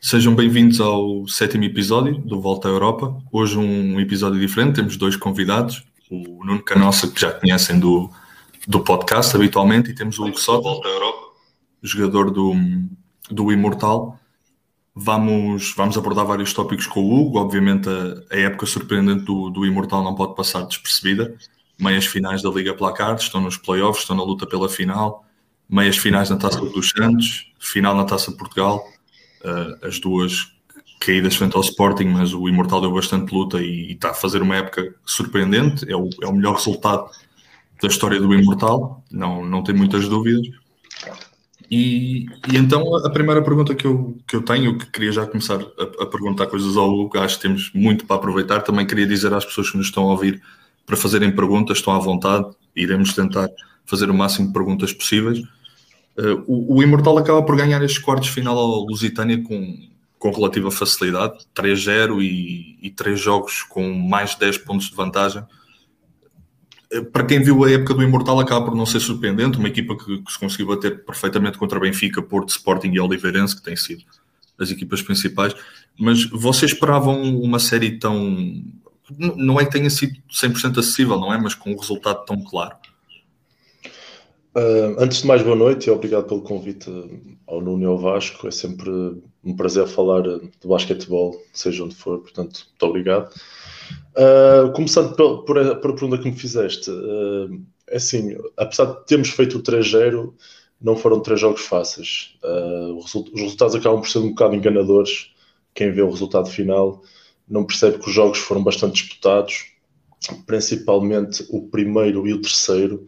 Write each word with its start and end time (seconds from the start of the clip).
Sejam 0.00 0.34
bem-vindos 0.34 0.80
ao 0.80 1.28
sétimo 1.28 1.62
episódio 1.62 2.18
do 2.18 2.40
Volta 2.40 2.66
à 2.66 2.70
Europa. 2.72 3.16
Hoje 3.30 3.56
um 3.56 4.00
episódio 4.00 4.40
diferente, 4.40 4.74
temos 4.74 4.96
dois 4.96 5.14
convidados, 5.14 5.84
o 6.10 6.44
Nuno 6.44 6.64
Canossa, 6.64 7.06
que 7.06 7.20
já 7.20 7.30
conhecem 7.30 7.78
do, 7.78 8.10
do 8.66 8.80
podcast 8.80 9.36
habitualmente, 9.36 9.90
e 9.90 9.94
temos 9.94 10.18
o 10.18 10.26
Hugo 10.26 10.36
Sota, 10.40 10.62
Volta 10.62 10.88
à 10.88 10.90
Europa, 10.90 11.32
jogador 11.80 12.32
do, 12.32 12.54
do 13.30 13.52
Imortal. 13.52 14.18
Vamos, 14.92 15.72
vamos 15.76 15.96
abordar 15.96 16.26
vários 16.26 16.52
tópicos 16.52 16.88
com 16.88 17.04
o 17.04 17.14
Hugo. 17.14 17.38
Obviamente, 17.38 17.88
a, 17.88 18.34
a 18.34 18.38
época 18.40 18.66
surpreendente 18.66 19.22
do, 19.22 19.48
do 19.48 19.64
Imortal 19.64 20.02
não 20.02 20.16
pode 20.16 20.34
passar 20.34 20.62
despercebida. 20.62 21.36
Meias 21.78 22.06
finais 22.06 22.42
da 22.42 22.50
Liga 22.50 22.74
Placar, 22.74 23.14
estão 23.14 23.40
nos 23.40 23.56
playoffs, 23.56 24.02
estão 24.02 24.16
na 24.16 24.24
luta 24.24 24.44
pela 24.44 24.68
final. 24.68 25.25
Meias 25.68 25.96
finais 25.96 26.30
na 26.30 26.36
Taça 26.36 26.60
dos 26.60 26.90
Santos, 26.90 27.52
final 27.58 27.94
na 27.96 28.04
Taça 28.04 28.32
Portugal. 28.32 28.86
Uh, 29.44 29.86
as 29.86 29.98
duas 29.98 30.52
caídas 31.00 31.36
frente 31.36 31.56
ao 31.56 31.62
Sporting, 31.62 32.06
mas 32.06 32.32
o 32.32 32.48
Imortal 32.48 32.80
deu 32.80 32.92
bastante 32.92 33.32
luta 33.32 33.60
e, 33.60 33.90
e 33.90 33.92
está 33.92 34.10
a 34.10 34.14
fazer 34.14 34.42
uma 34.42 34.56
época 34.56 34.94
surpreendente. 35.04 35.90
É 35.90 35.96
o, 35.96 36.08
é 36.22 36.26
o 36.26 36.32
melhor 36.32 36.54
resultado 36.54 37.10
da 37.80 37.88
história 37.88 38.18
do 38.20 38.32
Imortal, 38.34 39.04
não, 39.10 39.44
não 39.44 39.62
tem 39.62 39.74
muitas 39.74 40.08
dúvidas. 40.08 40.46
E, 41.70 42.26
e, 42.48 42.56
então 42.56 42.96
a 43.04 43.10
primeira 43.10 43.42
pergunta 43.42 43.74
que 43.74 43.86
eu, 43.86 44.16
que 44.26 44.36
eu 44.36 44.42
tenho, 44.42 44.78
que 44.78 44.86
queria 44.86 45.12
já 45.12 45.26
começar 45.26 45.60
a, 45.60 46.02
a, 46.02 46.06
perguntar 46.06 46.46
coisas 46.46 46.76
ao 46.76 46.88
Hugo, 46.88 47.18
acho 47.18 47.36
que 47.36 47.42
temos 47.42 47.70
muito 47.74 48.06
para 48.06 48.16
aproveitar. 48.16 48.60
Também 48.60 48.86
queria 48.86 49.06
dizer 49.06 49.32
às 49.34 49.44
pessoas 49.44 49.70
que 49.70 49.76
nos 49.76 49.86
estão 49.86 50.04
a 50.04 50.12
ouvir 50.12 50.40
para 50.86 50.96
fazerem 50.96 51.34
perguntas, 51.34 51.78
estão 51.78 51.92
à 51.92 51.98
vontade, 51.98 52.46
iremos 52.74 53.12
tentar 53.12 53.48
fazer 53.84 54.08
o 54.08 54.14
máximo 54.14 54.46
de 54.46 54.52
perguntas 54.52 54.92
possíveis. 54.92 55.42
Uh, 56.18 56.42
o, 56.46 56.76
o, 56.76 56.82
Imortal 56.82 57.18
acaba 57.18 57.42
por 57.42 57.56
ganhar 57.56 57.82
estes 57.82 58.02
quartos 58.02 58.30
final 58.30 58.56
ao 58.56 58.86
Lusitânia 58.86 59.42
com, 59.42 59.76
com 60.18 60.30
relativa 60.30 60.70
facilidade, 60.70 61.44
3-0 61.54 62.22
e, 62.22 62.78
e 62.80 62.90
3 62.90 63.20
jogos 63.20 63.62
com 63.62 63.92
mais 63.92 64.30
de 64.30 64.40
10 64.40 64.58
pontos 64.58 64.88
de 64.88 64.96
vantagem 64.96 65.44
para 67.12 67.24
quem 67.24 67.42
viu 67.42 67.64
a 67.64 67.70
época 67.70 67.94
do 67.94 68.02
Imortal, 68.02 68.38
acaba 68.40 68.64
por 68.64 68.74
não 68.74 68.86
ser 68.86 69.00
surpreendente. 69.00 69.58
Uma 69.58 69.68
equipa 69.68 69.96
que, 69.96 70.22
que 70.22 70.32
se 70.32 70.38
conseguiu 70.38 70.68
bater 70.68 71.04
perfeitamente 71.04 71.58
contra 71.58 71.80
Benfica, 71.80 72.22
Porto, 72.22 72.50
Sporting 72.50 72.90
e 72.92 73.00
Oliveirense, 73.00 73.56
que 73.56 73.62
têm 73.62 73.76
sido 73.76 74.04
as 74.58 74.70
equipas 74.70 75.02
principais. 75.02 75.54
Mas 75.98 76.24
vocês 76.30 76.72
esperavam 76.72 77.22
uma 77.40 77.58
série 77.58 77.98
tão. 77.98 78.64
Não 79.18 79.60
é 79.60 79.64
que 79.64 79.72
tenha 79.72 79.90
sido 79.90 80.18
100% 80.30 80.78
acessível, 80.78 81.18
não 81.18 81.32
é? 81.32 81.38
Mas 81.38 81.54
com 81.54 81.72
um 81.72 81.76
resultado 81.76 82.24
tão 82.24 82.42
claro. 82.42 82.76
Uh, 84.56 84.96
antes 84.98 85.20
de 85.20 85.26
mais, 85.26 85.42
boa 85.42 85.54
noite 85.54 85.86
e 85.86 85.90
obrigado 85.90 86.28
pelo 86.28 86.40
convite 86.40 86.90
ao 87.46 87.60
Nuno 87.60 87.82
e 87.82 87.86
ao 87.86 87.98
Vasco. 87.98 88.48
É 88.48 88.50
sempre 88.50 88.88
um 89.44 89.54
prazer 89.54 89.86
falar 89.86 90.22
de 90.22 90.66
basquetebol, 90.66 91.38
seja 91.52 91.84
onde 91.84 91.94
for, 91.94 92.20
portanto, 92.20 92.64
muito 92.66 92.86
obrigado. 92.86 93.30
Uh, 94.16 94.72
começando 94.72 95.14
por, 95.14 95.44
por, 95.44 95.58
a, 95.58 95.74
por, 95.74 95.90
a, 95.90 95.92
pergunta 95.92 96.16
que 96.16 96.30
me 96.30 96.34
fizeste, 96.34 96.90
uh, 96.90 97.62
assim, 97.92 98.34
apesar 98.56 98.86
de 98.86 99.04
termos 99.04 99.28
feito 99.28 99.58
o 99.58 99.62
3-0, 99.62 100.32
não 100.80 100.96
foram 100.96 101.20
três 101.20 101.38
jogos 101.38 101.60
fáceis. 101.60 102.34
Uh, 102.42 102.96
os 102.96 103.12
resultados 103.34 103.74
acabam 103.74 104.00
por 104.00 104.08
ser 104.08 104.20
um 104.20 104.30
bocado 104.30 104.56
enganadores. 104.56 105.32
Quem 105.74 105.92
vê 105.92 106.00
o 106.00 106.10
resultado 106.10 106.48
final 106.48 107.02
não 107.46 107.66
percebe 107.66 107.98
que 107.98 108.08
os 108.08 108.14
jogos 108.14 108.38
foram 108.38 108.64
bastante 108.64 109.02
disputados, 109.02 109.66
principalmente 110.46 111.44
o 111.50 111.68
primeiro 111.68 112.26
e 112.26 112.32
o 112.32 112.40
terceiro, 112.40 113.06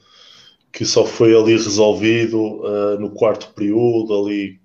que 0.72 0.84
só 0.84 1.04
foi 1.04 1.36
ali 1.36 1.52
resolvido 1.52 2.62
no 3.00 3.10
quarto 3.10 3.52
período, 3.54 4.14
ali 4.14 4.60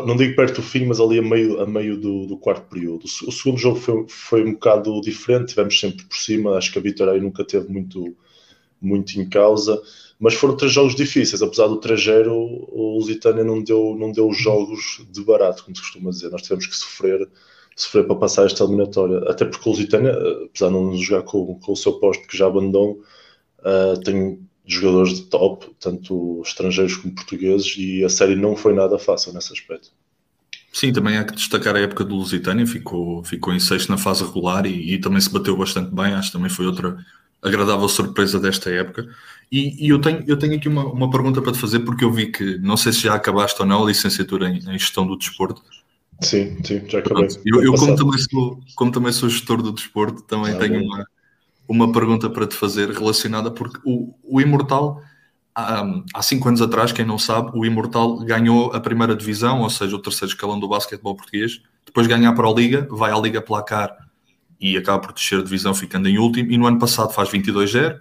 não 0.00 0.16
digo 0.16 0.34
perto 0.34 0.56
do 0.56 0.62
fim, 0.62 0.86
mas 0.86 0.98
ali 1.00 1.18
a 1.18 1.22
meio, 1.22 1.60
a 1.60 1.66
meio 1.66 1.96
do, 1.98 2.26
do 2.26 2.36
quarto 2.38 2.68
período. 2.68 3.04
O, 3.04 3.28
o, 3.28 3.32
segundo 3.32 3.58
jogo 3.58 3.78
foi, 3.78 4.06
foi 4.08 4.44
um 4.44 4.52
bocado 4.52 5.00
diferente, 5.00 5.50
tivemos 5.50 5.78
sempre 5.78 6.04
por 6.04 6.16
cima, 6.16 6.56
acho 6.56 6.72
que 6.72 6.78
a 6.78 6.82
vitória 6.82 7.12
aí 7.12 7.20
nunca 7.20 7.44
teve 7.44 7.68
muito, 7.70 8.16
muito 8.80 9.20
em 9.20 9.28
causa, 9.28 9.80
mas 10.18 10.34
foram 10.34 10.56
três 10.56 10.72
jogos 10.72 10.94
difíceis, 10.94 11.42
apesar 11.42 11.66
do 11.66 11.80
3-0, 11.80 12.28
o 12.30 12.96
Lusitânia 12.96 13.44
não 13.44 13.62
deu, 13.62 13.96
não 13.98 14.12
deu 14.12 14.32
jogos 14.32 15.04
de 15.10 15.22
barato, 15.22 15.64
como 15.64 15.76
se 15.76 15.82
costuma 15.82 16.10
dizer, 16.10 16.30
nós 16.30 16.42
tivemos 16.42 16.66
que 16.66 16.76
sofrer, 16.76 17.28
sofrer 17.76 18.06
para 18.06 18.16
passar 18.16 18.46
esta 18.46 18.64
eliminatória, 18.64 19.18
até 19.28 19.44
porque 19.44 19.68
o 19.68 19.72
Lusitânia, 19.72 20.12
apesar 20.44 20.68
de 20.68 20.72
não 20.72 20.96
jogar 20.96 21.22
com, 21.22 21.58
com 21.58 21.72
o 21.72 21.76
seu 21.76 21.94
posto 21.94 22.26
que 22.26 22.36
já 22.36 22.46
abandonou, 22.46 23.02
uh, 23.60 24.00
tem 24.00 24.40
de 24.64 24.74
jogadores 24.74 25.14
de 25.14 25.22
top, 25.22 25.66
tanto 25.80 26.42
estrangeiros 26.44 26.96
como 26.96 27.14
portugueses, 27.14 27.74
e 27.76 28.04
a 28.04 28.08
série 28.08 28.36
não 28.36 28.54
foi 28.54 28.72
nada 28.72 28.98
fácil 28.98 29.32
nesse 29.32 29.52
aspecto. 29.52 29.90
Sim, 30.72 30.92
também 30.92 31.18
há 31.18 31.24
que 31.24 31.34
destacar 31.34 31.76
a 31.76 31.80
época 31.80 32.04
do 32.04 32.14
Lusitânia, 32.14 32.66
ficou, 32.66 33.22
ficou 33.24 33.52
em 33.52 33.60
sexto 33.60 33.90
na 33.90 33.98
fase 33.98 34.24
regular 34.24 34.64
e, 34.64 34.94
e, 34.94 34.98
também 34.98 35.20
se 35.20 35.30
bateu 35.30 35.56
bastante 35.56 35.94
bem, 35.94 36.14
acho 36.14 36.28
que 36.28 36.36
também 36.38 36.48
foi 36.48 36.64
outra 36.64 36.96
agradável 37.42 37.88
surpresa 37.88 38.40
desta 38.40 38.70
época. 38.70 39.06
E, 39.50 39.84
e 39.84 39.90
eu, 39.90 40.00
tenho, 40.00 40.24
eu 40.26 40.38
tenho 40.38 40.54
aqui 40.54 40.68
uma, 40.68 40.86
uma 40.86 41.10
pergunta 41.10 41.42
para 41.42 41.52
te 41.52 41.58
fazer, 41.58 41.80
porque 41.80 42.04
eu 42.04 42.10
vi 42.10 42.32
que, 42.32 42.56
não 42.58 42.76
sei 42.76 42.92
se 42.92 43.00
já 43.00 43.14
acabaste 43.14 43.60
ou 43.60 43.68
não, 43.68 43.82
a 43.82 43.86
licenciatura 43.86 44.48
em, 44.48 44.58
em 44.58 44.78
gestão 44.78 45.06
do 45.06 45.18
desporto. 45.18 45.62
Sim, 46.22 46.56
sim, 46.64 46.82
já 46.88 47.00
acabei. 47.00 47.28
Eu, 47.44 47.62
eu 47.62 47.74
como, 47.74 47.94
também 47.94 48.18
sou, 48.18 48.60
como 48.74 48.92
também 48.92 49.12
sou 49.12 49.28
gestor 49.28 49.60
do 49.60 49.72
desporto, 49.72 50.22
também 50.22 50.54
ah, 50.54 50.58
tenho 50.58 50.82
uma, 50.82 51.04
uma 51.72 51.90
pergunta 51.90 52.28
para 52.28 52.46
te 52.46 52.54
fazer 52.54 52.90
relacionada, 52.90 53.50
porque 53.50 53.80
o, 53.82 54.14
o 54.22 54.40
Imortal, 54.40 55.00
há, 55.54 55.82
há 56.12 56.22
cinco 56.22 56.46
anos 56.46 56.60
atrás, 56.60 56.92
quem 56.92 57.04
não 57.04 57.18
sabe, 57.18 57.50
o 57.54 57.64
Imortal 57.64 58.18
ganhou 58.18 58.70
a 58.74 58.80
primeira 58.80 59.16
divisão, 59.16 59.62
ou 59.62 59.70
seja, 59.70 59.96
o 59.96 59.98
terceiro 59.98 60.32
escalão 60.32 60.60
do 60.60 60.68
basquetebol 60.68 61.16
português, 61.16 61.62
depois 61.86 62.06
ganha 62.06 62.28
a 62.28 62.32
Pro 62.34 62.54
Liga, 62.54 62.86
vai 62.90 63.10
à 63.10 63.18
Liga 63.18 63.40
Placar 63.40 63.96
e 64.60 64.76
acaba 64.76 65.00
por 65.00 65.14
descer 65.14 65.40
a 65.40 65.42
divisão 65.42 65.74
ficando 65.74 66.08
em 66.08 66.18
último, 66.18 66.52
e 66.52 66.58
no 66.58 66.66
ano 66.66 66.78
passado 66.78 67.10
faz 67.12 67.30
22-0, 67.30 67.98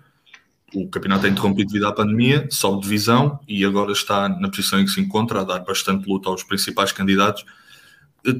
o 0.76 0.90
campeonato 0.90 1.26
é 1.26 1.30
interrompido 1.30 1.70
devido 1.70 1.88
à 1.88 1.94
pandemia, 1.94 2.48
sobe 2.52 2.82
divisão 2.82 3.40
e 3.48 3.64
agora 3.64 3.94
está 3.94 4.28
na 4.28 4.50
posição 4.50 4.80
em 4.80 4.86
que 4.86 4.92
se 4.92 5.02
encontra, 5.02 5.42
a 5.42 5.44
dar 5.44 5.60
bastante 5.60 6.08
luta 6.08 6.30
aos 6.30 6.44
principais 6.44 6.92
candidatos 6.92 7.46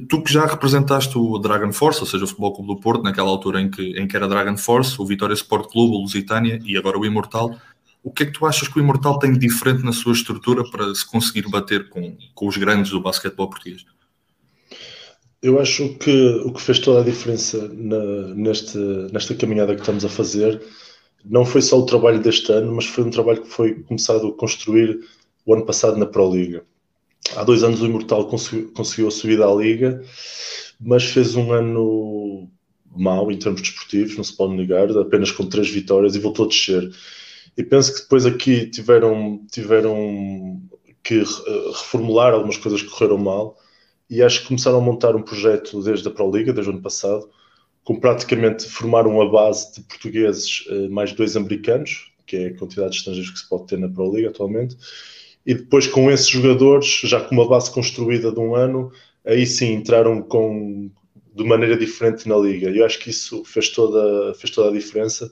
tu 0.08 0.22
que 0.22 0.32
já 0.32 0.46
representaste 0.46 1.18
o 1.18 1.38
Dragon 1.38 1.72
Force, 1.72 2.00
ou 2.00 2.06
seja, 2.06 2.24
o 2.24 2.26
Futebol 2.26 2.54
Clube 2.54 2.74
do 2.74 2.80
Porto, 2.80 3.02
naquela 3.02 3.28
altura 3.28 3.60
em 3.60 3.70
que, 3.70 3.98
em 3.98 4.06
que 4.06 4.16
era 4.16 4.28
Dragon 4.28 4.56
Force, 4.56 5.00
o 5.00 5.04
Vitória 5.04 5.34
Sport 5.34 5.70
Clube, 5.70 5.96
o 5.96 6.00
Lusitânia 6.00 6.60
e 6.64 6.76
agora 6.76 6.98
o 6.98 7.04
Imortal, 7.04 7.56
o 8.02 8.10
que 8.10 8.22
é 8.22 8.26
que 8.26 8.32
tu 8.32 8.46
achas 8.46 8.68
que 8.68 8.78
o 8.78 8.80
Imortal 8.80 9.18
tem 9.18 9.32
de 9.32 9.38
diferente 9.38 9.84
na 9.84 9.92
sua 9.92 10.12
estrutura 10.12 10.64
para 10.70 10.94
se 10.94 11.08
conseguir 11.08 11.48
bater 11.48 11.88
com, 11.88 12.16
com 12.34 12.46
os 12.46 12.56
grandes 12.56 12.90
do 12.90 13.00
basquetebol 13.00 13.48
português? 13.48 13.84
Eu 15.40 15.60
acho 15.60 15.96
que 15.98 16.42
o 16.44 16.52
que 16.52 16.62
fez 16.62 16.78
toda 16.78 17.00
a 17.00 17.04
diferença 17.04 17.68
na, 17.74 18.34
neste, 18.34 18.78
nesta 19.12 19.34
caminhada 19.34 19.74
que 19.74 19.80
estamos 19.80 20.04
a 20.04 20.08
fazer 20.08 20.62
não 21.24 21.44
foi 21.44 21.62
só 21.62 21.78
o 21.78 21.86
trabalho 21.86 22.20
deste 22.20 22.52
ano, 22.52 22.72
mas 22.74 22.86
foi 22.86 23.04
um 23.04 23.10
trabalho 23.10 23.42
que 23.42 23.48
foi 23.48 23.74
começado 23.82 24.28
a 24.28 24.32
construir 24.32 25.00
o 25.44 25.54
ano 25.54 25.66
passado 25.66 25.96
na 25.96 26.06
Pro 26.06 26.32
Liga 26.32 26.64
há 27.36 27.44
dois 27.44 27.62
anos 27.62 27.80
o 27.80 27.86
Imortal 27.86 28.26
conseguiu, 28.26 28.72
conseguiu 28.72 29.08
a 29.08 29.10
subida 29.10 29.46
à 29.46 29.54
Liga, 29.54 30.02
mas 30.80 31.04
fez 31.04 31.36
um 31.36 31.52
ano 31.52 32.50
mau 32.94 33.30
em 33.30 33.38
termos 33.38 33.62
desportivos, 33.62 34.16
não 34.16 34.24
se 34.24 34.36
pode 34.36 34.54
negar, 34.54 34.90
apenas 34.98 35.30
com 35.30 35.48
três 35.48 35.70
vitórias 35.70 36.14
e 36.14 36.18
voltou 36.18 36.44
a 36.44 36.48
descer. 36.48 36.90
E 37.56 37.62
penso 37.62 37.94
que 37.94 38.02
depois 38.02 38.26
aqui 38.26 38.66
tiveram, 38.66 39.44
tiveram 39.50 40.60
que 41.02 41.22
reformular 41.72 42.32
algumas 42.32 42.56
coisas 42.56 42.82
que 42.82 42.88
correram 42.88 43.18
mal 43.18 43.58
e 44.08 44.22
acho 44.22 44.42
que 44.42 44.48
começaram 44.48 44.78
a 44.78 44.80
montar 44.80 45.16
um 45.16 45.22
projeto 45.22 45.82
desde 45.82 46.06
a 46.06 46.10
Pro 46.10 46.30
Liga, 46.30 46.52
desde 46.52 46.70
o 46.70 46.74
ano 46.74 46.82
passado, 46.82 47.28
com 47.84 47.98
praticamente 47.98 48.68
formaram 48.68 49.10
uma 49.10 49.30
base 49.30 49.74
de 49.74 49.80
portugueses 49.82 50.64
eh, 50.68 50.88
mais 50.88 51.12
dois 51.12 51.36
americanos, 51.36 52.12
que 52.26 52.36
é 52.36 52.46
a 52.48 52.56
quantidade 52.56 52.90
de 52.90 52.96
estrangeiros 52.98 53.30
que 53.30 53.38
se 53.38 53.48
pode 53.48 53.66
ter 53.66 53.78
na 53.78 53.88
Pro 53.88 54.14
Liga 54.14 54.28
atualmente, 54.28 54.76
e 55.44 55.54
depois 55.54 55.86
com 55.86 56.10
esses 56.10 56.28
jogadores, 56.28 57.00
já 57.04 57.20
com 57.20 57.34
uma 57.34 57.48
base 57.48 57.70
construída 57.70 58.30
de 58.30 58.38
um 58.38 58.54
ano, 58.54 58.92
aí 59.24 59.46
sim 59.46 59.72
entraram 59.72 60.22
com, 60.22 60.90
de 61.34 61.44
maneira 61.44 61.76
diferente 61.76 62.28
na 62.28 62.36
liga. 62.36 62.70
Eu 62.70 62.84
acho 62.84 62.98
que 62.98 63.10
isso 63.10 63.44
fez 63.44 63.68
toda, 63.70 64.34
fez 64.34 64.52
toda 64.52 64.68
a 64.68 64.72
diferença, 64.72 65.30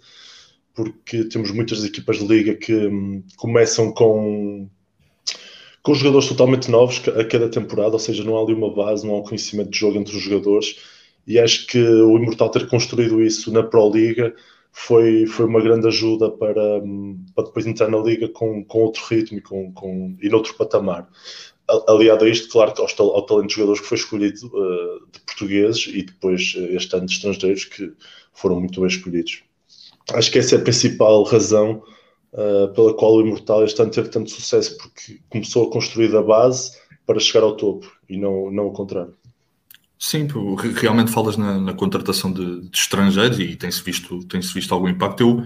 porque 0.74 1.24
temos 1.24 1.50
muitas 1.50 1.84
equipas 1.84 2.18
de 2.18 2.26
liga 2.26 2.54
que 2.54 2.74
hum, 2.74 3.22
começam 3.36 3.92
com, 3.92 4.68
com 5.82 5.94
jogadores 5.94 6.28
totalmente 6.28 6.70
novos 6.70 7.00
a 7.08 7.24
cada 7.24 7.48
temporada, 7.48 7.92
ou 7.92 7.98
seja, 7.98 8.24
não 8.24 8.36
há 8.36 8.42
ali 8.42 8.54
uma 8.54 8.74
base, 8.74 9.06
não 9.06 9.14
há 9.14 9.18
um 9.18 9.24
conhecimento 9.24 9.70
de 9.70 9.78
jogo 9.78 9.98
entre 9.98 10.16
os 10.16 10.22
jogadores. 10.22 10.76
E 11.26 11.38
acho 11.38 11.66
que 11.66 11.78
o 11.78 12.16
Imortal 12.16 12.50
ter 12.50 12.66
construído 12.66 13.22
isso 13.22 13.52
na 13.52 13.62
Pro 13.62 13.90
Liga 13.90 14.34
foi, 14.72 15.26
foi 15.26 15.46
uma 15.46 15.60
grande 15.60 15.86
ajuda 15.86 16.30
para, 16.30 16.80
para 17.34 17.44
depois 17.44 17.66
entrar 17.66 17.88
na 17.88 17.98
liga 17.98 18.28
com, 18.28 18.64
com 18.64 18.78
outro 18.78 19.04
ritmo 19.08 19.38
e, 19.38 19.40
com, 19.40 19.72
com, 19.72 20.16
e 20.20 20.28
noutro 20.28 20.54
patamar. 20.54 21.08
Aliado 21.86 22.24
a 22.24 22.28
isto, 22.28 22.48
claro 22.50 22.72
ao, 22.98 23.14
ao 23.14 23.26
talento 23.26 23.48
de 23.48 23.54
jogadores 23.54 23.80
que 23.80 23.86
foi 23.86 23.98
escolhido 23.98 24.46
uh, 24.46 25.06
de 25.12 25.20
portugueses 25.20 25.86
e 25.86 26.02
depois 26.02 26.54
uh, 26.56 26.76
este 26.76 26.96
ano 26.96 27.06
de 27.06 27.12
estrangeiros 27.12 27.64
que 27.64 27.92
foram 28.32 28.58
muito 28.58 28.80
bem 28.80 28.88
escolhidos. 28.88 29.42
Acho 30.12 30.30
que 30.32 30.38
essa 30.38 30.56
é 30.56 30.58
a 30.58 30.62
principal 30.62 31.22
razão 31.22 31.82
uh, 32.32 32.72
pela 32.74 32.94
qual 32.94 33.14
o 33.14 33.20
Imortal 33.20 33.64
este 33.64 33.80
ano 33.80 33.90
teve 33.90 34.08
tanto 34.08 34.30
sucesso, 34.30 34.76
porque 34.78 35.20
começou 35.28 35.68
a 35.68 35.70
construir 35.70 36.14
a 36.16 36.22
base 36.22 36.76
para 37.06 37.20
chegar 37.20 37.44
ao 37.44 37.56
topo 37.56 37.90
e 38.08 38.16
não, 38.16 38.50
não 38.50 38.66
o 38.66 38.72
contrário. 38.72 39.14
Sim, 40.02 40.26
realmente 40.76 41.10
falas 41.10 41.36
na, 41.36 41.60
na 41.60 41.74
contratação 41.74 42.32
de, 42.32 42.62
de, 42.62 42.78
estrangeiros 42.78 43.38
e 43.38 43.54
tem-se 43.54 43.82
visto, 43.82 44.24
tem 44.24 44.40
visto 44.40 44.72
algum 44.72 44.88
impacto. 44.88 45.20
Eu, 45.20 45.44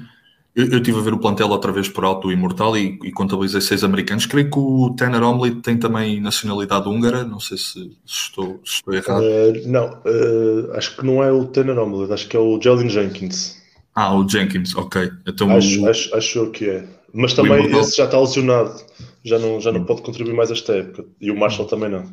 eu, 0.55 0.73
eu 0.75 0.79
estive 0.79 0.97
a 0.97 1.03
ver 1.03 1.13
o 1.13 1.19
plantel 1.19 1.49
outra 1.49 1.73
vez 1.73 1.89
por 1.89 2.05
alto 2.05 2.29
do 2.29 2.33
Imortal 2.33 2.79
e, 2.79 2.97
e, 3.03 3.11
contabilizei 3.11 3.61
seis 3.61 3.83
americanos. 3.83 4.27
Creio 4.27 4.49
que 4.49 4.57
o 4.57 4.95
Tanner 4.97 5.25
Omley 5.25 5.57
tem 5.57 5.77
também 5.77 6.21
nacionalidade 6.21 6.89
húngara, 6.89 7.25
não 7.25 7.41
sei 7.41 7.59
se, 7.59 7.73
se, 7.73 7.91
estou, 8.07 8.61
se 8.65 8.75
estou, 8.75 8.95
errado. 8.95 9.25
Uh, 9.25 9.69
não, 9.69 9.89
uh, 9.89 10.73
acho 10.75 10.97
que 10.97 11.05
não 11.05 11.21
é 11.21 11.33
o 11.33 11.47
Tanner 11.47 11.77
Omley, 11.77 12.13
acho 12.13 12.29
que 12.29 12.37
é 12.37 12.41
o 12.41 12.61
Jalen 12.63 12.89
Jenkins. 12.89 13.61
Ah, 13.93 14.15
o 14.15 14.29
Jenkins, 14.29 14.77
ok. 14.77 15.11
Então, 15.27 15.51
acho, 15.51 15.83
o... 15.83 15.89
acho, 15.89 16.15
acho 16.15 16.51
que 16.53 16.71
é. 16.71 16.85
Mas 17.13 17.35
também 17.35 17.67
esse 17.77 17.97
já 17.97 18.05
está 18.05 18.21
lesionado, 18.21 18.81
já 19.25 19.37
não, 19.37 19.61
já 19.61 19.73
não 19.73 19.85
pode 19.85 20.03
contribuir 20.03 20.35
mais 20.35 20.53
esta 20.53 20.75
época. 20.75 21.05
E 21.21 21.29
o 21.33 21.37
Marshall 21.37 21.67
também 21.67 21.89
não. 21.89 22.05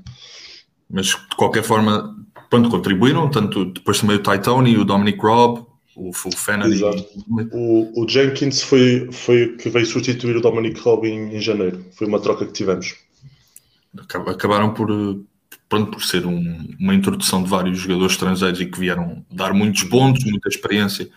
Mas 0.91 1.07
de 1.07 1.35
qualquer 1.35 1.63
forma, 1.63 2.15
pronto, 2.49 2.69
contribuíram, 2.69 3.29
tanto 3.29 3.65
depois 3.65 3.99
também 3.99 4.17
o 4.17 4.23
Titone 4.23 4.71
e 4.71 4.77
o 4.77 4.85
Dominic 4.85 5.19
Robb, 5.19 5.65
o, 5.95 6.11
Fenner 6.13 6.67
Exato. 6.67 7.05
O, 7.51 8.03
o, 8.03 8.07
Jenkins 8.07 8.61
foi, 8.61 9.09
foi 9.11 9.45
o 9.45 9.57
que 9.57 9.69
veio 9.69 9.85
substituir 9.85 10.37
o 10.37 10.41
Dominic 10.41 10.79
Robb 10.79 11.05
em, 11.05 11.35
em 11.35 11.41
janeiro. 11.41 11.85
Foi 11.91 12.07
uma 12.07 12.19
troca 12.19 12.45
que 12.45 12.53
tivemos. 12.53 12.95
Acabaram 14.25 14.73
por, 14.73 14.87
pronto, 15.67 15.91
por 15.91 16.03
ser 16.03 16.25
um, 16.25 16.75
uma 16.79 16.95
introdução 16.95 17.43
de 17.43 17.49
vários 17.49 17.77
jogadores 17.77 18.13
estrangeiros 18.13 18.61
e 18.61 18.65
que 18.65 18.79
vieram 18.79 19.25
dar 19.29 19.53
muitos 19.53 19.83
pontos, 19.83 20.23
muita 20.23 20.47
experiência 20.47 21.09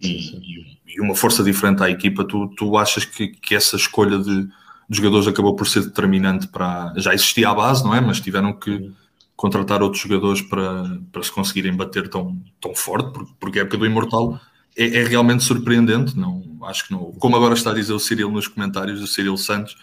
e, 0.00 0.76
e, 0.86 1.00
uma 1.00 1.14
força 1.14 1.42
diferente 1.42 1.82
à 1.82 1.90
equipa, 1.90 2.24
tu, 2.24 2.48
tu 2.56 2.76
achas 2.76 3.04
que, 3.04 3.28
que 3.28 3.54
essa 3.54 3.76
escolha 3.76 4.18
de, 4.18 4.44
de, 4.44 4.50
jogadores 4.90 5.26
acabou 5.26 5.56
por 5.56 5.66
ser 5.66 5.82
determinante 5.82 6.48
para. 6.48 6.92
Já 6.96 7.14
existia 7.14 7.48
a 7.48 7.54
base, 7.54 7.82
não 7.82 7.94
é? 7.94 8.00
Mas 8.00 8.20
tiveram 8.20 8.52
que 8.52 8.92
contratar 9.36 9.82
outros 9.82 10.02
jogadores 10.02 10.42
para, 10.42 11.00
para 11.10 11.22
se 11.22 11.32
conseguirem 11.32 11.76
bater 11.76 12.08
tão, 12.08 12.40
tão 12.60 12.74
forte, 12.74 13.12
porque, 13.12 13.32
porque 13.38 13.58
a 13.58 13.62
época 13.62 13.78
do 13.78 13.86
Imortal 13.86 14.40
é, 14.76 14.84
é, 14.84 15.04
realmente 15.04 15.44
surpreendente. 15.44 16.16
Não, 16.18 16.42
acho 16.62 16.86
que 16.86 16.92
não. 16.92 17.12
Como 17.12 17.36
agora 17.36 17.54
está 17.54 17.70
a 17.70 17.74
dizer 17.74 17.92
o 17.92 17.98
Cyril 17.98 18.30
nos 18.30 18.48
comentários, 18.48 19.02
o 19.02 19.06
Cyril 19.06 19.36
Santos, 19.36 19.76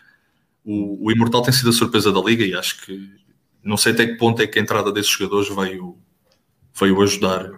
o, 0.64 1.08
o 1.08 1.12
Imortal 1.12 1.42
tem 1.42 1.54
sido 1.54 1.70
a 1.70 1.74
surpresa 1.74 2.12
da 2.12 2.22
liga 2.22 2.46
e 2.46 2.54
acho 2.54 2.86
que 2.86 3.10
não 3.64 3.78
sei 3.78 3.94
até 3.94 4.08
que 4.08 4.16
ponto 4.16 4.42
é 4.42 4.48
que 4.48 4.58
a 4.58 4.62
entrada 4.62 4.92
desses 4.92 5.12
jogadores 5.12 5.50
veio, 5.50 5.98
veio 6.74 7.02
ajudar 7.02 7.52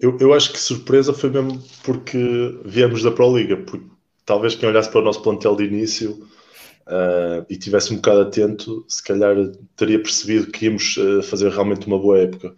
eu, 0.00 0.16
eu 0.18 0.32
acho 0.32 0.50
que 0.50 0.58
surpresa 0.58 1.12
foi 1.12 1.28
mesmo 1.28 1.62
porque 1.84 2.58
viemos 2.64 3.02
da 3.02 3.10
Pro 3.10 3.36
Liga, 3.36 3.58
porque 3.58 3.84
talvez 4.24 4.54
quem 4.54 4.68
olhasse 4.68 4.90
para 4.90 5.02
o 5.02 5.04
nosso 5.04 5.22
plantel 5.22 5.54
de 5.54 5.64
início 5.64 6.26
uh, 6.90 7.46
e 7.48 7.56
tivesse 7.56 7.92
um 7.92 7.96
bocado 7.96 8.20
atento, 8.22 8.84
se 8.88 9.02
calhar 9.02 9.36
teria 9.76 10.02
percebido 10.02 10.50
que 10.50 10.66
íamos 10.66 10.96
uh, 10.96 11.22
fazer 11.22 11.50
realmente 11.50 11.86
uma 11.86 11.98
boa 11.98 12.18
época. 12.18 12.54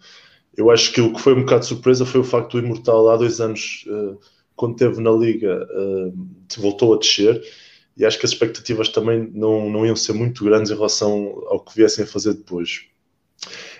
Eu 0.57 0.69
acho 0.69 0.91
que 0.91 1.01
o 1.01 1.13
que 1.13 1.21
foi 1.21 1.33
um 1.33 1.41
bocado 1.41 1.61
de 1.61 1.67
surpresa 1.67 2.05
foi 2.05 2.21
o 2.21 2.23
facto 2.23 2.53
do 2.53 2.65
Imortal 2.65 3.09
há 3.09 3.17
dois 3.17 3.39
anos, 3.39 3.85
uh, 3.87 4.19
quando 4.55 4.73
esteve 4.73 5.01
na 5.01 5.11
Liga, 5.11 5.67
voltou 6.57 6.93
a 6.93 6.99
descer 6.99 7.41
e 7.97 8.05
acho 8.05 8.19
que 8.19 8.25
as 8.25 8.31
expectativas 8.33 8.87
também 8.87 9.27
não, 9.33 9.67
não 9.67 9.83
iam 9.83 9.95
ser 9.95 10.13
muito 10.13 10.43
grandes 10.43 10.71
em 10.71 10.75
relação 10.75 11.43
ao 11.47 11.59
que 11.59 11.75
viessem 11.75 12.03
a 12.03 12.07
fazer 12.07 12.35
depois. 12.35 12.85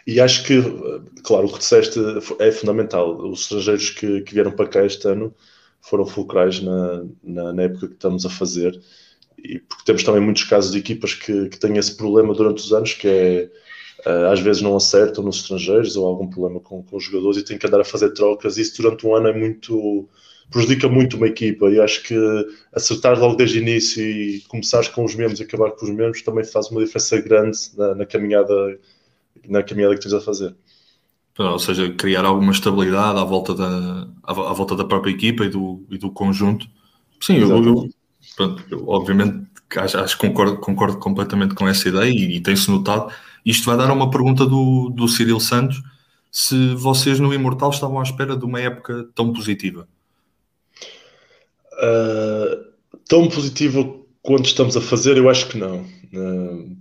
E 0.07 0.19
acho 0.19 0.43
que, 0.43 0.59
claro, 1.23 1.45
o 1.45 1.53
que 1.53 1.59
disseste 1.59 1.99
é 2.39 2.51
fundamental. 2.51 3.15
Os 3.29 3.41
estrangeiros 3.41 3.91
que, 3.91 4.21
que 4.21 4.33
vieram 4.33 4.51
para 4.51 4.67
cá 4.67 4.83
este 4.83 5.07
ano 5.07 5.31
foram 5.83 6.05
fulcrais 6.05 6.61
na, 6.61 7.05
na, 7.21 7.53
na, 7.53 7.63
época 7.63 7.87
que 7.87 7.93
estamos 7.93 8.25
a 8.25 8.29
fazer. 8.29 8.81
E 9.43 9.59
porque 9.59 9.83
temos 9.85 10.03
também 10.03 10.21
muitos 10.21 10.43
casos 10.45 10.71
de 10.71 10.79
equipas 10.79 11.13
que, 11.13 11.49
que 11.49 11.59
têm 11.59 11.77
esse 11.77 11.95
problema 11.95 12.33
durante 12.33 12.63
os 12.63 12.71
anos, 12.71 12.93
que 12.93 13.07
é 13.07 13.49
eh, 14.05 14.31
às 14.31 14.39
vezes 14.39 14.61
não 14.61 14.75
acertam 14.75 15.23
nos 15.23 15.37
estrangeiros 15.37 15.95
ou 15.95 16.05
algum 16.05 16.29
problema 16.29 16.59
com, 16.59 16.83
com 16.83 16.97
os 16.97 17.03
jogadores 17.03 17.37
e 17.37 17.43
têm 17.43 17.57
que 17.57 17.67
andar 17.67 17.81
a 17.81 17.85
fazer 17.85 18.11
trocas. 18.11 18.57
Isso 18.57 18.81
durante 18.81 19.05
um 19.07 19.15
ano 19.15 19.27
é 19.27 19.33
muito 19.33 20.07
prejudica 20.51 20.89
muito 20.89 21.17
uma 21.17 21.27
equipa 21.27 21.69
e 21.69 21.79
acho 21.79 22.03
que 22.03 22.15
acertar 22.73 23.17
logo 23.17 23.35
desde 23.35 23.59
o 23.59 23.61
início 23.61 24.03
e 24.03 24.41
começar 24.47 24.87
com 24.91 25.05
os 25.05 25.15
mesmos 25.15 25.39
e 25.39 25.43
acabar 25.43 25.71
com 25.71 25.85
os 25.85 25.91
mesmos 25.91 26.21
também 26.21 26.43
faz 26.43 26.69
uma 26.69 26.83
diferença 26.83 27.19
grande 27.21 27.57
na, 27.77 27.95
na 27.95 28.05
caminhada 28.05 28.79
na 29.47 29.63
caminhada 29.63 29.95
que 29.95 30.01
tens 30.01 30.13
a 30.13 30.21
fazer. 30.21 30.55
Ou 31.37 31.57
seja, 31.57 31.91
criar 31.93 32.25
alguma 32.25 32.51
estabilidade 32.51 33.19
à 33.19 33.23
volta 33.23 33.55
da, 33.55 34.07
à, 34.21 34.33
volta 34.33 34.75
da 34.75 34.85
própria 34.85 35.11
equipa 35.11 35.43
e 35.43 35.49
do, 35.49 35.83
e 35.89 35.97
do 35.97 36.11
conjunto. 36.11 36.67
Sim, 37.19 37.37
eu, 37.37 37.49
eu, 37.49 37.89
pronto, 38.35 38.63
obviamente 38.87 39.47
acho, 39.77 39.97
acho 39.97 40.17
que 40.17 40.27
concordo, 40.27 40.57
concordo 40.57 40.97
completamente 40.97 41.55
com 41.55 41.67
essa 41.67 41.87
ideia 41.89 42.09
e, 42.09 42.37
e 42.37 42.41
tem-se 42.41 42.69
notado. 42.69 43.13
Isto 43.45 43.65
vai 43.65 43.77
dar 43.77 43.91
uma 43.91 44.09
pergunta 44.09 44.45
do, 44.45 44.89
do 44.89 45.07
Cirilo 45.07 45.41
Santos: 45.41 45.81
se 46.31 46.73
vocês 46.75 47.19
no 47.19 47.33
Imortal 47.33 47.71
estavam 47.71 47.99
à 47.99 48.03
espera 48.03 48.35
de 48.35 48.45
uma 48.45 48.59
época 48.59 49.07
tão 49.15 49.33
positiva? 49.33 49.87
Uh, 51.73 52.71
tão 53.07 53.27
positiva 53.27 53.83
quanto 54.21 54.45
estamos 54.45 54.77
a 54.77 54.81
fazer, 54.81 55.17
eu 55.17 55.29
acho 55.29 55.47
que 55.49 55.57
não. 55.57 55.81
Uh, 56.13 56.77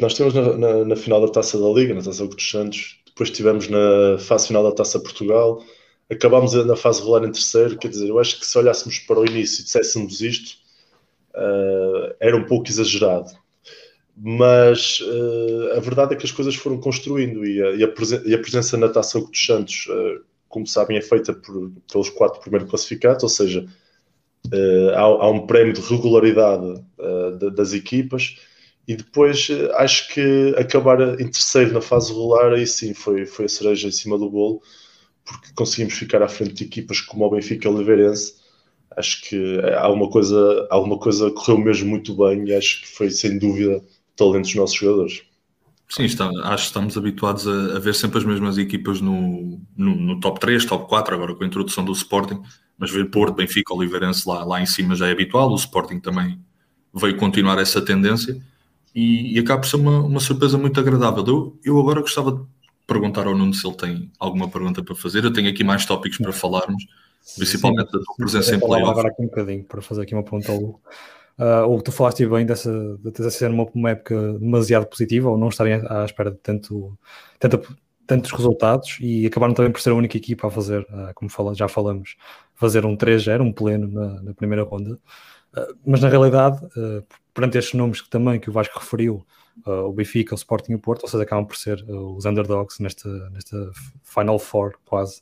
nós 0.00 0.14
temos 0.14 0.34
na, 0.34 0.56
na, 0.56 0.84
na, 0.84 0.96
final 0.96 1.20
da 1.20 1.32
Taça 1.32 1.58
da 1.58 1.68
Liga, 1.68 1.94
na 1.94 2.02
Taça 2.02 2.26
dos 2.26 2.50
Santos, 2.50 3.00
depois 3.06 3.30
tivemos 3.30 3.68
na 3.68 4.18
fase 4.18 4.48
final 4.48 4.62
da 4.62 4.72
Taça 4.72 5.00
Portugal, 5.00 5.62
acabámos 6.12 6.52
na 6.66 6.76
fase 6.76 7.00
regular 7.00 7.24
em 7.24 7.32
terceiro, 7.32 7.78
quer 7.78 7.88
dizer, 7.88 8.08
eu 8.08 8.18
acho 8.18 8.38
que 8.38 8.46
se 8.46 8.56
olhássemos 8.58 8.98
para 9.00 9.20
o 9.20 9.26
início 9.26 9.62
e 9.62 9.64
disséssemos 9.64 10.20
isto, 10.20 10.56
uh, 11.34 12.14
era 12.20 12.36
um 12.36 12.44
pouco 12.44 12.68
exagerado. 12.68 13.30
Mas 14.16 15.00
uh, 15.00 15.76
a 15.76 15.80
verdade 15.80 16.14
é 16.14 16.16
que 16.16 16.26
as 16.26 16.32
coisas 16.32 16.54
foram 16.54 16.78
construindo 16.78 17.46
e 17.46 17.62
a, 17.62 17.70
e 17.72 17.82
a, 17.82 17.88
presen 17.88 18.22
e 18.26 18.34
a 18.34 18.38
presença 18.38 18.76
na 18.76 18.88
Taça 18.88 19.20
dos 19.20 19.44
Santos, 19.44 19.86
uh, 19.88 20.22
como 20.48 20.66
sabem, 20.66 20.98
é 20.98 21.00
feita 21.00 21.32
por, 21.32 21.72
pelos 21.90 22.10
quatro 22.10 22.40
primeiros 22.40 22.68
classificados, 22.68 23.22
ou 23.22 23.28
seja, 23.28 23.66
há, 24.94 25.00
há, 25.00 25.30
um 25.30 25.46
prémio 25.46 25.72
de 25.72 25.80
regularidade 25.80 26.84
das 27.54 27.72
equipas 27.72 28.36
e 28.86 28.94
depois 28.94 29.48
acho 29.76 30.12
que 30.12 30.54
acabar 30.58 31.00
em 31.18 31.30
terceiro 31.30 31.72
na 31.72 31.80
fase 31.80 32.12
regular, 32.12 32.52
aí 32.52 32.66
sim 32.66 32.92
foi, 32.92 33.24
foi 33.24 33.46
a 33.46 33.48
cereja 33.48 33.88
em 33.88 33.92
cima 33.92 34.18
do 34.18 34.28
bolo, 34.28 34.60
porque 35.24 35.48
conseguimos 35.54 35.94
ficar 35.94 36.22
à 36.22 36.28
frente 36.28 36.54
de 36.54 36.64
equipas 36.64 37.00
como 37.00 37.24
o 37.24 37.30
Benfica 37.30 37.68
e 37.68 37.70
o 37.70 37.74
Oliveirense. 37.74 38.34
Acho 38.96 39.22
que 39.22 39.60
alguma 39.78 40.10
coisa, 40.10 40.66
alguma 40.70 40.98
coisa 40.98 41.30
correu 41.30 41.58
mesmo 41.58 41.88
muito 41.88 42.14
bem 42.14 42.46
e 42.48 42.54
acho 42.54 42.82
que 42.82 42.88
foi 42.88 43.10
sem 43.10 43.38
dúvida 43.38 43.82
talento 44.16 44.44
dos 44.44 44.54
nossos 44.54 44.76
jogadores. 44.76 45.22
Sim, 45.88 46.04
está, 46.04 46.30
acho 46.44 46.64
que 46.64 46.68
estamos 46.68 46.96
habituados 46.96 47.46
a, 47.46 47.76
a, 47.76 47.78
ver 47.78 47.94
sempre 47.94 48.18
as 48.18 48.24
mesmas 48.24 48.56
equipas 48.56 49.00
no, 49.00 49.60
no, 49.76 49.94
no, 49.94 50.20
top 50.20 50.40
3, 50.40 50.64
top 50.64 50.88
4, 50.88 51.14
agora 51.14 51.34
com 51.34 51.44
a 51.44 51.46
introdução 51.46 51.84
do 51.84 51.92
Sporting, 51.92 52.40
mas 52.78 52.90
ver 52.90 53.10
Porto, 53.10 53.34
Benfica, 53.34 53.74
Oliveirense 53.74 54.26
lá, 54.26 54.42
lá 54.42 54.60
em 54.60 54.64
cima 54.64 54.94
já 54.94 55.06
é 55.08 55.12
habitual, 55.12 55.50
o 55.50 55.54
Sporting 55.54 56.00
também 56.00 56.40
veio 56.94 57.16
continuar 57.18 57.58
essa 57.58 57.80
tendência 57.82 58.40
e, 58.94 59.36
e 59.36 59.38
acaba 59.38 59.60
por 59.60 59.68
ser 59.68 59.76
uma, 59.76 60.00
uma 60.00 60.20
surpresa 60.20 60.56
muito 60.56 60.80
agradável. 60.80 61.24
Eu, 61.26 61.58
eu 61.62 61.78
agora 61.78 62.00
gostava 62.00 62.32
de 62.32 62.40
perguntar 62.92 63.26
ao 63.26 63.34
Nuno 63.34 63.54
se 63.54 63.66
ele 63.66 63.76
tem 63.76 64.10
alguma 64.18 64.48
pergunta 64.48 64.82
para 64.82 64.94
fazer. 64.94 65.24
Eu 65.24 65.32
tenho 65.32 65.48
aqui 65.48 65.64
mais 65.64 65.84
tópicos 65.86 66.18
para 66.18 66.32
falarmos, 66.32 66.84
principalmente 67.36 67.90
sim, 67.90 67.98
da 67.98 68.04
tua 68.04 68.16
presença 68.16 68.54
em 68.54 68.60
playoff. 68.60 68.90
agora 68.90 69.08
aqui 69.08 69.22
um 69.22 69.26
bocadinho 69.26 69.64
para 69.64 69.82
fazer 69.82 70.02
aqui 70.02 70.14
uma 70.14 70.22
pergunta 70.22 70.52
ao 70.52 70.58
Hugo. 70.58 70.80
Uh, 71.38 71.66
ou 71.66 71.80
tu 71.80 71.90
falaste 71.90 72.26
bem 72.26 72.44
dessa 72.44 72.70
de 73.02 73.10
ter 73.10 73.30
ser 73.30 73.50
uma, 73.50 73.66
uma 73.74 73.90
época 73.90 74.34
demasiado 74.34 74.86
positiva 74.86 75.30
ou 75.30 75.38
não 75.38 75.48
estarem 75.48 75.74
à, 75.74 76.02
à 76.02 76.04
espera 76.04 76.30
de 76.30 76.36
tanto, 76.38 76.96
tanto, 77.38 77.76
tantos 78.06 78.30
resultados 78.32 78.98
e 79.00 79.26
acabaram 79.26 79.54
também 79.54 79.72
por 79.72 79.80
ser 79.80 79.90
a 79.90 79.94
única 79.94 80.16
equipa 80.16 80.46
a 80.46 80.50
fazer, 80.50 80.82
uh, 80.82 81.12
como 81.14 81.30
fala, 81.30 81.54
já 81.54 81.68
falamos, 81.68 82.16
fazer 82.54 82.84
um 82.84 82.96
3-0, 82.96 83.40
um 83.40 83.52
pleno 83.52 83.88
na, 83.88 84.22
na 84.22 84.34
primeira 84.34 84.62
ronda. 84.62 84.98
Uh, 85.56 85.74
mas 85.86 86.00
na 86.00 86.08
realidade, 86.08 86.60
perante 87.32 87.58
estes 87.58 87.74
nomes 87.74 88.00
que 88.00 88.10
também 88.10 88.38
que 88.38 88.50
o 88.50 88.52
Vasco 88.52 88.78
referiu, 88.78 89.24
uh, 89.66 89.86
o 89.88 89.92
Benfica, 89.92 90.34
o 90.34 90.36
Sporting 90.36 90.72
e 90.72 90.74
o 90.74 90.78
Porto, 90.78 91.08
seja, 91.08 91.22
acabam 91.22 91.46
por 91.46 91.56
ser 91.56 91.82
uh, 91.88 92.16
os 92.16 92.24
underdogs 92.24 92.78
nesta, 92.78 93.08
nesta 93.30 93.70
Final 94.02 94.38
Four 94.38 94.74
quase 94.84 95.20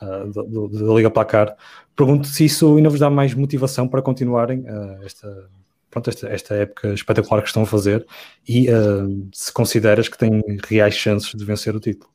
uh, 0.00 0.68
da 0.68 0.94
Liga 0.94 1.10
Placar. 1.10 1.56
Pergunto 1.96 2.26
se 2.26 2.44
isso 2.44 2.76
ainda 2.76 2.88
vos 2.88 3.00
dá 3.00 3.10
mais 3.10 3.34
motivação 3.34 3.88
para 3.88 4.02
continuarem 4.02 4.60
uh, 4.60 5.04
esta, 5.04 5.50
pronto, 5.90 6.10
esta, 6.10 6.28
esta 6.28 6.54
época 6.54 6.92
espetacular 6.92 7.42
que 7.42 7.48
estão 7.48 7.62
a 7.62 7.66
fazer 7.66 8.06
e 8.48 8.66
se 9.32 9.52
consideras 9.52 10.08
que 10.08 10.18
têm 10.18 10.42
reais 10.66 10.94
chances 10.94 11.34
de 11.34 11.44
vencer 11.44 11.74
o 11.74 11.80
título. 11.80 12.10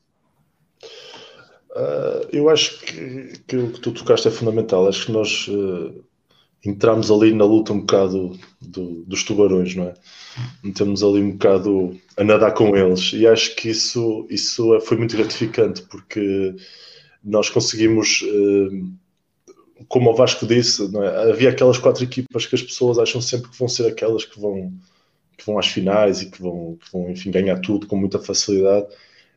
eu 2.32 2.48
acho 2.48 2.80
que, 2.80 3.40
que 3.46 3.56
o 3.56 3.72
que 3.72 3.80
tu 3.80 3.92
tocaste 3.92 4.28
é 4.28 4.30
fundamental. 4.30 4.88
Acho 4.88 5.06
que 5.06 5.12
nós 5.12 5.48
entramos 6.68 7.10
ali 7.10 7.32
na 7.32 7.44
luta 7.44 7.72
um 7.72 7.80
bocado 7.80 8.38
do, 8.60 9.04
dos 9.04 9.22
tubarões, 9.22 9.74
não 9.74 9.84
é? 9.84 9.94
Metemos 10.62 11.02
ali 11.02 11.20
um 11.20 11.32
bocado 11.32 11.98
a 12.16 12.24
nadar 12.24 12.52
com 12.52 12.76
eles 12.76 13.12
e 13.12 13.26
acho 13.26 13.54
que 13.56 13.70
isso, 13.70 14.26
isso 14.28 14.74
é, 14.74 14.80
foi 14.80 14.96
muito 14.96 15.16
gratificante 15.16 15.82
porque 15.82 16.54
nós 17.22 17.48
conseguimos, 17.50 18.22
eh, 18.24 19.82
como 19.88 20.10
o 20.10 20.14
Vasco 20.14 20.46
disse, 20.46 20.82
é? 20.96 21.30
havia 21.30 21.50
aquelas 21.50 21.78
quatro 21.78 22.04
equipas 22.04 22.46
que 22.46 22.54
as 22.54 22.62
pessoas 22.62 22.98
acham 22.98 23.20
sempre 23.20 23.50
que 23.50 23.58
vão 23.58 23.68
ser 23.68 23.86
aquelas 23.88 24.24
que 24.24 24.38
vão, 24.38 24.72
que 25.36 25.44
vão 25.44 25.58
às 25.58 25.66
finais 25.66 26.22
e 26.22 26.30
que 26.30 26.40
vão, 26.40 26.76
que 26.76 26.92
vão, 26.92 27.10
enfim, 27.10 27.30
ganhar 27.30 27.58
tudo 27.60 27.86
com 27.86 27.96
muita 27.96 28.18
facilidade. 28.18 28.86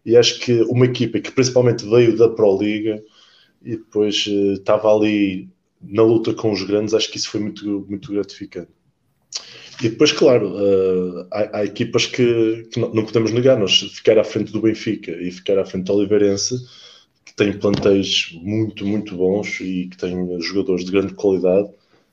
E 0.06 0.16
acho 0.16 0.40
que 0.40 0.62
uma 0.64 0.86
equipa 0.86 1.20
que 1.20 1.32
principalmente 1.32 1.88
veio 1.88 2.16
da 2.16 2.30
Pro 2.30 2.58
Liga 2.58 3.02
e 3.62 3.72
depois 3.72 4.26
uh, 4.28 4.54
estava 4.54 4.94
ali 4.96 5.50
na 5.82 6.04
luta 6.04 6.34
com 6.34 6.52
os 6.52 6.64
grandes, 6.64 6.94
acho 6.94 7.10
que 7.12 7.18
isso 7.18 7.30
foi 7.30 7.40
muito, 7.40 7.86
muito 7.90 8.12
gratificante. 8.12 8.70
E 9.82 9.90
depois, 9.90 10.12
claro, 10.12 10.56
uh, 10.56 11.28
há, 11.32 11.60
há, 11.60 11.66
equipas 11.66 12.06
que, 12.06 12.68
que 12.72 12.80
não, 12.80 12.94
não, 12.94 13.06
podemos 13.06 13.32
negar, 13.32 13.58
nós 13.58 13.80
ficar 13.80 14.18
à 14.18 14.24
frente 14.24 14.52
do 14.52 14.62
Benfica 14.62 15.12
e 15.12 15.32
ficar 15.32 15.58
à 15.58 15.66
frente 15.66 15.86
do 15.86 15.94
Oliveirense, 15.94 16.56
que 17.24 17.34
tem 17.34 17.58
plantéis 17.58 18.38
muito, 18.42 18.86
muito 18.86 19.16
bons 19.16 19.60
e 19.62 19.88
que 19.88 19.98
tem 19.98 20.42
jogadores 20.42 20.84
de 20.84 20.92
grande 20.92 21.14
qualidade, 21.14 21.70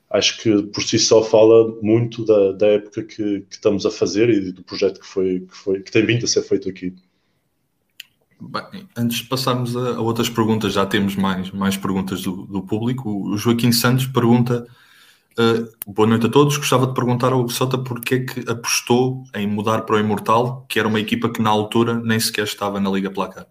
acho 0.09 0.41
que 0.41 0.63
por 0.63 0.81
si 0.81 0.97
só 0.97 1.21
fala 1.21 1.75
muito 1.81 2.23
da, 2.23 2.53
da 2.53 2.67
época 2.67 3.03
que, 3.03 3.41
que, 3.41 3.55
estamos 3.55 3.85
a 3.85 3.91
fazer 3.91 4.29
e 4.29 4.51
do 4.51 4.63
projeto 4.63 4.99
que, 5.01 5.05
foi, 5.07 5.41
que, 5.41 5.57
foi, 5.57 5.81
que 5.81 5.91
tem 5.91 6.05
vindo 6.05 6.23
a 6.23 6.27
ser 6.27 6.43
feito 6.43 6.69
aqui. 6.69 6.93
Bem, 8.39 8.87
antes 8.95 9.19
de 9.19 9.23
passarmos 9.25 9.75
a, 9.75 9.95
a, 9.95 10.01
outras 10.01 10.29
perguntas, 10.29 10.73
já 10.73 10.85
temos 10.85 11.15
mais, 11.15 11.49
mais 11.51 11.75
perguntas 11.75 12.21
do, 12.21 12.45
do 12.45 12.61
público. 12.61 13.09
O 13.29 13.37
Joaquim 13.37 13.71
Santos 13.71 14.05
pergunta: 14.05 14.67
uh, 15.39 15.91
Boa 15.91 16.07
noite 16.07 16.27
a 16.27 16.29
todos. 16.29 16.55
Gostava 16.57 16.85
de 16.85 16.93
perguntar 16.93 17.33
ao 17.33 17.49
Sota 17.49 17.77
porque 17.79 18.15
é 18.15 18.19
que 18.19 18.49
apostou 18.49 19.23
em 19.33 19.47
mudar 19.47 19.81
para 19.81 19.95
o 19.95 19.99
Imortal, 19.99 20.65
que 20.69 20.77
era 20.77 20.87
uma 20.87 20.99
equipa 20.99 21.29
que 21.29 21.41
na 21.41 21.49
altura 21.49 21.95
nem 21.95 22.19
sequer 22.19 22.43
estava 22.43 22.79
na 22.79 22.91
Liga 22.91 23.09
Placar. 23.09 23.47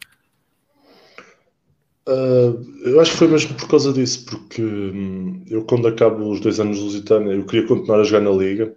Uh, 2.08 2.62
eu 2.84 3.00
acho 3.00 3.10
que 3.12 3.16
foi 3.18 3.26
mesmo 3.26 3.54
por 3.56 3.68
causa 3.68 3.92
disso, 3.92 4.24
porque 4.26 4.62
hum, 4.62 5.44
eu, 5.50 5.64
quando 5.64 5.88
acabo 5.88 6.30
os 6.30 6.38
dois 6.38 6.60
anos 6.60 6.76
de 6.76 6.84
Lusitânia, 6.84 7.32
eu 7.32 7.44
queria 7.44 7.66
continuar 7.66 7.98
a 7.98 8.04
jogar 8.04 8.20
na 8.20 8.30
Liga 8.30 8.72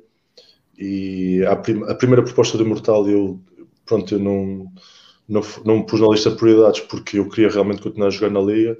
e 0.75 1.45
a, 1.45 1.55
prim 1.55 1.83
a 1.87 1.93
primeira 1.93 2.23
proposta 2.23 2.57
do 2.57 2.63
Imortal 2.63 3.07
eu, 3.07 3.39
pronto, 3.85 4.15
eu 4.15 4.19
não 4.19 4.65
não, 5.29 5.41
não 5.63 5.83
pus 5.83 6.01
na 6.01 6.07
lista 6.07 6.31
de 6.31 6.37
prioridades 6.37 6.81
porque 6.81 7.19
eu 7.19 7.29
queria 7.29 7.49
realmente 7.49 7.81
continuar 7.81 8.07
a 8.07 8.11
jogar 8.11 8.31
na 8.31 8.41
Liga, 8.41 8.75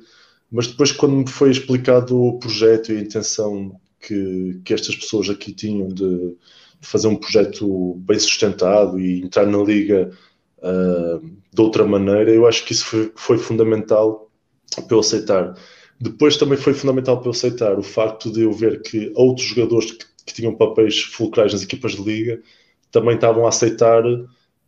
mas 0.52 0.68
depois 0.68 0.92
quando 0.92 1.16
me 1.16 1.30
foi 1.30 1.52
explicado 1.52 2.20
o 2.20 2.40
projeto 2.40 2.92
e 2.92 2.98
a 2.98 3.02
intenção 3.02 3.80
que, 4.02 4.60
que 4.66 4.74
estas 4.74 4.96
pessoas 4.96 5.30
aqui 5.30 5.54
tinham 5.54 5.88
de, 5.88 6.36
de 6.80 6.88
fazer 6.88 7.08
um 7.08 7.16
projeto 7.16 7.96
bem 8.00 8.18
sustentado 8.18 9.00
e 9.00 9.22
entrar 9.22 9.46
na 9.46 9.60
Liga 9.60 10.10
uh, 10.58 11.20
de 11.54 11.62
outra 11.62 11.86
maneira, 11.86 12.32
eu 12.32 12.48
acho 12.48 12.66
que 12.66 12.74
isso 12.74 12.86
foi, 12.86 13.12
foi 13.16 13.38
fundamental 13.38 14.32
para 14.76 14.96
eu 14.96 15.00
aceitar. 15.00 15.56
Depois 16.02 16.38
também 16.38 16.58
foi 16.58 16.74
fundamental 16.74 17.20
para 17.20 17.28
eu 17.28 17.32
aceitar 17.32 17.78
o 17.78 17.84
facto 17.84 18.32
de 18.32 18.42
eu 18.42 18.52
ver 18.52 18.82
que 18.82 19.12
outros 19.16 19.48
jogadores 19.48 19.92
que, 19.92 20.06
que 20.26 20.34
tinham 20.34 20.56
papéis 20.56 21.00
fulcrais 21.02 21.54
nas 21.54 21.62
equipas 21.62 21.92
de 21.92 22.02
liga 22.02 22.42
também 22.92 23.16
estavam 23.16 23.46
a 23.46 23.50
aceitar 23.50 24.04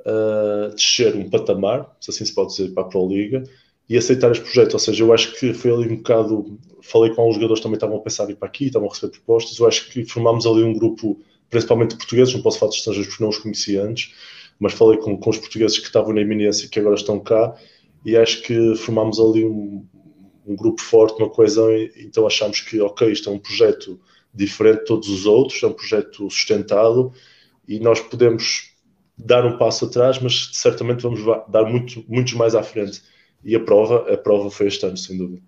uh, 0.06 0.74
descer 0.76 1.16
um 1.16 1.30
patamar, 1.30 1.96
se 2.00 2.12
assim 2.12 2.26
se 2.26 2.34
pode 2.34 2.52
dizer, 2.52 2.70
para 2.74 2.84
a 2.84 2.86
Pro 2.88 3.08
Liga 3.08 3.44
e 3.90 3.98
aceitar 3.98 4.32
este 4.32 4.44
projeto. 4.44 4.74
Ou 4.74 4.80
seja, 4.80 5.04
eu 5.04 5.14
acho 5.14 5.34
que 5.40 5.54
foi 5.54 5.72
ali 5.72 5.92
um 5.92 5.98
bocado. 5.98 6.58
Falei 6.82 7.14
com 7.14 7.22
alguns 7.22 7.36
jogadores 7.36 7.60
que 7.60 7.64
também 7.64 7.76
estavam 7.76 7.98
a 7.98 8.02
pensar 8.02 8.28
em 8.30 8.32
ir 8.32 8.36
para 8.36 8.48
aqui, 8.48 8.66
estavam 8.66 8.88
a 8.88 8.92
receber 8.92 9.12
propostas. 9.12 9.58
Eu 9.60 9.68
acho 9.68 9.90
que 9.90 10.06
formámos 10.06 10.46
ali 10.46 10.64
um 10.64 10.74
grupo, 10.74 11.20
principalmente 11.50 11.92
de 11.92 11.98
portugueses, 11.98 12.34
não 12.34 12.42
posso 12.42 12.60
falar 12.60 12.72
de 12.72 12.78
estrangeiros 12.78 13.10
porque 13.10 13.24
não 13.24 13.30
os 13.30 13.38
conhecia 13.38 13.84
antes, 13.84 14.14
mas 14.60 14.74
falei 14.74 14.98
com, 14.98 15.18
com 15.18 15.30
os 15.30 15.38
portugueses 15.38 15.78
que 15.78 15.88
estavam 15.88 16.14
na 16.14 16.22
iminência 16.22 16.66
e 16.66 16.70
que 16.70 16.80
agora 16.80 16.96
estão 16.96 17.20
cá 17.20 17.56
e 18.06 18.16
acho 18.16 18.42
que 18.44 18.76
formámos 18.76 19.20
ali 19.20 19.46
um, 19.46 19.86
um 20.46 20.56
grupo 20.56 20.82
forte, 20.82 21.22
uma 21.22 21.30
coesão, 21.30 21.72
e, 21.72 21.92
então 21.98 22.26
achamos 22.26 22.62
que, 22.62 22.80
ok, 22.80 23.12
isto 23.12 23.30
é 23.30 23.34
um 23.34 23.40
projeto 23.40 24.00
diferente 24.34 24.80
de 24.80 24.86
todos 24.86 25.10
os 25.10 25.26
outros, 25.26 25.62
é 25.62 25.68
um 25.68 25.74
projeto 25.74 26.30
sustentado 26.30 27.12
e 27.68 27.80
nós 27.80 28.00
podemos 28.00 28.71
dar 29.18 29.46
um 29.46 29.58
passo 29.58 29.86
atrás, 29.86 30.20
mas 30.20 30.50
certamente 30.54 31.02
vamos 31.02 31.22
dar 31.48 31.64
muito, 31.64 32.04
muitos 32.08 32.34
mais 32.34 32.56
à 32.56 32.64
frente. 32.64 33.02
E 33.44 33.56
a 33.56 33.60
prova, 33.60 34.12
a 34.12 34.18
prova 34.18 34.50
foi 34.50 34.68
este 34.68 34.86
ano, 34.86 34.98
sem 34.98 35.18
dúvida. 35.18 35.42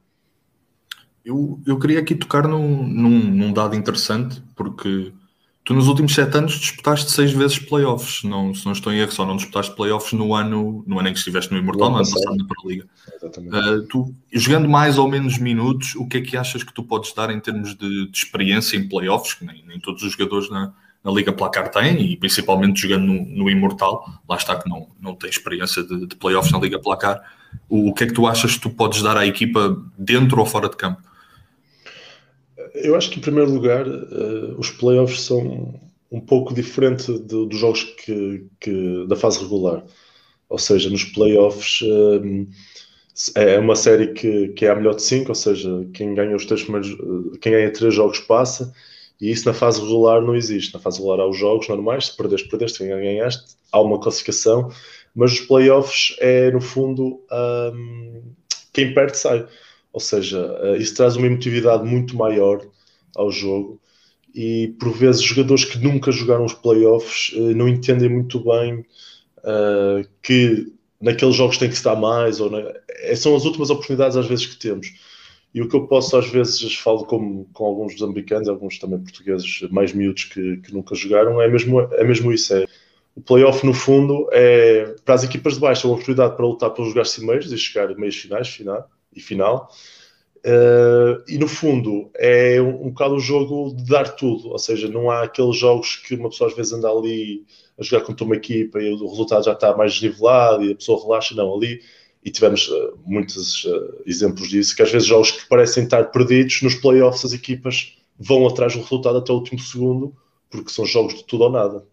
Eu, 1.23 1.59
eu 1.65 1.79
queria 1.79 1.99
aqui 1.99 2.15
tocar 2.15 2.47
num, 2.47 2.85
num, 2.85 3.19
num 3.19 3.53
dado 3.53 3.75
interessante, 3.75 4.43
porque 4.55 5.13
tu 5.63 5.73
nos 5.73 5.87
últimos 5.87 6.13
sete 6.13 6.37
anos 6.37 6.53
disputaste 6.59 7.11
seis 7.11 7.31
vezes 7.31 7.57
playoffs, 7.57 8.23
não, 8.23 8.53
se 8.53 8.65
não 8.65 8.73
estou 8.73 8.91
em 8.91 8.97
erro, 8.97 9.11
só 9.11 9.25
não 9.25 9.37
disputaste 9.37 9.73
playoffs 9.73 10.11
no 10.11 10.35
ano, 10.35 10.83
no 10.85 10.99
ano 10.99 11.07
em 11.07 11.13
que 11.13 11.19
estiveste 11.19 11.53
no 11.53 11.57
Imortal, 11.57 11.91
no 11.91 11.97
ano 11.97 12.09
passado 12.11 12.35
na 12.35 12.45
Pro 12.45 12.69
Liga. 12.69 12.85
Uh, 13.23 13.87
tu, 13.87 14.13
jogando 14.33 14.67
mais 14.67 14.97
ou 14.97 15.07
menos 15.07 15.37
minutos, 15.37 15.95
o 15.95 16.05
que 16.07 16.17
é 16.17 16.21
que 16.21 16.35
achas 16.35 16.63
que 16.63 16.73
tu 16.73 16.83
podes 16.83 17.13
dar 17.13 17.29
em 17.29 17.39
termos 17.39 17.73
de, 17.75 18.09
de 18.09 18.17
experiência 18.17 18.75
em 18.75 18.89
playoffs, 18.89 19.33
que 19.33 19.45
nem, 19.45 19.63
nem 19.65 19.79
todos 19.79 20.03
os 20.03 20.11
jogadores 20.11 20.49
na, 20.49 20.73
na 21.03 21.11
Liga 21.11 21.33
Placar 21.33 21.69
tem, 21.69 22.01
e 22.01 22.15
principalmente 22.15 22.79
jogando 22.81 23.05
no, 23.05 23.25
no 23.25 23.49
Imortal, 23.49 24.05
lá 24.27 24.37
está 24.37 24.55
que 24.55 24.69
não, 24.69 24.87
não 25.01 25.13
tem 25.13 25.29
experiência 25.29 25.83
de, 25.83 26.07
de 26.07 26.15
playoffs 26.15 26.51
na 26.51 26.59
Liga 26.59 26.79
Placar. 26.79 27.21
O, 27.69 27.89
o, 27.89 27.93
que 27.93 28.05
é 28.05 28.07
que 28.07 28.13
tu 28.13 28.25
achas 28.25 28.55
que 28.55 28.61
tu 28.61 28.69
podes 28.69 29.01
dar 29.01 29.17
à 29.17 29.27
equipa 29.27 29.77
dentro 29.97 30.39
ou 30.39 30.45
fora 30.45 30.69
de 30.69 30.77
campo? 30.77 31.01
Eu 32.73 32.95
acho 32.95 33.09
que, 33.09 33.19
em 33.19 33.21
primeiro 33.21 33.51
lugar, 33.51 33.85
uh, 33.85 34.55
os 34.57 34.69
playoffs 34.71 35.21
são 35.21 35.79
um 36.09 36.21
pouco 36.21 36.53
diferente 36.53 37.11
de, 37.11 37.47
dos 37.47 37.59
jogos 37.59 37.83
que, 37.83 38.45
que, 38.59 39.05
da 39.07 39.15
fase 39.15 39.41
regular. 39.41 39.83
Ou 40.47 40.57
seja, 40.57 40.89
nos 40.89 41.03
playoffs 41.03 41.81
uh, 41.81 42.47
é 43.35 43.59
uma 43.59 43.75
série 43.75 44.07
que, 44.13 44.49
que 44.49 44.65
é 44.65 44.69
a 44.69 44.75
melhor 44.75 44.95
de 44.95 45.03
cinco, 45.03 45.29
ou 45.29 45.35
seja, 45.35 45.85
quem 45.93 46.15
ganha 46.15 46.35
os 46.35 46.45
três 46.45 46.63
primeiros, 46.63 46.91
uh, 46.91 47.37
quem 47.41 47.51
ganha 47.51 47.71
três 47.73 47.93
jogos 47.93 48.19
passa 48.19 48.73
e 49.23 49.31
isso 49.31 49.47
na 49.47 49.53
fase 49.53 49.79
regular 49.79 50.21
não 50.21 50.35
existe. 50.35 50.73
Na 50.73 50.81
fase 50.81 50.97
regular 50.97 51.21
há 51.21 51.29
os 51.29 51.37
jogos 51.37 51.69
normais, 51.69 52.07
se 52.07 52.17
perderes, 52.17 52.45
perdeste, 52.45 52.79
se 52.79 52.85
ganhaste, 52.85 53.55
há 53.71 53.79
uma 53.79 53.97
classificação, 53.97 54.69
mas 55.15 55.31
os 55.31 55.39
playoffs 55.39 56.13
é, 56.19 56.51
no 56.51 56.59
fundo, 56.59 57.21
um, 57.73 58.21
quem 58.73 58.93
perde 58.93 59.17
sai. 59.17 59.47
Ou 59.93 60.01
seja, 60.01 60.45
uh, 60.61 60.75
isso 60.75 60.93
traz 60.93 61.15
uma 61.15 61.25
emotividade 61.25 61.85
muito 61.85 62.17
maior 62.17 62.67
ao 63.15 63.31
jogo 63.31 63.79
e, 64.35 64.75
por 64.77 64.91
vezes, 64.91 65.21
jogadores 65.21 65.63
que 65.63 65.77
nunca 65.77 66.11
jogaram 66.11 66.43
os 66.43 66.53
playoffs 66.53 67.31
uh, 67.33 67.55
não 67.55 67.69
entendem 67.69 68.09
muito 68.09 68.43
bem 68.43 68.85
uh, 69.37 70.05
que 70.21 70.67
naqueles 70.99 71.35
jogos 71.35 71.57
tem 71.57 71.69
que 71.69 71.75
estar 71.75 71.95
mais, 71.95 72.41
ou 72.41 72.49
na... 72.49 72.73
É, 72.89 73.15
são 73.15 73.33
as 73.37 73.45
últimas 73.45 73.69
oportunidades 73.69 74.17
às 74.17 74.27
vezes 74.27 74.47
que 74.47 74.57
temos. 74.57 74.87
E 75.53 75.61
o 75.61 75.69
que 75.69 75.75
eu 75.75 75.85
posso, 75.85 76.17
às 76.17 76.27
vezes, 76.27 76.75
falo 76.75 77.05
com, 77.05 77.45
com 77.53 77.65
alguns 77.65 78.01
americanos, 78.01 78.49
alguns 78.49 78.79
também 78.79 78.99
portugueses 78.99 79.61
mais 79.69 79.93
miúdos 79.93 80.23
que, 80.25 80.57
que 80.57 80.73
nunca 80.73 80.95
jogaram, 80.95 81.39
é 81.39 81.47
mesmo, 81.47 81.79
é 81.79 82.03
mesmo 82.03 82.31
isso. 82.31 82.55
É, 82.55 82.65
o 83.15 83.21
playoff, 83.21 83.63
no 83.63 83.73
fundo, 83.73 84.27
é 84.31 84.95
para 85.05 85.13
as 85.13 85.23
equipas 85.23 85.53
de 85.53 85.59
baixo, 85.59 85.85
é 85.85 85.89
uma 85.89 85.93
oportunidade 85.93 86.35
para 86.35 86.45
lutar 86.45 86.71
pelos 86.71 86.89
lugares 86.89 87.11
cimeiros 87.11 87.51
e 87.51 87.57
chegar 87.57 87.91
a 87.91 87.95
meios 87.95 88.15
finais 88.15 88.47
final, 88.47 88.89
e 89.15 89.21
final. 89.21 89.69
Uh, 90.45 91.23
e 91.25 91.37
no 91.37 91.47
fundo 91.47 92.11
é 92.15 92.61
um, 92.61 92.87
um 92.87 92.89
bocado 92.89 93.15
o 93.15 93.19
jogo 93.19 93.73
de 93.73 93.85
dar 93.85 94.09
tudo, 94.15 94.49
ou 94.49 94.59
seja, 94.59 94.89
não 94.89 95.09
há 95.09 95.23
aqueles 95.23 95.55
jogos 95.55 95.95
que 95.95 96.15
uma 96.15 96.27
pessoa 96.27 96.49
às 96.49 96.55
vezes 96.55 96.73
anda 96.73 96.89
ali 96.89 97.45
a 97.79 97.83
jogar 97.83 98.03
contra 98.05 98.25
uma 98.25 98.35
equipa 98.35 98.81
e 98.81 98.91
o 98.91 99.07
resultado 99.07 99.45
já 99.45 99.53
está 99.53 99.77
mais 99.77 99.93
desnivelado 99.93 100.65
e 100.65 100.73
a 100.73 100.75
pessoa 100.75 101.01
relaxa, 101.01 101.33
não, 101.33 101.55
ali 101.55 101.79
e 102.23 102.31
tivemos 102.31 102.67
uh, 102.69 102.97
muitos 103.05 103.65
uh, 103.65 104.01
exemplos 104.05 104.49
disso, 104.49 104.75
que 104.75 104.81
às 104.81 104.91
vezes 104.91 105.07
jogos 105.07 105.31
que 105.31 105.47
parecem 105.47 105.83
estar 105.83 106.05
perdidos, 106.05 106.61
nos 106.61 106.75
playoffs 106.75 107.25
as 107.25 107.33
equipas 107.33 107.97
vão 108.17 108.47
atrás 108.47 108.73
do 108.73 108.81
resultado 108.81 109.17
até 109.17 109.31
o 109.31 109.35
último 109.35 109.59
segundo, 109.59 110.15
porque 110.49 110.71
são 110.71 110.85
jogos 110.85 111.15
de 111.15 111.25
tudo 111.25 111.43
ou 111.43 111.51
nada. 111.51 111.85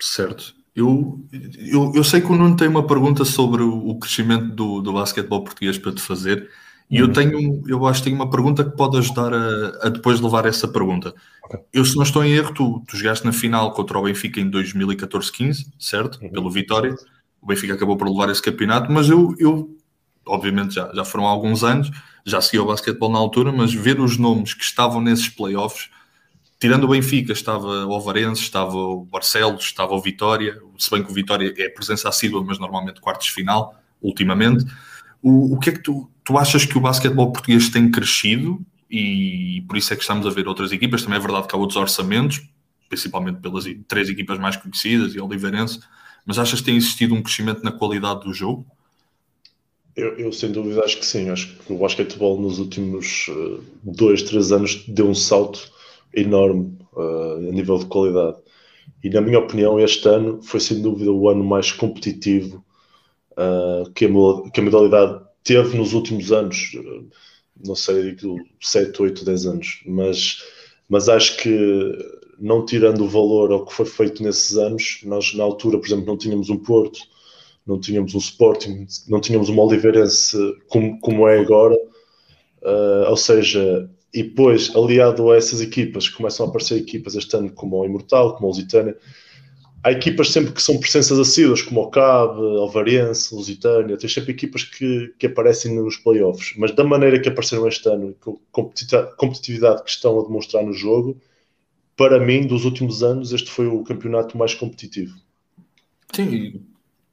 Certo. 0.00 0.54
Eu, 0.74 1.20
eu, 1.58 1.92
eu 1.94 2.04
sei 2.04 2.20
que 2.20 2.26
o 2.26 2.36
Nuno 2.36 2.56
tem 2.56 2.68
uma 2.68 2.86
pergunta 2.86 3.24
sobre 3.24 3.62
o, 3.62 3.88
o 3.88 3.98
crescimento 3.98 4.54
do, 4.54 4.80
do 4.80 4.92
basquetebol 4.92 5.44
português 5.44 5.78
para 5.78 5.92
te 5.92 6.02
fazer, 6.02 6.50
e 6.90 6.98
eu 6.98 7.06
uhum. 7.06 7.12
tenho, 7.12 7.62
eu 7.66 7.86
acho 7.86 8.00
que 8.00 8.04
tenho 8.04 8.16
uma 8.16 8.28
pergunta 8.28 8.62
que 8.62 8.76
pode 8.76 8.98
ajudar 8.98 9.32
a, 9.32 9.86
a 9.86 9.88
depois 9.88 10.20
levar 10.20 10.44
essa 10.44 10.68
pergunta. 10.68 11.14
Okay. 11.44 11.60
Eu, 11.72 11.84
se 11.86 11.96
não 11.96 12.02
estou 12.02 12.22
em 12.22 12.32
erro, 12.32 12.52
tu, 12.52 12.82
tu 12.86 12.96
jogaste 12.98 13.24
na 13.24 13.32
final 13.32 13.72
contra 13.72 13.98
o 13.98 14.02
Benfica 14.02 14.40
em 14.40 14.50
2014-15, 14.50 15.68
certo? 15.78 16.20
Uhum. 16.20 16.30
Pelo 16.30 16.50
Vitória 16.50 16.94
o 17.42 17.46
Benfica 17.46 17.74
acabou 17.74 17.96
por 17.96 18.08
levar 18.08 18.30
esse 18.30 18.40
campeonato, 18.40 18.90
mas 18.90 19.10
eu, 19.10 19.34
eu 19.38 19.76
obviamente 20.24 20.74
já, 20.74 20.90
já 20.94 21.04
foram 21.04 21.26
alguns 21.26 21.64
anos, 21.64 21.90
já 22.24 22.40
segui 22.40 22.60
o 22.60 22.66
basquetebol 22.66 23.10
na 23.10 23.18
altura, 23.18 23.50
mas 23.50 23.74
ver 23.74 24.00
os 24.00 24.16
nomes 24.16 24.54
que 24.54 24.62
estavam 24.62 25.00
nesses 25.00 25.28
playoffs, 25.28 25.90
tirando 26.60 26.84
o 26.84 26.88
Benfica, 26.88 27.32
estava 27.32 27.84
o 27.84 27.92
Alvarense, 27.92 28.42
estava 28.42 28.76
o 28.76 29.04
Barcelos, 29.04 29.64
estava 29.64 29.92
o 29.92 30.00
Vitória, 30.00 30.60
se 30.78 30.88
bem 30.88 31.02
que 31.02 31.10
o 31.10 31.14
Vitória 31.14 31.52
é 31.58 31.68
presença 31.68 32.08
assídua, 32.08 32.44
mas 32.44 32.60
normalmente 32.60 33.00
quartos 33.00 33.26
de 33.26 33.32
final, 33.32 33.74
ultimamente. 34.00 34.64
O, 35.20 35.56
o 35.56 35.58
que 35.58 35.70
é 35.70 35.72
que 35.72 35.80
tu, 35.80 36.08
tu 36.22 36.38
achas 36.38 36.64
que 36.64 36.78
o 36.78 36.80
basquetebol 36.80 37.32
português 37.32 37.68
tem 37.68 37.90
crescido 37.90 38.64
e 38.88 39.64
por 39.66 39.76
isso 39.76 39.92
é 39.92 39.96
que 39.96 40.02
estamos 40.02 40.24
a 40.24 40.30
ver 40.30 40.46
outras 40.46 40.70
equipas? 40.70 41.02
Também 41.02 41.18
é 41.18 41.20
verdade 41.20 41.48
que 41.48 41.54
há 41.56 41.58
outros 41.58 41.76
orçamentos, 41.76 42.40
principalmente 42.88 43.40
pelas 43.40 43.64
três 43.88 44.08
equipas 44.08 44.38
mais 44.38 44.56
conhecidas 44.56 45.16
e 45.16 45.20
Oliveirense, 45.20 45.80
mas 46.24 46.38
achas 46.38 46.60
que 46.60 46.66
tem 46.66 46.76
existido 46.76 47.14
um 47.14 47.22
crescimento 47.22 47.62
na 47.62 47.72
qualidade 47.72 48.24
do 48.24 48.32
jogo? 48.32 48.66
Eu, 49.94 50.16
eu, 50.18 50.32
sem 50.32 50.50
dúvida 50.50 50.82
acho 50.84 50.98
que 50.98 51.06
sim. 51.06 51.28
Acho 51.28 51.54
que 51.58 51.72
o 51.72 51.78
basquetebol 51.78 52.40
nos 52.40 52.58
últimos 52.58 53.28
uh, 53.28 53.62
dois, 53.82 54.22
três 54.22 54.50
anos 54.50 54.84
deu 54.88 55.08
um 55.08 55.14
salto 55.14 55.70
enorme 56.14 56.78
uh, 56.94 57.48
a 57.48 57.52
nível 57.52 57.78
de 57.78 57.86
qualidade. 57.86 58.38
E 59.04 59.10
na 59.10 59.20
minha 59.20 59.38
opinião, 59.38 59.78
este 59.78 60.08
ano 60.08 60.40
foi 60.42 60.60
sem 60.60 60.80
dúvida 60.80 61.10
o 61.10 61.28
ano 61.28 61.44
mais 61.44 61.72
competitivo 61.72 62.64
uh, 63.32 63.90
que, 63.90 64.06
a, 64.06 64.50
que, 64.50 64.60
a, 64.60 64.62
modalidade 64.62 65.20
teve 65.44 65.76
nos 65.76 65.92
últimos 65.92 66.32
anos. 66.32 66.72
Não 67.64 67.74
sei, 67.74 68.14
digo 68.14 68.38
7, 68.60 69.02
8, 69.02 69.24
10 69.24 69.46
anos, 69.46 69.82
mas, 69.86 70.42
mas 70.88 71.08
acho 71.08 71.36
que 71.36 72.21
não 72.42 72.66
tirando 72.66 73.04
o 73.04 73.08
valor 73.08 73.52
ao 73.52 73.64
que 73.64 73.72
foi 73.72 73.86
feito 73.86 74.20
nesses 74.20 74.56
anos, 74.56 74.98
nós 75.04 75.32
na 75.32 75.44
altura, 75.44 75.78
por 75.78 75.86
exemplo, 75.86 76.06
não 76.06 76.16
tínhamos 76.16 76.50
um 76.50 76.56
Porto, 76.56 76.98
não 77.64 77.78
tínhamos 77.78 78.16
um 78.16 78.18
Sporting, 78.18 78.84
não 79.06 79.20
tínhamos 79.20 79.48
uma 79.48 79.62
Oliveirense 79.62 80.36
como, 80.66 80.98
como 81.00 81.28
é 81.28 81.38
agora, 81.38 81.76
uh, 81.76 83.08
ou 83.08 83.16
seja, 83.16 83.88
e 84.12 84.24
depois, 84.24 84.74
aliado 84.74 85.30
a 85.30 85.36
essas 85.36 85.60
equipas, 85.60 86.08
começam 86.08 86.44
a 86.44 86.48
aparecer 86.48 86.76
equipas 86.78 87.14
este 87.14 87.34
ano 87.36 87.52
como 87.52 87.76
o 87.78 87.84
Imortal, 87.84 88.34
como 88.34 88.48
o 88.48 88.50
Lusitânia. 88.50 88.96
Há 89.84 89.92
equipas 89.92 90.30
sempre 90.30 90.52
que 90.52 90.62
são 90.62 90.78
presenças 90.78 91.18
assíduas, 91.18 91.62
como 91.62 91.80
o 91.80 91.90
Cabo, 91.90 92.42
o 92.42 92.68
Varense, 92.68 93.34
Lusitânia. 93.34 93.96
Tem 93.96 94.10
sempre 94.10 94.32
equipas 94.32 94.64
que, 94.64 95.14
que 95.18 95.26
aparecem 95.26 95.74
nos 95.74 95.96
playoffs. 95.96 96.54
Mas 96.56 96.72
da 96.72 96.84
maneira 96.84 97.20
que 97.20 97.28
apareceram 97.28 97.66
este 97.66 97.88
ano, 97.88 98.14
com 98.20 98.38
a 98.52 99.02
competitividade 99.16 99.82
que 99.82 99.90
estão 99.90 100.20
a 100.20 100.24
demonstrar 100.24 100.64
no 100.64 100.72
jogo, 100.72 101.16
para 101.96 102.18
mim, 102.18 102.46
dos 102.46 102.64
últimos 102.64 103.02
anos, 103.02 103.32
este 103.32 103.50
foi 103.50 103.66
o 103.66 103.82
campeonato 103.82 104.36
mais 104.36 104.54
competitivo. 104.54 105.14
Sim, 106.14 106.62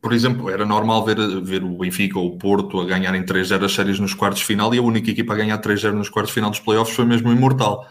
por 0.02 0.14
exemplo, 0.14 0.50
era 0.50 0.66
normal 0.66 1.04
ver, 1.06 1.18
ver 1.42 1.64
o 1.64 1.78
Benfica 1.78 2.18
ou 2.18 2.28
o 2.28 2.38
Porto 2.38 2.80
a 2.80 2.86
ganharem 2.86 3.24
3-0 3.24 3.66
as 3.66 3.74
séries 3.74 4.00
nos 4.00 4.14
quartos 4.14 4.40
de 4.40 4.46
final 4.46 4.74
e 4.74 4.78
a 4.78 4.82
única 4.82 5.12
equipa 5.12 5.34
a 5.34 5.38
ganhar 5.38 5.60
3-0 5.60 5.92
nos 5.92 6.10
quartos 6.10 6.30
de 6.30 6.36
final 6.36 6.50
dos 6.50 6.60
playoffs 6.60 6.96
foi 6.96 7.06
mesmo 7.06 7.30
o 7.30 7.34
Imortal. 7.34 7.86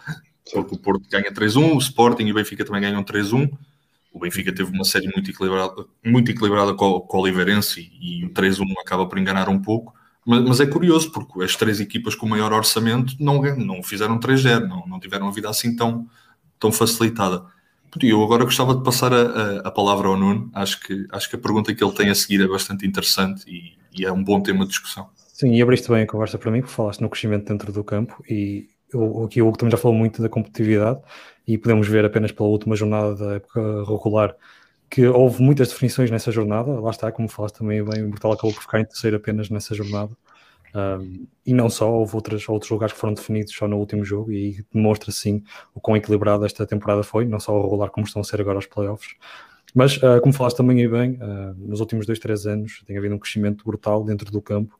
Porque 0.53 0.75
o 0.75 0.79
Porto 0.79 1.07
ganha 1.11 1.31
3-1, 1.31 1.75
o 1.75 1.79
Sporting 1.79 2.25
e 2.25 2.33
o 2.33 2.35
Benfica 2.35 2.65
também 2.65 2.81
ganham 2.81 3.05
3-1. 3.05 3.51
O 4.11 4.21
Benfica 4.21 4.55
teve 4.55 4.71
uma 4.71 4.85
série 4.85 5.07
muito 5.15 5.31
equilibrada, 5.31 5.85
muito 6.03 6.31
equilibrada 6.31 6.73
com, 6.73 7.01
com 7.01 7.19
o 7.19 7.21
Oliveirense 7.21 7.93
e, 8.01 8.23
e 8.23 8.25
o 8.25 8.31
3-1 8.31 8.65
acaba 8.81 9.07
por 9.07 9.19
enganar 9.19 9.51
um 9.51 9.61
pouco. 9.61 9.95
Mas, 10.25 10.43
mas, 10.45 10.61
é 10.61 10.67
curioso, 10.67 11.13
porque 11.13 11.43
as 11.43 11.57
três 11.57 11.79
equipas 11.79 12.15
com 12.15 12.27
maior 12.27 12.53
orçamento 12.53 13.15
não, 13.21 13.43
não 13.57 13.83
fizeram 13.83 14.19
3-0, 14.19 14.67
não, 14.67 14.87
não 14.87 14.99
tiveram 14.99 15.29
a 15.29 15.31
vida 15.31 15.49
assim 15.49 15.77
tão, 15.77 16.07
tão 16.59 16.73
facilitada. 16.73 17.45
Eu 18.03 18.23
agora 18.23 18.45
gostava 18.45 18.75
de 18.75 18.83
passar 18.83 19.13
a, 19.13 19.23
a, 19.23 19.59
a, 19.69 19.71
palavra 19.71 20.09
ao 20.09 20.17
Nuno. 20.17 20.51
Acho 20.55 20.81
que, 20.81 21.07
acho 21.11 21.31
que 21.31 21.37
a 21.37 21.39
pergunta 21.39 21.75
que 21.75 21.83
ele 21.83 21.93
tem 21.93 22.11
a 22.11 22.15
seguir 22.15 22.43
é 22.43 22.47
bastante 22.47 22.87
interessante 22.87 23.45
e, 23.49 23.73
e 23.99 24.05
é 24.05 24.13
um 24.13 24.23
bom 24.23 24.41
tema 24.41 24.65
de 24.65 24.71
discussão. 24.71 25.09
Sim, 25.17 25.55
e 25.55 25.63
abriste 25.63 25.89
bem 25.89 26.03
a 26.03 26.07
conversa 26.07 26.37
para 26.37 26.51
mim, 26.51 26.61
porque 26.61 26.75
falaste 26.75 27.01
no 27.01 27.09
crescimento 27.09 27.47
dentro 27.47 27.73
do 27.73 27.83
campo 27.83 28.23
e 28.29 28.69
o, 28.93 29.25
aqui 29.25 29.41
o 29.41 29.49
Hugo 29.49 29.57
também 29.57 29.71
já 29.71 29.77
falou 29.77 29.97
muito 29.97 30.21
da 30.21 30.29
competitividade 30.29 31.01
e 31.47 31.57
podemos 31.57 31.89
ver 31.89 32.05
apenas 32.05 32.33
pela 32.33 32.49
última 32.49 32.77
jornada 32.77 33.15
da 33.15 33.35
época 33.37 33.85
regular 33.85 34.35
que 34.91 35.07
houve 35.07 35.43
muitas 35.43 35.69
definições 35.69 36.11
nessa 36.11 36.33
jornada. 36.33 36.81
Lá 36.81 36.91
está, 36.91 37.13
como 37.13 37.29
falaste 37.29 37.57
também 37.57 37.85
bem, 37.85 38.05
o 38.05 38.09
Mortal 38.09 38.33
acabou 38.33 38.53
por 38.53 38.63
ficar 38.63 38.81
em 38.81 38.85
terceiro 38.85 39.17
apenas 39.17 39.51
nessa 39.51 39.75
jornada. 39.75 40.11
E 41.47 41.55
não 41.55 41.71
só, 41.71 41.91
houve 41.91 42.15
outras, 42.15 42.49
outros 42.49 42.71
lugares 42.71 42.93
que 42.93 43.01
foram 43.01 43.15
definidos 43.15 43.55
só 43.55 43.67
no 43.67 43.79
último 43.79 44.05
jogo 44.05 44.33
e 44.33 44.65
demonstra 44.73 45.11
sim 45.11 45.43
o 45.75 45.81
quão 45.81 45.97
equilibrado 45.97 46.45
esta 46.45 46.67
temporada 46.67 47.03
foi, 47.03 47.25
não 47.25 47.41
só 47.41 47.59
o 47.59 47.63
regular 47.63 47.91
como 47.91 48.07
estão 48.07 48.21
a 48.21 48.25
ser 48.25 48.41
agora 48.41 48.59
os 48.59 48.67
playoffs. 48.67 49.15
Mas, 49.75 49.97
uh, 49.99 50.21
como 50.21 50.33
falaste 50.33 50.57
também 50.57 50.81
e 50.81 50.89
bem, 50.89 51.13
uh, 51.13 51.55
nos 51.57 51.81
últimos 51.81 52.07
dois, 52.07 52.19
três 52.19 52.47
anos 52.47 52.83
tem 52.87 52.97
havido 52.97 53.15
um 53.15 53.19
crescimento 53.19 53.65
brutal 53.65 54.03
dentro 54.03 54.31
do 54.31 54.41
campo, 54.41 54.79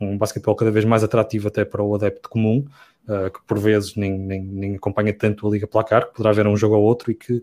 um 0.00 0.16
basquetebol 0.16 0.54
cada 0.54 0.70
vez 0.70 0.84
mais 0.84 1.02
atrativo 1.02 1.48
até 1.48 1.64
para 1.64 1.82
o 1.82 1.94
adepto 1.94 2.28
comum, 2.28 2.64
uh, 3.08 3.30
que 3.30 3.40
por 3.46 3.58
vezes 3.58 3.96
nem, 3.96 4.16
nem, 4.16 4.42
nem 4.42 4.76
acompanha 4.76 5.12
tanto 5.12 5.46
a 5.46 5.50
Liga 5.50 5.66
Placar, 5.66 6.06
que 6.06 6.14
poderá 6.14 6.30
haver 6.30 6.46
um 6.46 6.56
jogo 6.56 6.76
ou 6.76 6.82
outro 6.84 7.10
e 7.10 7.14
que 7.14 7.42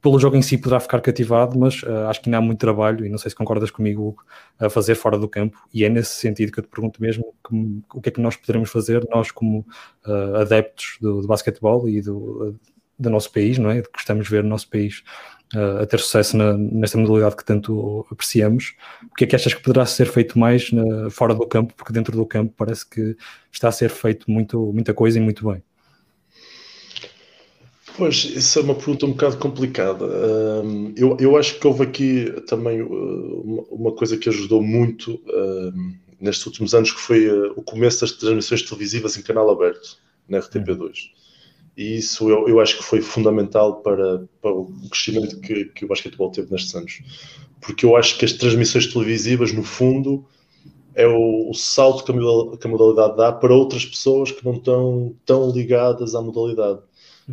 pelo 0.00 0.18
jogo 0.18 0.36
em 0.36 0.42
si 0.42 0.56
poderá 0.56 0.80
ficar 0.80 1.00
cativado, 1.00 1.58
mas 1.58 1.82
uh, 1.82 2.06
acho 2.08 2.20
que 2.20 2.28
ainda 2.28 2.38
há 2.38 2.40
muito 2.40 2.58
trabalho, 2.58 3.04
e 3.04 3.08
não 3.08 3.18
sei 3.18 3.30
se 3.30 3.36
concordas 3.36 3.70
comigo, 3.70 4.16
a 4.58 4.70
fazer 4.70 4.94
fora 4.94 5.18
do 5.18 5.28
campo, 5.28 5.58
e 5.72 5.84
é 5.84 5.88
nesse 5.88 6.16
sentido 6.16 6.52
que 6.52 6.60
eu 6.60 6.64
te 6.64 6.68
pergunto 6.68 7.00
mesmo 7.02 7.24
que, 7.46 7.82
o 7.94 8.00
que 8.00 8.08
é 8.08 8.12
que 8.12 8.20
nós 8.20 8.36
poderemos 8.36 8.70
fazer, 8.70 9.06
nós 9.10 9.30
como 9.30 9.66
uh, 10.06 10.36
adeptos 10.36 10.98
do, 11.00 11.20
do 11.20 11.26
basquetebol 11.26 11.88
e 11.88 12.00
do, 12.00 12.16
uh, 12.48 12.60
do 12.98 13.10
nosso 13.10 13.32
país, 13.32 13.58
não 13.58 13.70
é? 13.70 13.82
Que 13.82 13.98
estamos 13.98 14.26
a 14.26 14.30
ver 14.30 14.42
no 14.42 14.50
nosso 14.50 14.68
país 14.68 15.02
a 15.80 15.86
ter 15.86 15.98
sucesso 15.98 16.36
na, 16.36 16.52
nesta 16.58 16.98
modalidade 16.98 17.36
que 17.36 17.44
tanto 17.44 18.06
apreciamos. 18.10 18.74
O 19.10 19.14
que 19.14 19.24
é 19.24 19.26
que 19.26 19.34
achas 19.34 19.54
que 19.54 19.62
poderá 19.62 19.86
ser 19.86 20.06
feito 20.06 20.38
mais 20.38 20.70
na, 20.70 21.08
fora 21.08 21.34
do 21.34 21.46
campo? 21.46 21.72
Porque 21.74 21.92
dentro 21.92 22.14
do 22.14 22.26
campo 22.26 22.52
parece 22.54 22.86
que 22.86 23.16
está 23.50 23.68
a 23.68 23.72
ser 23.72 23.88
feito 23.88 24.30
muito, 24.30 24.72
muita 24.72 24.92
coisa 24.92 25.18
e 25.18 25.22
muito 25.22 25.50
bem. 25.50 25.62
Pois, 27.98 28.24
isso 28.24 28.60
é 28.60 28.62
uma 28.62 28.76
pergunta 28.76 29.06
um 29.06 29.10
bocado 29.10 29.36
complicada. 29.38 30.06
eu, 30.96 31.16
eu 31.18 31.36
acho 31.36 31.58
que 31.58 31.66
houve 31.66 31.82
aqui 31.82 32.32
também 32.46 32.80
uh, 32.80 33.66
uma 33.72 33.90
coisa 33.90 34.16
que 34.16 34.28
ajudou 34.28 34.62
muito 34.62 35.20
nestes 36.20 36.46
últimos 36.46 36.74
anos, 36.74 36.92
que 36.92 37.00
foi 37.00 37.28
uh, 37.28 37.52
o 37.56 37.62
começo 37.62 38.02
das 38.02 38.12
transmissões 38.12 38.62
televisivas 38.62 39.16
em 39.16 39.22
canal 39.22 39.50
aberto, 39.50 39.98
na 40.28 40.38
RTP2. 40.38 41.10
E 41.76 41.96
isso 41.96 42.30
eu, 42.30 42.48
eu 42.48 42.60
acho 42.60 42.76
que 42.76 42.84
foi 42.84 43.00
fundamental 43.00 43.82
para, 43.82 44.24
para 44.40 44.52
o 44.52 44.72
crescimento 44.88 45.40
que, 45.40 45.64
que 45.66 45.84
o 45.84 45.88
basquetebol 45.88 46.30
teve 46.30 46.52
nestes 46.52 46.74
anos. 46.76 47.02
Porque 47.60 47.84
eu 47.84 47.96
acho 47.96 48.16
que 48.16 48.24
as 48.24 48.32
transmissões 48.32 48.86
televisivas, 48.92 49.52
no 49.52 49.64
fundo, 49.64 50.24
é 50.94 51.06
o, 51.06 51.50
o 51.50 51.54
salto 51.54 52.04
que 52.04 52.66
a 52.66 52.70
modalidade 52.70 53.16
dá 53.16 53.32
para 53.32 53.54
outras 53.54 53.84
pessoas 53.84 54.32
que 54.32 54.44
não 54.44 54.54
estão 54.54 55.14
tão 55.24 55.50
ligadas 55.50 56.14
à 56.14 56.20
modalidade 56.20 56.80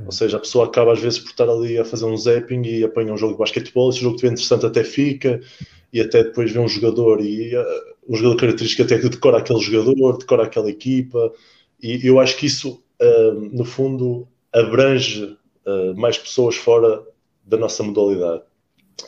ou 0.04 0.12
seja, 0.12 0.38
a 0.38 0.40
pessoa 0.40 0.66
acaba 0.66 0.92
às 0.92 1.00
vezes 1.00 1.20
por 1.20 1.30
estar 1.30 1.50
ali 1.50 1.78
a 1.78 1.86
fazer 1.86 2.06
um 2.06 2.18
zapping 2.18 2.64
e 2.64 2.84
apanha 2.84 3.14
um 3.14 3.18
jogo 3.18 3.34
de 3.34 3.40
basquetebol, 3.40 3.92
se 3.92 4.00
o 4.00 4.02
jogo 4.02 4.16
estiver 4.16 4.34
interessante 4.34 4.66
até 4.66 4.84
fica, 4.84 5.40
e 5.94 6.02
até 6.02 6.24
depois 6.24 6.52
vê 6.52 6.60
um 6.60 6.68
jogador 6.68 7.22
e 7.22 7.56
uh, 7.56 7.64
um 8.10 8.16
jogador 8.16 8.38
característico 8.38 8.84
até 8.84 9.00
que 9.00 9.08
decora 9.08 9.38
aquele 9.38 9.60
jogador, 9.60 10.18
decora 10.18 10.44
aquela 10.44 10.70
equipa, 10.70 11.32
e 11.82 12.06
eu 12.06 12.20
acho 12.20 12.36
que 12.38 12.46
isso, 12.46 12.84
uh, 13.02 13.34
no 13.54 13.64
fundo, 13.64 14.28
abrange 14.52 15.38
uh, 15.66 15.96
mais 15.96 16.18
pessoas 16.18 16.56
fora 16.56 17.02
da 17.46 17.58
nossa 17.58 17.82
modalidade. 17.84 18.44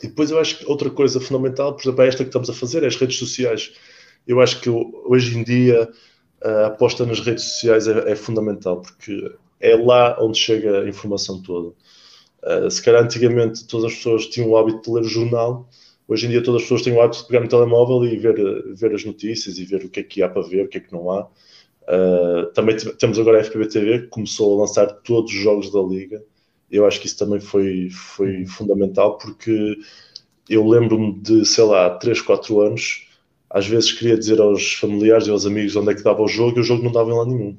E 0.02 0.06
depois 0.06 0.30
eu 0.30 0.38
acho 0.38 0.58
que 0.58 0.66
outra 0.66 0.88
coisa 0.88 1.20
fundamental, 1.20 1.74
por 1.74 1.82
exemplo, 1.82 2.02
é 2.02 2.08
esta 2.08 2.24
que 2.24 2.28
estamos 2.28 2.48
a 2.48 2.54
fazer, 2.54 2.82
é 2.82 2.86
as 2.86 2.96
redes 2.96 3.18
sociais. 3.18 3.72
Eu 4.26 4.40
acho 4.40 4.60
que 4.60 4.70
hoje 4.70 5.36
em 5.36 5.42
dia 5.42 5.88
a 6.42 6.66
aposta 6.66 7.04
nas 7.04 7.20
redes 7.20 7.44
sociais 7.44 7.88
é, 7.88 8.12
é 8.12 8.14
fundamental, 8.14 8.82
porque 8.82 9.32
é 9.60 9.74
lá 9.76 10.16
onde 10.20 10.38
chega 10.38 10.82
a 10.82 10.88
informação 10.88 11.42
toda. 11.42 11.74
Uh, 12.42 12.70
se 12.70 12.82
calhar 12.82 13.02
antigamente 13.02 13.66
todas 13.66 13.86
as 13.86 13.96
pessoas 13.96 14.26
tinham 14.26 14.50
o 14.50 14.56
hábito 14.56 14.82
de 14.82 14.90
ler 14.90 15.00
o 15.00 15.08
jornal, 15.08 15.68
hoje 16.06 16.26
em 16.26 16.30
dia 16.30 16.42
todas 16.42 16.62
as 16.62 16.64
pessoas 16.64 16.82
têm 16.82 16.92
o 16.92 17.00
hábito 17.00 17.22
de 17.22 17.28
pegar 17.28 17.40
no 17.40 17.48
telemóvel 17.48 18.04
e 18.04 18.16
ver, 18.16 18.36
ver 18.74 18.94
as 18.94 19.04
notícias 19.04 19.58
e 19.58 19.64
ver 19.64 19.84
o 19.84 19.88
que 19.88 20.00
é 20.00 20.02
que 20.02 20.22
há 20.22 20.28
para 20.28 20.42
ver, 20.42 20.64
o 20.64 20.68
que 20.68 20.78
é 20.78 20.80
que 20.80 20.92
não 20.92 21.10
há. 21.10 21.26
Uh, 21.82 22.46
também 22.54 22.76
temos 22.76 23.18
agora 23.18 23.38
a 23.38 23.44
FPB 23.44 23.68
TV 23.68 23.98
que 24.00 24.06
começou 24.08 24.56
a 24.56 24.60
lançar 24.60 24.86
todos 24.86 25.32
os 25.32 25.38
jogos 25.38 25.72
da 25.72 25.80
Liga. 25.80 26.22
Eu 26.70 26.86
acho 26.86 27.00
que 27.00 27.06
isso 27.06 27.18
também 27.18 27.40
foi, 27.40 27.88
foi 27.90 28.46
fundamental 28.46 29.16
porque 29.18 29.76
eu 30.48 30.66
lembro-me 30.66 31.14
de, 31.20 31.44
sei 31.46 31.64
lá, 31.64 31.90
3, 31.90 32.20
4 32.20 32.60
anos, 32.60 33.08
às 33.50 33.66
vezes 33.66 33.92
queria 33.92 34.18
dizer 34.18 34.40
aos 34.40 34.74
familiares 34.74 35.26
e 35.26 35.30
aos 35.30 35.46
amigos 35.46 35.76
onde 35.76 35.92
é 35.92 35.94
que 35.94 36.02
dava 36.02 36.22
o 36.22 36.28
jogo 36.28 36.58
e 36.58 36.60
o 36.60 36.64
jogo 36.64 36.84
não 36.84 36.92
dava 36.92 37.10
em 37.10 37.14
lá 37.14 37.24
nenhum 37.26 37.58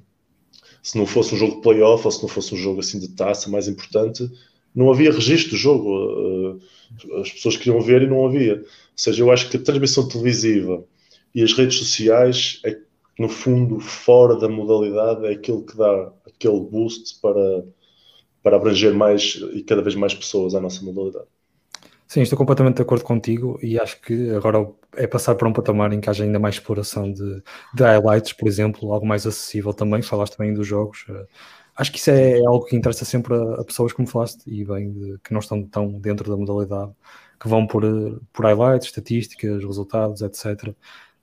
se 0.81 0.97
não 0.97 1.05
fosse 1.05 1.33
um 1.35 1.37
jogo 1.37 1.55
de 1.55 1.61
playoff 1.61 2.05
ou 2.05 2.11
se 2.11 2.21
não 2.21 2.29
fosse 2.29 2.53
um 2.53 2.57
jogo 2.57 2.79
assim 2.79 2.99
de 2.99 3.09
taça 3.09 3.49
mais 3.49 3.67
importante, 3.67 4.29
não 4.75 4.91
havia 4.91 5.11
registro 5.11 5.51
do 5.51 5.57
jogo. 5.57 6.59
Eh, 7.11 7.21
as 7.21 7.31
pessoas 7.31 7.57
queriam 7.57 7.81
ver 7.81 8.01
e 8.03 8.07
não 8.07 8.25
havia. 8.25 8.55
Ou 8.55 8.65
seja, 8.95 9.23
eu 9.23 9.31
acho 9.31 9.49
que 9.49 9.57
a 9.57 9.61
transmissão 9.61 10.07
televisiva 10.07 10.83
e 11.33 11.43
as 11.43 11.53
redes 11.53 11.77
sociais, 11.77 12.61
é, 12.65 12.79
no 13.17 13.29
fundo, 13.29 13.79
fora 13.79 14.35
da 14.35 14.49
modalidade, 14.49 15.25
é 15.25 15.31
aquilo 15.31 15.65
que 15.65 15.77
dá 15.77 16.11
aquele 16.25 16.59
boost 16.61 17.19
para, 17.21 17.65
para 18.43 18.57
abranger 18.57 18.93
mais 18.93 19.35
e 19.53 19.63
cada 19.63 19.81
vez 19.81 19.95
mais 19.95 20.13
pessoas 20.13 20.55
à 20.55 20.61
nossa 20.61 20.83
modalidade. 20.83 21.27
Sim, 22.11 22.21
estou 22.21 22.37
completamente 22.37 22.77
de 22.77 22.81
acordo 22.81 23.03
contigo 23.05 23.59
e 23.61 23.79
acho 23.79 24.01
que 24.01 24.31
agora 24.31 24.67
é 24.95 25.05
passar 25.05 25.35
para 25.35 25.47
um 25.47 25.53
patamar 25.53 25.93
em 25.93 26.01
que 26.01 26.09
haja 26.09 26.23
ainda 26.23 26.39
mais 26.39 26.55
exploração 26.55 27.11
de, 27.11 27.43
de 27.75 27.83
highlights, 27.83 28.33
por 28.33 28.47
exemplo, 28.47 28.91
algo 28.91 29.05
mais 29.05 29.27
acessível 29.27 29.71
também. 29.75 30.01
Falaste 30.01 30.35
também 30.35 30.51
dos 30.51 30.65
jogos. 30.65 31.05
Eh, 31.07 31.27
acho 31.75 31.91
que 31.91 31.99
isso 31.99 32.09
é 32.09 32.39
algo 32.39 32.65
que 32.65 32.75
interessa 32.75 33.05
sempre 33.05 33.35
a, 33.35 33.61
a 33.61 33.63
pessoas, 33.63 33.93
como 33.93 34.07
falaste, 34.07 34.41
e 34.47 34.65
bem, 34.65 34.91
de, 34.91 35.19
que 35.23 35.31
não 35.33 35.39
estão 35.39 35.63
tão 35.63 35.99
dentro 35.99 36.27
da 36.31 36.35
modalidade, 36.35 36.91
que 37.39 37.47
vão 37.47 37.67
por, 37.67 37.83
eh, 37.85 38.17
por 38.33 38.43
highlights, 38.45 38.87
estatísticas, 38.87 39.63
resultados, 39.63 40.21
etc. 40.23 40.75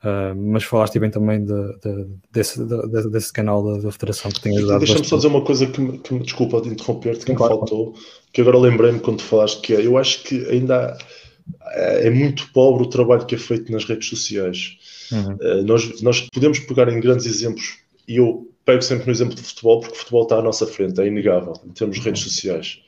Uh, 0.05 0.37
mas 0.37 0.63
falaste 0.63 0.99
bem 0.99 1.11
também 1.11 1.45
de, 1.45 1.79
de, 1.79 2.07
desse, 2.31 2.63
de, 2.63 3.11
desse 3.11 3.33
canal 3.33 3.65
da, 3.65 3.83
da, 3.83 3.91
Federação 3.91 4.31
que 4.31 4.41
tem 4.41 4.57
ajudado. 4.57 4.81
Deixa-me 4.81 5.05
só 5.05 5.17
dizer 5.17 5.29
uma 5.29 5.41
coisa 5.41 5.67
que 5.67 5.81
me, 5.81 5.99
que 5.99 6.15
me 6.15 6.21
desculpa 6.21 6.61
de 6.61 6.69
interromper-te, 6.69 7.25
que 7.25 7.35
claro. 7.35 7.55
me 7.55 7.59
faltou, 7.61 7.95
que 8.33 8.41
agora 8.43 8.59
lembrei-me 8.59 9.01
quando 9.01 9.23
falaste, 9.23 9.61
que 9.63 9.75
é, 9.75 9.85
eu 9.85 9.97
acho 9.97 10.23
que 10.23 10.45
ainda 10.51 10.97
é 11.75 12.11
muito 12.11 12.51
pobre 12.53 12.85
o 12.85 12.91
trabalho 12.91 13.25
que 13.25 13.35
é 13.35 13.39
feito 13.39 13.73
nas 13.73 13.85
redes 13.85 14.09
sociais. 14.09 14.77
Uhum. 15.13 15.35
Uh, 15.35 15.65
nós, 15.65 16.03
nós 16.03 16.21
podemos 16.21 16.59
pegar 16.61 16.89
em 16.89 17.01
grandes 17.01 17.27
exemplos, 17.27 17.79
e 18.07 18.17
eu 18.17 18.49
pego 18.65 18.83
sempre 18.83 19.07
no 19.07 19.13
exemplo 19.13 19.35
de 19.35 19.43
futebol, 19.43 19.81
porque 19.81 19.95
o 19.95 19.99
futebol 19.99 20.23
está 20.25 20.39
à 20.39 20.43
nossa 20.43 20.67
frente, 20.67 21.01
é 21.01 21.07
inegável, 21.07 21.55
em 21.65 21.71
termos 21.71 21.97
de 21.97 22.03
redes 22.03 22.23
sociais. 22.23 22.81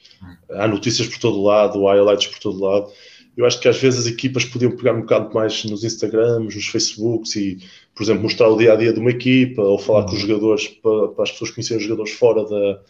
há 0.51 0.67
notícias 0.67 1.07
por 1.09 1.19
todo 1.19 1.43
lado, 1.43 1.87
há 1.89 1.95
highlights 1.95 2.27
por 2.27 2.39
todo 2.41 2.61
lado. 2.61 2.91
Eu 3.39 3.47
acho 3.47 3.61
que 3.61 3.69
às 3.69 3.79
vezes 3.79 4.01
as 4.01 4.07
equipas 4.09 4.45
podiam 4.45 4.73
pegar 4.73 4.95
um 4.95 5.03
bocado 5.03 5.33
mais 5.33 5.65
nos 5.65 5.85
Instagrams, 5.85 6.57
nos 6.57 6.67
Facebooks 6.67 7.37
e, 7.37 7.59
por 7.95 8.03
exemplo, 8.03 8.25
mostrar 8.25 8.49
o 8.49 8.57
dia 8.57 8.73
a 8.73 8.77
dia 8.77 8.93
de 8.93 8.99
uma 8.99 9.13
equipa 9.13 9.63
ou 9.63 9.79
falar 9.79 10.07
com 10.07 10.15
os 10.15 10.19
jogadores 10.19 10.67
para, 10.67 11.07
para 11.11 11.23
as 11.23 11.31
pessoas 11.31 11.53
conhecerem 11.53 11.79
os 11.81 11.85
jogadores 11.85 12.13
fora 12.15 12.45
da, 12.45 12.81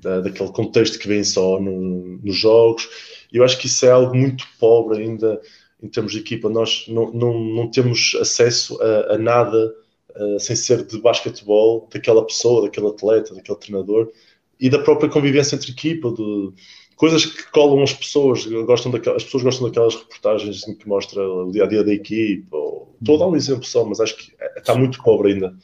da, 0.00 0.20
daquele 0.22 0.50
contexto 0.50 0.98
que 0.98 1.06
vem 1.06 1.22
só 1.22 1.60
no, 1.60 2.18
nos 2.24 2.34
jogos. 2.34 2.88
Eu 3.30 3.44
acho 3.44 3.58
que 3.58 3.66
isso 3.66 3.84
é 3.84 3.90
algo 3.90 4.16
muito 4.16 4.46
pobre 4.58 5.02
ainda 5.02 5.38
em 5.82 5.88
termos 5.88 6.12
de 6.12 6.20
equipa. 6.20 6.48
Nós 6.48 6.86
não, 6.88 7.12
não, 7.12 7.38
não 7.38 7.70
temos 7.70 8.16
acesso 8.18 8.80
a, 8.80 9.16
a 9.16 9.18
nada 9.18 9.74
uh, 10.16 10.40
sem 10.40 10.56
ser 10.56 10.86
de 10.86 10.98
basquetebol 11.02 11.86
daquela 11.92 12.24
pessoa, 12.24 12.62
daquele 12.62 12.86
atleta, 12.86 13.34
daquele 13.34 13.58
treinador 13.58 14.10
e 14.58 14.70
da 14.70 14.78
própria 14.78 15.10
convivência 15.10 15.54
entre 15.54 15.70
equipa, 15.70 16.10
de 16.10 16.52
coisas 16.98 17.24
que 17.24 17.50
colam 17.52 17.82
as 17.82 17.92
pessoas, 17.92 18.44
gostam 18.44 18.90
daquelas, 18.90 19.22
as 19.22 19.24
pessoas 19.24 19.44
gostam 19.44 19.68
daquelas 19.68 19.94
reportagens 19.94 20.66
em 20.66 20.74
que 20.74 20.86
mostra 20.86 21.22
o 21.22 21.50
dia 21.50 21.64
a 21.64 21.66
dia 21.66 21.84
da 21.84 21.94
equipa. 21.94 22.56
Ou, 22.56 22.94
estou 23.00 23.16
a 23.16 23.18
dar 23.20 23.26
um 23.28 23.36
exemplo 23.36 23.64
só, 23.64 23.84
mas 23.84 24.00
acho 24.00 24.16
que 24.16 24.32
está 24.56 24.74
muito 24.74 25.00
pobre 25.02 25.32
ainda. 25.32 25.56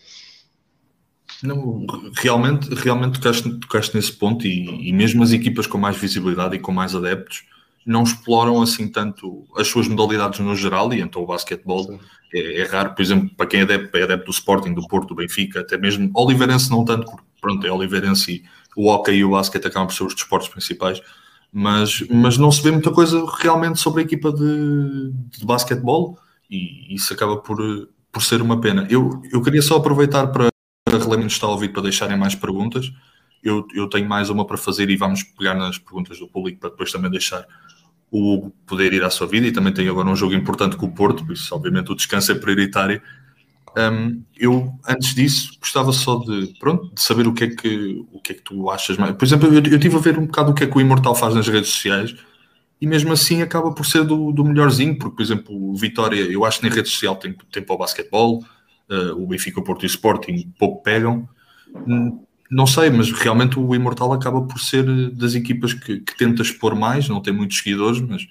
Não, 1.42 1.85
realmente, 2.16 2.73
realmente 2.75 3.20
tocaste, 3.20 3.59
tocaste 3.59 3.97
nesse 3.97 4.12
ponto 4.12 4.47
e, 4.47 4.88
e, 4.88 4.92
mesmo 4.92 5.23
as 5.23 5.33
equipas 5.33 5.66
com 5.66 5.77
mais 5.77 5.97
visibilidade 5.97 6.57
e 6.57 6.61
com 6.61 6.73
mais 6.73 6.94
adeptos 6.94 7.44
não 7.85 8.03
exploram 8.03 8.62
assim 8.62 8.88
tanto 8.88 9.44
as 9.55 9.68
suas 9.68 9.87
modalidades 9.87 10.40
no 10.40 10.57
geral 10.57 10.90
e 10.94 11.01
então 11.03 11.23
o 11.23 11.27
basquetebol 11.27 12.01
é, 12.33 12.61
é, 12.61 12.64
raro, 12.64 12.94
por 12.94 13.03
exemplo, 13.03 13.29
para 13.37 13.47
quem 13.47 13.61
é 13.61 13.62
adepto, 13.64 13.94
é 13.99 14.03
adepto 14.05 14.27
do 14.27 14.31
Sporting, 14.31 14.73
do 14.73 14.87
Porto, 14.88 15.09
do 15.09 15.16
Benfica, 15.16 15.61
até 15.61 15.77
mesmo 15.77 16.11
Oliveirense 16.14 16.70
não 16.70 16.83
tanto, 16.83 17.05
porque 17.05 17.27
pronto, 17.40 17.66
é 17.66 17.70
Oliveirense 17.70 18.33
e 18.33 18.44
o 18.75 18.88
hockey 18.88 19.16
e 19.16 19.25
o 19.25 19.33
basquete 19.33 19.66
acabam 19.66 19.87
por 19.87 19.94
ser 19.94 20.05
os 20.05 20.14
desportos 20.14 20.49
principais, 20.49 21.03
mas, 21.56 22.02
mas 22.10 22.36
não 22.36 22.50
se 22.50 22.60
vê 22.60 22.72
muita 22.72 22.90
coisa 22.90 23.24
realmente 23.38 23.78
sobre 23.78 24.02
a 24.02 24.04
equipa 24.04 24.32
de, 24.32 25.12
de 25.38 25.46
basquetebol 25.46 26.18
e 26.50 26.92
isso 26.92 27.14
acaba 27.14 27.36
por, 27.36 27.58
por 28.10 28.22
ser 28.24 28.42
uma 28.42 28.60
pena. 28.60 28.84
Eu, 28.90 29.22
eu 29.30 29.40
queria 29.40 29.62
só 29.62 29.76
aproveitar 29.76 30.26
para 30.26 30.48
relembrar 30.88 31.26
está 31.26 31.46
a 31.46 31.50
ouvir 31.50 31.68
para 31.68 31.82
deixarem 31.82 32.18
mais 32.18 32.34
perguntas. 32.34 32.92
Eu, 33.40 33.64
eu 33.72 33.88
tenho 33.88 34.08
mais 34.08 34.30
uma 34.30 34.44
para 34.44 34.56
fazer 34.56 34.90
e 34.90 34.96
vamos 34.96 35.22
pegar 35.22 35.54
nas 35.54 35.78
perguntas 35.78 36.18
do 36.18 36.26
público 36.26 36.58
para 36.58 36.70
depois 36.70 36.90
também 36.90 37.08
deixar 37.08 37.46
o 38.10 38.34
Hugo 38.34 38.52
poder 38.66 38.92
ir 38.92 39.04
à 39.04 39.10
sua 39.10 39.28
vida 39.28 39.46
e 39.46 39.52
também 39.52 39.72
tem 39.72 39.88
agora 39.88 40.08
um 40.08 40.16
jogo 40.16 40.34
importante 40.34 40.74
com 40.76 40.86
o 40.86 40.92
Porto, 40.92 41.24
por 41.24 41.34
isso 41.34 41.54
obviamente 41.54 41.92
o 41.92 41.94
descanso 41.94 42.32
é 42.32 42.34
prioritário 42.34 43.00
um, 43.76 44.22
eu, 44.37 44.72
antes 44.88 45.14
disso, 45.14 45.56
gostava 45.58 45.92
só 45.92 46.18
de, 46.18 46.54
pronto, 46.60 46.94
de 46.94 47.00
saber 47.00 47.26
o 47.26 47.32
que 47.32 47.44
é 47.44 47.48
que, 47.48 48.04
o 48.12 48.20
que, 48.20 48.32
é 48.32 48.34
que 48.37 48.42
tu 48.42 48.70
achas 48.70 48.96
mais. 48.96 49.16
Por 49.16 49.24
exemplo, 49.24 49.52
eu, 49.52 49.60
estive 49.60 49.96
a 49.96 49.98
ver 49.98 50.18
um 50.18 50.26
bocado 50.26 50.52
o 50.52 50.54
que 50.54 50.64
é 50.64 50.66
que 50.66 50.76
o 50.76 50.80
Imortal 50.80 51.14
faz 51.14 51.34
nas 51.34 51.48
redes 51.48 51.70
sociais 51.70 52.14
e 52.80 52.87
mesmo 52.87 53.12
assim 53.12 53.42
acaba 53.42 53.72
por 53.72 53.84
ser 53.84 54.04
do, 54.04 54.30
do 54.30 54.44
melhorzinho, 54.44 54.96
porque, 54.96 55.16
por 55.16 55.22
exemplo, 55.22 55.70
o 55.70 55.74
Vitória, 55.74 56.20
eu 56.20 56.44
acho 56.44 56.60
que 56.60 56.68
na 56.68 56.74
rede 56.74 56.88
social 56.88 57.16
tem, 57.16 57.34
tem 57.50 57.62
para 57.62 57.74
o 57.74 57.78
basquetebol, 57.78 58.44
uh, 58.90 59.22
o 59.22 59.26
Benfica, 59.26 59.58
o 59.58 59.64
Porto 59.64 59.84
e 59.84 59.87
o 59.87 59.88
Sporting 59.88 60.52
pouco 60.58 60.82
pegam. 60.82 61.28
Não 62.50 62.66
sei, 62.66 62.90
mas 62.90 63.10
realmente 63.10 63.58
o 63.58 63.74
Imortal 63.74 64.12
acaba 64.12 64.42
por 64.42 64.60
ser 64.60 64.84
das 65.10 65.34
equipas 65.34 65.72
que, 65.72 66.00
que 66.00 66.16
tenta 66.16 66.42
expor 66.42 66.76
mais, 66.76 67.08
não 67.08 67.20
tem 67.20 67.32
muitos 67.32 67.58
seguidores, 67.58 68.00
mas 68.00 68.24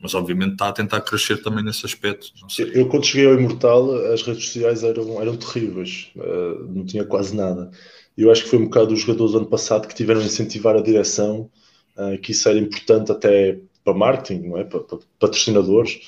mas 0.00 0.14
obviamente 0.14 0.52
está 0.52 0.68
a 0.68 0.72
tentar 0.72 1.02
crescer 1.02 1.42
também 1.42 1.62
nesse 1.62 1.84
aspecto. 1.84 2.32
Eu, 2.58 2.88
quando 2.88 3.04
cheguei 3.04 3.26
ao 3.26 3.34
Imortal, 3.34 3.94
as 4.12 4.22
redes 4.22 4.46
sociais 4.46 4.82
eram, 4.82 5.20
eram 5.20 5.36
terríveis, 5.36 6.10
uh, 6.16 6.64
não 6.68 6.84
tinha 6.86 7.04
quase 7.04 7.36
nada. 7.36 7.70
Eu 8.16 8.30
acho 8.30 8.44
que 8.44 8.48
foi 8.48 8.58
um 8.58 8.64
bocado 8.64 8.94
os 8.94 9.00
jogadores 9.00 9.32
do 9.32 9.38
ano 9.38 9.46
passado 9.46 9.86
que 9.86 9.94
tiveram 9.94 10.20
a 10.20 10.24
incentivar 10.24 10.74
a 10.74 10.80
direção, 10.80 11.50
uh, 11.96 12.18
que 12.18 12.32
isso 12.32 12.48
era 12.48 12.58
importante 12.58 13.12
até 13.12 13.58
para 13.84 13.94
marketing, 13.94 14.48
não 14.48 14.58
é? 14.58 14.64
para, 14.64 14.80
para 14.80 14.98
patrocinadores. 15.18 16.00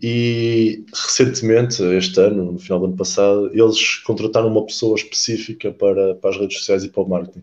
E 0.00 0.84
recentemente, 0.92 1.82
este 1.82 2.20
ano, 2.20 2.52
no 2.52 2.58
final 2.58 2.80
do 2.80 2.86
ano 2.86 2.96
passado, 2.96 3.50
eles 3.52 3.96
contrataram 3.98 4.48
uma 4.48 4.64
pessoa 4.64 4.96
específica 4.96 5.72
para, 5.72 6.14
para 6.16 6.30
as 6.30 6.36
redes 6.36 6.58
sociais 6.58 6.84
e 6.84 6.88
para 6.88 7.02
o 7.02 7.08
marketing. 7.08 7.42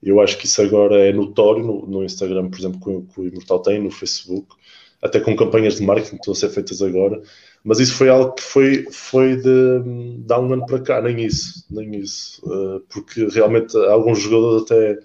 Eu 0.00 0.20
acho 0.20 0.38
que 0.38 0.46
isso 0.46 0.62
agora 0.62 0.96
é 0.96 1.12
notório 1.12 1.64
no, 1.64 1.86
no 1.86 2.04
Instagram, 2.04 2.48
por 2.48 2.58
exemplo, 2.58 2.78
que, 2.80 3.14
que 3.14 3.20
o 3.20 3.26
Imortal 3.26 3.60
tem, 3.60 3.82
no 3.82 3.90
Facebook 3.90 4.57
até 5.02 5.20
com 5.20 5.36
campanhas 5.36 5.76
de 5.76 5.82
marketing 5.84 6.16
que 6.16 6.22
estão 6.22 6.32
a 6.32 6.36
ser 6.36 6.50
feitas 6.50 6.82
agora, 6.82 7.20
mas 7.64 7.78
isso 7.78 7.94
foi 7.94 8.08
algo 8.08 8.32
que 8.32 8.42
foi, 8.42 8.86
foi 8.90 9.36
de, 9.36 9.82
de 10.18 10.32
há 10.32 10.38
um 10.38 10.52
ano 10.52 10.66
para 10.66 10.80
cá, 10.80 11.00
nem 11.00 11.24
isso, 11.24 11.64
nem 11.70 11.96
isso, 11.96 12.42
uh, 12.46 12.80
porque 12.88 13.26
realmente 13.26 13.76
alguns 13.76 14.20
jogadores 14.20 14.64
até 14.64 14.98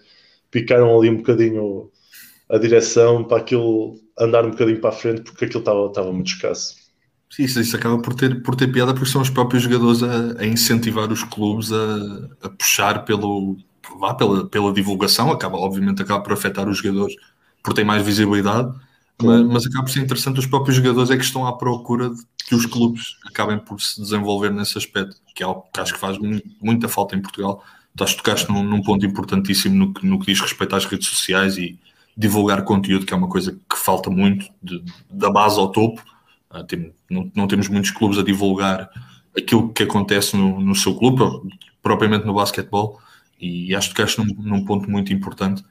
picaram 0.50 0.98
ali 0.98 1.10
um 1.10 1.18
bocadinho 1.18 1.92
a 2.50 2.58
direção 2.58 3.24
para 3.24 3.38
aquilo 3.38 4.00
andar 4.20 4.46
um 4.46 4.52
bocadinho 4.52 4.80
para 4.80 4.90
a 4.90 4.94
frente, 4.94 5.22
porque 5.22 5.46
aquilo 5.46 5.60
estava, 5.60 5.88
estava 5.88 6.12
muito 6.12 6.28
escasso. 6.28 6.76
Sim, 7.30 7.44
isso, 7.44 7.60
isso 7.60 7.76
acaba 7.76 8.00
por 8.00 8.14
ter, 8.14 8.44
por 8.44 8.56
ter 8.56 8.72
piada, 8.72 8.94
porque 8.94 9.10
são 9.10 9.22
os 9.22 9.30
próprios 9.30 9.64
jogadores 9.64 10.04
a, 10.04 10.42
a 10.42 10.46
incentivar 10.46 11.12
os 11.12 11.24
clubes 11.24 11.72
a, 11.72 12.30
a 12.44 12.50
puxar 12.50 13.06
pelo, 13.06 13.58
vá, 14.00 14.14
pela, 14.14 14.48
pela 14.48 14.72
divulgação, 14.72 15.32
acaba, 15.32 15.58
obviamente 15.58 16.02
acaba 16.02 16.22
por 16.22 16.34
afetar 16.34 16.70
os 16.70 16.78
jogadores 16.78 17.16
por 17.64 17.74
ter 17.74 17.84
mais 17.84 18.04
visibilidade, 18.04 18.72
mas, 19.24 19.42
mas 19.46 19.66
acaba 19.66 19.84
por 19.86 19.92
ser 19.92 20.02
interessante, 20.02 20.40
os 20.40 20.46
próprios 20.46 20.78
jogadores 20.78 21.10
é 21.10 21.18
que 21.18 21.24
estão 21.24 21.46
à 21.48 21.58
procura 21.58 22.10
de 22.10 22.22
que 22.48 22.56
os 22.56 22.66
clubes 22.66 23.18
acabem 23.26 23.58
por 23.60 23.80
se 23.82 24.02
desenvolver 24.02 24.52
nesse 24.52 24.78
aspecto, 24.78 25.16
que 25.36 25.44
é 25.44 25.46
algo 25.46 25.66
que 25.74 25.80
acho 25.80 25.94
que 25.94 26.00
faz 26.00 26.18
muita 26.62 26.88
falta 26.88 27.16
em 27.16 27.22
Portugal. 27.22 27.64
Estás 27.92 28.16
tocaste 28.16 28.52
num, 28.52 28.64
num 28.64 28.82
ponto 28.82 29.06
importantíssimo 29.06 29.76
no 29.76 29.94
que, 29.94 30.06
no 30.06 30.20
que 30.20 30.26
diz 30.28 30.42
respeito 30.42 30.76
às 30.76 30.86
redes 30.86 31.08
sociais 31.08 31.58
e 31.58 31.80
divulgar 32.16 32.64
conteúdo, 32.64 33.06
que 33.06 33.14
é 33.14 33.18
uma 33.18 33.30
coisa 33.30 33.52
que 33.52 33.78
falta 33.78 34.10
muito, 34.10 34.46
de, 34.62 34.84
da 35.10 35.30
base 35.30 35.60
ao 35.60 35.72
topo. 35.72 36.04
Uh, 36.52 36.64
tem, 36.64 36.94
não, 37.10 37.32
não, 37.36 37.48
temos 37.48 37.68
muitos 37.68 37.92
clubes 37.92 38.18
a 38.18 38.24
divulgar 38.24 38.90
aquilo 39.36 39.72
que 39.74 39.84
acontece 39.84 40.36
no, 40.36 40.60
no 40.60 40.76
seu 40.76 40.96
clube, 40.96 41.24
propriamente 41.82 42.26
no 42.26 42.34
basquetebol, 42.34 43.00
e 43.40 43.76
acho 43.76 43.90
que 43.90 43.96
tocaste 43.96 44.20
num, 44.20 44.26
num 44.42 44.66
ponto 44.66 44.90
muito 44.90 45.12
importante 45.12 45.64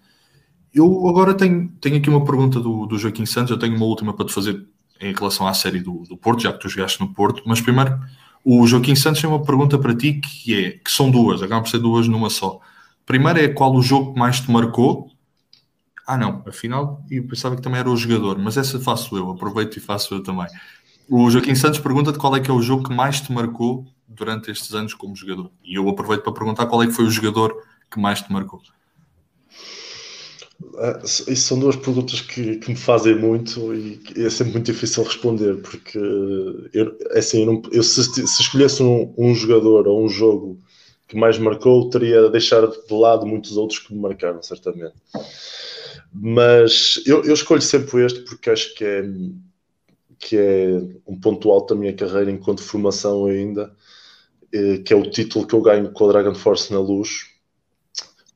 eu 0.75 1.09
agora 1.09 1.35
tenho, 1.35 1.69
tenho 1.81 1.97
aqui 1.97 2.09
uma 2.09 2.25
pergunta 2.25 2.61
do, 2.61 2.87
do 2.87 2.99
Joaquim 2.99 3.27
Santos, 3.27 3.51
eu 3.51 3.59
tenho 3.59 3.77
uma 3.77 3.87
última 3.87 4.15
para 4.15 4.27
te 4.27 4.33
fazer 4.33 4.67
em 5.01 5.13
relação 5.13 5.47
à 5.47 5.55
série 5.55 5.81
do, 5.81 6.05
do 6.09 6.17
Porto, 6.17 6.43
já 6.43 6.53
que 6.53 6.61
tu 6.61 6.69
jogaste 6.69 7.01
no 7.01 7.13
Porto, 7.13 7.43
mas 7.45 7.61
primeiro 7.61 7.99
o 8.45 8.67
Joaquim 8.67 8.95
Santos 8.95 9.21
tem 9.21 9.31
uma 9.31 9.43
pergunta 9.43 9.79
para 9.79 9.95
ti 9.95 10.15
que 10.15 10.55
é, 10.55 10.71
que 10.73 10.91
são 10.91 11.11
duas, 11.11 11.43
acabam 11.43 11.63
por 11.63 11.71
ser 11.71 11.79
duas 11.79 12.09
numa 12.09 12.31
só. 12.31 12.61
Primeiro 13.07 13.39
é 13.39 13.49
qual 13.49 13.75
o 13.75 13.83
jogo 13.83 14.15
que 14.15 14.19
mais 14.19 14.41
te 14.41 14.51
marcou? 14.51 15.11
Ah 16.07 16.17
não, 16.17 16.43
afinal, 16.47 17.05
eu 17.11 17.27
pensava 17.27 17.55
que 17.55 17.63
também 17.63 17.81
era 17.81 17.91
o 17.91 17.97
jogador, 17.97 18.39
mas 18.39 18.57
essa 18.57 18.81
faço 18.81 19.17
eu, 19.17 19.31
aproveito 19.31 19.77
e 19.77 19.81
faço 19.81 20.15
eu 20.15 20.23
também. 20.23 20.47
O 21.09 21.31
Joaquim 21.31 21.55
Santos 21.55 21.79
pergunta-te 21.79 22.19
qual 22.19 22.35
é 22.35 22.41
que 22.41 22.51
é 22.51 22.55
o 22.55 22.63
jogo 22.63 22.89
que 22.89 22.95
mais 22.95 23.21
te 23.21 23.33
marcou 23.33 23.87
durante 24.09 24.51
estes 24.51 24.75
anos 24.75 24.95
como 24.95 25.15
jogador. 25.15 25.51
E 25.65 25.75
eu 25.75 25.89
aproveito 25.89 26.23
para 26.23 26.33
perguntar 26.33 26.67
qual 26.67 26.83
é 26.83 26.87
que 26.87 26.93
foi 26.93 27.05
o 27.05 27.11
jogador 27.11 27.55
que 27.91 28.01
mais 28.01 28.21
te 28.21 28.33
marcou. 28.33 28.61
Ah, 30.79 31.01
isso 31.05 31.37
são 31.37 31.59
duas 31.59 31.77
perguntas 31.77 32.21
que, 32.21 32.57
que, 32.57 32.71
me 32.71 32.77
fazem 32.77 33.15
muito 33.15 33.75
e 33.75 34.01
é 34.17 34.31
sempre 34.31 34.55
muito 34.55 34.73
difícil 34.73 35.03
responder, 35.03 35.61
porque 35.61 35.99
eu, 36.73 36.97
é 37.11 37.19
assim, 37.19 37.41
eu, 37.41 37.47
não, 37.47 37.63
eu 37.71 37.83
se, 37.83 38.03
se, 38.05 38.43
escolhesse 38.43 38.83
um, 38.83 39.13
um, 39.19 39.35
jogador 39.35 39.87
ou 39.87 40.05
um 40.05 40.09
jogo 40.09 40.59
que 41.07 41.17
mais 41.17 41.37
marcou, 41.39 41.91
teria 41.91 42.23
de 42.23 42.31
deixar 42.31 42.67
de 42.67 42.95
lado 42.95 43.27
muitos 43.27 43.57
outros 43.57 43.81
que 43.81 43.93
me 43.93 44.01
marcaram, 44.01 44.43
certamente. 44.43 44.95
Mas 46.13 47.03
eu, 47.07 47.23
eu 47.25 47.35
escolho 47.35 47.61
sempre 47.61 48.05
este 48.05 48.21
porque 48.21 48.49
acho 48.49 48.75
que 48.75 48.85
é, 48.85 49.05
que 50.19 50.37
é 50.39 50.81
um 51.07 51.21
ponto 51.21 51.51
alto 51.51 51.75
da 51.75 51.81
minha 51.81 51.93
carreira 51.93 52.31
enquanto 52.31 52.63
formação 52.63 53.27
ainda, 53.27 53.75
eh, 54.53 54.79
que 54.79 54.93
é 54.93 54.97
o 54.97 55.11
título 55.11 55.47
que 55.47 55.55
eu 55.55 55.61
ganho 55.61 55.91
com 55.93 56.09
a 56.09 56.13
Dragon 56.13 56.35
Force 56.35 56.73
na 56.73 56.81
luz 56.81 57.32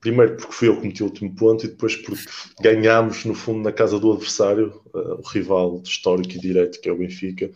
Primeiro 0.01 0.37
porque 0.37 0.53
fui 0.53 0.69
eu 0.69 0.77
que 0.81 0.87
meti 0.87 1.03
o 1.03 1.07
último 1.07 1.35
ponto 1.35 1.65
e 1.65 1.69
depois 1.69 1.97
porque 1.97 2.23
ganhámos, 2.61 3.25
no 3.25 3.35
fundo, 3.35 3.63
na 3.63 3.73
casa 3.73 3.99
do 3.99 4.13
adversário, 4.13 4.81
uh, 4.95 5.15
o 5.15 5.23
rival 5.23 5.81
histórico 5.85 6.35
e 6.35 6.39
direto 6.39 6.81
que 6.81 6.89
é 6.89 6.93
o 6.93 6.99
Benfica, 6.99 7.51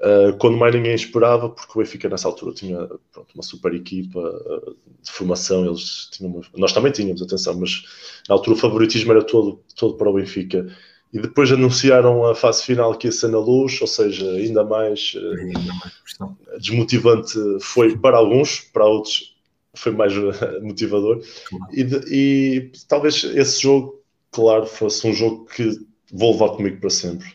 uh, 0.00 0.36
quando 0.38 0.58
mais 0.58 0.74
ninguém 0.74 0.94
esperava, 0.94 1.48
porque 1.48 1.72
o 1.74 1.78
Benfica 1.82 2.08
nessa 2.08 2.28
altura 2.28 2.54
tinha 2.54 2.78
pronto, 3.12 3.28
uma 3.34 3.42
super 3.42 3.72
equipa 3.72 4.18
uh, 4.18 4.76
de 5.00 5.10
formação, 5.10 5.64
eles 5.64 6.08
tinham 6.10 6.32
uma... 6.32 6.42
nós 6.56 6.72
também 6.72 6.92
tínhamos, 6.92 7.22
atenção, 7.22 7.58
mas 7.58 7.84
na 8.28 8.34
altura 8.34 8.56
o 8.56 8.60
favoritismo 8.60 9.12
era 9.12 9.22
todo, 9.22 9.60
todo 9.76 9.94
para 9.94 10.10
o 10.10 10.14
Benfica. 10.14 10.66
E 11.12 11.20
depois 11.20 11.52
anunciaram 11.52 12.26
a 12.26 12.34
fase 12.34 12.64
final 12.64 12.98
que 12.98 13.06
ia 13.06 13.12
ser 13.12 13.28
na 13.28 13.38
luz, 13.38 13.80
ou 13.80 13.86
seja, 13.86 14.28
ainda 14.32 14.64
mais, 14.64 15.14
ainda 15.38 15.72
mais 15.74 16.58
desmotivante 16.58 17.38
foi 17.60 17.96
para 17.96 18.16
alguns, 18.16 18.58
para 18.58 18.84
outros 18.84 19.33
foi 19.74 19.92
mais 19.92 20.12
motivador. 20.62 21.22
Claro. 21.48 21.66
E, 21.72 21.82
e, 22.10 22.72
talvez 22.88 23.24
esse 23.24 23.62
jogo, 23.62 24.02
claro, 24.30 24.66
fosse 24.66 25.06
um 25.06 25.12
jogo 25.12 25.46
que 25.46 25.78
vou 26.12 26.32
levar 26.32 26.50
comigo 26.50 26.80
para 26.80 26.90
sempre. 26.90 27.26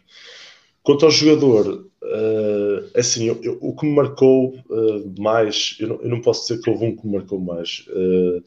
Quanto 0.83 1.05
ao 1.05 1.11
jogador, 1.11 1.85
uh, 2.01 2.97
assim, 2.97 3.25
eu, 3.25 3.39
eu, 3.43 3.57
o 3.61 3.75
que 3.75 3.85
me 3.85 3.93
marcou 3.93 4.55
uh, 4.69 5.21
mais, 5.21 5.75
eu 5.79 5.87
não, 5.87 6.01
eu 6.01 6.09
não, 6.09 6.21
posso 6.21 6.47
dizer 6.47 6.61
que 6.61 6.69
houve 6.69 6.85
um 6.85 6.95
que 6.95 7.05
me 7.05 7.13
marcou 7.13 7.39
mais. 7.39 7.85
Uh, 7.89 8.43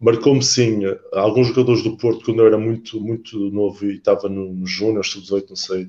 marcou-me 0.00 0.42
sim 0.42 0.80
alguns 1.12 1.48
jogadores 1.48 1.82
do 1.82 1.96
Porto 1.96 2.24
quando 2.24 2.40
eu 2.40 2.46
era 2.46 2.58
muito, 2.58 3.00
muito 3.00 3.38
novo 3.50 3.84
e 3.86 3.96
estava 3.96 4.28
no, 4.28 4.52
no 4.52 4.66
Júnior, 4.66 5.04
sub-18, 5.04 5.48
não 5.50 5.56
sei, 5.56 5.88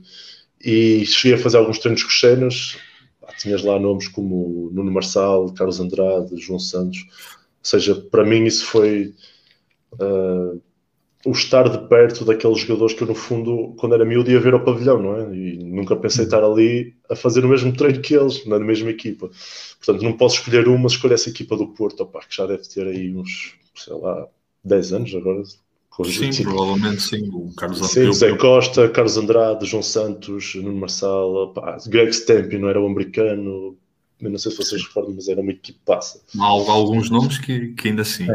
e 0.64 1.06
cheguei 1.06 1.38
a 1.38 1.42
fazer 1.42 1.58
alguns 1.58 1.80
treinos 1.80 2.04
com 2.04 2.48
os. 2.48 2.78
Tinhas 3.42 3.64
lá 3.64 3.80
nomes 3.80 4.08
como 4.08 4.70
Nuno 4.72 4.92
Marçal, 4.92 5.52
Carlos 5.54 5.80
Andrade, 5.80 6.38
João 6.38 6.60
Santos. 6.60 7.00
Ou 7.00 7.64
seja, 7.64 7.96
para 7.96 8.26
mim 8.26 8.44
isso 8.46 8.66
foi 8.66 9.14
uh, 9.94 10.62
o 11.26 11.32
estar 11.32 11.70
de 11.70 11.88
perto 11.88 12.26
daqueles 12.26 12.60
jogadores 12.60 12.96
que 12.96 13.04
eu, 13.04 13.08
no 13.08 13.16
fundo, 13.16 13.76
quando 13.78 13.94
era 13.94 14.06
miúdo, 14.06 14.32
ia 14.32 14.40
ver 14.40 14.54
ao 14.54 14.64
pavilhão, 14.64 15.02
não 15.02 15.16
é? 15.16 15.36
E 15.36 15.58
nunca 15.58 15.96
pensei 15.96 16.26
estar 16.26 16.44
ali 16.44 16.96
a 17.10 17.16
fazer 17.16 17.46
o 17.46 17.50
mesmo 17.50 17.72
treino 17.74 18.02
que 18.02 18.16
eles, 18.16 18.46
na 18.46 18.60
mesma 18.60 18.90
equipa. 18.90 19.30
Portanto, 19.78 20.04
não 20.04 20.18
posso 20.18 20.38
escolher 20.38 20.68
uma, 20.68 20.88
escolho 20.88 21.14
essa 21.14 21.30
equipa 21.30 21.56
do 21.56 21.68
Porto, 21.68 22.02
opa, 22.02 22.20
que 22.22 22.36
já 22.36 22.48
deve 22.48 22.64
ter 22.68 22.88
aí 22.88 23.16
uns, 23.16 23.56
sei 23.76 23.94
lá, 23.94 24.28
10 24.64 24.94
anos 24.94 25.16
agora. 25.16 25.44
Sim, 26.06 26.44
provavelmente 26.44 27.02
sim. 27.02 27.30
O 27.32 27.54
Carlos 27.56 27.80
Sim, 27.92 28.12
Zé 28.12 28.36
Costa, 28.38 28.90
Carlos 28.90 29.18
Andrade, 29.18 29.66
João 29.66 29.84
Santos, 29.84 30.56
Nuno 30.56 30.80
Marçal, 30.80 31.34
opa, 31.34 31.78
Greg 31.88 32.12
Stempi, 32.12 32.58
não 32.58 32.70
era 32.70 32.82
o 32.82 32.86
americano, 32.86 33.78
eu 34.22 34.30
não 34.30 34.38
sei 34.38 34.52
se 34.52 34.58
vocês 34.58 34.84
recordam, 34.84 35.16
mas 35.16 35.28
era 35.28 35.42
uma 35.42 35.52
equipaça. 35.52 36.22
Há 36.40 36.46
alguns 36.46 37.10
nomes 37.10 37.40
que, 37.40 37.70
que 37.70 37.88
ainda 37.88 38.04
assim. 38.04 38.28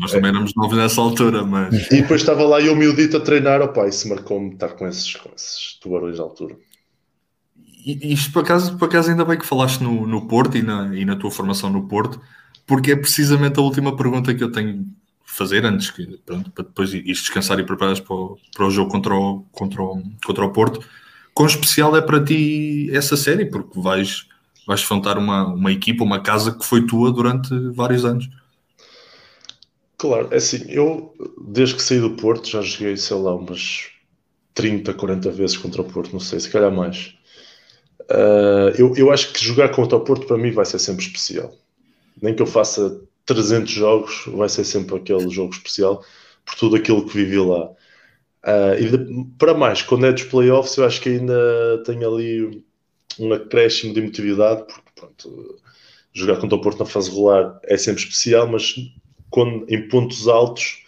Nós 0.00 0.10
também 0.10 0.30
éramos 0.30 0.52
novos 0.56 0.76
nessa 0.76 1.00
altura, 1.00 1.44
mas. 1.44 1.86
E 1.86 2.02
depois 2.02 2.20
estava 2.20 2.42
lá 2.44 2.60
eu 2.60 2.74
miudito 2.74 3.16
a 3.16 3.20
treinar, 3.20 3.62
opa, 3.62 3.86
isso 3.86 4.08
marcou-me 4.08 4.54
estar 4.54 4.70
com 4.70 4.86
esses, 4.88 5.14
com 5.14 5.30
esses 5.34 5.78
tubarões 5.80 6.16
de 6.16 6.20
altura. 6.20 6.56
E 7.86 8.12
isto 8.12 8.32
por 8.32 8.42
acaso, 8.42 8.76
por 8.76 8.86
acaso 8.86 9.10
ainda 9.10 9.24
bem 9.24 9.38
que 9.38 9.46
falaste 9.46 9.82
no, 9.82 10.06
no 10.06 10.26
Porto 10.26 10.56
e 10.56 10.62
na, 10.62 10.96
e 10.96 11.04
na 11.04 11.16
tua 11.16 11.30
formação 11.30 11.70
no 11.70 11.86
Porto, 11.86 12.20
porque 12.66 12.92
é 12.92 12.96
precisamente 12.96 13.60
a 13.60 13.62
última 13.62 13.94
pergunta 13.94 14.34
que 14.34 14.42
eu 14.42 14.50
tenho 14.50 14.86
fazer 15.34 15.64
antes 15.64 15.90
que 15.90 16.18
pronto, 16.24 16.50
para 16.50 16.64
depois 16.64 16.94
ir 16.94 17.02
descansar 17.02 17.58
e 17.58 17.64
preparar 17.64 18.00
para 18.00 18.14
o, 18.14 18.38
para 18.54 18.66
o 18.66 18.70
jogo 18.70 18.90
contra 18.90 19.14
o, 19.14 19.44
contra, 19.52 19.82
o, 19.82 20.02
contra 20.24 20.44
o 20.44 20.52
Porto. 20.52 20.80
Quão 21.34 21.46
especial 21.48 21.96
é 21.96 22.00
para 22.00 22.24
ti 22.24 22.88
essa 22.92 23.16
série? 23.16 23.44
Porque 23.44 23.80
vais 23.80 24.26
vais 24.66 24.80
enfrentar 24.80 25.18
uma, 25.18 25.46
uma 25.46 25.72
equipa, 25.72 26.04
uma 26.04 26.20
casa 26.20 26.52
que 26.52 26.64
foi 26.64 26.86
tua 26.86 27.12
durante 27.12 27.50
vários 27.70 28.04
anos. 28.04 28.28
Claro, 29.98 30.28
é 30.30 30.36
assim, 30.36 30.64
eu 30.68 31.14
desde 31.46 31.76
que 31.76 31.82
saí 31.82 32.00
do 32.00 32.10
Porto 32.10 32.48
já 32.48 32.60
joguei, 32.60 32.96
sei 32.96 33.16
lá, 33.16 33.34
umas 33.34 33.90
30, 34.54 34.92
40 34.94 35.30
vezes 35.30 35.56
contra 35.56 35.82
o 35.82 35.84
Porto, 35.84 36.12
não 36.12 36.20
sei, 36.20 36.40
se 36.40 36.50
calhar 36.50 36.72
mais. 36.72 37.14
Uh, 38.02 38.70
eu, 38.76 38.94
eu 38.96 39.12
acho 39.12 39.32
que 39.32 39.44
jogar 39.44 39.70
contra 39.70 39.96
o 39.96 40.00
Porto 40.00 40.26
para 40.26 40.36
mim 40.36 40.50
vai 40.50 40.64
ser 40.64 40.78
sempre 40.78 41.04
especial. 41.04 41.54
Nem 42.20 42.34
que 42.34 42.42
eu 42.42 42.46
faça 42.46 43.00
300 43.26 43.70
jogos, 43.70 44.24
vai 44.26 44.48
ser 44.48 44.64
sempre 44.64 44.96
aquele 44.96 45.28
jogo 45.30 45.52
especial 45.52 46.04
por 46.44 46.54
tudo 46.56 46.76
aquilo 46.76 47.06
que 47.06 47.16
vivi 47.16 47.38
lá. 47.38 47.70
Uh, 48.44 48.74
e 48.78 48.88
de, 48.90 49.24
para 49.38 49.54
mais, 49.54 49.80
quando 49.80 50.06
é 50.06 50.12
dos 50.12 50.24
playoffs, 50.24 50.76
eu 50.76 50.84
acho 50.84 51.00
que 51.00 51.08
ainda 51.08 51.82
tenho 51.86 52.14
ali 52.14 52.64
um 53.18 53.32
acréscimo 53.32 53.94
de 53.94 54.00
emotividade, 54.00 54.64
porque 54.66 54.90
pronto, 54.94 55.58
jogar 56.12 56.36
contra 56.36 56.56
o 56.56 56.60
Porto 56.60 56.80
na 56.80 56.86
fase 56.86 57.08
regular 57.08 57.58
é 57.64 57.76
sempre 57.76 58.02
especial, 58.02 58.46
mas 58.46 58.74
quando, 59.30 59.64
em 59.68 59.88
pontos 59.88 60.28
altos, 60.28 60.83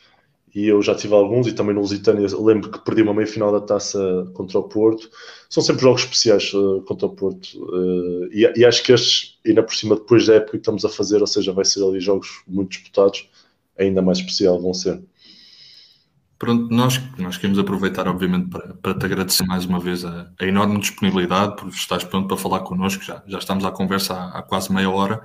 e 0.57 0.69
eu 0.69 0.81
já 0.81 0.95
tive 0.95 1.13
alguns, 1.13 1.47
e 1.47 1.53
também 1.53 1.75
no 1.75 1.83
Lusitânia 1.83 2.27
lembro 2.41 2.71
que 2.71 2.79
perdi 2.79 3.03
uma 3.03 3.13
meia-final 3.13 3.53
da 3.53 3.61
taça 3.61 4.27
contra 4.33 4.59
o 4.59 4.63
Porto, 4.63 5.11
são 5.51 5.63
sempre 5.63 5.83
jogos 5.83 6.01
especiais 6.01 6.51
uh, 6.55 6.81
contra 6.87 7.07
o 7.07 7.11
Porto, 7.11 7.63
uh, 7.63 8.27
e, 8.33 8.51
e, 8.57 8.65
acho 8.65 8.83
que 8.83 8.91
estes, 8.91 9.39
ainda 9.47 9.63
por 9.63 9.75
cima, 9.75 9.97
depois 9.97 10.27
da 10.27 10.37
época 10.37 10.53
que 10.53 10.57
estamos 10.57 10.83
a 10.83 10.89
fazer, 10.89 11.21
ou 11.21 11.27
seja, 11.27 11.53
vai 11.53 11.67
ser 11.67 11.85
ali 11.85 12.01
jogos 12.01 12.43
muito 12.49 12.71
disputados, 12.71 13.29
ainda 13.79 14.01
mais 14.01 14.17
especial 14.17 14.59
vão 14.59 14.73
ser. 14.73 14.99
Pronto, 16.39 16.75
nós, 16.75 17.03
nós 17.19 17.37
queremos 17.37 17.59
aproveitar, 17.59 18.09
obviamente, 18.09 18.49
para, 18.49 18.73
para 18.81 18.95
te 18.95 19.05
agradecer 19.05 19.45
mais 19.45 19.67
uma 19.67 19.79
vez 19.79 20.07
a, 20.07 20.33
a, 20.41 20.47
enorme 20.47 20.81
disponibilidade, 20.81 21.57
por 21.57 21.69
estás 21.69 22.03
pronto 22.03 22.29
para 22.29 22.37
falar 22.39 22.61
connosco, 22.61 23.05
já, 23.05 23.23
já 23.27 23.39
estamos 23.39 23.63
à 23.63 23.71
conversa 23.71 24.15
há, 24.15 24.39
há 24.39 24.43
quase 24.43 24.73
meia 24.73 24.89
hora. 24.89 25.23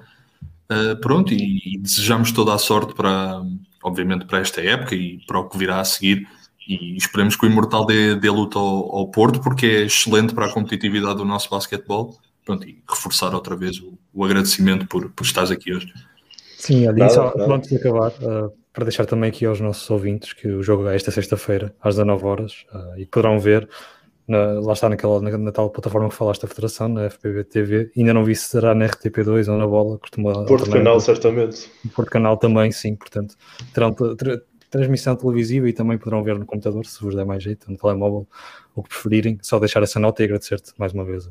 Uh, 0.70 1.00
pronto, 1.00 1.34
e, 1.34 1.76
e, 1.76 1.78
desejamos 1.78 2.34
toda 2.34 2.54
a 2.54 2.58
sorte 2.58 2.94
para, 2.94 3.42
obviamente, 3.84 4.26
para 4.26 4.40
esta 4.40 4.62
época 4.62 4.96
e 4.96 5.20
para 5.26 5.40
o 5.40 5.50
que 5.50 5.58
virá 5.58 5.80
a 5.80 5.86
seguir. 5.86 6.28
E 6.68 6.96
esperemos 6.96 7.36
que 7.36 7.46
o 7.46 7.50
Imortal 7.50 7.86
dê, 7.86 8.16
dê 8.16 8.30
luta 8.30 8.58
ao, 8.60 8.96
ao 8.96 9.08
Porto, 9.08 9.42
porque 9.42 9.66
é 9.66 9.82
excelente 9.84 10.34
para 10.34 10.46
a 10.46 10.54
competitividade 10.54 11.18
do 11.18 11.26
nosso 11.26 11.50
basquetebol. 11.50 12.18
Pronto, 12.46 12.68
e 12.68 12.82
reforçar 12.90 13.34
outra 13.34 13.56
vez 13.56 13.80
o, 13.80 13.98
o 14.14 14.24
agradecimento 14.26 14.88
por, 14.88 15.10
por 15.12 15.24
estares 15.24 15.52
aqui 15.52 15.74
hoje. 15.74 15.92
Sim, 16.58 16.88
ali 16.88 17.10
só 17.10 17.34
antes 17.38 17.70
de 17.70 17.78
acabar, 17.78 18.12
uh, 18.22 18.54
para 18.72 18.86
deixar 18.86 19.06
também 19.06 19.30
aqui 19.30 19.46
aos 19.46 19.60
nossos 19.60 19.90
ouvintes 19.90 20.34
que 20.34 20.48
o 20.48 20.62
jogo 20.62 20.88
é 20.88 20.96
esta 20.96 21.12
sexta-feira, 21.12 21.74
às 21.82 21.96
19 21.96 22.26
horas, 22.26 22.66
uh, 22.74 23.00
e 23.00 23.06
poderão 23.06 23.40
ver, 23.40 23.68
na, 24.28 24.60
lá 24.60 24.74
está 24.74 24.90
naquela, 24.90 25.22
na, 25.22 25.38
na, 25.38 25.52
tal 25.52 25.70
plataforma 25.70 26.10
que 26.10 26.16
falaste 26.16 26.42
da 26.42 26.48
Federação, 26.48 26.88
na 26.88 27.10
FPB 27.10 27.44
TV, 27.46 27.92
ainda 27.98 28.14
não 28.14 28.24
vi 28.24 28.36
se 28.36 28.50
será 28.50 28.74
na 28.74 28.86
RTP2 28.88 29.52
ou 29.52 29.58
na 29.58 29.68
Bola, 29.68 29.98
costuma... 29.98 30.46
Porto 30.46 30.66
também, 30.66 30.84
Canal, 30.84 31.00
certamente. 31.00 31.70
Porto 31.96 32.10
Canal 32.10 32.38
também, 32.38 32.72
sim, 32.72 32.96
portanto, 32.96 33.36
terão 33.74 33.94
ter, 33.94 34.44
transmissão 34.70 35.16
televisiva 35.16 35.68
e 35.70 35.74
também 35.74 35.98
poderão 35.98 36.24
ver 36.24 36.40
no 36.40 36.46
computador, 36.46 36.86
se 36.86 37.02
vos 37.02 37.14
der 37.14 37.26
mais 37.26 37.44
jeito, 37.44 37.70
no 37.70 37.78
telemóvel, 37.78 38.28
o 38.74 38.82
que 38.82 38.90
preferirem, 38.90 39.38
só 39.42 39.60
deixar 39.60 39.84
essa 39.84 40.00
nota 40.00 40.24
e 40.24 40.26
agradecer-te 40.26 40.72
mais 40.78 40.94
uma 40.94 41.04
vez. 41.04 41.30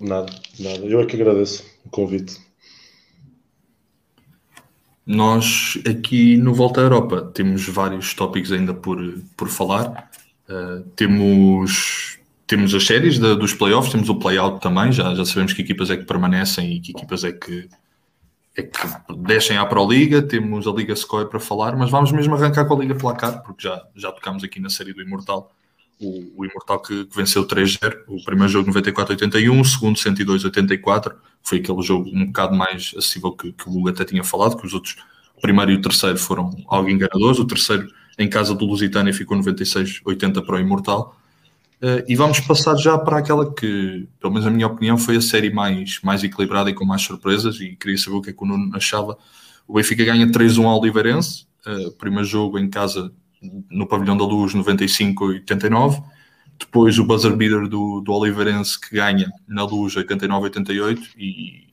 Nada, 0.00 0.32
nada, 0.58 0.84
eu 0.84 1.00
é 1.00 1.06
que 1.06 1.20
agradeço 1.20 1.64
o 1.84 1.90
convite. 1.90 2.38
Nós 5.06 5.78
aqui 5.88 6.36
no 6.36 6.52
Volta 6.52 6.80
à 6.80 6.84
Europa 6.84 7.30
temos 7.32 7.68
vários 7.68 8.12
tópicos 8.12 8.50
ainda 8.50 8.74
por, 8.74 8.98
por 9.36 9.48
falar. 9.48 10.10
Uh, 10.48 10.82
temos, 10.94 12.18
temos 12.46 12.74
as 12.74 12.86
séries 12.86 13.18
de, 13.18 13.34
dos 13.34 13.52
playoffs, 13.52 13.90
temos 13.90 14.08
o 14.08 14.14
playout 14.14 14.60
também, 14.60 14.92
já, 14.92 15.14
já 15.14 15.24
sabemos 15.24 15.52
que 15.52 15.62
equipas 15.62 15.90
é 15.90 15.96
que 15.96 16.04
permanecem 16.04 16.74
e 16.74 16.80
que 16.80 16.92
equipas 16.92 17.24
é 17.24 17.32
que, 17.32 17.68
é 18.56 18.62
que 18.62 18.78
descem 19.18 19.58
à 19.58 19.66
Pro 19.66 19.88
Liga, 19.88 20.22
temos 20.22 20.66
a 20.66 20.70
Liga 20.70 20.94
Sequoia 20.94 21.26
para 21.26 21.40
falar, 21.40 21.76
mas 21.76 21.90
vamos 21.90 22.12
mesmo 22.12 22.34
arrancar 22.36 22.64
com 22.64 22.74
a 22.74 22.78
Liga 22.78 22.94
Placar, 22.94 23.42
porque 23.42 23.66
já, 23.68 23.82
já 23.94 24.12
tocámos 24.12 24.44
aqui 24.44 24.60
na 24.60 24.70
série 24.70 24.92
do 24.92 25.02
Imortal. 25.02 25.52
O, 25.98 26.40
o 26.40 26.44
Imortal 26.44 26.80
que, 26.80 27.06
que 27.06 27.16
venceu 27.16 27.46
3-0, 27.46 28.04
o 28.06 28.22
primeiro 28.22 28.52
jogo 28.52 28.70
94-81, 28.70 29.60
o 29.60 29.64
segundo 29.64 29.96
102-84, 29.96 31.14
foi 31.42 31.58
aquele 31.58 31.82
jogo 31.82 32.08
um 32.12 32.26
bocado 32.26 32.54
mais 32.54 32.94
acessível 32.96 33.32
que, 33.32 33.52
que 33.52 33.68
o 33.68 33.72
Hugo 33.72 33.88
até 33.88 34.04
tinha 34.04 34.22
falado, 34.22 34.56
que 34.56 34.66
os 34.66 34.74
outros, 34.74 34.96
o 35.36 35.40
primeiro 35.40 35.72
e 35.72 35.74
o 35.74 35.80
terceiro 35.80 36.18
foram 36.18 36.50
algo 36.68 36.88
enganadores, 36.88 37.38
o 37.38 37.46
terceiro 37.46 37.88
em 38.18 38.28
casa 38.28 38.54
do 38.54 38.64
Lusitânia 38.64 39.12
ficou 39.12 39.36
96-80 39.38 40.44
para 40.44 40.56
o 40.56 40.60
Imortal. 40.60 41.16
Uh, 41.76 42.02
e 42.08 42.16
vamos 42.16 42.40
passar 42.40 42.74
já 42.76 42.96
para 42.96 43.18
aquela 43.18 43.52
que, 43.52 44.08
pelo 44.18 44.32
menos 44.32 44.46
na 44.46 44.50
minha 44.50 44.66
opinião, 44.66 44.96
foi 44.96 45.16
a 45.16 45.20
série 45.20 45.52
mais, 45.52 46.00
mais 46.02 46.24
equilibrada 46.24 46.70
e 46.70 46.74
com 46.74 46.84
mais 46.84 47.02
surpresas. 47.02 47.60
E 47.60 47.76
queria 47.76 47.98
saber 47.98 48.16
o 48.16 48.22
que 48.22 48.30
é 48.30 48.32
que 48.32 48.42
o 48.42 48.46
Nuno 48.46 48.74
achava. 48.74 49.16
O 49.68 49.74
Benfica 49.74 50.04
ganha 50.04 50.26
3-1 50.26 50.64
ao 50.64 50.80
Oliveirense, 50.80 51.46
uh, 51.66 51.92
primeiro 51.92 52.26
jogo 52.26 52.58
em 52.58 52.70
casa 52.70 53.12
no 53.70 53.86
Pavilhão 53.86 54.16
da 54.16 54.24
Luz, 54.24 54.54
95-89. 54.54 56.02
Depois 56.58 56.98
o 56.98 57.04
buzzer 57.04 57.36
beater 57.36 57.68
do, 57.68 58.00
do 58.00 58.12
Oliveirense 58.12 58.80
que 58.80 58.94
ganha 58.96 59.30
na 59.46 59.62
luz 59.64 59.94
89-88 59.94 61.00
e 61.18 61.66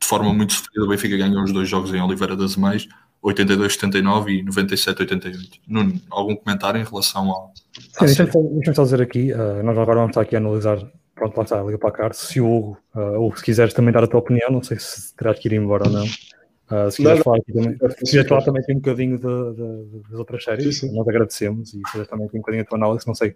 de 0.00 0.06
forma 0.06 0.32
muito 0.32 0.52
sofrida 0.52 0.84
o 0.84 0.88
Benfica 0.88 1.16
ganhou 1.16 1.42
os 1.42 1.52
dois 1.52 1.68
jogos 1.68 1.92
em 1.92 2.00
Oliveira 2.00 2.36
das 2.36 2.54
Meias 2.54 2.86
82-79 3.24 4.28
e 4.28 4.44
97-88. 4.44 5.60
Nuno, 5.66 6.00
algum 6.10 6.36
comentário 6.36 6.80
em 6.80 6.84
relação 6.84 7.30
ao. 7.30 7.52
Sim, 7.72 8.06
deixa-me 8.06 8.74
só 8.74 8.84
dizer 8.84 9.02
aqui, 9.02 9.32
uh, 9.32 9.62
nós 9.62 9.76
agora 9.76 10.00
vamos 10.00 10.10
estar 10.10 10.22
aqui 10.22 10.36
a 10.36 10.38
analisar, 10.38 10.78
pronto, 11.14 11.36
lá 11.36 11.42
está 11.42 11.60
a 11.60 11.64
Liga 11.64 11.78
Placar, 11.78 12.14
se 12.14 12.40
o 12.40 12.46
Hugo, 12.46 12.78
uh, 12.94 13.20
ou 13.20 13.36
se 13.36 13.42
quiseres 13.42 13.74
também 13.74 13.92
dar 13.92 14.04
a 14.04 14.06
tua 14.06 14.20
opinião, 14.20 14.50
não 14.50 14.62
sei 14.62 14.78
se 14.78 15.14
terás 15.14 15.38
que 15.38 15.48
ir 15.48 15.54
embora 15.54 15.84
ou 15.84 15.90
não. 15.90 16.04
Uh, 16.04 16.90
se 16.90 16.98
quiseres 16.98 17.22
falar, 17.22 17.38
aqui 17.38 17.52
também, 17.52 17.78
se 17.90 18.04
quiseres 18.04 18.28
falar 18.28 18.42
também 18.42 18.62
aqui 18.62 18.72
um 18.72 18.76
bocadinho 18.76 19.16
de, 19.16 19.22
de, 19.22 20.08
das 20.10 20.18
outras 20.18 20.44
séries, 20.44 20.78
sim, 20.78 20.88
sim. 20.88 20.96
nós 20.96 21.08
agradecemos 21.08 21.74
e 21.74 21.80
fazer 21.90 22.06
também 22.06 22.26
aqui 22.26 22.36
um 22.36 22.40
bocadinho 22.40 22.62
a 22.62 22.66
tua 22.66 22.78
análise, 22.78 23.06
não 23.06 23.14
sei 23.14 23.34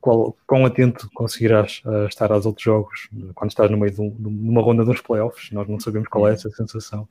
qual, 0.00 0.36
quão 0.46 0.64
atento 0.64 1.08
conseguirás 1.14 1.82
uh, 1.84 2.06
estar 2.06 2.30
aos 2.30 2.46
outros 2.46 2.64
jogos 2.64 3.08
quando 3.34 3.50
estás 3.50 3.70
no 3.70 3.76
meio 3.76 3.92
de, 3.92 4.00
um, 4.00 4.10
de, 4.10 4.28
uma 4.28 4.62
ronda 4.62 4.84
dos 4.84 5.00
playoffs. 5.00 5.50
Nós 5.50 5.68
não 5.68 5.80
sabemos 5.80 6.08
qual 6.08 6.28
é 6.28 6.34
essa 6.34 6.50
sensação. 6.50 7.08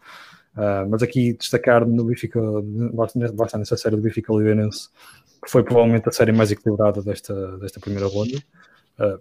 Uh, 0.56 0.88
mas 0.90 1.04
aqui 1.04 1.34
destacar 1.34 1.86
no 1.86 2.06
Benfica, 2.06 2.40
basta 3.34 3.58
nessa 3.58 3.76
série 3.76 3.98
do 3.98 4.02
Benfica 4.02 4.34
Livenense, 4.34 4.90
que 5.44 5.52
foi 5.52 5.64
provavelmente 5.64 6.08
a 6.08 6.12
série 6.12 6.32
mais 6.32 6.52
equilibrada 6.52 7.02
desta, 7.02 7.58
desta 7.58 7.80
primeira 7.80 8.08
ronda. 8.08 8.38
Uh, 8.98 9.20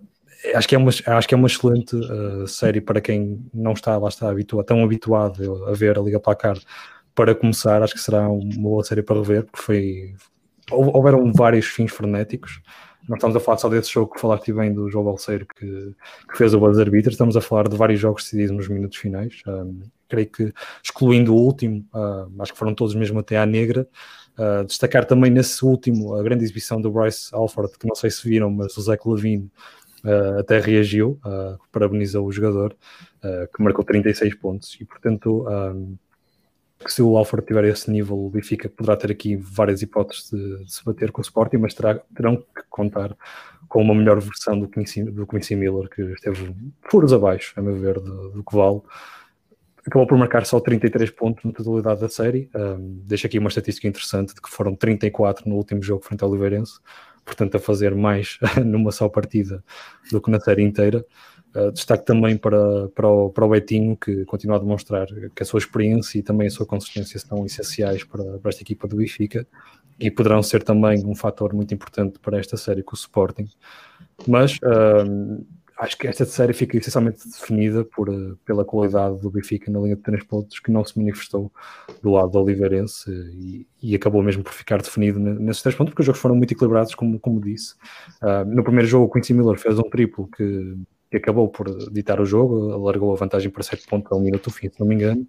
acho, 0.54 0.68
que 0.68 0.74
é 0.74 0.78
uma, 0.78 0.90
acho 0.90 1.28
que 1.28 1.34
é 1.34 1.36
uma 1.36 1.48
excelente 1.48 1.96
uh, 1.96 2.46
série 2.46 2.80
para 2.80 3.00
quem 3.00 3.44
não 3.52 3.72
está, 3.72 3.96
lá 3.96 4.08
está, 4.08 4.30
habituado, 4.30 4.64
tão 4.64 4.84
habituado 4.84 5.64
a 5.66 5.72
ver 5.72 5.98
a 5.98 6.02
Liga 6.02 6.20
Placar 6.20 6.56
para 7.14 7.34
começar. 7.34 7.82
Acho 7.82 7.94
que 7.94 8.00
será 8.00 8.28
uma 8.28 8.62
boa 8.62 8.84
série 8.84 9.02
para 9.02 9.16
rever, 9.16 9.44
porque 9.44 9.62
foi, 9.62 10.14
houveram 10.70 11.32
vários 11.32 11.66
fins 11.66 11.92
frenéticos. 11.92 12.60
Não 13.08 13.16
estamos 13.16 13.36
a 13.36 13.40
falar 13.40 13.58
só 13.58 13.68
desse 13.68 13.92
jogo 13.92 14.14
que 14.14 14.20
falaste 14.20 14.52
bem 14.52 14.72
do 14.72 14.88
João 14.88 15.04
Balseiro 15.04 15.46
que, 15.46 15.94
que 16.30 16.38
fez 16.38 16.54
o 16.54 16.60
buzzer 16.60 16.90
beater, 16.90 17.12
estamos 17.12 17.36
a 17.36 17.40
falar 17.40 17.68
de 17.68 17.76
vários 17.76 18.00
jogos 18.00 18.22
decididos 18.22 18.56
nos 18.56 18.68
minutos 18.68 18.96
finais. 18.96 19.42
Um, 19.46 19.82
creio 20.14 20.28
que, 20.28 20.52
excluindo 20.82 21.34
o 21.34 21.38
último, 21.38 21.84
uh, 21.94 22.42
acho 22.42 22.52
que 22.52 22.58
foram 22.58 22.74
todos 22.74 22.94
mesmo 22.94 23.18
até 23.18 23.36
à 23.36 23.44
negra, 23.44 23.88
Uh, 24.36 24.64
destacar 24.64 25.04
também 25.04 25.30
nesse 25.30 25.64
último, 25.64 26.16
a 26.16 26.22
grande 26.22 26.42
exibição 26.42 26.80
do 26.80 26.90
Bryce 26.90 27.32
Alford, 27.32 27.78
que 27.78 27.86
não 27.86 27.94
sei 27.94 28.10
se 28.10 28.28
viram, 28.28 28.50
mas 28.50 28.76
o 28.76 28.82
Zach 28.82 29.00
Levine 29.08 29.48
uh, 30.04 30.40
até 30.40 30.58
reagiu, 30.58 31.20
uh, 31.24 31.56
parabenizou 31.70 32.26
o 32.26 32.32
jogador, 32.32 32.76
que 33.56 33.62
marcou 33.62 33.82
36 33.82 34.34
pontos, 34.34 34.76
e 34.78 34.84
portanto, 34.84 35.46
que 36.84 36.92
se 36.92 37.00
o 37.00 37.16
Alford 37.16 37.46
tiver 37.46 37.64
esse 37.64 37.90
nível, 37.90 38.18
o 38.18 38.30
poderá 38.76 38.98
ter 38.98 39.10
aqui 39.10 39.34
várias 39.34 39.80
hipóteses 39.80 40.30
de, 40.30 40.64
de 40.64 40.70
se 40.70 40.84
bater 40.84 41.10
com 41.10 41.22
o 41.22 41.24
Sporting, 41.24 41.56
mas 41.56 41.72
terá, 41.72 41.98
terão 42.14 42.36
que 42.36 42.62
contar 42.68 43.16
com 43.66 43.80
uma 43.80 43.94
melhor 43.94 44.20
versão 44.20 44.60
do 44.60 44.68
Quincy, 44.68 45.04
do 45.04 45.26
Quincy 45.26 45.56
Miller, 45.56 45.88
que 45.88 46.02
esteve 46.02 46.54
furos 46.82 47.14
abaixo, 47.14 47.54
a 47.56 47.62
meu 47.62 47.76
ver, 47.76 47.98
do, 47.98 48.32
do 48.32 48.44
que 48.44 48.54
vale 48.54 48.82
acabou 49.86 50.06
por 50.06 50.16
marcar 50.18 50.46
só 50.46 50.58
33 50.60 51.10
pontos 51.10 51.44
na 51.44 51.52
totalidade 51.52 52.00
da 52.00 52.08
série. 52.08 52.50
Um, 52.54 53.02
deixo 53.04 53.26
aqui 53.26 53.38
uma 53.38 53.48
estatística 53.48 53.86
interessante 53.86 54.34
de 54.34 54.40
que 54.40 54.48
foram 54.48 54.74
34 54.74 55.48
no 55.48 55.56
último 55.56 55.82
jogo 55.82 56.04
frente 56.04 56.24
ao 56.24 56.30
Oliveirense, 56.30 56.78
portanto 57.24 57.56
a 57.56 57.60
fazer 57.60 57.94
mais 57.94 58.38
numa 58.64 58.90
só 58.90 59.08
partida 59.08 59.62
do 60.10 60.20
que 60.20 60.30
na 60.30 60.40
série 60.40 60.62
inteira. 60.62 61.04
Uh, 61.54 61.70
destaque 61.70 62.04
também 62.04 62.36
para, 62.36 62.88
para, 62.88 63.08
o, 63.08 63.30
para 63.30 63.44
o 63.44 63.48
Betinho, 63.48 63.96
que 63.96 64.24
continua 64.24 64.56
a 64.56 64.58
demonstrar 64.58 65.06
que 65.06 65.42
a 65.42 65.46
sua 65.46 65.58
experiência 65.58 66.18
e 66.18 66.22
também 66.22 66.48
a 66.48 66.50
sua 66.50 66.66
consistência 66.66 67.18
são 67.20 67.46
essenciais 67.46 68.02
para, 68.02 68.24
para 68.38 68.48
esta 68.48 68.62
equipa 68.62 68.88
do 68.88 68.96
Benfica 68.96 69.46
e 70.00 70.10
poderão 70.10 70.42
ser 70.42 70.64
também 70.64 71.04
um 71.06 71.14
fator 71.14 71.54
muito 71.54 71.72
importante 71.72 72.18
para 72.18 72.38
esta 72.38 72.56
série 72.56 72.82
com 72.82 72.96
o 72.96 72.98
Sporting. 72.98 73.48
Mas 74.26 74.58
acho 75.78 75.98
que 75.98 76.06
esta 76.06 76.24
série 76.24 76.52
fica 76.52 76.76
essencialmente 76.76 77.28
definida 77.28 77.84
por, 77.84 78.08
eh, 78.08 78.34
pela 78.44 78.64
qualidade 78.64 79.20
do 79.20 79.30
Benfica 79.30 79.70
na 79.70 79.80
linha 79.80 79.96
de 79.96 80.02
três 80.02 80.22
pontos, 80.22 80.60
que 80.60 80.70
não 80.70 80.84
se 80.84 80.96
manifestou 80.98 81.52
do 82.02 82.10
lado 82.10 82.30
do 82.30 82.40
Oliveirense 82.40 83.10
e, 83.10 83.66
e, 83.82 83.94
acabou 83.94 84.22
mesmo 84.22 84.44
por 84.44 84.52
ficar 84.52 84.80
definido 84.80 85.18
nesses 85.18 85.62
três 85.62 85.74
pontos, 85.74 85.92
porque 85.92 86.02
os 86.02 86.06
jogos 86.06 86.20
foram 86.20 86.36
muito 86.36 86.52
equilibrados, 86.52 86.94
como, 86.94 87.18
como 87.18 87.40
disse. 87.40 87.74
Uh, 88.22 88.44
no 88.46 88.62
primeiro 88.62 88.88
jogo, 88.88 89.06
o 89.06 89.10
Quincy 89.10 89.34
Miller 89.34 89.58
fez 89.58 89.78
um 89.78 89.82
triplo 89.82 90.28
que, 90.28 90.76
que 91.10 91.16
acabou 91.16 91.48
por 91.48 91.68
ditar 91.90 92.20
o 92.20 92.26
jogo, 92.26 92.72
alargou 92.72 93.12
a 93.12 93.16
vantagem 93.16 93.50
para 93.50 93.62
7 93.62 93.86
pontos 93.86 94.12
ao 94.12 94.20
minuto 94.20 94.50
fim, 94.50 94.68
se 94.68 94.78
não 94.78 94.86
me 94.86 94.94
engano. 94.94 95.26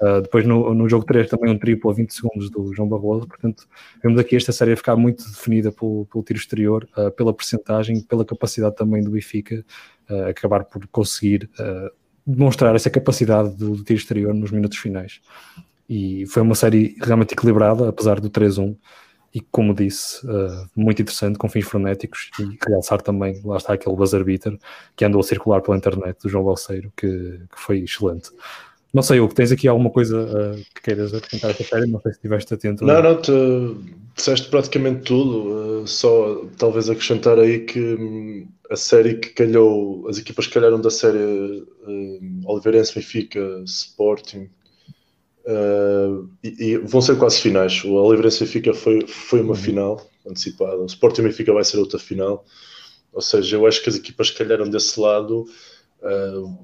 Uh, 0.00 0.20
depois 0.22 0.46
no, 0.46 0.72
no 0.74 0.88
jogo 0.88 1.04
3 1.04 1.28
também 1.28 1.50
um 1.52 1.58
triplo 1.58 1.90
a 1.90 1.94
20 1.94 2.14
segundos 2.14 2.48
do 2.50 2.72
João 2.72 2.88
Barroso, 2.88 3.26
portanto 3.26 3.66
vemos 4.00 4.20
aqui 4.20 4.36
esta 4.36 4.52
série 4.52 4.72
a 4.72 4.76
ficar 4.76 4.94
muito 4.94 5.24
definida 5.28 5.72
pelo, 5.72 6.06
pelo 6.06 6.22
tiro 6.22 6.38
exterior, 6.38 6.88
uh, 6.96 7.10
pela 7.10 7.34
percentagem, 7.34 8.00
pela 8.02 8.24
capacidade 8.24 8.76
também 8.76 9.02
do 9.02 9.10
Benfica 9.10 9.64
uh, 10.08 10.28
acabar 10.28 10.64
por 10.64 10.86
conseguir 10.88 11.50
demonstrar 12.24 12.76
essa 12.76 12.90
capacidade 12.90 13.56
do, 13.56 13.76
do, 13.76 13.82
tiro 13.82 13.98
exterior 13.98 14.32
nos 14.32 14.52
minutos 14.52 14.78
finais. 14.78 15.20
E 15.88 16.26
foi 16.26 16.42
uma 16.42 16.54
série 16.54 16.96
realmente 17.00 17.32
equilibrada, 17.32 17.88
apesar 17.88 18.20
do 18.20 18.30
3-1, 18.30 18.76
e 19.34 19.40
como 19.40 19.74
disse, 19.74 20.20
muito 20.76 21.00
interessante, 21.00 21.38
com 21.38 21.48
fins 21.48 21.64
frenéticos, 21.64 22.30
e 22.38 22.58
realçar 22.68 23.00
também, 23.00 23.40
lá 23.44 23.56
está 23.56 23.72
aquele 23.72 23.96
buzzer 23.96 24.22
beater 24.22 24.58
que 24.94 25.04
andou 25.04 25.20
a 25.20 25.24
circular 25.24 25.62
pela 25.62 25.76
internet 25.78 26.18
do 26.22 26.28
João 26.28 26.44
Balseiro, 26.44 26.92
que, 26.94 27.06
que 27.08 27.58
foi 27.58 27.78
excelente. 27.78 28.30
Não 28.92 29.02
sei, 29.02 29.20
o 29.20 29.28
que 29.28 29.34
tens 29.34 29.52
aqui 29.52 29.68
alguma 29.68 29.90
coisa 29.90 30.18
uh, 30.18 30.56
que 30.74 30.82
queiras 30.82 31.12
acrescentar 31.12 31.50
esta 31.50 31.64
série? 31.64 31.86
Não 31.86 32.00
sei 32.00 32.12
se 32.12 32.18
estiveste 32.18 32.54
atento. 32.54 32.84
Não, 32.84 33.02
não, 33.02 33.20
tu 33.20 33.84
disseste 34.16 34.48
praticamente 34.48 35.02
tudo. 35.02 35.82
Uh, 35.82 35.86
só 35.86 36.44
talvez 36.56 36.88
acrescentar 36.88 37.38
aí 37.38 37.60
que 37.60 37.78
um, 37.78 38.48
a 38.70 38.76
série 38.76 39.14
que 39.16 39.28
calhou, 39.30 40.08
as 40.08 40.18
equipas 40.18 40.46
que 40.46 40.54
calharam 40.54 40.80
da 40.80 40.90
série 40.90 41.18
uh, 41.18 42.40
Oliveirense, 42.46 42.94
Benfica, 42.94 43.62
Sporting, 43.66 44.48
uh, 45.44 46.28
e, 46.42 46.56
e, 46.58 46.78
vão 46.78 47.02
ser 47.02 47.18
quase 47.18 47.40
finais. 47.40 47.84
O 47.84 47.92
Oliveirense 47.92 48.40
Benfica 48.40 48.72
foi, 48.72 49.06
foi 49.06 49.42
uma 49.42 49.50
uhum. 49.50 49.54
final 49.54 50.10
antecipada, 50.26 50.78
o 50.78 50.86
Sporting 50.86 51.22
Benfica 51.22 51.52
vai 51.52 51.64
ser 51.64 51.76
outra 51.76 51.98
final. 51.98 52.44
Ou 53.12 53.20
seja, 53.20 53.56
eu 53.56 53.66
acho 53.66 53.82
que 53.82 53.88
as 53.90 53.96
equipas 53.96 54.30
que 54.30 54.38
calharam 54.38 54.68
desse 54.68 54.98
lado. 54.98 55.46
Uh, 56.00 56.56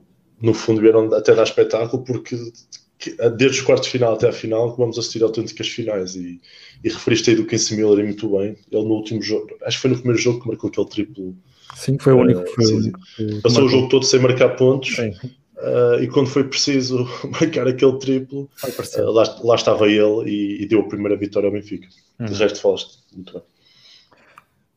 no 0.45 0.55
fundo 0.55 0.81
vieram 0.81 1.13
até 1.15 1.35
dar 1.35 1.45
espetáculo 1.45 2.05
porque 2.05 2.37
desde 3.37 3.59
os 3.59 3.61
quartos 3.63 3.87
de 3.87 3.93
final 3.93 4.15
até 4.15 4.29
a 4.29 4.33
final 4.33 4.77
vamos 4.77 4.99
assistir 4.99 5.23
autênticas 5.23 5.69
finais. 5.69 6.15
E, 6.15 6.41
e 6.83 6.89
referiste 6.89 7.31
aí 7.31 7.37
do 7.37 7.47
Casey 7.47 7.77
Miller 7.77 8.05
muito 8.05 8.29
bem. 8.29 8.57
Ele 8.71 8.85
no 8.85 8.95
último 8.95 9.23
jogo, 9.23 9.49
acho 9.63 9.77
que 9.77 9.83
foi 9.83 9.91
no 9.91 9.97
primeiro 9.97 10.21
jogo 10.21 10.41
que 10.41 10.49
marcou 10.49 10.69
aquele 10.69 10.89
triplo. 10.89 11.37
Sim, 11.75 11.99
foi 11.99 12.13
o 12.13 12.19
único, 12.19 12.41
uh, 12.41 12.55
foi 12.55 12.65
o 12.65 13.43
passou 13.43 13.65
o 13.65 13.69
jogo 13.69 13.89
todo 13.89 14.05
sem 14.05 14.21
marcar 14.21 14.51
pontos. 14.51 14.97
Uh, 14.99 16.03
e 16.03 16.09
quando 16.09 16.29
foi 16.29 16.45
preciso 16.45 17.09
marcar 17.41 17.67
aquele 17.67 17.99
triplo 17.99 18.51
uh, 18.63 19.11
lá, 19.11 19.39
lá, 19.43 19.55
estava 19.55 19.89
ele 19.89 20.31
e, 20.31 20.63
e, 20.63 20.67
deu 20.67 20.81
a 20.81 20.89
primeira 20.89 21.17
vitória 21.17 21.47
ao 21.49 21.53
Benfica. 21.53 21.89
Uhum. 22.21 22.27
de 22.27 22.35
resto 22.35 22.61
falaste 22.61 22.99
muito 23.13 23.33
bem 23.33 23.43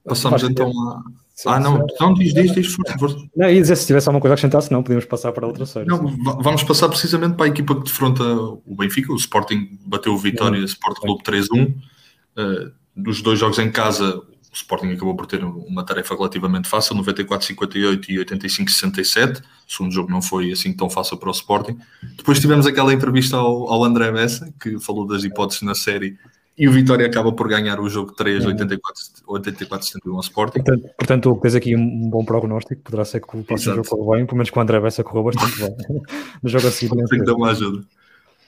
passamos 0.07 0.43
então 0.43 0.71
a 0.89 1.01
Sim, 1.37 1.49
ah, 1.49 1.59
não, 1.59 1.85
não 1.99 2.15
diz, 2.15 2.33
diz, 2.33 2.51
diz, 2.51 2.73
força, 2.73 2.97
força. 2.97 3.17
Não, 3.35 3.47
ia 3.47 3.61
dizer, 3.61 3.75
se 3.75 3.85
tivesse 3.85 4.09
alguma 4.09 4.19
coisa 4.19 4.33
a 4.33 4.35
acrescentar, 4.35 4.59
se 4.59 4.71
não, 4.71 4.81
podíamos 4.81 5.05
passar 5.05 5.31
para 5.31 5.45
outra 5.45 5.67
série. 5.67 5.85
Não, 5.85 6.07
vamos 6.41 6.63
passar 6.63 6.89
precisamente 6.89 7.35
para 7.35 7.45
a 7.45 7.49
equipa 7.49 7.75
que 7.75 7.83
defronta 7.83 8.23
o 8.23 8.75
Benfica. 8.75 9.13
O 9.13 9.15
Sporting 9.15 9.77
bateu 9.85 10.15
o 10.15 10.17
Vitória, 10.17 10.57
Sporting 10.65 11.01
Clube 11.01 11.23
3-1. 11.23 11.75
Uh, 11.75 12.71
dos 12.95 13.21
dois 13.21 13.37
jogos 13.37 13.59
em 13.59 13.69
casa, 13.69 14.17
o 14.17 14.25
Sporting 14.51 14.87
acabou 14.87 15.15
por 15.15 15.27
ter 15.27 15.43
uma 15.43 15.83
tarefa 15.83 16.15
relativamente 16.15 16.67
fácil, 16.67 16.95
94-58 16.95 18.05
e 18.09 18.17
85-67. 18.17 19.39
O 19.39 19.71
segundo 19.71 19.93
jogo 19.93 20.09
não 20.09 20.23
foi 20.23 20.51
assim 20.51 20.73
tão 20.73 20.89
fácil 20.89 21.17
para 21.17 21.29
o 21.29 21.31
Sporting. 21.31 21.77
Depois 22.15 22.39
tivemos 22.39 22.65
aquela 22.65 22.91
entrevista 22.91 23.37
ao, 23.37 23.71
ao 23.71 23.83
André 23.83 24.11
Bessa, 24.11 24.51
que 24.59 24.79
falou 24.79 25.05
das 25.05 25.23
hipóteses 25.23 25.61
na 25.61 25.75
série 25.75 26.17
e 26.57 26.67
o 26.67 26.71
Vitória 26.71 27.05
acaba 27.05 27.31
por 27.31 27.47
ganhar 27.47 27.79
o 27.79 27.87
jogo 27.87 28.13
3, 28.13 28.45
84-71 28.45 30.13
ao 30.13 30.19
Sporting. 30.21 30.63
Portanto, 30.63 30.89
portanto, 30.97 31.39
tens 31.39 31.53
aqui 31.53 31.75
um 31.75 32.09
bom 32.09 32.25
prognóstico, 32.25 32.81
poderá 32.81 33.05
ser 33.05 33.21
que 33.21 33.37
o 33.37 33.43
próximo 33.43 33.75
jogo 33.75 33.87
corra 33.87 34.17
bem, 34.17 34.25
pelo 34.25 34.37
menos 34.37 34.49
com 34.49 34.59
o 34.59 34.63
André 34.63 34.79
Bessa 34.79 35.03
correu 35.03 35.25
bastante 35.25 35.59
bem. 35.59 35.75
no 36.41 36.49
jogo 36.49 36.67
a 36.67 36.71
seguir. 36.71 36.95
Tem 36.95 37.19
que 37.19 37.25
dar 37.25 37.35
uma 37.35 37.51
ajuda. 37.51 37.85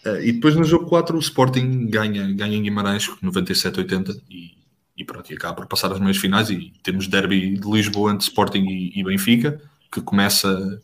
Uh, 0.05 0.21
e 0.21 0.31
depois 0.31 0.55
no 0.55 0.63
jogo 0.63 0.87
4 0.87 1.15
o 1.15 1.19
Sporting 1.19 1.87
ganha, 1.87 2.31
ganha 2.33 2.57
em 2.57 2.63
Guimarães 2.63 3.07
97-80 3.21 4.19
e, 4.29 4.53
e 4.97 5.03
pronto, 5.03 5.31
e 5.31 5.35
acaba 5.35 5.53
por 5.55 5.67
passar 5.67 5.91
as 5.91 5.99
meias 5.99 6.17
finais 6.17 6.49
e 6.49 6.73
temos 6.81 7.07
derby 7.07 7.59
de 7.59 7.69
Lisboa 7.69 8.11
entre 8.11 8.23
Sporting 8.23 8.65
e, 8.65 8.99
e 8.99 9.03
Benfica, 9.03 9.61
que 9.91 10.01
começa, 10.01 10.81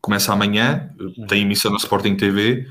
começa 0.00 0.32
amanhã, 0.32 0.90
tem 1.28 1.42
emissão 1.42 1.70
na 1.70 1.76
Sporting 1.76 2.14
TV 2.14 2.66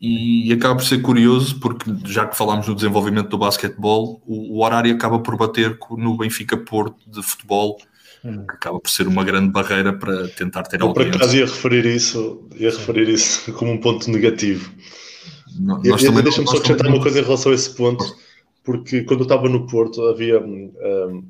e 0.00 0.52
acaba 0.52 0.76
por 0.76 0.84
ser 0.84 1.02
curioso 1.02 1.58
porque 1.58 1.92
já 2.06 2.26
que 2.26 2.36
falámos 2.36 2.68
no 2.68 2.74
desenvolvimento 2.74 3.28
do 3.28 3.38
basquetebol, 3.38 4.22
o, 4.24 4.56
o 4.56 4.64
horário 4.64 4.94
acaba 4.94 5.18
por 5.18 5.36
bater 5.36 5.76
no 5.90 6.16
Benfica 6.16 6.56
Porto 6.56 6.98
de 7.10 7.20
futebol, 7.22 7.78
hum. 8.24 8.46
que 8.46 8.54
acaba 8.54 8.78
por 8.78 8.90
ser 8.90 9.08
uma 9.08 9.24
grande 9.24 9.50
barreira 9.50 9.92
para 9.92 10.28
tentar 10.28 10.62
ter 10.64 10.80
Eu 10.80 10.92
por 10.92 11.02
acaso 11.02 11.36
ia 11.36 11.46
referir 11.46 11.84
isso, 11.84 12.48
ia 12.56 12.70
referir 12.70 13.08
isso 13.08 13.52
como 13.54 13.72
um 13.72 13.78
ponto 13.78 14.08
negativo. 14.10 14.70
Não, 15.58 15.80
Deixa-me 15.80 16.46
só 16.46 16.58
acrescentar 16.58 16.86
uma 16.86 17.00
coisa 17.00 17.18
em 17.18 17.24
relação 17.24 17.50
a 17.50 17.54
esse 17.54 17.74
ponto, 17.74 18.04
porque 18.62 19.02
quando 19.02 19.20
eu 19.20 19.24
estava 19.24 19.48
no 19.48 19.66
Porto 19.66 20.06
havia 20.06 20.38
um, 20.38 20.72
hum, 20.80 21.24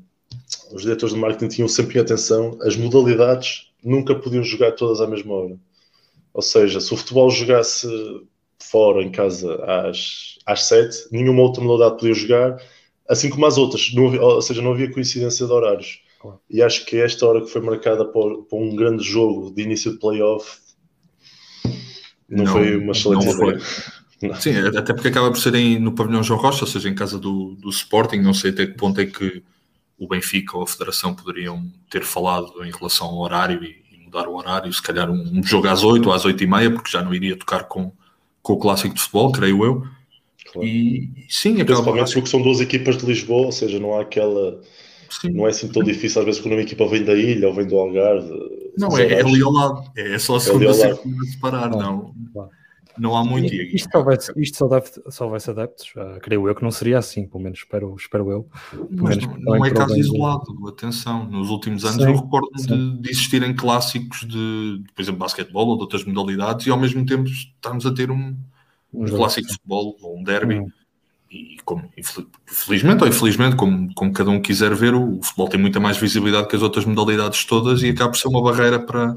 os 0.71 0.83
diretores 0.83 1.15
de 1.15 1.19
marketing 1.19 1.47
tinham 1.47 1.67
sempre 1.67 1.97
em 1.97 2.01
atenção 2.01 2.57
as 2.61 2.75
modalidades 2.75 3.71
nunca 3.83 4.13
podiam 4.13 4.43
jogar 4.43 4.73
todas 4.73 5.01
à 5.01 5.07
mesma 5.07 5.33
hora. 5.33 5.57
Ou 6.33 6.41
seja, 6.43 6.79
se 6.79 6.93
o 6.93 6.97
futebol 6.97 7.31
jogasse 7.31 7.87
fora, 8.61 9.01
em 9.01 9.11
casa, 9.11 9.55
às, 9.65 10.37
às 10.45 10.65
7, 10.65 11.07
nenhuma 11.11 11.41
outra 11.41 11.63
modalidade 11.63 11.99
podia 11.99 12.13
jogar, 12.13 12.61
assim 13.07 13.29
como 13.29 13.45
as 13.45 13.57
outras, 13.57 13.93
não 13.93 14.07
havia, 14.07 14.21
ou 14.21 14.41
seja, 14.41 14.61
não 14.61 14.71
havia 14.71 14.91
coincidência 14.91 15.45
de 15.45 15.51
horários. 15.51 16.01
Claro. 16.19 16.39
E 16.49 16.61
acho 16.61 16.85
que 16.85 16.97
esta 16.97 17.25
hora 17.25 17.41
que 17.41 17.47
foi 17.47 17.61
marcada 17.61 18.05
para, 18.05 18.37
para 18.49 18.59
um 18.59 18.75
grande 18.75 19.03
jogo 19.03 19.51
de 19.51 19.61
início 19.63 19.93
de 19.93 19.99
playoff 19.99 20.59
não, 22.29 22.43
não 22.43 22.51
foi 22.51 22.77
uma 22.77 22.91
excelente 22.91 23.27
ideia. 23.27 23.59
Sim, 24.39 24.77
até 24.77 24.93
porque 24.93 25.07
acaba 25.07 25.31
por 25.31 25.39
ser 25.39 25.55
em, 25.55 25.79
no 25.79 25.93
pavilhão 25.93 26.21
João 26.21 26.39
Rocha, 26.39 26.65
ou 26.65 26.67
seja, 26.67 26.89
em 26.89 26.95
casa 26.95 27.17
do, 27.17 27.55
do 27.55 27.69
Sporting, 27.69 28.17
não 28.17 28.33
sei 28.33 28.51
até 28.51 28.65
que 28.67 28.73
ponto 28.73 28.99
é 28.99 29.05
que 29.05 29.41
o 29.97 30.07
Benfica 30.07 30.57
ou 30.57 30.63
a 30.63 30.67
Federação 30.67 31.15
poderiam 31.15 31.65
ter 31.89 32.03
falado 32.03 32.51
em 32.63 32.71
relação 32.71 33.07
ao 33.07 33.19
horário 33.19 33.63
e, 33.63 33.81
e 33.93 33.97
mudar 33.97 34.27
o 34.27 34.35
horário, 34.35 34.71
se 34.73 34.81
calhar 34.81 35.09
um, 35.09 35.39
um 35.39 35.41
jogo 35.41 35.67
às 35.69 35.83
8 35.83 36.05
ou 36.05 36.13
às 36.13 36.25
8 36.25 36.43
e 36.43 36.47
meia, 36.47 36.69
porque 36.69 36.91
já 36.91 37.01
não 37.01 37.13
iria 37.13 37.37
tocar 37.37 37.63
com, 37.63 37.93
com 38.41 38.53
o 38.53 38.57
clássico 38.57 38.93
de 38.93 39.01
futebol, 39.01 39.31
creio 39.31 39.63
eu. 39.63 39.83
Claro. 40.51 40.67
E 40.67 41.25
sim, 41.29 41.63
principalmente 41.63 42.13
porque 42.13 42.29
são 42.29 42.41
duas 42.41 42.59
equipas 42.59 42.97
de 42.97 43.05
Lisboa, 43.05 43.47
ou 43.47 43.51
seja, 43.51 43.79
não 43.79 43.95
há 43.95 44.01
aquela. 44.01 44.61
Sim. 45.09 45.31
Não 45.31 45.47
é 45.47 45.49
assim 45.49 45.67
tão 45.67 45.83
difícil, 45.83 46.21
às 46.21 46.25
vezes, 46.25 46.41
quando 46.41 46.53
uma 46.53 46.61
equipa 46.61 46.87
vem 46.87 47.03
da 47.03 47.13
ilha 47.13 47.47
ou 47.47 47.53
vem 47.53 47.65
do 47.65 47.77
Algarve. 47.77 48.31
Não, 48.77 48.95
é, 48.97 49.07
é 49.07 49.21
ali 49.21 49.41
ao 49.41 49.51
lado, 49.51 49.91
é 49.95 50.17
só 50.19 50.35
a 50.35 50.39
segunda 50.39 50.69
é 50.69 50.95
separar, 51.25 51.69
não. 51.69 52.13
Não 52.33 52.49
há 53.15 53.23
muito. 53.23 53.53
Isto, 53.53 53.75
isto, 53.75 53.89
só, 53.91 54.03
vai, 54.03 54.17
isto 54.37 54.57
só, 54.57 54.67
deve, 54.67 54.89
só 55.09 55.27
vai 55.27 55.39
ser 55.39 55.51
adeptos, 55.51 55.87
uh, 55.95 56.19
creio 56.21 56.47
eu 56.47 56.53
que 56.53 56.63
não 56.63 56.71
seria 56.71 56.97
assim, 56.97 57.27
pelo 57.27 57.43
menos 57.43 57.59
espero, 57.59 57.95
espero 57.97 58.31
eu. 58.31 58.47
Mas 58.91 59.17
não, 59.17 59.37
não 59.37 59.65
é 59.65 59.71
caso 59.71 59.97
isolado, 59.97 60.67
atenção. 60.67 61.25
Nos 61.25 61.49
últimos 61.49 61.85
anos 61.85 61.97
sim, 61.97 62.09
eu 62.09 62.15
recordo 62.15 62.49
de, 62.55 63.01
de 63.01 63.09
existirem 63.09 63.55
clássicos 63.55 64.27
de, 64.27 64.83
por 64.93 65.01
exemplo, 65.01 65.19
basquetebol 65.19 65.67
ou 65.67 65.75
de 65.77 65.83
outras 65.83 66.03
modalidades 66.03 66.67
e 66.67 66.69
ao 66.69 66.79
mesmo 66.79 67.05
tempo 67.05 67.29
estamos 67.29 67.85
a 67.85 67.93
ter 67.93 68.11
um, 68.11 68.35
um, 68.93 69.05
um 69.05 69.07
clássico 69.07 69.47
de 69.47 69.53
futebol 69.53 69.95
ou 70.01 70.17
um 70.17 70.23
derby. 70.23 70.59
Hum. 70.59 70.69
e 71.31 71.57
como, 71.63 71.89
felizmente 72.45 73.03
ou 73.03 73.09
infelizmente, 73.09 73.55
como, 73.55 73.93
como 73.93 74.11
cada 74.11 74.29
um 74.29 74.41
quiser 74.41 74.73
ver, 74.75 74.93
o, 74.93 75.19
o, 75.19 75.23
futebol 75.23 75.47
tem 75.47 75.59
muita 75.59 75.79
mais 75.79 75.97
visibilidade 75.97 76.47
que 76.47 76.55
as 76.55 76.61
outras 76.61 76.85
modalidades 76.85 77.45
todas 77.45 77.81
e 77.83 77.89
acaba 77.89 78.11
por 78.11 78.17
ser 78.17 78.27
uma 78.27 78.41
barreira 78.41 78.79
para, 78.79 79.15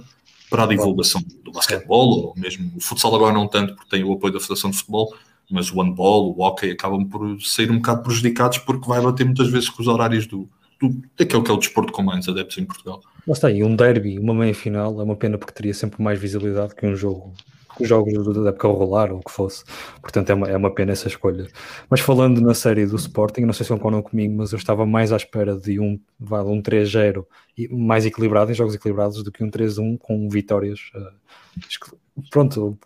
para 0.52 0.64
a 0.64 0.66
divulgação 0.66 1.22
do 1.42 1.50
basquetebol, 1.50 2.08
ou 2.10 2.34
mesmo 2.36 2.70
o 2.76 2.80
futsal 2.80 3.14
agora 3.14 3.32
não 3.32 3.48
tanto, 3.48 3.74
porque 3.74 3.88
tem 3.88 4.04
o 4.04 4.12
apoio 4.12 4.34
da 4.34 4.38
Federação 4.38 4.70
de 4.70 4.76
Futebol, 4.76 5.14
mas 5.50 5.72
o 5.72 5.82
handball, 5.82 6.36
o 6.36 6.42
hockey 6.42 6.70
acabam 6.70 7.08
por 7.08 7.40
sair 7.40 7.70
um 7.70 7.76
bocado 7.76 8.02
prejudicados 8.02 8.58
porque 8.58 8.86
vai 8.86 9.00
bater 9.00 9.24
muitas 9.24 9.48
vezes 9.48 9.70
com 9.70 9.80
os 9.80 9.88
horários 9.88 10.26
do, 10.26 10.46
do 10.78 10.94
daquele 11.16 11.42
que 11.42 11.50
é 11.50 11.54
o 11.54 11.56
desporto 11.56 11.90
com 11.90 12.02
mais 12.02 12.28
adeptos 12.28 12.58
em 12.58 12.66
Portugal. 12.66 13.00
Lá 13.26 13.32
está, 13.32 13.50
e 13.50 13.64
um 13.64 13.74
derby, 13.74 14.18
uma 14.18 14.34
meia 14.34 14.54
final, 14.54 15.00
é 15.00 15.02
uma 15.02 15.16
pena 15.16 15.38
porque 15.38 15.54
teria 15.54 15.72
sempre 15.72 16.02
mais 16.02 16.20
visibilidade 16.20 16.74
que 16.74 16.86
um 16.86 16.94
jogo 16.94 17.32
jogos 17.80 18.12
da 18.34 18.50
época 18.50 18.68
rolar 18.68 19.12
ou 19.12 19.18
o 19.18 19.22
que 19.22 19.30
fosse. 19.30 19.64
Portanto, 20.00 20.30
é 20.30 20.34
uma, 20.34 20.48
é 20.48 20.56
uma 20.56 20.74
pena 20.74 20.92
essa 20.92 21.08
escolha. 21.08 21.46
Mas 21.88 22.00
falando 22.00 22.40
na 22.40 22.54
série 22.54 22.86
do 22.86 22.96
Sporting, 22.96 23.42
não 23.42 23.52
sei 23.52 23.64
se 23.64 23.72
concordam 23.72 24.02
comigo, 24.02 24.34
mas 24.34 24.52
eu 24.52 24.58
estava 24.58 24.84
mais 24.84 25.12
à 25.12 25.16
espera 25.16 25.56
de 25.56 25.80
um, 25.80 25.98
um 26.20 26.62
3-0 26.62 27.24
mais 27.70 28.06
equilibrado, 28.06 28.50
em 28.50 28.54
jogos 28.54 28.74
equilibrados, 28.74 29.22
do 29.22 29.30
que 29.30 29.44
um 29.44 29.50
3-1 29.50 29.98
com 29.98 30.28
vitórias. 30.28 30.80
Uh, 30.94 31.96
pronto, 32.30 32.78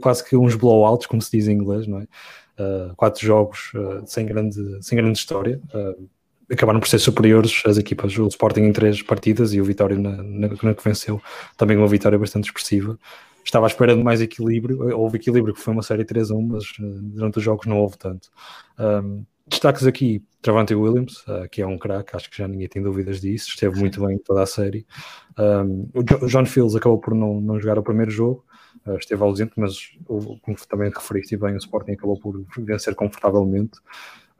quase 0.00 0.24
que 0.24 0.36
uns 0.36 0.54
blowouts, 0.54 1.06
como 1.06 1.22
se 1.22 1.30
diz 1.30 1.48
em 1.48 1.52
inglês, 1.52 1.86
não 1.86 2.00
é? 2.00 2.06
Uh, 2.58 2.94
quatro 2.96 3.24
jogos 3.24 3.70
uh, 3.74 4.02
sem, 4.06 4.26
grande, 4.26 4.60
sem 4.82 4.96
grande 4.98 5.18
história. 5.18 5.60
acabaram 6.50 6.80
por 6.80 6.88
ser 6.88 6.98
superiores 6.98 7.62
as 7.66 7.78
equipas, 7.78 8.16
o 8.18 8.26
Sporting 8.26 8.62
em 8.62 8.72
três 8.72 9.00
partidas 9.02 9.52
e 9.52 9.60
o 9.60 9.64
Vitória 9.64 9.96
na, 9.96 10.22
na, 10.22 10.48
na 10.62 10.74
que 10.74 10.84
venceu, 10.84 11.22
também 11.56 11.76
uma 11.76 11.86
vitória 11.86 12.18
bastante 12.18 12.46
expressiva 12.46 12.98
estava 13.48 13.66
à 13.66 13.68
espera 13.68 13.96
de 13.96 14.02
mais 14.02 14.20
equilíbrio. 14.20 14.96
Houve 14.96 15.16
equilíbrio, 15.16 15.54
que 15.54 15.60
foi 15.60 15.72
uma 15.72 15.82
série 15.82 16.04
3 16.04 16.30
1, 16.30 16.42
mas 16.42 16.64
eh, 16.64 16.82
durante 16.82 17.38
os 17.38 17.44
jogos 17.44 17.66
não 17.66 17.78
houve 17.78 17.96
tanto. 17.98 18.30
Um, 18.78 19.24
destaques 19.46 19.86
aqui: 19.86 20.22
Travante 20.42 20.74
Williams, 20.74 21.24
uh, 21.26 21.48
que 21.50 21.62
é 21.62 21.66
um 21.66 21.78
craque, 21.78 22.14
acho 22.14 22.30
que 22.30 22.36
já 22.36 22.46
ninguém 22.46 22.68
tem 22.68 22.82
dúvidas 22.82 23.20
disso, 23.20 23.48
esteve 23.48 23.78
muito 23.80 24.04
bem 24.04 24.16
em 24.16 24.18
toda 24.18 24.42
a 24.42 24.46
série. 24.46 24.86
Um, 25.38 25.88
o 25.94 26.02
John 26.02 26.44
Fields 26.44 26.76
acabou 26.76 26.98
por 26.98 27.14
não, 27.14 27.40
não 27.40 27.58
jogar 27.58 27.78
o 27.78 27.82
primeiro 27.82 28.10
jogo, 28.10 28.44
uh, 28.86 28.96
esteve 28.96 29.22
ausente, 29.22 29.52
mas 29.56 29.76
como 30.06 30.56
também 30.68 30.90
referiste 30.94 31.36
bem, 31.36 31.54
o 31.54 31.58
Sporting 31.58 31.92
acabou 31.92 32.20
por 32.20 32.44
vencer 32.58 32.94
confortavelmente. 32.94 33.78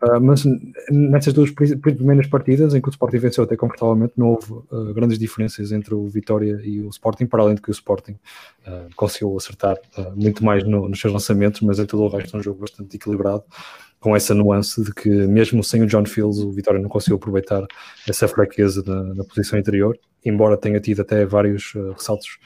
Uh, 0.00 0.20
mas 0.20 0.44
nessas 0.88 1.32
duas 1.32 1.50
primeiras 1.50 2.28
partidas 2.28 2.72
em 2.72 2.80
que 2.80 2.88
o 2.88 2.90
Sporting 2.90 3.18
venceu 3.18 3.42
até 3.42 3.56
confortavelmente, 3.56 4.12
não 4.16 4.28
houve 4.28 4.52
uh, 4.52 4.94
grandes 4.94 5.18
diferenças 5.18 5.72
entre 5.72 5.92
o 5.92 6.06
Vitória 6.06 6.60
e 6.62 6.80
o 6.80 6.88
Sporting, 6.88 7.26
para 7.26 7.42
além 7.42 7.56
de 7.56 7.62
que 7.62 7.68
o 7.68 7.72
Sporting 7.72 8.12
uh, 8.12 8.88
conseguiu 8.94 9.36
acertar 9.36 9.76
muito 10.14 10.44
mais 10.44 10.62
no, 10.62 10.88
nos 10.88 11.00
seus 11.00 11.12
lançamentos, 11.12 11.62
mas 11.62 11.80
em 11.80 11.86
todo 11.86 12.04
o 12.04 12.08
resto 12.08 12.36
é 12.36 12.38
um 12.38 12.42
jogo 12.42 12.60
bastante 12.60 12.94
equilibrado, 12.94 13.42
com 13.98 14.14
essa 14.14 14.32
nuance 14.34 14.84
de 14.84 14.94
que 14.94 15.08
mesmo 15.08 15.64
sem 15.64 15.82
o 15.82 15.86
John 15.86 16.06
Fields, 16.06 16.38
o 16.38 16.52
Vitória 16.52 16.80
não 16.80 16.88
conseguiu 16.88 17.16
aproveitar 17.16 17.66
essa 18.08 18.28
fraqueza 18.28 18.84
na, 18.86 19.14
na 19.14 19.24
posição 19.24 19.58
interior, 19.58 19.98
embora 20.24 20.56
tenha 20.56 20.78
tido 20.78 21.02
até 21.02 21.26
vários 21.26 21.72
ressaltos 21.96 22.38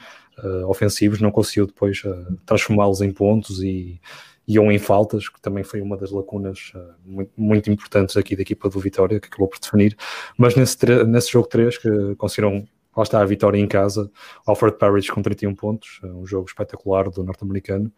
ofensivos, 0.67 1.21
não 1.21 1.29
conseguiu 1.29 1.67
depois 1.67 2.01
transformá-los 2.47 3.01
em 3.01 3.11
pontos 3.11 3.61
e 3.61 4.01
e 4.47 4.59
um 4.59 4.71
em 4.71 4.79
faltas, 4.79 5.29
que 5.29 5.41
também 5.41 5.63
foi 5.63 5.81
uma 5.81 5.97
das 5.97 6.11
lacunas 6.11 6.71
uh, 6.75 6.93
muito, 7.05 7.31
muito, 7.37 7.71
importantes 7.71 8.17
aqui 8.17 8.35
da 8.35 8.41
equipa 8.41 8.69
do 8.69 8.79
Vitória, 8.79 9.19
que 9.19 9.27
acabou 9.27 9.47
por 9.47 9.59
definir. 9.59 9.95
Mas 10.37 10.55
nesse, 10.55 10.77
nesse 11.05 11.31
jogo 11.31 11.47
3, 11.47 11.77
que 11.77 12.15
conseguiram, 12.17 12.67
lá 12.95 13.03
está 13.03 13.21
a 13.21 13.25
vitória 13.25 13.57
em 13.57 13.67
casa, 13.67 14.11
Alfred 14.45 14.77
Parrish 14.77 15.09
com 15.09 15.21
31 15.21 15.55
pontos, 15.55 15.99
uh, 16.03 16.07
um 16.07 16.25
jogo 16.25 16.47
espetacular 16.47 17.09
do 17.09 17.23
norte-americano. 17.23 17.91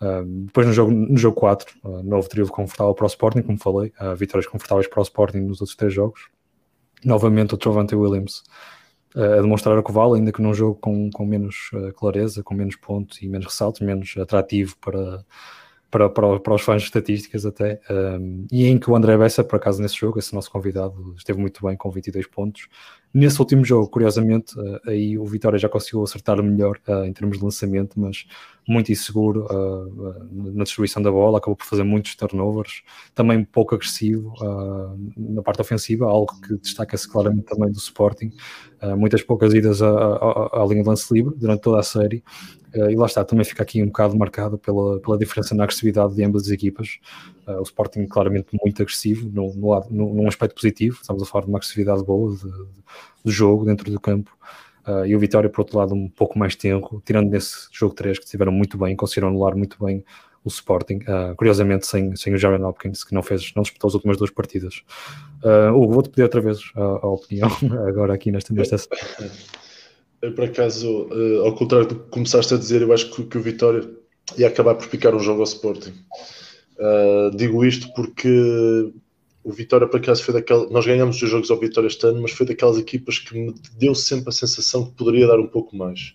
Uh, 0.00 0.24
depois 0.46 0.66
no 0.66 0.72
jogo, 0.72 0.90
no 0.90 1.18
jogo 1.18 1.36
4, 1.36 1.76
uh, 1.84 2.02
novo 2.02 2.26
trio 2.26 2.48
confortável 2.48 2.94
para 2.94 3.04
o 3.04 3.06
Sporting, 3.06 3.42
como 3.42 3.58
falei, 3.58 3.92
uh, 4.00 4.16
vitórias 4.16 4.50
confortáveis 4.50 4.88
para 4.88 5.00
o 5.00 5.02
Sporting 5.02 5.40
nos 5.40 5.60
outros 5.60 5.76
três 5.76 5.92
jogos. 5.92 6.28
Novamente 7.04 7.54
o 7.54 7.58
Trovante 7.58 7.94
Williams 7.94 8.42
a 9.16 9.42
demonstrar 9.42 9.76
o 9.76 9.82
que 9.82 9.90
vale, 9.90 10.18
ainda 10.18 10.30
que 10.30 10.40
num 10.40 10.54
jogo 10.54 10.76
com, 10.76 11.10
com 11.10 11.26
menos 11.26 11.70
clareza, 11.96 12.44
com 12.44 12.54
menos 12.54 12.76
pontos 12.76 13.20
e 13.20 13.28
menos 13.28 13.46
ressaltos, 13.46 13.80
menos 13.80 14.14
atrativo 14.16 14.76
para, 14.78 15.24
para, 15.90 16.08
para, 16.08 16.38
para 16.38 16.54
os 16.54 16.62
fãs 16.62 16.82
de 16.82 16.88
estatísticas 16.88 17.44
até, 17.44 17.80
um, 17.90 18.46
e 18.50 18.66
em 18.66 18.78
que 18.78 18.90
o 18.90 18.96
André 18.96 19.16
Bessa, 19.18 19.42
por 19.42 19.56
acaso 19.56 19.82
nesse 19.82 19.96
jogo, 19.96 20.18
esse 20.18 20.34
nosso 20.34 20.50
convidado, 20.50 21.14
esteve 21.16 21.40
muito 21.40 21.64
bem 21.66 21.76
com 21.76 21.90
22 21.90 22.26
pontos. 22.26 22.68
Nesse 23.12 23.40
último 23.40 23.64
jogo, 23.64 23.88
curiosamente, 23.88 24.56
uh, 24.56 24.80
aí 24.86 25.18
o 25.18 25.24
Vitória 25.24 25.58
já 25.58 25.68
conseguiu 25.68 26.04
acertar 26.04 26.40
melhor 26.40 26.78
uh, 26.86 27.04
em 27.04 27.12
termos 27.12 27.38
de 27.38 27.44
lançamento, 27.44 27.98
mas 27.98 28.24
muito 28.68 28.92
inseguro 28.92 29.46
uh, 29.46 30.54
na 30.54 30.62
distribuição 30.62 31.02
da 31.02 31.10
bola, 31.10 31.38
acabou 31.38 31.56
por 31.56 31.66
fazer 31.66 31.82
muitos 31.82 32.14
turnovers, 32.14 32.82
também 33.12 33.44
pouco 33.44 33.74
agressivo 33.74 34.32
na 35.16 35.42
parte 35.42 35.60
ofensiva, 35.60 36.06
algo 36.06 36.40
que 36.40 36.56
destaca-se 36.56 37.10
claramente 37.10 37.46
também 37.46 37.72
do 37.72 37.78
Sporting, 37.78 38.30
muitas 38.96 39.22
poucas 39.22 39.52
idas 39.54 39.82
à, 39.82 40.64
linha 40.68 40.82
de 40.82 40.88
lance 40.88 41.12
livre 41.12 41.34
durante 41.36 41.62
toda 41.62 41.80
a 41.80 41.82
série, 41.82 42.22
e 42.74 42.94
lá 42.94 43.06
está, 43.06 43.24
também 43.24 43.44
fica 43.44 43.62
aqui 43.62 43.82
um 43.82 43.86
bocado 43.86 44.16
marcado 44.16 44.56
pela, 44.56 45.00
pela 45.00 45.18
diferença 45.18 45.54
na 45.54 45.64
agressividade 45.64 46.14
de 46.14 46.22
ambas 46.22 46.42
as 46.42 46.50
equipas. 46.50 47.00
Uh, 47.50 47.60
o 47.60 47.62
Sporting 47.62 48.06
claramente 48.06 48.48
muito 48.62 48.82
agressivo, 48.82 49.30
no, 49.32 49.54
no 49.54 49.70
lado, 49.70 49.86
no, 49.90 50.14
num 50.14 50.28
aspecto 50.28 50.54
positivo, 50.54 50.98
estamos 51.00 51.22
a 51.22 51.26
falar 51.26 51.44
de 51.44 51.50
uma 51.50 51.58
agressividade 51.58 52.04
boa 52.04 52.34
de, 52.36 52.42
de, 53.24 53.32
jogo 53.32 53.64
dentro 53.64 53.90
do 53.90 54.00
campo. 54.00 54.36
Uh, 54.86 55.06
e 55.06 55.14
o 55.14 55.18
Vitória, 55.18 55.50
por 55.50 55.62
outro 55.62 55.78
lado, 55.78 55.94
um 55.94 56.08
pouco 56.08 56.38
mais 56.38 56.56
tenro, 56.56 57.02
tirando 57.04 57.30
nesse 57.30 57.68
jogo 57.72 57.94
3 57.94 58.18
que 58.18 58.24
estiveram 58.24 58.52
muito 58.52 58.78
bem, 58.78 58.96
conseguiram 58.96 59.28
anular 59.28 59.56
muito 59.56 59.82
bem 59.84 60.04
o 60.42 60.48
Sporting, 60.48 61.00
curiosamente 61.36 61.86
sem, 61.86 62.16
sem 62.16 62.32
o 62.32 62.38
Jaron 62.38 62.66
Hopkins, 62.66 63.04
que 63.04 63.14
não 63.14 63.22
fez, 63.22 63.52
não 63.54 63.62
disputou 63.62 63.88
as 63.88 63.94
últimas 63.94 64.16
duas 64.16 64.30
partidas. 64.30 64.82
Uh, 65.44 65.76
Hugo, 65.76 65.92
vou-te 65.92 66.08
pedir 66.08 66.22
outra 66.22 66.40
vez 66.40 66.60
a, 66.74 66.80
a 66.80 67.06
opinião 67.08 67.50
agora 67.86 68.14
aqui 68.14 68.32
nesta, 68.32 68.54
nesta 68.54 68.78
por 70.20 70.44
acaso, 70.44 71.08
uh, 71.08 71.46
ao 71.46 71.54
contrário 71.54 71.88
do 71.88 71.94
que 71.94 72.10
começaste 72.10 72.52
a 72.52 72.58
dizer, 72.58 72.82
eu 72.82 72.92
acho 72.92 73.10
que, 73.10 73.24
que 73.24 73.38
o 73.38 73.40
Vitória 73.40 73.88
ia 74.36 74.48
acabar 74.48 74.74
por 74.74 74.86
picar 74.88 75.14
um 75.14 75.20
jogo 75.20 75.40
ao 75.40 75.44
Sporting. 75.44 75.94
Uh, 76.80 77.36
digo 77.36 77.62
isto 77.62 77.92
porque 77.92 78.90
o 79.44 79.52
Vitória, 79.52 79.86
por 79.86 80.00
acaso, 80.00 80.24
foi 80.24 80.32
daquela. 80.34 80.68
Nós 80.70 80.86
ganhamos 80.86 81.20
os 81.20 81.28
jogos 81.28 81.50
ao 81.50 81.58
Vitória 81.58 81.88
este 81.88 82.06
ano, 82.06 82.22
mas 82.22 82.32
foi 82.32 82.46
daquelas 82.46 82.78
equipas 82.78 83.18
que 83.18 83.38
me 83.38 83.54
deu 83.76 83.94
sempre 83.94 84.30
a 84.30 84.32
sensação 84.32 84.86
que 84.86 84.92
poderia 84.92 85.26
dar 85.26 85.38
um 85.38 85.46
pouco 85.46 85.76
mais. 85.76 86.14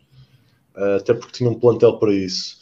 Uh, 0.76 0.98
até 0.98 1.14
porque 1.14 1.38
tinha 1.38 1.50
um 1.50 1.60
plantel 1.60 2.00
para 2.00 2.14
isso. 2.14 2.58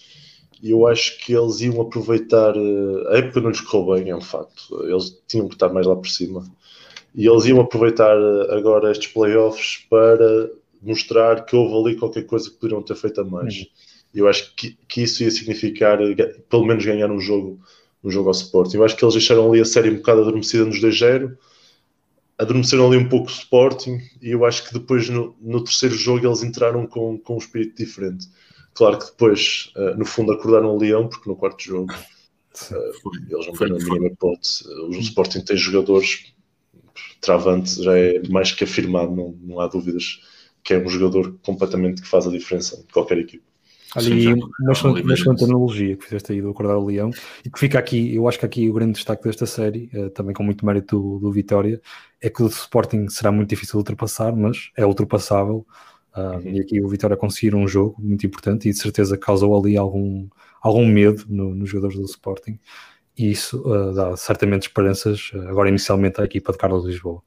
E 0.61 0.71
eu 0.71 0.87
acho 0.87 1.17
que 1.19 1.33
eles 1.33 1.61
iam 1.61 1.81
aproveitar. 1.81 2.53
a 2.57 3.17
época 3.17 3.41
não 3.41 3.49
lhes 3.49 3.61
correu 3.61 3.95
bem, 3.95 4.11
é 4.11 4.15
um 4.15 4.21
facto. 4.21 4.85
Eles 4.85 5.21
tinham 5.27 5.47
que 5.47 5.55
estar 5.55 5.69
mais 5.69 5.85
lá 5.87 5.95
por 5.95 6.07
cima. 6.07 6.45
E 7.15 7.27
eles 7.27 7.45
iam 7.45 7.59
aproveitar 7.61 8.17
agora 8.49 8.91
estes 8.91 9.11
playoffs 9.11 9.85
para 9.89 10.49
mostrar 10.81 11.45
que 11.45 11.55
houve 11.55 11.89
ali 11.89 11.99
qualquer 11.99 12.23
coisa 12.23 12.49
que 12.49 12.55
poderiam 12.55 12.81
ter 12.81 12.95
feito 12.95 13.21
a 13.21 13.23
mais. 13.23 13.55
Uhum. 13.55 13.65
Eu 14.15 14.27
acho 14.27 14.55
que, 14.55 14.77
que 14.87 15.01
isso 15.01 15.23
ia 15.23 15.31
significar 15.31 15.97
pelo 16.49 16.65
menos 16.65 16.85
ganhar 16.85 17.09
um 17.11 17.19
jogo, 17.19 17.59
um 18.03 18.11
jogo 18.11 18.29
ao 18.29 18.35
Sporting. 18.35 18.77
Eu 18.77 18.83
acho 18.83 18.95
que 18.95 19.03
eles 19.03 19.13
deixaram 19.13 19.49
ali 19.49 19.61
a 19.61 19.65
série 19.65 19.89
um 19.89 19.97
bocado 19.97 20.21
adormecida 20.21 20.65
nos 20.65 20.79
2-0, 20.81 21.37
adormeceram 22.37 22.87
ali 22.87 22.97
um 22.97 23.07
pouco 23.07 23.27
o 23.27 23.31
Sporting 23.31 23.99
e 24.21 24.31
eu 24.31 24.45
acho 24.45 24.67
que 24.67 24.73
depois 24.73 25.07
no, 25.09 25.35
no 25.41 25.63
terceiro 25.63 25.95
jogo 25.95 26.27
eles 26.27 26.43
entraram 26.43 26.85
com, 26.85 27.17
com 27.17 27.35
um 27.35 27.37
espírito 27.37 27.77
diferente. 27.77 28.27
Claro 28.73 28.97
que 28.97 29.05
depois, 29.05 29.71
uh, 29.75 29.95
no 29.97 30.05
fundo, 30.05 30.31
acordaram 30.31 30.75
o 30.75 30.77
Leão, 30.77 31.07
porque 31.07 31.29
no 31.29 31.35
quarto 31.35 31.63
jogo 31.63 31.93
uh, 31.93 33.11
eles 33.29 33.47
não 33.47 33.53
têm 33.53 33.71
a 33.71 33.75
mínima 33.75 34.07
hipótese. 34.07 34.67
O 34.67 34.91
Sporting 34.91 35.41
tem 35.41 35.55
jogadores, 35.55 36.33
Travante 37.21 37.81
já 37.81 37.97
é 37.97 38.27
mais 38.27 38.51
que 38.51 38.63
afirmado, 38.63 39.15
não, 39.15 39.37
não 39.41 39.59
há 39.59 39.67
dúvidas 39.67 40.19
que 40.63 40.73
é 40.73 40.77
um 40.77 40.87
jogador 40.89 41.37
completamente 41.43 42.01
que 42.01 42.07
faz 42.07 42.25
a 42.25 42.31
diferença 42.31 42.79
em 42.79 42.91
qualquer 42.91 43.17
equipe. 43.17 43.43
Olha, 43.95 44.09
e 44.09 44.33
uma 44.33 45.13
excelente 45.13 45.43
analogia 45.43 45.95
que 45.95 46.05
fizeste 46.05 46.31
aí 46.31 46.41
do 46.41 46.49
acordar 46.49 46.77
o 46.77 46.85
Leão 46.85 47.11
e 47.45 47.49
que 47.49 47.59
fica 47.59 47.77
aqui, 47.77 48.15
eu 48.15 48.27
acho 48.27 48.39
que 48.39 48.45
aqui 48.45 48.69
o 48.69 48.73
grande 48.73 48.93
destaque 48.93 49.23
desta 49.23 49.45
série, 49.45 49.89
uh, 49.93 50.09
também 50.09 50.33
com 50.33 50.43
muito 50.43 50.65
mérito 50.65 50.99
do, 50.99 51.19
do, 51.19 51.31
Vitória, 51.31 51.79
é 52.19 52.29
que 52.29 52.41
o 52.41 52.47
Sporting 52.47 53.07
será 53.09 53.31
muito 53.31 53.49
difícil 53.49 53.73
de 53.73 53.77
ultrapassar, 53.77 54.35
mas 54.35 54.71
é 54.75 54.85
ultrapassável. 54.85 55.65
Uh. 56.15 56.47
E 56.47 56.59
aqui 56.59 56.81
o 56.81 56.87
Vitória 56.87 57.15
conseguir 57.15 57.55
um 57.55 57.67
jogo 57.67 57.95
muito 57.99 58.25
importante 58.25 58.67
e 58.67 58.71
de 58.71 58.77
certeza 58.77 59.17
causou 59.17 59.57
ali 59.57 59.77
algum, 59.77 60.27
algum 60.61 60.85
medo 60.85 61.25
no, 61.29 61.53
nos 61.53 61.69
jogadores 61.69 61.97
do 61.97 62.05
Sporting. 62.05 62.59
E 63.15 63.29
isso 63.29 63.61
uh, 63.61 63.93
dá 63.93 64.17
certamente 64.17 64.63
esperanças, 64.63 65.31
agora 65.47 65.69
inicialmente, 65.69 66.19
à 66.19 66.23
equipa 66.23 66.51
de 66.51 66.57
Carlos 66.57 66.85
Lisboa. 66.85 67.21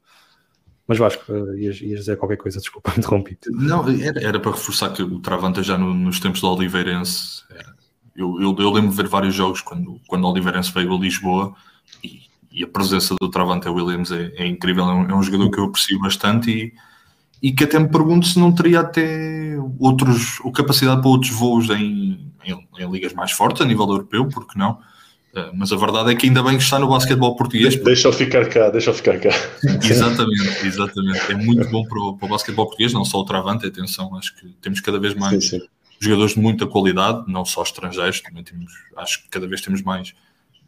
Mas 0.87 0.97
Vasco, 0.97 1.31
uh, 1.31 1.57
ias, 1.57 1.81
ias, 1.81 1.99
dizer 1.99 2.17
qualquer 2.17 2.37
coisa, 2.37 2.59
desculpa, 2.59 2.93
interrompi. 2.97 3.37
Não, 3.49 3.87
era, 3.89 4.23
era, 4.23 4.39
para 4.39 4.51
reforçar 4.51 4.91
que 4.93 5.03
o 5.03 5.19
Travanta 5.19 5.61
já 5.61 5.77
no, 5.77 5.93
nos 5.93 6.19
tempos 6.19 6.39
do 6.39 6.47
Oliveirense, 6.47 7.43
era, 7.49 7.75
eu, 8.15 8.41
eu, 8.41 8.55
eu, 8.57 8.71
lembro 8.71 8.91
de 8.91 8.95
ver 8.95 9.07
vários 9.07 9.35
jogos 9.35 9.61
quando, 9.61 9.99
quando 10.07 10.23
o 10.23 10.31
Oliveirense 10.31 10.71
veio 10.71 10.95
a 10.95 10.97
Lisboa 10.97 11.53
e, 12.01 12.21
e 12.51 12.63
a 12.63 12.67
presença 12.67 13.13
do 13.19 13.29
Travanta 13.29 13.69
Williams 13.69 14.11
é, 14.11 14.31
é 14.37 14.47
incrível, 14.47 14.85
é 14.85 14.93
um, 14.93 15.09
é 15.09 15.15
um, 15.15 15.21
jogador 15.21 15.51
que 15.51 15.59
eu 15.59 15.65
aprecio 15.65 15.99
bastante 15.99 16.49
e, 16.49 16.73
e 17.41 17.51
que 17.51 17.65
até 17.65 17.77
me 17.77 17.89
pergunto 17.89 18.25
se 18.25 18.39
não 18.39 18.53
teria 18.53 18.79
até 18.79 19.57
outros, 19.77 20.39
ou 20.39 20.53
capacidade 20.53 21.01
para 21.01 21.09
outros 21.09 21.31
voos 21.31 21.69
em, 21.69 22.33
em, 22.45 22.67
em 22.79 22.91
ligas 22.91 23.13
mais 23.13 23.31
fortes 23.31 23.61
a 23.61 23.65
nível 23.65 23.87
europeu, 23.87 24.27
porque 24.29 24.57
não? 24.57 24.79
Uh, 25.37 25.51
mas 25.53 25.71
a 25.71 25.75
verdade 25.75 26.11
é 26.11 26.15
que 26.15 26.25
ainda 26.25 26.41
bem 26.41 26.57
que 26.57 26.63
está 26.63 26.79
no 26.79 26.87
basquetebol 26.87 27.35
português. 27.35 27.75
Deixa 27.75 28.07
eu 28.07 28.13
ficar 28.13 28.49
cá, 28.49 28.71
deixa 28.71 28.89
eu 28.89 28.93
ficar 28.95 29.19
cá. 29.19 29.29
exatamente, 29.87 30.65
exatamente. 30.65 31.31
É 31.31 31.35
muito 31.35 31.69
bom 31.69 31.85
para 31.85 31.99
o, 31.99 32.17
para 32.17 32.25
o 32.25 32.29
basquetebol 32.29 32.65
português, 32.65 32.91
não 32.91 33.05
só 33.05 33.19
o 33.19 33.23
travante, 33.23 33.67
atenção, 33.67 34.15
acho 34.15 34.35
que 34.35 34.47
temos 34.59 34.81
cada 34.81 34.99
vez 34.99 35.13
mais 35.13 35.47
sim, 35.47 35.59
sim. 35.59 35.67
jogadores 35.99 36.33
de 36.33 36.39
muita 36.39 36.65
qualidade, 36.65 37.31
não 37.31 37.45
só 37.45 37.61
estrangeiros, 37.61 38.19
também 38.21 38.43
temos, 38.43 38.71
acho 38.95 39.21
que 39.21 39.29
cada 39.29 39.47
vez 39.47 39.61
temos 39.61 39.83
mais 39.83 40.15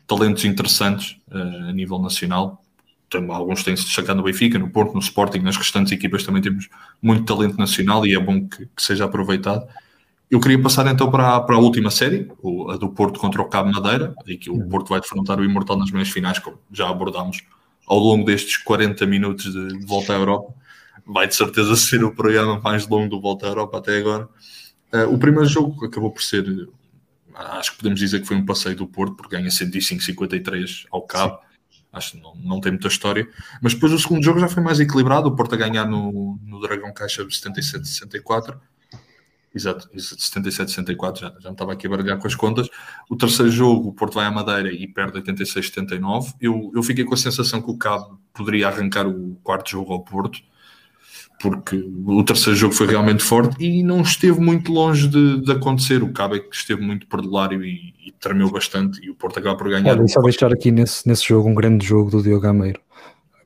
talentos 0.06 0.46
interessantes 0.46 1.18
uh, 1.32 1.70
a 1.70 1.74
nível 1.74 1.98
nacional. 1.98 2.64
Tem, 3.10 3.28
alguns 3.32 3.64
têm 3.64 3.76
se 3.76 3.86
destacado 3.86 4.18
no 4.18 4.24
Benfica, 4.24 4.60
no 4.60 4.70
Porto, 4.70 4.94
no 4.94 5.00
Sporting, 5.00 5.40
nas 5.40 5.58
restantes 5.58 5.92
equipas 5.92 6.24
também 6.24 6.44
temos 6.44 6.70
muito 7.02 7.26
talento 7.26 7.58
nacional 7.58 8.06
e 8.06 8.14
é 8.14 8.20
bom 8.20 8.48
que, 8.48 8.68
que 8.68 8.84
seja 8.84 9.06
aproveitado. 9.06 9.68
Eu 10.30 10.40
queria 10.40 10.62
passar 10.62 10.86
então 10.86 11.10
para 11.10 11.38
a, 11.38 11.42
para 11.42 11.56
a 11.56 11.60
última 11.60 11.90
série, 11.90 12.32
a 12.70 12.78
do 12.78 12.90
Porto 12.90 13.20
contra 13.20 13.42
o 13.42 13.46
Cabo 13.46 13.72
Madeira, 13.72 14.14
e 14.28 14.38
que 14.38 14.50
o 14.50 14.54
uhum. 14.54 14.70
Porto 14.70 14.90
vai 14.90 15.02
defrontar 15.02 15.40
o 15.40 15.44
Imortal 15.44 15.78
nas 15.78 15.90
meias 15.90 16.10
finais, 16.10 16.38
como 16.38 16.60
já 16.72 16.88
abordámos 16.88 17.42
ao 17.88 17.98
longo 17.98 18.26
destes 18.26 18.58
40 18.58 19.08
minutos 19.08 19.52
de, 19.52 19.80
de, 19.80 19.86
volta 19.88 20.14
à 20.14 20.18
Europa. 20.18 20.54
Vai 21.04 21.28
de 21.28 21.34
certeza 21.34 21.76
ser 21.76 22.04
o 22.04 22.14
programa 22.14 22.60
mais 22.60 22.88
longo 22.88 23.10
do 23.10 23.20
Volta 23.20 23.48
à 23.48 23.50
Europa 23.50 23.80
até 23.80 23.98
agora. 23.98 24.30
Uh, 24.94 25.12
o 25.12 25.18
primeiro 25.18 25.48
jogo 25.48 25.84
acabou 25.84 26.12
por 26.12 26.22
ser, 26.22 26.46
acho 27.34 27.72
que 27.72 27.78
podemos 27.78 28.00
dizer 28.00 28.22
que 28.22 28.28
foi 28.28 28.38
um 28.38 28.46
passeio 28.46 28.76
do 28.76 28.86
Porto, 28.86 29.16
porque 29.16 29.36
ganha 29.36 29.50
105-53 29.50 30.86
ao 30.92 31.02
Cabo. 31.02 31.40
Sim. 31.72 31.80
Acho 31.92 32.12
que 32.12 32.22
não, 32.22 32.36
não 32.36 32.62
tem 32.62 32.72
muita 32.72 32.88
história. 32.88 33.28
Mas 33.64 33.74
depois 33.74 33.92
o 33.92 33.98
segundo 33.98 34.24
jogo 34.24 34.40
já 34.40 34.48
foi 34.48 34.62
mais 34.62 34.80
equilibrado, 34.80 35.28
o 35.28 35.36
Porto 35.36 35.56
a 35.56 35.58
ganhar 35.58 35.86
no, 35.86 36.38
no 36.46 36.62
Dragão 36.62 36.94
Caixa 36.94 37.26
77-64 37.26 38.60
Exato, 39.54 39.90
77, 39.98 40.70
64, 40.70 41.22
já, 41.22 41.34
já 41.40 41.50
me 41.50 41.56
estava 41.56 41.74
aqui 41.74 41.88
a 41.88 41.90
baralhar 41.90 42.20
com 42.20 42.28
as 42.28 42.36
contas. 42.36 42.70
O 43.10 43.16
terceiro 43.16 43.52
jogo, 43.52 43.90
o 43.90 43.94
Porto 43.94 44.14
vai 44.14 44.26
à 44.26 44.32
Madeira 44.32 44.72
e 44.72 44.88
perde 44.88 45.18
86, 45.18 45.68
79. 45.68 46.34
Eu, 46.40 46.72
eu 46.76 46.84
fiquei 46.84 47.04
com 47.04 47.16
a 47.16 47.18
sensação 47.18 47.62
que 47.62 47.72
o 47.72 47.78
Cabo 47.78 48.20
poderia 48.32 48.68
arrancar 48.68 49.08
o 49.08 49.36
quarto 49.44 49.72
jogo 49.72 49.92
ao 49.92 50.04
Porto, 50.04 50.40
porque 51.42 51.84
o 52.06 52.24
terceiro 52.24 52.58
jogo 52.58 52.76
foi 52.76 52.86
realmente 52.86 53.24
forte 53.24 53.56
e 53.64 53.82
não 53.82 54.02
esteve 54.02 54.40
muito 54.40 54.72
longe 54.72 55.08
de, 55.08 55.42
de 55.42 55.52
acontecer. 55.52 56.04
O 56.04 56.14
Cabo 56.14 56.36
é 56.36 56.40
que 56.40 56.56
esteve 56.56 56.82
muito 56.82 57.08
perdulário 57.08 57.64
e, 57.64 57.96
e 58.06 58.12
tremeu 58.20 58.52
bastante 58.52 59.04
e 59.04 59.10
o 59.10 59.16
Porto 59.16 59.40
acaba 59.40 59.58
por 59.58 59.70
ganhar. 59.70 59.98
Olha, 59.98 60.08
só 60.08 60.22
deixar 60.22 60.54
aqui 60.54 60.70
nesse, 60.70 61.08
nesse 61.08 61.28
jogo 61.28 61.50
um 61.50 61.56
grande 61.56 61.84
jogo 61.86 62.12
do 62.12 62.22
Diogo 62.22 62.42
Gameiro 62.42 62.80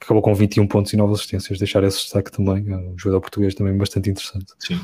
acabou 0.04 0.22
com 0.22 0.34
21 0.34 0.68
pontos 0.68 0.94
e 0.94 0.98
9 0.98 1.14
assistências. 1.14 1.58
Deixar 1.58 1.84
esse 1.84 1.98
destaque 1.98 2.32
também, 2.32 2.70
é 2.72 2.78
um 2.78 2.98
jogador 2.98 3.22
português 3.22 3.56
também 3.56 3.78
bastante 3.78 4.10
interessante. 4.10 4.54
Sim, 4.60 4.80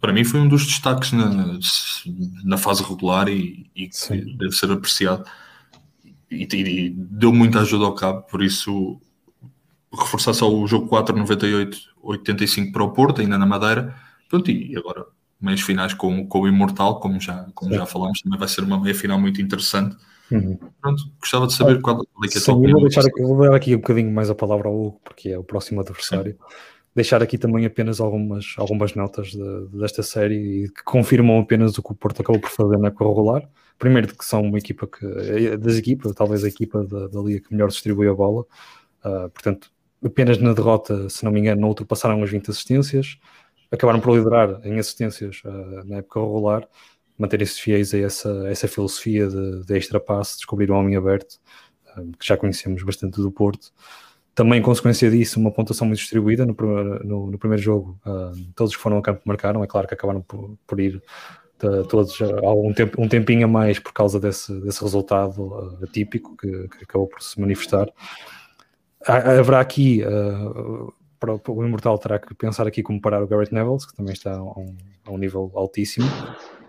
para 0.00 0.12
mim 0.12 0.24
foi 0.24 0.40
um 0.40 0.48
dos 0.48 0.64
destaques 0.66 1.12
na, 1.12 1.58
na 2.44 2.56
fase 2.56 2.82
regular 2.82 3.28
e, 3.28 3.70
e 3.74 3.88
deve 4.36 4.52
ser 4.52 4.70
apreciado. 4.70 5.24
E, 6.30 6.48
e, 6.52 6.90
deu 6.90 7.32
muita 7.32 7.60
ajuda 7.60 7.84
ao 7.84 7.94
cabo, 7.94 8.22
por 8.22 8.42
isso 8.42 9.00
reforçar 9.92 10.34
só 10.34 10.52
o 10.52 10.66
jogo 10.66 10.88
4, 10.88 11.16
98, 11.16 11.78
85 12.02 12.72
para 12.72 12.82
o 12.82 12.90
Porto, 12.90 13.20
ainda 13.20 13.38
na 13.38 13.46
Madeira. 13.46 13.94
Pronto, 14.28 14.50
e 14.50 14.76
agora 14.76 15.04
meias 15.40 15.60
finais 15.60 15.94
com, 15.94 16.26
com 16.26 16.40
o 16.40 16.48
Imortal, 16.48 16.98
como 16.98 17.20
já, 17.20 17.46
como 17.54 17.72
já 17.74 17.86
falámos, 17.86 18.20
também 18.20 18.38
vai 18.38 18.48
ser 18.48 18.62
uma 18.62 18.80
meia 18.80 18.94
final 18.94 19.20
muito 19.20 19.40
interessante. 19.40 19.96
Uhum. 20.30 20.58
Pronto, 20.80 21.02
gostava 21.20 21.46
de 21.46 21.52
saber 21.54 21.80
qual, 21.80 21.96
qual 21.96 22.24
é 22.24 22.28
que 22.28 22.38
é 22.38 22.40
a 22.40 22.44
tua 22.44 22.54
opinião. 22.54 22.78
Vou, 22.78 22.88
deixar 22.88 23.06
aqui, 23.06 23.22
vou 23.22 23.38
dar 23.38 23.54
aqui 23.54 23.74
um 23.74 23.78
bocadinho 23.78 24.10
mais 24.10 24.30
a 24.30 24.34
palavra 24.34 24.68
ao 24.68 24.74
Hugo, 24.74 25.00
porque 25.04 25.30
é 25.30 25.38
o 25.38 25.44
próximo 25.44 25.80
adversário. 25.80 26.32
Sim. 26.32 26.56
Deixar 26.94 27.22
aqui 27.22 27.36
também 27.36 27.66
apenas 27.66 28.00
algumas, 28.00 28.54
algumas 28.56 28.94
notas 28.94 29.28
de, 29.32 29.66
desta 29.72 30.02
série 30.02 30.68
que 30.68 30.84
confirmam 30.84 31.40
apenas 31.40 31.76
o 31.76 31.82
que 31.82 31.92
o 31.92 31.94
Porto 31.94 32.22
acabou 32.22 32.40
por 32.40 32.50
fazer 32.50 32.78
na 32.78 32.88
época 32.88 33.04
regular. 33.04 33.48
Primeiro, 33.78 34.16
que 34.16 34.24
são 34.24 34.42
uma 34.42 34.58
equipa 34.58 34.86
que, 34.86 35.04
é 35.04 35.56
das 35.56 35.76
equipas, 35.76 36.14
talvez 36.14 36.44
a 36.44 36.48
equipa 36.48 36.84
da, 36.84 37.08
da 37.08 37.20
Liga 37.20 37.40
que 37.40 37.52
melhor 37.52 37.68
distribui 37.68 38.08
a 38.08 38.14
bola. 38.14 38.42
Uh, 39.04 39.28
portanto, 39.30 39.72
apenas 40.04 40.38
na 40.38 40.52
derrota, 40.52 41.08
se 41.08 41.24
não 41.24 41.32
me 41.32 41.40
engano, 41.40 41.60
não 41.60 41.68
ultrapassaram 41.68 42.22
as 42.22 42.30
20 42.30 42.50
assistências. 42.50 43.18
Acabaram 43.72 43.98
por 43.98 44.16
liderar 44.16 44.60
em 44.64 44.78
assistências 44.78 45.42
uh, 45.44 45.84
na 45.84 45.96
época 45.96 46.20
regular 46.20 46.68
manterem-se 47.18 47.60
fiéis 47.60 47.94
a 47.94 47.98
essa, 47.98 48.44
essa 48.48 48.68
filosofia 48.68 49.28
de, 49.28 49.64
de 49.64 49.76
extra 49.76 50.00
passe, 50.00 50.36
descobrir 50.36 50.70
o 50.70 50.74
homem 50.74 50.96
aberto, 50.96 51.38
um, 51.96 52.12
que 52.12 52.26
já 52.26 52.36
conhecemos 52.36 52.82
bastante 52.82 53.20
do 53.20 53.30
Porto. 53.30 53.72
Também, 54.34 54.60
consequência 54.60 55.08
disso, 55.10 55.38
uma 55.38 55.52
pontuação 55.52 55.86
muito 55.86 56.00
distribuída 56.00 56.44
no, 56.44 56.54
no, 57.04 57.30
no 57.30 57.38
primeiro 57.38 57.62
jogo. 57.62 57.98
Um, 58.04 58.50
todos 58.56 58.74
que 58.74 58.82
foram 58.82 58.98
a 58.98 59.02
campo 59.02 59.22
marcaram, 59.24 59.62
é 59.62 59.66
claro 59.66 59.86
que 59.86 59.94
acabaram 59.94 60.20
por, 60.22 60.58
por 60.66 60.80
ir 60.80 61.00
de, 61.58 61.88
todos 61.88 62.20
algum 62.20 62.72
tempo, 62.72 63.00
um 63.00 63.08
tempinho 63.08 63.44
a 63.44 63.48
mais 63.48 63.78
por 63.78 63.92
causa 63.92 64.18
desse, 64.18 64.52
desse 64.60 64.82
resultado 64.82 65.40
uh, 65.40 65.84
atípico 65.84 66.36
que, 66.36 66.68
que, 66.68 66.84
acabou 66.84 67.06
por 67.06 67.22
se 67.22 67.40
manifestar. 67.40 67.88
Haverá 69.06 69.60
aqui, 69.60 70.02
uh, 70.02 70.92
para, 71.20 71.34
o 71.34 71.64
Imortal 71.64 71.96
terá 71.98 72.18
que 72.18 72.34
pensar 72.34 72.66
aqui 72.66 72.82
como 72.82 73.00
parar 73.00 73.22
o 73.22 73.28
Garrett 73.28 73.54
Neville, 73.54 73.78
que 73.78 73.94
também 73.94 74.14
está 74.14 74.34
a 74.34 74.42
um, 74.42 74.76
a 75.06 75.10
um 75.12 75.18
nível 75.18 75.52
altíssimo. 75.54 76.06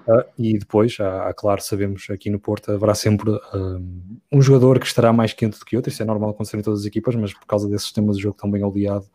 Uh, 0.08 0.24
e 0.38 0.58
depois, 0.60 0.98
há, 1.00 1.30
há, 1.30 1.34
claro, 1.34 1.62
sabemos 1.62 2.08
aqui 2.12 2.30
no 2.30 2.40
Porto, 2.40 2.72
haverá 2.72 2.94
sempre 2.94 3.32
um, 3.32 4.20
um, 4.32 4.42
jogador 4.42 4.80
que 4.80 4.86
estará 4.86 5.12
mais 5.12 5.34
quente 5.34 5.58
do 5.58 5.66
que 5.66 5.76
outro, 5.76 5.92
isso 5.92 6.02
é 6.04 6.06
normal 6.06 6.30
acontecer 6.30 6.58
em 6.58 6.62
todas 6.62 6.82
as 6.82 6.86
equipas, 6.86 7.16
mas 7.16 7.34
por 7.34 7.48
causa 7.48 7.68
desse 7.68 7.86
sistema 7.86 8.14
de 8.14 8.22
jogo 8.22 8.38
tão 8.40 8.52
bem 8.52 8.64
oleado, 8.64 9.06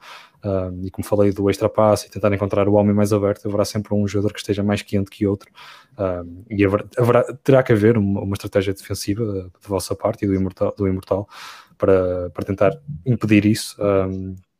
um, 0.44 0.84
e 0.84 0.90
como 0.90 1.06
falei 1.06 1.30
do 1.30 1.48
extra 1.48 1.68
passe 1.68 2.08
e 2.08 2.10
tentar 2.10 2.32
encontrar 2.32 2.68
o 2.68 2.74
homem 2.74 2.92
mais 2.92 3.12
aberto, 3.12 3.46
haverá 3.46 3.64
sempre 3.64 3.94
um 3.94 4.06
jogador 4.08 4.32
que 4.32 4.40
esteja 4.40 4.64
mais 4.64 4.82
quente 4.82 5.10
que 5.10 5.26
outro, 5.26 5.48
e 6.50 6.64
haverá, 6.64 6.84
haverá, 6.98 7.22
terá 7.44 7.62
que 7.62 7.72
haver 7.72 7.96
uma, 7.96 8.22
uma 8.22 8.34
estratégia 8.34 8.74
defensiva 8.74 9.24
da 9.24 9.68
vossa 9.68 9.94
parte 9.94 10.24
e 10.24 10.26
do 10.28 10.34
Imortal, 10.34 10.74
do 10.76 10.88
imortal 10.88 11.28
para, 11.78 12.30
para 12.30 12.44
tentar 12.44 12.72
impedir 13.06 13.46
isso 13.46 13.76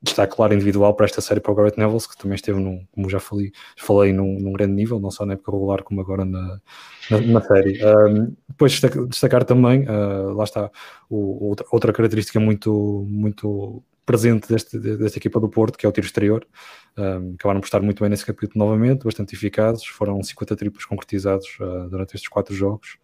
destaque 0.03 0.34
claro 0.34 0.55
individual 0.55 0.94
para 0.94 1.07
esta 1.07 1.20
série 1.20 1.40
para 1.40 1.53
o 1.53 1.55
Garrett 1.55 1.78
Neville, 1.78 2.01
que 2.01 2.16
também 2.16 2.34
esteve, 2.34 2.59
num, 2.59 2.86
como 2.92 3.11
já 3.11 3.20
falei, 3.20 3.53
falei 3.76 4.12
num, 4.12 4.38
num, 4.40 4.53
grande 4.53 4.72
nível, 4.72 4.98
não 4.98 5.11
só 5.11 5.26
na 5.26 5.34
época 5.34 5.53
regular 5.53 5.82
como 5.82 6.01
agora 6.01 6.24
na, 6.24 6.61
na, 7.11 7.20
na 7.20 7.40
série. 7.42 7.78
Um, 7.84 8.34
depois 8.48 8.72
destacar, 8.72 9.07
destacar 9.07 9.44
também, 9.44 9.86
uh, 9.88 10.32
lá 10.32 10.44
está, 10.44 10.70
o, 11.09 11.48
outra, 11.48 11.66
outra 11.70 11.92
característica 11.92 12.40
muito, 12.40 13.05
muito 13.09 13.82
presente 14.07 14.48
deste, 14.48 14.78
desta 14.78 15.18
equipa 15.18 15.38
do 15.38 15.48
Porto, 15.48 15.78
que 15.78 15.84
é 15.84 15.88
o 15.88 15.92
tiro 15.92 16.07
exterior. 16.07 16.46
Um, 16.96 17.34
acabaram 17.34 17.61
por 17.61 17.66
estar 17.66 17.80
muito 17.80 18.01
bem 18.01 18.09
nesse 18.09 18.26
capítulo 18.26 18.64
novamente, 18.64 19.05
bastante 19.05 19.34
eficazes, 19.34 19.86
foram 19.86 20.22
50 20.22 20.57
triplos 20.57 20.84
concretizados 20.84 21.46
uh, 21.61 21.88
durante 21.88 22.14
estes 22.14 22.28
quatro 22.28 22.55
jogos. 22.55 22.98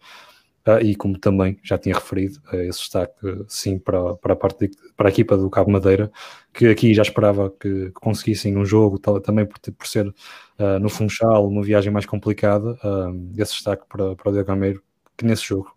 Uh, 0.67 0.81
e 0.83 0.95
como 0.95 1.17
também 1.17 1.57
já 1.63 1.77
tinha 1.77 1.95
referido, 1.95 2.41
uh, 2.51 2.57
esse 2.57 2.79
destaque 2.79 3.13
sim 3.47 3.79
para, 3.79 4.15
para, 4.17 4.33
a 4.33 4.35
parte 4.35 4.67
de, 4.67 4.77
para 4.97 5.07
a 5.07 5.11
equipa 5.11 5.37
do 5.37 5.49
Cabo 5.49 5.71
Madeira, 5.71 6.11
que 6.53 6.67
aqui 6.67 6.93
já 6.93 7.03
esperava 7.03 7.49
que, 7.49 7.85
que 7.85 7.91
conseguissem 7.93 8.57
um 8.57 8.65
jogo 8.65 8.99
tal, 8.99 9.21
também 9.21 9.45
por, 9.45 9.59
por 9.59 9.87
ser 9.87 10.07
uh, 10.07 10.77
no 10.81 10.89
Funchal, 10.89 11.47
uma 11.47 11.63
viagem 11.63 11.89
mais 11.89 12.05
complicada, 12.05 12.77
esse 13.37 13.53
destaque 13.53 13.83
para, 13.87 14.13
para 14.15 14.29
o 14.29 14.31
Diego 14.33 14.47
Gameiro, 14.47 14.83
que 15.15 15.23
nesse 15.25 15.45
jogo, 15.45 15.73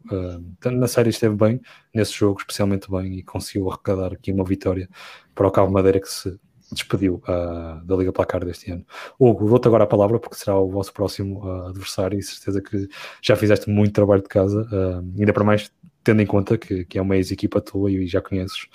na 0.65 0.87
série 0.87 1.11
esteve 1.11 1.35
bem, 1.35 1.61
nesse 1.95 2.13
jogo 2.13 2.41
especialmente 2.41 2.91
bem 2.91 3.15
e 3.15 3.23
conseguiu 3.23 3.71
arrecadar 3.71 4.13
aqui 4.13 4.33
uma 4.33 4.45
vitória 4.45 4.89
para 5.35 5.47
o 5.47 5.51
Cabo 5.51 5.73
Madeira 5.73 6.01
que 6.01 6.09
se 6.09 6.39
despediu 6.73 7.23
uh, 7.29 7.85
da 7.85 7.97
Liga 7.97 8.13
Placar 8.13 8.45
deste 8.45 8.71
ano. 8.71 8.85
Hugo, 9.19 9.49
dou-te 9.49 9.67
agora 9.67 9.85
a 9.85 9.87
palavra 9.87 10.19
porque 10.19 10.37
será 10.37 10.59
o 10.59 10.69
vosso 10.69 10.93
próximo 10.93 11.45
uh, 11.45 11.69
adversário 11.69 12.19
e 12.19 12.23
certeza 12.23 12.61
que 12.61 12.89
já 13.23 13.37
fizeste 13.37 13.69
muito 13.69 13.93
trabalho 13.93 14.23
de 14.23 14.29
casa, 14.29 14.63
uh, 14.63 15.19
ainda 15.19 15.33
para 15.33 15.45
mais 15.45 15.71
tendo 16.03 16.23
em 16.23 16.27
conta 16.27 16.57
que, 16.57 16.87
que 16.87 16.99
é 16.99 17.03
uma 17.03 17.15
ex-equipa 17.17 17.61
tua 17.61 17.91
e 17.91 18.07
já 18.07 18.23
conheces 18.23 18.67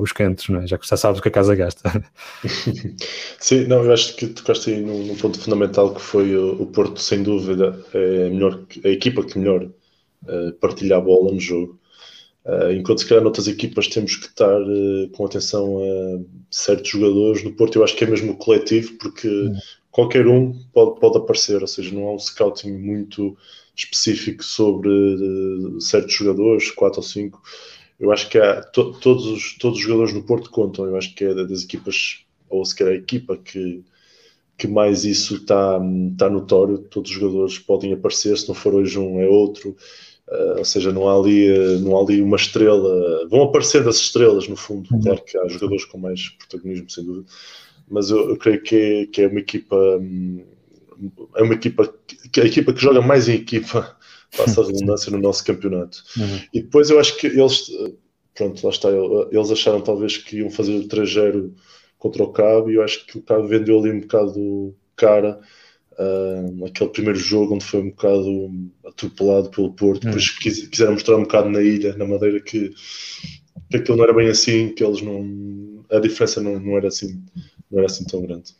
os 0.00 0.10
cantos, 0.10 0.50
é? 0.50 0.66
já, 0.66 0.76
já 0.82 0.96
sabes 0.96 1.20
o 1.20 1.22
que 1.22 1.28
a 1.28 1.30
casa 1.30 1.54
gasta. 1.54 2.04
Sim, 3.38 3.66
não, 3.68 3.84
eu 3.84 3.92
acho 3.92 4.16
que 4.16 4.26
tocaste 4.26 4.70
aí 4.70 4.80
num, 4.80 5.06
num 5.06 5.16
ponto 5.16 5.38
fundamental 5.38 5.94
que 5.94 6.00
foi 6.00 6.34
o, 6.34 6.60
o, 6.60 6.66
Porto, 6.66 7.00
sem 7.00 7.22
dúvida, 7.22 7.80
é 7.94 8.26
a, 8.26 8.30
melhor, 8.30 8.60
a 8.84 8.88
equipa 8.88 9.22
que 9.22 9.38
melhor 9.38 9.68
partilha 10.60 10.96
a 10.96 11.00
bola 11.00 11.32
no 11.32 11.38
jogo. 11.38 11.77
Uh, 12.48 12.72
enquanto 12.72 13.00
se 13.00 13.06
calhar 13.06 13.22
noutras 13.22 13.46
equipas 13.46 13.88
temos 13.88 14.16
que 14.16 14.24
estar 14.24 14.58
uh, 14.58 15.08
com 15.12 15.26
atenção 15.26 15.80
a 15.82 16.18
certos 16.50 16.88
jogadores, 16.88 17.44
no 17.44 17.52
Porto 17.52 17.76
eu 17.76 17.84
acho 17.84 17.94
que 17.94 18.04
é 18.04 18.06
mesmo 18.06 18.38
coletivo, 18.38 18.94
porque 18.94 19.28
uhum. 19.28 19.54
qualquer 19.90 20.26
um 20.26 20.58
pode, 20.72 20.98
pode 20.98 21.18
aparecer, 21.18 21.60
ou 21.60 21.66
seja, 21.66 21.94
não 21.94 22.08
há 22.08 22.14
um 22.14 22.18
scouting 22.18 22.72
muito 22.72 23.36
específico 23.76 24.42
sobre 24.42 24.88
uh, 24.88 25.78
certos 25.78 26.14
jogadores, 26.14 26.70
quatro 26.70 27.00
ou 27.00 27.06
cinco. 27.06 27.42
Eu 28.00 28.10
acho 28.10 28.30
que 28.30 28.38
há, 28.38 28.62
to, 28.62 28.92
todos, 28.98 29.26
os, 29.26 29.58
todos 29.58 29.78
os 29.78 29.84
jogadores 29.84 30.14
no 30.14 30.22
Porto 30.22 30.48
contam, 30.48 30.86
eu 30.86 30.96
acho 30.96 31.14
que 31.14 31.24
é 31.24 31.34
das 31.34 31.64
equipas, 31.64 32.24
ou 32.48 32.64
se 32.64 32.74
calhar 32.74 32.94
a 32.94 32.96
equipa 32.96 33.36
que, 33.36 33.84
que 34.56 34.66
mais 34.66 35.04
isso 35.04 35.36
está 35.36 35.78
tá 36.16 36.30
notório, 36.30 36.78
todos 36.78 37.10
os 37.10 37.16
jogadores 37.16 37.58
podem 37.58 37.92
aparecer, 37.92 38.38
se 38.38 38.48
não 38.48 38.54
for 38.54 38.74
hoje 38.74 38.98
um 38.98 39.20
é 39.20 39.28
outro, 39.28 39.76
Uh, 40.30 40.58
ou 40.58 40.64
seja, 40.64 40.92
não 40.92 41.08
há, 41.08 41.18
ali, 41.18 41.50
uh, 41.50 41.78
não 41.80 41.96
há 41.96 42.02
ali 42.02 42.20
uma 42.20 42.36
estrela. 42.36 43.26
Vão 43.28 43.42
aparecer 43.42 43.82
das 43.82 43.96
estrelas, 43.96 44.46
no 44.46 44.56
fundo. 44.56 44.86
Uhum. 44.92 45.00
Claro 45.00 45.24
que 45.24 45.38
há 45.38 45.48
jogadores 45.48 45.86
com 45.86 45.98
mais 45.98 46.28
protagonismo, 46.30 46.90
sem 46.90 47.04
dúvida. 47.04 47.26
Mas 47.90 48.10
eu, 48.10 48.28
eu 48.30 48.36
creio 48.36 48.62
que 48.62 48.76
é, 48.76 49.06
que 49.06 49.22
é 49.22 49.28
uma 49.28 49.40
equipa. 49.40 49.76
Um, 49.76 50.44
é 51.34 51.42
uma 51.42 51.54
equipa. 51.54 51.92
Que, 52.30 52.42
a 52.42 52.44
equipa 52.44 52.74
que 52.74 52.82
joga 52.82 53.00
mais 53.00 53.26
em 53.26 53.36
equipa 53.36 53.96
passa 54.36 54.60
a 54.60 54.66
redundância 54.66 55.10
no 55.10 55.18
nosso 55.18 55.42
campeonato. 55.44 56.04
Uhum. 56.18 56.40
E 56.52 56.60
depois 56.60 56.90
eu 56.90 57.00
acho 57.00 57.16
que 57.16 57.26
eles, 57.26 57.70
pronto, 58.34 58.62
lá 58.62 58.70
está, 58.70 58.90
eles 59.30 59.50
acharam 59.50 59.80
talvez 59.80 60.18
que 60.18 60.38
iam 60.38 60.50
fazer 60.50 60.76
o 60.76 60.88
3 60.88 61.10
contra 61.98 62.22
o 62.22 62.32
Cabo 62.32 62.70
e 62.70 62.74
eu 62.74 62.82
acho 62.82 63.06
que 63.06 63.16
o 63.16 63.22
Cabo 63.22 63.48
vendeu 63.48 63.78
ali 63.78 63.90
um 63.90 64.00
bocado 64.00 64.74
cara 64.94 65.40
uh, 65.98 66.64
aquele 66.66 66.90
primeiro 66.90 67.18
jogo 67.18 67.54
onde 67.54 67.64
foi 67.64 67.80
um 67.80 67.90
bocado 67.90 68.70
atropelado 68.86 69.50
pelo 69.50 69.72
Porto, 69.72 70.04
uhum. 70.04 70.10
depois 70.10 70.30
quis, 70.30 70.66
quiseram 70.68 70.92
mostrar 70.92 71.16
um 71.16 71.22
bocado 71.22 71.48
na 71.48 71.60
ilha, 71.60 71.96
na 71.96 72.06
Madeira, 72.06 72.40
que, 72.40 72.72
que 73.70 73.76
aquilo 73.76 73.98
não 73.98 74.04
era 74.04 74.14
bem 74.14 74.28
assim, 74.28 74.70
que 74.74 74.84
eles 74.84 75.02
não. 75.02 75.84
a 75.90 75.98
diferença 76.00 76.40
não, 76.40 76.58
não, 76.58 76.76
era, 76.76 76.88
assim, 76.88 77.22
não 77.70 77.78
era 77.78 77.86
assim 77.86 78.04
tão 78.04 78.22
grande 78.22 78.54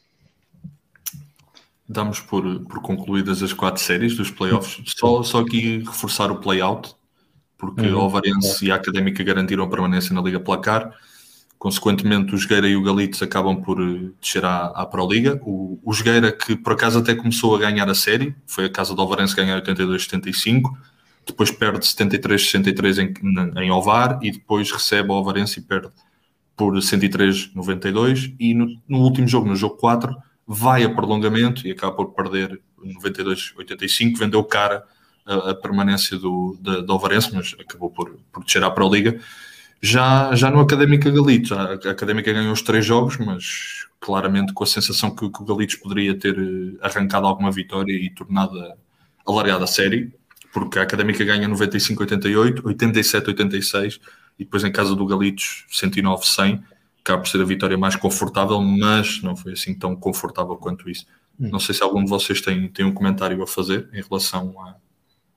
damos 1.88 2.20
por, 2.20 2.60
por 2.66 2.82
concluídas 2.82 3.42
as 3.42 3.52
quatro 3.52 3.82
séries 3.82 4.14
dos 4.14 4.30
playoffs. 4.30 4.82
Só, 4.94 5.22
só 5.22 5.40
aqui 5.40 5.78
reforçar 5.78 6.30
o 6.30 6.36
play-out, 6.36 6.94
porque 7.56 7.86
uhum. 7.86 7.96
o 7.96 8.00
Alvarense 8.00 8.66
e 8.66 8.70
a 8.70 8.74
Académica 8.74 9.24
garantiram 9.24 9.64
a 9.64 9.68
permanência 9.68 10.14
na 10.14 10.20
Liga 10.20 10.38
Placar. 10.38 10.92
Consequentemente, 11.58 12.34
o 12.34 12.38
Jogueira 12.38 12.68
e 12.68 12.76
o 12.76 12.82
Galitos 12.82 13.20
acabam 13.20 13.60
por 13.60 13.80
eh, 13.80 14.10
descer 14.20 14.44
à, 14.44 14.66
à 14.66 14.86
Pro 14.86 15.08
Liga. 15.08 15.40
O, 15.42 15.80
o 15.84 15.92
Jogueira, 15.92 16.30
que 16.30 16.54
por 16.54 16.74
acaso 16.74 17.00
até 17.00 17.14
começou 17.14 17.56
a 17.56 17.58
ganhar 17.58 17.88
a 17.88 17.94
série, 17.94 18.34
foi 18.46 18.66
a 18.66 18.70
casa 18.70 18.94
do 18.94 19.02
Alvarense 19.02 19.34
ganhar 19.34 19.60
82-75, 19.60 20.70
depois 21.26 21.50
perde 21.50 21.80
73-63 21.80 22.98
em, 23.56 23.62
em 23.62 23.70
Ovar 23.72 24.20
e 24.22 24.30
depois 24.30 24.70
recebe 24.70 25.10
o 25.10 25.14
Alvarense 25.14 25.58
e 25.58 25.62
perde 25.62 25.90
por 26.56 26.74
103-92. 26.74 28.34
E 28.38 28.54
no, 28.54 28.80
no 28.88 28.98
último 28.98 29.26
jogo, 29.26 29.48
no 29.48 29.56
jogo 29.56 29.76
4, 29.76 30.16
vai 30.46 30.84
a 30.84 30.94
prolongamento 30.94 31.66
e 31.66 31.72
acaba 31.72 31.92
por 31.92 32.14
perder 32.14 32.60
92-85, 33.02 34.16
vendeu 34.16 34.44
cara 34.44 34.84
a, 35.26 35.50
a 35.50 35.54
permanência 35.54 36.16
do, 36.16 36.56
da, 36.60 36.80
do 36.80 36.92
Alvarense, 36.92 37.34
mas 37.34 37.54
acabou 37.58 37.90
por, 37.90 38.16
por 38.32 38.44
descer 38.44 38.62
à 38.62 38.70
Pro 38.70 38.88
Liga. 38.88 39.20
Já, 39.80 40.34
já 40.34 40.50
no 40.50 40.60
Académica 40.60 41.10
Galitos, 41.10 41.52
a, 41.52 41.72
a 41.72 41.90
Académica 41.90 42.32
ganhou 42.32 42.52
os 42.52 42.62
três 42.62 42.84
jogos, 42.84 43.16
mas 43.16 43.86
claramente 44.00 44.52
com 44.52 44.64
a 44.64 44.66
sensação 44.66 45.14
que, 45.14 45.28
que 45.30 45.42
o 45.42 45.44
Galitos 45.44 45.76
poderia 45.76 46.18
ter 46.18 46.36
eh, 46.38 46.78
arrancado 46.80 47.26
alguma 47.26 47.50
vitória 47.50 47.92
e 47.92 48.10
tornado 48.10 48.52
alargada 49.26 49.64
a 49.64 49.66
série, 49.66 50.12
porque 50.52 50.78
a 50.78 50.82
Académica 50.82 51.24
ganha 51.24 51.48
95-88, 51.48 52.62
87-86 52.62 54.00
e 54.38 54.44
depois 54.44 54.64
em 54.64 54.72
casa 54.72 54.94
do 54.94 55.06
Galitos 55.06 55.66
109-100 55.70 56.62
acaba 57.00 57.22
por 57.22 57.28
ser 57.28 57.40
a 57.40 57.44
vitória 57.44 57.76
mais 57.78 57.96
confortável, 57.96 58.60
mas 58.60 59.22
não 59.22 59.34
foi 59.34 59.52
assim 59.52 59.74
tão 59.74 59.96
confortável 59.96 60.56
quanto 60.56 60.90
isso. 60.90 61.06
Hum. 61.40 61.48
Não 61.50 61.58
sei 61.58 61.74
se 61.74 61.82
algum 61.82 62.04
de 62.04 62.10
vocês 62.10 62.40
tem, 62.40 62.68
tem 62.68 62.84
um 62.84 62.92
comentário 62.92 63.42
a 63.42 63.46
fazer 63.46 63.88
em 63.92 64.02
relação 64.02 64.54
a, 64.60 64.76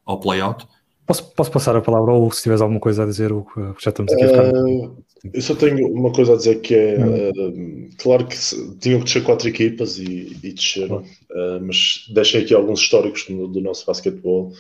ao 0.06 0.20
play-out. 0.20 0.68
Posso, 1.12 1.26
posso 1.34 1.52
passar 1.52 1.76
a 1.76 1.82
palavra 1.82 2.14
ou 2.14 2.32
se 2.32 2.44
tiveres 2.44 2.62
alguma 2.62 2.80
coisa 2.80 3.04
a 3.04 3.06
dizer, 3.06 3.32
já 3.78 3.90
estamos 3.90 4.14
aqui 4.14 4.24
a 4.24 4.28
ficar. 4.30 4.54
Uh, 4.54 5.04
eu 5.34 5.42
só 5.42 5.54
tenho 5.56 5.86
uma 5.90 6.10
coisa 6.14 6.34
a 6.34 6.38
dizer 6.38 6.62
que 6.62 6.74
é 6.74 6.98
uh, 6.98 7.90
claro 7.98 8.26
que 8.26 8.38
tinham 8.80 9.00
que 9.00 9.06
descer 9.06 9.22
quatro 9.22 9.50
equipas 9.50 9.98
e, 9.98 10.38
e 10.42 10.54
desceram, 10.54 11.00
uh, 11.00 11.60
mas 11.62 12.06
deixem 12.14 12.42
aqui 12.42 12.54
alguns 12.54 12.80
históricos 12.80 13.26
do, 13.26 13.46
do 13.50 13.60
nosso 13.60 13.86
basquetebol 13.86 14.54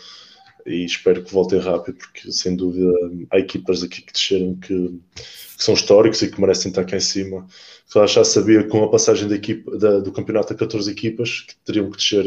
e 0.65 0.83
espero 0.83 1.23
que 1.23 1.33
voltem 1.33 1.57
rápido, 1.57 1.97
porque 1.97 2.29
sem 2.33 2.53
dúvida 2.53 2.91
há 3.31 3.39
equipas 3.39 3.81
aqui 3.81 4.01
que 4.01 4.11
desceram 4.11 4.55
que, 4.55 4.99
que 5.15 5.63
são 5.63 5.73
históricos 5.73 6.21
e 6.21 6.29
que 6.29 6.41
merecem 6.41 6.67
estar 6.67 6.83
cá 6.83 6.97
em 6.97 6.99
cima. 6.99 7.47
Eu 7.95 8.07
já 8.07 8.25
sabia 8.25 8.67
com 8.67 8.83
a 8.83 8.89
passagem 8.89 9.29
da 9.29 9.35
equipa, 9.35 9.77
da, 9.77 9.99
do 9.99 10.11
campeonato 10.11 10.51
a 10.51 10.55
14 10.57 10.91
equipas 10.91 11.39
que 11.39 11.55
teriam 11.63 11.89
que 11.89 11.95
descer 11.95 12.25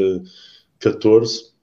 14, 0.79 1.41
eh, 1.41 1.54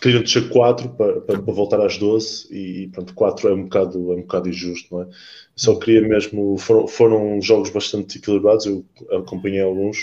queriam 0.00 0.22
descer 0.22 0.48
4 0.48 0.88
para, 0.90 1.20
para, 1.20 1.42
para, 1.42 1.52
voltar 1.54 1.80
às 1.80 1.98
12 1.98 2.48
e 2.50 2.88
pronto, 2.88 3.14
4 3.14 3.48
é 3.48 3.54
um 3.54 3.64
bocado, 3.64 4.12
é 4.12 4.16
um 4.16 4.22
bocado 4.22 4.48
injusto, 4.48 4.94
não 4.94 5.02
é? 5.02 5.08
Só 5.54 5.78
queria 5.78 6.06
mesmo, 6.06 6.56
foram, 6.58 6.86
foram 6.86 7.40
jogos 7.40 7.70
bastante 7.70 8.18
equilibrados, 8.18 8.66
eu 8.66 8.84
acompanhei 9.10 9.60
alguns. 9.60 9.98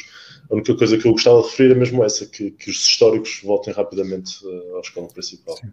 A 0.50 0.56
única 0.56 0.76
coisa 0.76 0.98
que 0.98 1.08
eu 1.08 1.12
gostava 1.12 1.42
de 1.42 1.48
referir 1.48 1.72
é 1.72 1.76
mesmo 1.76 2.04
essa, 2.04 2.26
que, 2.26 2.52
que 2.52 2.70
os 2.70 2.78
históricos 2.78 3.42
voltem 3.44 3.74
rapidamente 3.74 4.46
uh, 4.46 4.76
ao 4.76 4.82
escalão 4.82 5.10
principal. 5.10 5.58
Sim. 5.58 5.72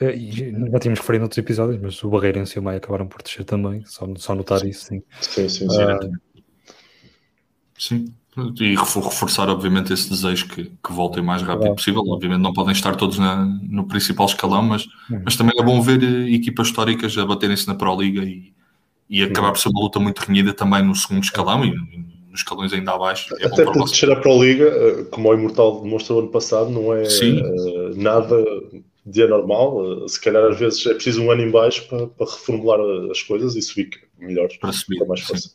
É, 0.00 0.16
já 0.16 0.78
tínhamos 0.78 1.00
referido 1.00 1.22
noutros 1.22 1.38
episódios, 1.38 1.80
mas 1.80 2.02
o 2.04 2.08
Barreirense 2.08 2.56
e 2.56 2.60
o 2.60 2.62
Maia 2.62 2.78
acabaram 2.78 3.08
por 3.08 3.20
descer 3.20 3.44
também, 3.44 3.84
só, 3.84 4.06
só 4.16 4.34
notar 4.34 4.64
isso, 4.64 4.86
sim. 4.86 5.02
Sim, 5.20 5.48
sim, 5.48 5.68
sim. 5.68 5.82
Uh, 5.82 6.44
sim. 7.76 8.14
E 8.60 8.74
reforçar, 8.74 9.48
obviamente, 9.48 9.92
esse 9.92 10.08
desejo 10.08 10.48
que, 10.48 10.64
que 10.64 10.92
voltem 10.92 11.22
o 11.22 11.26
mais 11.26 11.42
rápido 11.42 11.68
é. 11.68 11.74
possível. 11.74 12.02
Obviamente, 12.06 12.40
não 12.40 12.52
podem 12.52 12.72
estar 12.72 12.94
todos 12.96 13.18
na, 13.18 13.44
no 13.62 13.86
principal 13.86 14.26
escalão, 14.26 14.62
mas, 14.62 14.84
uhum. 15.10 15.22
mas 15.24 15.36
também 15.36 15.54
é 15.58 15.62
bom 15.62 15.80
ver 15.80 16.02
eh, 16.02 16.30
equipas 16.34 16.68
históricas 16.68 17.16
a 17.18 17.24
baterem-se 17.24 17.66
na 17.66 17.74
Pro 17.74 18.00
Liga 18.00 18.22
e, 18.22 18.52
e 19.08 19.22
acabar 19.22 19.52
por 19.52 19.58
ser 19.58 19.70
uma 19.70 19.80
luta 19.80 19.98
muito 19.98 20.18
renhida 20.20 20.52
também 20.52 20.82
no 20.82 20.94
segundo 20.94 21.24
escalão 21.24 21.64
e, 21.64 21.70
nos 22.30 22.40
escalões 22.40 22.72
ainda 22.72 22.92
abaixo. 22.92 23.34
É 23.40 23.46
Até 23.46 23.64
porque 23.64 23.80
descer 23.80 24.10
a 24.10 24.16
Pro 24.16 24.42
Liga, 24.42 24.66
eh, 24.66 25.04
como 25.10 25.30
o 25.30 25.34
Imortal 25.34 25.82
demonstrou 25.82 26.20
ano 26.20 26.28
passado, 26.28 26.70
não 26.70 26.92
é 26.92 27.04
Sim. 27.06 27.40
nada 27.96 28.36
dia 29.10 29.26
normal, 29.26 30.04
eh, 30.04 30.08
se 30.08 30.20
calhar 30.20 30.44
às 30.44 30.58
vezes 30.58 30.84
é 30.86 30.94
preciso 30.94 31.22
um 31.22 31.30
ano 31.30 31.42
em 31.42 31.50
baixo 31.50 31.88
para, 31.88 32.06
para 32.06 32.26
reformular 32.26 32.78
as 33.10 33.22
coisas 33.22 33.56
e 33.56 33.62
subir 33.62 33.90
melhor, 34.18 34.48
para 34.60 34.72
subir, 34.72 35.04
mais 35.06 35.20
força. 35.20 35.50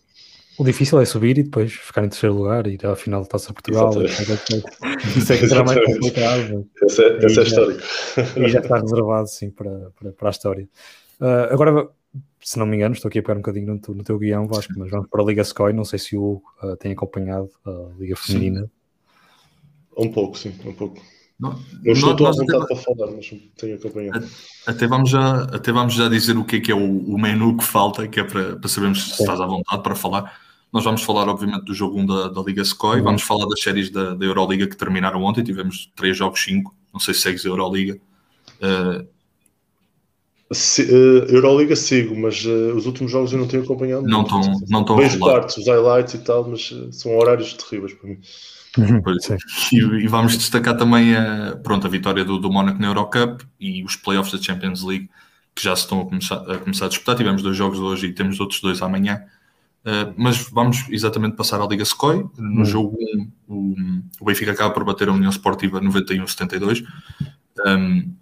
O 0.57 0.63
difícil 0.63 1.01
é 1.01 1.05
subir 1.05 1.37
e 1.37 1.43
depois 1.43 1.73
ficar 1.73 2.05
em 2.05 2.09
terceiro 2.09 2.35
lugar 2.35 2.67
e 2.67 2.73
ir 2.73 2.85
à 2.85 2.95
final 2.95 3.21
da 3.21 3.27
Taça 3.27 3.51
Portugal. 3.53 3.91
Isso 4.03 5.33
é 5.33 5.37
que 5.37 5.47
será 5.47 5.63
mais 5.63 5.83
complicado. 5.83 6.69
Esse 6.83 7.03
é, 7.03 7.25
esse 7.25 7.39
é 7.39 7.43
histórico. 7.43 7.81
E 8.37 8.47
já 8.47 8.59
está 8.59 8.79
reservado, 8.79 9.27
sim, 9.27 9.49
para, 9.49 9.91
para, 9.99 10.11
para 10.11 10.29
a 10.29 10.31
história. 10.31 10.69
Uh, 11.19 11.51
agora, 11.51 11.89
se 12.39 12.59
não 12.59 12.65
me 12.65 12.75
engano, 12.75 12.93
estou 12.93 13.09
aqui 13.09 13.19
a 13.19 13.21
pegar 13.23 13.33
um 13.33 13.41
bocadinho 13.41 13.67
no, 13.67 13.95
no 13.95 14.03
teu 14.03 14.19
guião, 14.19 14.47
Vasco, 14.47 14.73
mas 14.77 14.91
vamos 14.91 15.07
para 15.09 15.21
a 15.21 15.25
Liga 15.25 15.43
Scoy. 15.43 15.73
Não 15.73 15.85
sei 15.85 15.97
se 15.97 16.15
o 16.15 16.23
Hugo 16.23 16.43
uh, 16.61 16.77
tem 16.77 16.91
acompanhado 16.91 17.49
a 17.65 17.89
Liga 17.97 18.15
Feminina. 18.15 18.61
Sim. 18.61 18.69
Um 19.97 20.11
pouco, 20.11 20.37
sim, 20.37 20.53
um 20.65 20.73
pouco. 20.73 21.01
Não, 21.39 21.59
eu 21.83 21.93
estou 21.93 22.15
nós, 22.17 22.37
à 22.37 22.41
vontade 22.41 22.63
até, 22.63 22.73
para 22.73 22.83
falar, 22.83 23.11
mas 23.11 23.33
tenho 23.57 23.75
acompanhado. 23.75 24.27
Até 24.65 24.87
vamos, 24.87 25.09
já, 25.09 25.43
até 25.43 25.71
vamos 25.71 25.93
já 25.93 26.07
dizer 26.07 26.37
o 26.37 26.45
que 26.45 26.57
é 26.57 26.59
que 26.59 26.71
é 26.71 26.75
o, 26.75 26.99
o 26.99 27.19
menu 27.19 27.57
que 27.57 27.63
falta, 27.63 28.07
que 28.07 28.19
é 28.19 28.23
para, 28.23 28.55
para 28.55 28.69
sabermos 28.69 29.03
se 29.03 29.21
estás 29.21 29.41
à 29.41 29.45
vontade 29.45 29.81
para 29.81 29.95
falar. 29.95 30.39
Nós 30.71 30.83
vamos 30.83 31.03
falar, 31.03 31.27
obviamente, 31.27 31.65
do 31.65 31.73
jogo 31.73 31.99
1 31.99 32.05
da, 32.05 32.27
da 32.29 32.41
Liga 32.41 32.63
Scoy, 32.63 32.97
uhum. 32.97 33.03
vamos 33.03 33.21
falar 33.21 33.45
das 33.47 33.61
séries 33.61 33.89
da, 33.89 34.15
da 34.15 34.25
Euroliga 34.25 34.67
que 34.67 34.75
terminaram 34.75 35.21
ontem, 35.21 35.43
tivemos 35.43 35.91
3 35.95 36.17
jogos 36.17 36.43
5, 36.43 36.73
não 36.91 36.99
sei 36.99 37.13
se 37.13 37.21
segues 37.21 37.45
a 37.45 37.49
Euroliga. 37.49 37.99
Uh, 38.59 39.05
se, 40.51 40.83
uh, 40.83 41.25
Euroliga 41.29 41.75
sigo, 41.75 42.15
mas 42.15 42.43
uh, 42.45 42.75
os 42.75 42.85
últimos 42.85 43.11
jogos 43.11 43.33
eu 43.33 43.39
não 43.39 43.47
tenho 43.47 43.63
acompanhado. 43.63 44.03
Não 44.03 44.23
estão 44.23 44.41
não 44.69 44.81
estão 44.81 44.95
Vejo 44.95 45.19
partes, 45.19 45.57
os 45.57 45.67
highlights 45.67 46.13
e 46.13 46.19
tal, 46.19 46.47
mas 46.47 46.73
são 46.91 47.17
horários 47.17 47.53
terríveis 47.53 47.93
para 47.93 48.09
mim. 48.09 48.19
Uhum. 48.75 49.03
e, 49.71 49.77
e, 50.03 50.07
vamos 50.07 50.35
destacar 50.35 50.75
também 50.75 51.15
a, 51.15 51.55
pronto, 51.61 51.85
a 51.85 51.89
vitória 51.89 52.25
do, 52.25 52.39
do 52.39 52.51
Mónaco 52.51 52.79
na 52.79 52.87
Eurocup 52.87 53.43
e 53.59 53.83
os 53.83 53.95
playoffs 53.95 54.33
da 54.33 54.43
Champions 54.43 54.81
League 54.81 55.09
que 55.55 55.63
já 55.63 55.75
se 55.75 55.83
estão 55.83 56.01
a 56.01 56.05
começar, 56.05 56.37
a 56.51 56.57
começar 56.57 56.85
a 56.85 56.89
disputar. 56.89 57.15
Tivemos 57.15 57.41
dois 57.41 57.55
jogos 57.55 57.79
hoje 57.79 58.07
e 58.07 58.13
temos 58.13 58.39
outros 58.39 58.59
dois 58.61 58.81
amanhã. 58.81 59.23
Uh, 59.85 60.13
mas 60.15 60.37
vamos 60.49 60.85
exatamente 60.89 61.35
passar 61.35 61.61
à 61.61 61.67
Liga 61.67 61.83
Scoy. 61.83 62.25
No 62.37 62.59
uhum. 62.59 62.65
jogo 62.65 62.97
1, 62.99 63.31
o, 63.47 63.75
o, 64.21 64.25
Benfica 64.25 64.51
acaba 64.51 64.73
por 64.73 64.83
bater 64.83 65.09
a 65.09 65.11
União 65.11 65.31
Sportiva 65.31 65.81
91-72. 65.81 66.83
Um, 67.67 68.13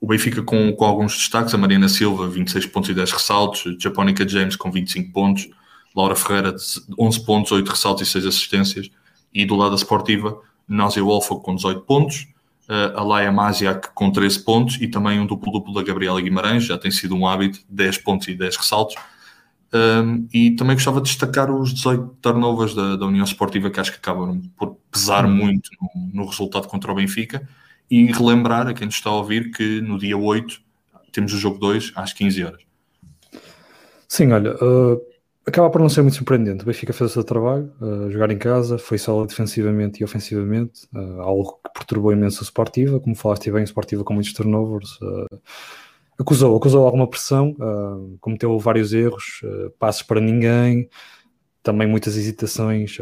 o 0.00 0.06
Benfica 0.06 0.42
com, 0.42 0.72
com 0.72 0.84
alguns 0.84 1.16
destaques, 1.16 1.54
a 1.54 1.58
Mariana 1.58 1.88
Silva, 1.88 2.28
26 2.28 2.66
pontos 2.66 2.90
e 2.90 2.94
10 2.94 3.12
ressaltos, 3.12 3.64
Japónica 3.78 4.26
James 4.26 4.56
com 4.56 4.70
25 4.70 5.12
pontos, 5.12 5.48
Laura 5.94 6.16
Ferreira, 6.16 6.54
11 6.98 7.24
pontos, 7.24 7.52
8 7.52 7.68
ressaltos 7.68 8.08
e 8.08 8.10
6 8.10 8.26
assistências, 8.26 8.90
e 9.34 9.44
do 9.44 9.56
lado 9.56 9.70
da 9.70 9.76
Sportiva, 9.76 10.38
Náusea 10.68 11.02
Wolfa 11.02 11.36
com 11.36 11.54
18 11.54 11.82
pontos, 11.82 12.28
uh, 12.68 12.98
a 12.98 13.02
Laia 13.02 13.32
Maziak 13.32 13.90
com 13.94 14.10
13 14.10 14.40
pontos 14.44 14.78
e 14.80 14.88
também 14.88 15.20
um 15.20 15.26
duplo-duplo 15.26 15.74
da 15.74 15.82
Gabriela 15.82 16.20
Guimarães, 16.20 16.64
já 16.64 16.78
tem 16.78 16.90
sido 16.90 17.14
um 17.14 17.26
hábito, 17.26 17.60
10 17.68 17.98
pontos 17.98 18.28
e 18.28 18.34
10 18.34 18.56
ressaltos. 18.56 18.96
Um, 19.74 20.28
e 20.34 20.50
também 20.50 20.76
gostava 20.76 21.00
de 21.00 21.08
destacar 21.08 21.50
os 21.50 21.72
18 21.72 22.18
turnovers 22.20 22.74
da, 22.74 22.96
da, 22.96 23.06
União 23.06 23.24
Esportiva, 23.24 23.70
que 23.70 23.80
acho 23.80 23.90
que 23.90 23.96
acabam 23.96 24.42
por 24.54 24.76
pesar 24.90 25.26
muito 25.26 25.70
no, 25.80 26.20
no, 26.20 26.28
resultado 26.28 26.68
contra 26.68 26.92
o 26.92 26.94
Benfica. 26.94 27.48
E 27.90 28.06
relembrar 28.12 28.68
a 28.68 28.74
quem 28.74 28.86
nos 28.86 28.96
está 28.96 29.08
a 29.08 29.14
ouvir 29.14 29.50
que 29.50 29.80
no 29.80 29.98
dia 29.98 30.16
8 30.16 30.60
temos 31.10 31.32
o 31.32 31.38
jogo 31.38 31.58
2 31.58 31.92
às 31.94 32.12
15 32.12 32.44
horas. 32.44 32.62
Sim, 34.08 34.32
olha, 34.32 34.54
uh, 34.56 35.00
acaba 35.46 35.68
por 35.70 35.80
não 35.80 35.88
ser 35.88 36.02
muito 36.02 36.16
surpreendente. 36.16 36.62
O 36.62 36.66
Benfica 36.66 36.92
fez 36.92 37.10
o 37.10 37.12
seu 37.12 37.24
trabalho, 37.24 37.72
uh, 37.80 38.10
jogar 38.10 38.30
em 38.30 38.38
casa, 38.38 38.78
foi 38.78 38.98
só 38.98 39.24
defensivamente 39.24 40.00
e 40.00 40.04
ofensivamente, 40.04 40.86
uh, 40.94 41.20
algo 41.20 41.60
que 41.64 41.72
perturbou 41.74 42.12
imenso 42.12 42.42
a 42.42 42.44
Sportiva, 42.44 43.00
como 43.00 43.16
falaste 43.16 43.50
bem, 43.50 43.62
a 43.62 43.66
Sportiva 43.66 44.04
com 44.04 44.14
muitos 44.14 44.32
turnovers. 44.32 44.98
Uh, 45.00 45.40
acusou, 46.18 46.56
acusou 46.56 46.84
alguma 46.84 47.08
pressão, 47.08 47.56
cometeu 48.20 48.56
vários 48.58 48.92
erros, 48.92 49.40
passos 49.78 50.02
para 50.02 50.20
ninguém, 50.20 50.88
também 51.62 51.88
muitas 51.88 52.16
hesitações 52.16 52.98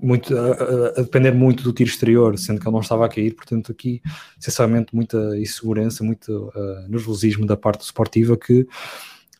muito, 0.00 0.34
a, 0.34 1.00
a, 1.00 1.02
depender 1.02 1.32
muito 1.32 1.62
do 1.62 1.72
tiro 1.72 1.90
exterior, 1.90 2.38
sendo 2.38 2.60
que 2.60 2.66
ele 2.66 2.72
não 2.72 2.80
estava 2.80 3.04
a 3.04 3.08
cair, 3.10 3.34
portanto 3.34 3.70
aqui, 3.70 4.00
sinceramente, 4.38 4.94
muita 4.94 5.18
insegurança, 5.36 6.02
muito 6.02 6.50
nervosismo 6.88 7.44
da 7.44 7.58
parte 7.58 7.82
esportiva 7.82 8.38
que 8.38 8.66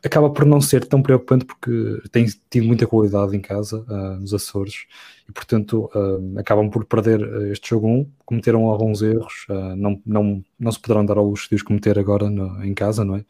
acaba 0.05 0.29
por 0.31 0.45
não 0.45 0.61
ser 0.61 0.85
tão 0.85 1.03
preocupante 1.03 1.47
porque 1.47 2.03
tem 2.13 2.27
tido 2.51 2.67
muita 2.67 2.87
qualidade 2.87 3.35
em 3.35 3.41
casa, 3.41 3.85
uh, 3.89 4.21
nos 4.21 4.35
Açores, 4.35 4.87
e 5.27 5.33
portanto 5.33 5.91
uh, 5.95 6.39
acabam 6.39 6.69
por 6.69 6.85
perder 6.85 7.21
este 7.51 7.71
jogo 7.71 7.89
1, 7.89 8.11
cometeram 8.27 8.67
alguns 8.67 9.01
erros, 9.01 9.47
uh, 9.49 9.75
não, 9.75 10.01
não, 10.05 10.45
não 10.61 10.71
se 10.71 10.79
poderão 10.79 11.07
dar 11.07 11.17
ao 11.17 11.25
luxo 11.25 11.49
de 11.49 11.55
os 11.55 11.63
cometer 11.63 11.99
agora 11.99 12.29
no, 12.29 12.63
em 12.63 12.75
casa, 12.75 13.05
não 13.05 13.17
é? 13.17 13.25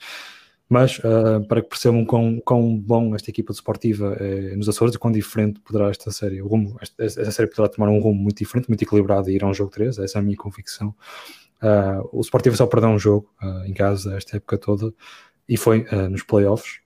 Mas 0.67 0.99
para 1.47 1.61
que 1.61 1.69
percebam 1.69 2.07
quão, 2.07 2.41
quão 2.41 2.75
bom 2.75 3.15
esta 3.15 3.29
equipa 3.29 3.53
desportiva 3.53 4.17
é 4.19 4.57
nos 4.57 4.67
Açores 4.67 4.95
e 4.95 4.99
quão 4.99 5.13
diferente 5.13 5.61
poderá 5.61 5.91
esta 5.91 6.11
série, 6.11 6.41
o 6.41 6.49
rumo, 6.49 6.79
esta, 6.81 7.05
esta, 7.05 7.31
série 7.31 7.51
poderá 7.51 7.69
tomar 7.69 7.91
um 7.91 8.01
rumo 8.01 8.21
muito 8.21 8.39
diferente, 8.39 8.69
muito 8.69 8.83
equilibrado 8.83 9.31
e 9.31 9.35
ir 9.35 9.45
a 9.45 9.47
um 9.47 9.53
jogo 9.53 9.71
3, 9.71 9.99
essa 9.99 10.19
é 10.19 10.21
a 10.21 10.23
minha 10.23 10.37
convicção. 10.37 10.95
O 12.13 12.21
Sportivo 12.23 12.57
só 12.57 12.67
perdeu 12.67 12.89
um 12.89 12.99
jogo 12.99 13.29
em 13.67 13.75
casa 13.75 14.17
esta 14.17 14.39
época 14.39 14.57
toda 14.57 14.93
e 15.49 15.57
foi 15.57 15.87
nos 16.11 16.23
playoffs, 16.23 16.81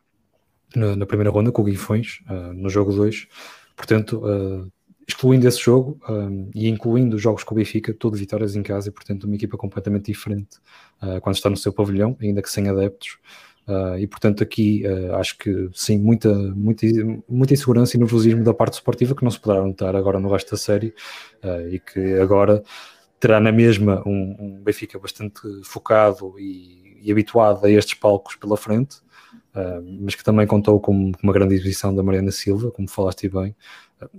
na, 0.75 1.07
primeira 1.07 1.31
ronda 1.31 1.51
com 1.51 1.63
o 1.63 1.65
Guifões, 1.65 2.19
no 2.55 2.69
jogo 2.69 2.93
2. 2.93 3.27
Portanto, 3.77 4.23
excluindo 5.07 5.47
esse 5.47 5.61
jogo 5.61 6.01
e 6.55 6.69
incluindo 6.69 7.17
os 7.17 7.23
jogos 7.23 7.45
com 7.45 7.55
o 7.55 7.57
Benfica, 7.57 7.95
tudo 7.95 8.17
vitórias 8.17 8.57
em 8.57 8.63
casa 8.63 8.89
e, 8.89 8.93
portanto, 8.93 9.25
uma 9.25 9.37
equipa 9.37 9.57
completamente 9.57 10.07
diferente 10.07 10.59
quando 11.23 11.37
está 11.37 11.49
no 11.49 11.57
seu 11.57 11.73
pavilhão, 11.73 12.17
ainda 12.21 12.43
que 12.43 12.51
sem 12.51 12.69
adeptos. 12.69 13.19
Uh, 13.69 13.99
e 13.99 14.07
portanto 14.07 14.43
aqui 14.43 14.83
uh, 14.87 15.17
acho 15.17 15.37
que 15.37 15.69
sim, 15.75 15.99
muita, 15.99 16.33
muita, 16.33 16.87
muita 17.29 17.53
insegurança 17.53 17.97
e 17.97 18.01
nervosismo 18.01 18.43
da 18.43 18.55
parte 18.55 18.73
esportiva 18.73 19.15
que 19.15 19.23
não 19.23 19.31
se 19.31 19.39
poderá 19.39 19.63
notar 19.63 19.95
agora 19.95 20.19
no 20.19 20.33
resto 20.33 20.53
da 20.53 20.57
série 20.57 20.95
uh, 21.45 21.69
e 21.69 21.79
que 21.79 22.15
agora 22.15 22.63
terá 23.21 23.39
na 23.39 23.53
mesma 23.53 24.03
um, 24.07 24.37
um 24.41 24.63
Benfica 24.63 24.99
bastante 24.99 25.43
focado 25.65 26.35
e, 26.39 26.78
e, 27.03 27.11
habituado 27.11 27.65
a 27.65 27.71
estes 27.71 27.95
palcos 27.95 28.37
pela 28.37 28.57
frente, 28.57 28.97
mas 30.01 30.15
que 30.15 30.23
também 30.23 30.47
contou 30.47 30.79
com, 30.79 31.11
com, 31.11 31.23
uma 31.23 31.33
grande 31.33 31.55
exibição 31.55 31.93
da 31.93 32.03
Mariana 32.03 32.31
Silva, 32.31 32.71
como 32.71 32.89
falaste 32.89 33.29
bem. 33.29 33.57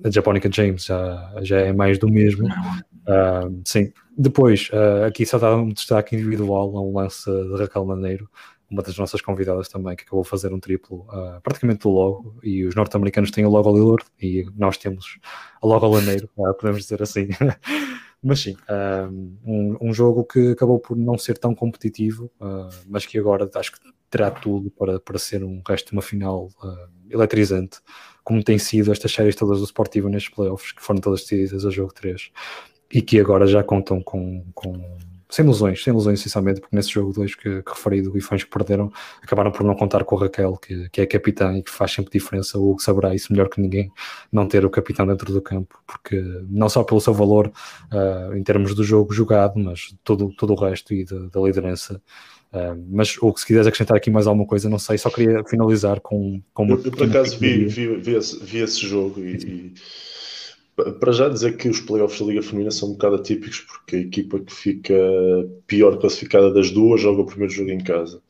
A 0.04 0.10
Japónica 0.10 0.52
James 0.52 0.84
já, 0.84 1.34
já 1.42 1.60
é 1.60 1.72
mais 1.72 1.98
do 1.98 2.10
mesmo. 2.10 2.46
sim, 3.64 3.94
depois 4.18 4.70
aqui 5.08 5.26
só 5.26 5.38
dá 5.38 5.56
um 5.56 5.70
destaque 5.70 6.16
individual 6.16 6.76
a 6.76 6.82
um 6.82 6.98
lance 6.98 7.32
de 7.32 7.56
Raquel 7.56 7.86
Maneiro, 7.86 8.30
uma 8.70 8.84
das 8.84 8.98
nossas 8.98 9.22
convidadas 9.22 9.68
também, 9.68 9.96
que 9.96 10.04
acabou 10.04 10.24
de 10.24 10.30
fazer 10.30 10.54
um 10.54 10.60
triplo 10.60 11.08
uh, 11.10 11.42
praticamente 11.42 11.82
do 11.82 11.90
logo, 11.90 12.38
e 12.44 12.64
os 12.66 12.76
norte-americanos 12.76 13.32
têm 13.32 13.46
o 13.46 13.50
logo 13.50 13.74
Lillard 13.74 14.06
e 14.22 14.46
nós 14.56 14.78
temos 14.78 15.18
a 15.62 15.66
logo 15.66 15.88
Laneiro, 15.88 16.30
uh, 16.38 16.54
podemos 16.54 16.84
dizer 16.84 17.02
assim. 17.02 17.30
mas 18.22 18.42
sim, 18.42 18.56
um, 19.46 19.78
um, 19.82 19.94
jogo 19.94 20.26
que 20.26 20.52
acabou 20.52 20.80
por 20.80 20.98
não 20.98 21.18
ser 21.18 21.38
tão 21.38 21.56
competitivo, 21.56 22.30
mas 22.88 23.06
que 23.06 23.18
agora 23.18 23.50
acho 23.56 23.72
que 23.72 23.80
terá 24.10 24.30
tudo 24.30 24.70
para, 24.72 25.00
para 25.00 25.18
ser 25.18 25.44
um 25.44 25.62
resto 25.66 25.90
de 25.90 25.94
uma 25.94 26.02
final 26.02 26.50
eletrizante, 27.10 27.80
como 28.24 28.44
tem 28.44 28.58
sido 28.58 28.92
estas 28.92 29.12
séries 29.12 29.36
todas 29.36 29.60
do 29.60 29.66
Sportivo 29.66 30.10
nestes 30.10 30.34
playoffs, 30.34 30.72
que 30.72 30.82
foram 30.82 31.00
todas 31.00 31.22
decididas 31.22 31.66
a 31.66 31.70
jogo 31.70 31.94
3, 31.94 32.32
e 32.94 33.02
que 33.02 33.20
agora 33.20 33.48
já 33.48 33.64
contam 33.64 34.02
com, 34.02 34.44
com 34.54 34.74
sem 35.30 35.46
ilusões, 35.46 35.84
sem 35.84 35.92
ilusões, 35.92 36.20
essencialmente, 36.20 36.60
porque 36.60 36.76
nesse 36.76 36.90
jogo 36.90 37.14
2 37.14 37.36
que, 37.36 37.62
que 37.62 37.70
referi 37.70 38.02
do 38.02 38.12
Guifões 38.12 38.44
que 38.44 38.50
perderam, 38.50 38.92
acabaram 39.22 39.52
por 39.52 39.64
não 39.64 39.76
contar 39.76 40.04
com 40.04 40.16
o 40.16 40.18
Raquel, 40.18 40.58
que, 40.58 40.90
que 40.90 41.02
é 41.02 41.06
capitã 41.06 41.56
e 41.56 41.62
que 41.62 41.70
faz 41.70 41.92
sempre 41.92 42.12
diferença. 42.12 42.58
O 42.58 42.72
Hugo 42.72 42.82
saberá 42.82 43.14
isso 43.14 43.32
melhor 43.32 43.48
que 43.48 43.62
ninguém, 43.62 43.92
não 44.32 44.48
ter 44.48 44.66
o 44.66 44.70
capitão 44.72 45.06
dentro 45.06 45.32
do 45.32 45.40
campo, 45.40 45.80
porque 45.86 46.20
não 46.50 46.68
só 46.68 46.84
pelo 46.84 47.00
seu 47.00 47.14
valor 47.14 47.52
uh, 47.92 48.36
em 48.36 48.42
termos 48.42 48.74
do 48.74 48.84
jogo 48.84 49.14
jogado, 49.14 49.60
mas 49.60 49.96
todo, 50.04 50.34
todo 50.36 50.54
o 50.54 50.56
resto 50.56 50.96
e 50.96 51.06
de, 51.06 51.30
da 51.30 51.40
liderança. 51.40 52.02
Uh, 52.52 52.84
mas 52.90 53.16
o 53.22 53.32
que 53.32 53.42
se 53.42 53.46
quiseres 53.46 53.68
acrescentar 53.68 53.96
aqui 53.96 54.10
mais 54.10 54.26
alguma 54.26 54.48
coisa, 54.48 54.68
não 54.68 54.80
sei, 54.80 54.98
só 54.98 55.12
queria 55.12 55.44
finalizar 55.44 56.00
com. 56.00 56.42
com 56.52 56.64
uma, 56.64 56.74
eu, 56.74 56.86
eu, 56.86 56.92
por 56.92 57.04
acaso 57.04 57.38
vi, 57.38 57.66
vi, 57.66 57.96
vi, 57.98 58.16
esse, 58.16 58.44
vi 58.44 58.58
esse 58.58 58.80
jogo 58.80 59.20
e, 59.20 59.36
e 59.36 59.74
para 61.00 61.12
já 61.12 61.30
dizer 61.30 61.58
que 61.58 61.70
os 61.70 61.80
playoffs 61.80 62.20
da 62.20 62.26
Liga 62.26 62.42
Feminina 62.42 62.72
são 62.72 62.90
um 62.90 62.94
bocado 62.94 63.16
atípicos 63.16 63.60
porque 63.62 63.96
a 63.96 64.00
equipa 64.00 64.40
que 64.40 64.54
fica 64.54 64.96
pior 65.68 65.98
classificada 65.98 66.52
das 66.52 66.72
duas 66.72 67.02
joga 67.02 67.22
o 67.22 67.26
primeiro 67.26 67.54
jogo 67.54 67.72
em 67.72 67.84
casa. 67.84 68.22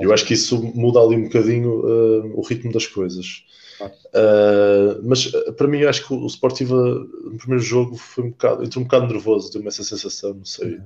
É 0.00 0.04
Eu 0.04 0.12
acho 0.12 0.24
que 0.24 0.34
isso 0.34 0.62
muda 0.74 1.00
ali 1.00 1.16
um 1.16 1.24
bocadinho 1.24 1.70
uh, 1.80 2.38
o 2.38 2.42
ritmo 2.42 2.72
das 2.72 2.86
coisas. 2.86 3.44
Uh, 3.80 5.02
mas 5.02 5.26
uh, 5.26 5.52
para 5.54 5.66
mim, 5.66 5.82
acho 5.84 6.06
que 6.06 6.14
o 6.14 6.26
Sportiva 6.26 6.76
no 6.76 7.36
primeiro 7.38 7.62
jogo 7.62 7.96
foi 7.96 8.24
um 8.24 8.30
bocado, 8.30 8.64
entrou 8.64 8.82
um 8.82 8.86
bocado 8.86 9.12
nervoso, 9.12 9.52
deu-me 9.52 9.68
essa 9.68 9.82
sensação, 9.82 10.34
não 10.34 10.44
sei 10.44 10.78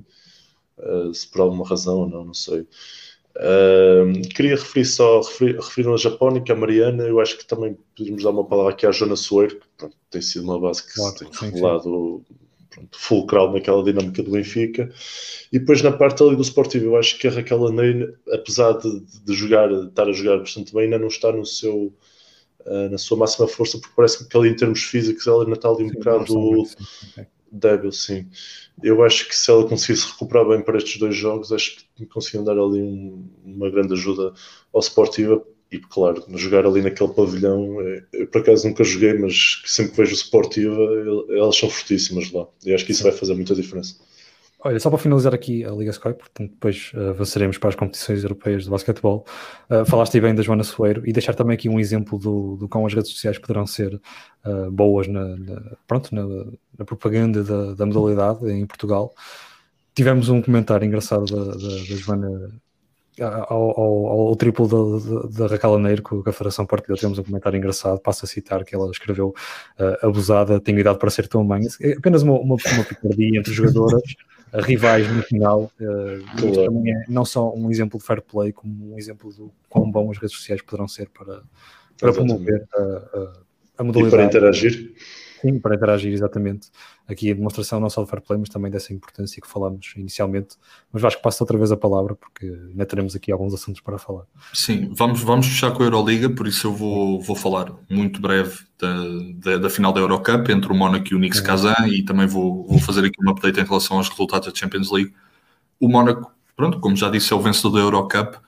uh, 0.79 1.13
se 1.13 1.29
por 1.29 1.43
alguma 1.43 1.67
razão 1.67 1.99
ou 1.99 2.09
não, 2.09 2.25
não 2.25 2.35
sei. 2.35 2.67
Uh, 3.39 4.21
queria 4.35 4.57
referir 4.57 4.85
só, 4.85 5.21
referir, 5.21 5.57
referiram 5.57 5.95
a 5.95 5.97
Japónica, 5.97 6.53
a 6.53 6.57
Mariana, 6.57 7.05
eu 7.05 7.21
acho 7.21 7.39
que 7.39 7.47
também 7.47 7.79
podemos 7.97 8.25
dar 8.25 8.31
uma 8.31 8.45
palavra 8.45 8.73
aqui 8.73 8.85
à 8.85 8.91
Joana 8.91 9.15
Soeiro, 9.15 9.61
que 9.61 9.67
pronto, 9.77 9.97
tem 10.11 10.21
sido 10.21 10.43
uma 10.43 10.59
base 10.59 10.85
que 10.85 10.95
claro, 10.95 11.15
tem 11.15 11.33
sim, 11.33 11.45
revelado 11.47 12.25
pronto, 12.69 12.99
fulcral 12.99 13.53
naquela 13.53 13.85
dinâmica 13.85 14.25
do 14.25 14.33
Benfica. 14.33 14.93
E 15.53 15.59
depois 15.61 15.81
na 15.83 15.93
parte 15.93 16.21
ali 16.21 16.35
do 16.35 16.43
Sportivo, 16.43 16.87
eu 16.87 16.97
acho 16.97 17.17
que 17.17 17.29
a 17.29 17.31
Raquel 17.31 17.69
Aneiro, 17.69 18.13
apesar 18.33 18.73
de, 18.73 19.05
de 19.25 19.33
jogar, 19.35 19.69
de 19.69 19.87
estar 19.87 20.09
a 20.09 20.13
jogar 20.13 20.39
bastante 20.39 20.75
bem, 20.75 20.85
ainda 20.85 20.99
não 20.99 21.07
está 21.07 21.31
no 21.31 21.47
seu, 21.47 21.95
uh, 22.67 22.89
na 22.91 22.99
sua 22.99 23.19
máxima 23.19 23.47
força, 23.47 23.79
porque 23.79 23.95
parece-me 23.95 24.29
que 24.29 24.37
ali 24.37 24.49
em 24.49 24.57
termos 24.57 24.83
físicos 24.83 25.25
ela 25.29 25.45
ainda 25.45 25.55
está 25.55 25.69
ali 25.69 25.85
um 25.85 25.91
sim, 25.91 25.95
bocado 25.95 26.65
débil, 27.51 27.93
sim. 27.93 28.27
Eu 28.83 29.03
acho 29.03 29.29
que 29.29 29.37
se 29.37 29.51
ela 29.51 29.69
conseguisse 29.69 30.07
recuperar 30.11 30.47
bem 30.49 30.63
para 30.63 30.79
estes 30.79 30.99
dois 30.99 31.15
jogos, 31.15 31.53
acho 31.53 31.77
que 31.95 32.07
conseguiam 32.07 32.45
dar 32.45 32.53
ali 32.53 32.81
um, 32.81 33.29
uma 33.45 33.71
grande 33.71 33.95
ajuda 33.95 34.33
ao 34.73 34.81
Sportiva. 34.81 35.45
E 35.71 35.79
claro, 35.79 36.25
jogar 36.35 36.65
ali 36.65 36.81
naquele 36.81 37.13
pavilhão, 37.13 37.79
é, 37.83 38.03
eu 38.15 38.27
por 38.27 38.41
acaso 38.41 38.67
nunca 38.67 38.83
joguei, 38.83 39.13
mas 39.19 39.61
sempre 39.67 39.93
que 39.93 39.99
vejo 39.99 40.13
o 40.13 40.17
Sportiva, 40.17 40.81
elas 41.31 41.57
são 41.57 41.69
fortíssimas 41.69 42.33
lá. 42.33 42.47
E 42.65 42.73
acho 42.73 42.87
que 42.87 42.93
isso 42.93 43.03
vai 43.03 43.13
fazer 43.13 43.35
muita 43.35 43.55
diferença. 43.55 43.97
Olha, 44.61 44.81
só 44.81 44.91
para 44.91 44.99
finalizar 44.99 45.33
aqui 45.33 45.65
a 45.65 45.71
Liga 45.71 45.93
Sky, 45.93 46.13
portanto 46.15 46.51
depois 46.51 46.91
uh, 46.93 47.11
avançaremos 47.11 47.59
para 47.59 47.69
as 47.69 47.77
competições 47.77 48.25
europeias 48.25 48.65
de 48.65 48.71
basquetebol. 48.71 49.25
Uh, 49.71 49.85
falaste 49.85 50.21
bem 50.21 50.35
da 50.35 50.43
Joana 50.43 50.65
Soeiro 50.65 51.07
e 51.07 51.13
deixar 51.13 51.35
também 51.35 51.55
aqui 51.55 51.69
um 51.69 51.79
exemplo 51.79 52.19
do, 52.19 52.57
do 52.57 52.69
como 52.69 52.85
as 52.85 52.93
redes 52.93 53.13
sociais 53.13 53.39
poderão 53.39 53.69
ser 53.69 54.01
uh, 54.45 54.71
boas 54.73 55.07
na, 55.07 55.37
na, 55.37 55.63
pronto, 55.87 56.13
na, 56.13 56.27
na 56.77 56.85
propaganda 56.85 57.45
da, 57.45 57.75
da, 57.75 57.87
modalidade 57.87 58.51
em 58.51 58.67
Portugal. 58.67 59.15
Tivemos 59.95 60.29
um 60.29 60.43
comentário 60.43 60.85
engraçado 60.85 61.25
da, 61.25 61.53
da, 61.53 61.57
da 61.57 61.97
Joana 61.97 62.61
ao, 63.21 63.81
ao, 63.81 64.07
ao, 64.29 64.37
triplo 64.37 64.67
da, 64.67 65.29
da, 65.39 65.47
Raquel 65.47 65.75
Aneiro 65.75 66.03
que 66.03 66.31
a 66.31 66.33
Federação 66.33 66.67
partilhou, 66.67 66.99
temos 66.99 67.19
um 67.19 67.23
comentário 67.25 67.57
engraçado, 67.57 68.01
passo 68.01 68.25
a 68.25 68.29
citar 68.29 68.65
que 68.65 68.75
ela 68.75 68.91
escreveu 68.91 69.35
uh, 69.79 70.07
abusada, 70.07 70.61
tenho 70.61 70.79
idade 70.79 70.99
para 70.99 71.11
ser 71.11 71.29
tão 71.29 71.45
mãe, 71.45 71.63
é 71.81 71.93
apenas 71.93 72.23
uma, 72.23 72.35
uma, 72.35 72.57
uma 72.73 72.85
picardia 72.85 73.39
entre 73.39 73.53
jogadoras 73.53 74.03
rivais 74.55 75.11
no 75.11 75.23
final. 75.23 75.71
Uh, 75.81 76.25
claro. 76.39 76.65
também 76.65 76.95
é 76.95 77.05
não 77.09 77.25
só 77.25 77.53
um 77.55 77.71
exemplo 77.71 77.99
de 77.99 78.05
fair 78.05 78.23
play, 78.23 78.53
como 78.53 78.93
um 78.93 78.99
exemplo 78.99 79.33
do 79.33 79.53
quão 79.69 79.91
bom 79.91 80.11
as 80.11 80.19
redes 80.19 80.37
sociais 80.37 80.63
poderão 80.63 80.89
ser 80.89 81.09
para, 81.11 81.43
para 81.99 82.13
promover 82.13 82.67
a, 82.75 82.81
a, 82.81 83.33
a 83.79 83.85
modalidade. 83.85 84.07
E 84.07 84.11
para 84.11 84.25
interagir. 84.25 84.95
Sim, 85.41 85.59
para 85.59 85.77
interagir, 85.77 86.13
exatamente. 86.13 86.69
Aqui 87.07 87.31
a 87.31 87.35
demonstração 87.35 87.79
não 87.79 87.89
só 87.89 88.01
do 88.01 88.07
fair 88.07 88.23
play, 88.23 88.39
mas 88.39 88.49
também 88.49 88.71
dessa 88.71 88.93
importância 88.93 89.41
que 89.41 89.49
falamos 89.49 89.93
inicialmente. 89.97 90.57
Mas 90.93 91.05
acho 91.05 91.17
que 91.17 91.23
passo 91.23 91.43
outra 91.43 91.57
vez 91.57 91.71
a 91.71 91.77
palavra, 91.77 92.15
porque 92.15 92.47
ainda 92.47 92.85
teremos 92.85 93.15
aqui 93.15 93.31
alguns 93.31 93.55
assuntos 93.55 93.81
para 93.81 93.99
falar. 93.99 94.25
Sim, 94.53 94.93
vamos, 94.95 95.23
vamos 95.23 95.47
fechar 95.47 95.73
com 95.73 95.83
a 95.83 95.87
Euroliga, 95.87 96.29
por 96.29 96.47
isso 96.47 96.67
eu 96.67 96.73
vou, 96.73 97.21
vou 97.21 97.37
falar 97.37 97.73
muito 97.89 98.21
breve 98.21 98.59
da, 98.79 98.95
da, 99.35 99.59
da 99.59 99.71
final 99.71 99.93
da 99.93 100.01
Eurocup 100.01 100.51
entre 100.51 100.73
o 100.73 100.75
Mónaco 100.75 101.09
e 101.13 101.15
o 101.15 101.19
Knicks 101.19 101.41
Kazan 101.41 101.89
e 101.89 102.05
também 102.05 102.27
vou, 102.27 102.67
vou 102.67 102.79
fazer 102.79 103.05
aqui 103.05 103.21
uma 103.21 103.33
update 103.33 103.61
em 103.61 103.65
relação 103.65 103.97
aos 103.97 104.09
resultados 104.09 104.49
da 104.49 104.55
Champions 104.55 104.91
League. 104.91 105.13
O 105.81 105.89
Mónaco, 105.89 106.33
pronto, 106.57 106.81
como 106.81 106.97
já 106.97 107.11
disse, 107.11 107.33
é 107.33 107.37
o 107.37 107.41
vencedor 107.41 107.71
da 107.71 107.81
Eurocup 107.81 108.39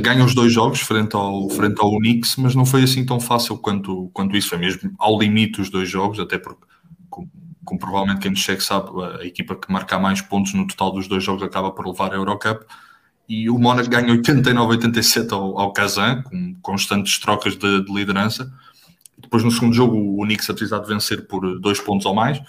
ganha 0.00 0.24
os 0.24 0.34
dois 0.34 0.52
jogos 0.52 0.80
frente 0.80 1.14
ao, 1.14 1.48
frente 1.50 1.78
ao 1.78 1.92
Unix, 1.92 2.36
mas 2.36 2.54
não 2.54 2.64
foi 2.64 2.84
assim 2.84 3.04
tão 3.04 3.20
fácil 3.20 3.58
quanto, 3.58 4.10
quanto 4.14 4.34
isso. 4.34 4.48
Foi 4.48 4.58
mesmo 4.58 4.90
ao 4.98 5.18
limite 5.18 5.60
os 5.60 5.68
dois 5.68 5.88
jogos, 5.88 6.18
até 6.18 6.38
porque, 6.38 6.64
como, 7.10 7.30
como 7.64 7.78
provavelmente 7.78 8.20
quem 8.20 8.30
nos 8.30 8.42
segue 8.42 8.62
sabe, 8.62 8.88
a, 9.20 9.26
equipa 9.26 9.54
que 9.54 9.70
marca 9.70 9.98
mais 9.98 10.22
pontos 10.22 10.54
no 10.54 10.66
total 10.66 10.92
dos 10.92 11.06
dois 11.06 11.22
jogos 11.22 11.42
acaba 11.42 11.70
por 11.70 11.86
levar 11.86 12.12
a 12.12 12.16
Eurocup. 12.16 12.64
E 13.28 13.48
o 13.50 13.58
Mónaco 13.58 13.88
ganha 13.90 14.14
89-87 14.14 15.32
ao, 15.32 15.58
ao 15.58 15.72
Kazan, 15.72 16.22
com 16.22 16.54
constantes 16.62 17.18
trocas 17.18 17.56
de, 17.56 17.84
de, 17.84 17.92
liderança. 17.92 18.50
Depois, 19.18 19.42
no 19.42 19.50
segundo 19.50 19.74
jogo, 19.74 19.96
o 19.96 20.22
Unix, 20.22 20.48
a 20.48 20.54
precisar 20.54 20.78
de 20.80 20.88
vencer 20.88 21.26
por 21.26 21.58
dois 21.60 21.80
pontos 21.80 22.06
ou 22.06 22.14
mais, 22.14 22.40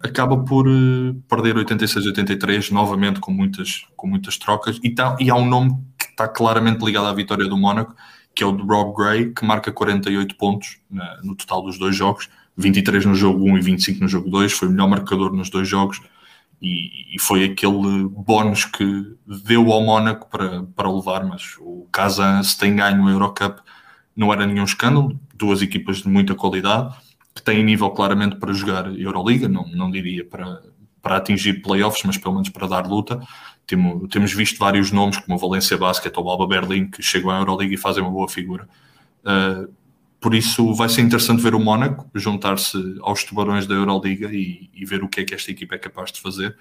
acaba 0.00 0.36
por 0.36 0.68
uh, 0.68 1.14
perder 1.28 1.56
86-83, 1.56 2.70
novamente 2.70 3.20
com 3.20 3.32
muitas, 3.32 3.86
com 3.96 4.06
muitas 4.06 4.36
trocas. 4.36 4.78
E, 4.82 4.90
tá, 4.90 5.16
e 5.20 5.30
há 5.30 5.34
um 5.34 5.46
nome 5.46 5.76
está 6.16 6.26
claramente 6.26 6.82
ligado 6.82 7.06
à 7.06 7.12
vitória 7.12 7.46
do 7.46 7.56
Mónaco, 7.56 7.94
que 8.34 8.42
é 8.42 8.46
o 8.46 8.52
de 8.52 8.62
Rob 8.62 8.96
Gray, 8.96 9.32
que 9.32 9.44
marca 9.44 9.70
48 9.70 10.34
pontos 10.36 10.78
no 11.22 11.36
total 11.36 11.62
dos 11.62 11.78
dois 11.78 11.94
jogos. 11.94 12.28
23 12.56 13.04
no 13.04 13.14
jogo 13.14 13.44
1 13.50 13.58
e 13.58 13.60
25 13.60 14.00
no 14.00 14.08
jogo 14.08 14.30
2, 14.30 14.52
foi 14.52 14.68
o 14.68 14.70
melhor 14.70 14.88
marcador 14.88 15.30
nos 15.30 15.50
dois 15.50 15.68
jogos 15.68 16.00
e, 16.60 17.14
e 17.14 17.20
foi 17.20 17.44
aquele 17.44 18.08
bónus 18.08 18.64
que 18.64 19.14
deu 19.44 19.70
ao 19.70 19.82
Mónaco 19.82 20.26
para, 20.30 20.62
para 20.74 20.90
levar, 20.90 21.22
mas 21.24 21.56
o 21.60 21.86
Kazan 21.92 22.42
se 22.42 22.56
tem 22.58 22.74
ganho 22.74 23.04
o 23.04 23.10
Eurocup 23.10 23.60
não 24.16 24.32
era 24.32 24.46
nenhum 24.46 24.64
escândalo, 24.64 25.18
duas 25.34 25.60
equipas 25.60 25.98
de 25.98 26.08
muita 26.08 26.34
qualidade, 26.34 26.96
que 27.34 27.42
têm 27.42 27.62
nível 27.62 27.90
claramente 27.90 28.36
para 28.36 28.54
jogar 28.54 28.86
Euroliga, 28.98 29.46
não, 29.46 29.68
não 29.68 29.90
diria 29.90 30.24
para, 30.24 30.62
para 31.02 31.18
atingir 31.18 31.60
playoffs, 31.60 32.02
mas 32.04 32.16
pelo 32.16 32.34
menos 32.34 32.48
para 32.48 32.66
dar 32.66 32.86
luta. 32.86 33.20
Temos, 33.66 34.08
temos 34.10 34.32
visto 34.32 34.58
vários 34.58 34.92
nomes, 34.92 35.18
como 35.18 35.36
o 35.36 35.38
Valência 35.38 35.76
Basket 35.76 36.16
ou 36.16 36.24
o 36.24 36.30
Alba 36.30 36.46
Berlim, 36.46 36.88
que 36.88 37.02
chegam 37.02 37.30
à 37.30 37.38
Euroliga 37.38 37.74
e 37.74 37.76
fazem 37.76 38.02
uma 38.02 38.12
boa 38.12 38.28
figura. 38.28 38.68
Uh, 39.24 39.72
por 40.20 40.34
isso 40.34 40.72
vai 40.74 40.88
ser 40.88 41.02
interessante 41.02 41.42
ver 41.42 41.54
o 41.54 41.60
Mónaco 41.60 42.08
juntar-se 42.14 42.76
aos 43.00 43.24
tubarões 43.24 43.66
da 43.66 43.74
Euroliga 43.74 44.28
e, 44.32 44.70
e, 44.72 44.84
ver 44.84 45.02
o 45.02 45.08
que 45.08 45.20
é 45.20 45.24
que 45.24 45.34
esta 45.34 45.50
equipa 45.50 45.74
é 45.74 45.78
capaz 45.78 46.12
de 46.12 46.20
fazer. 46.20 46.56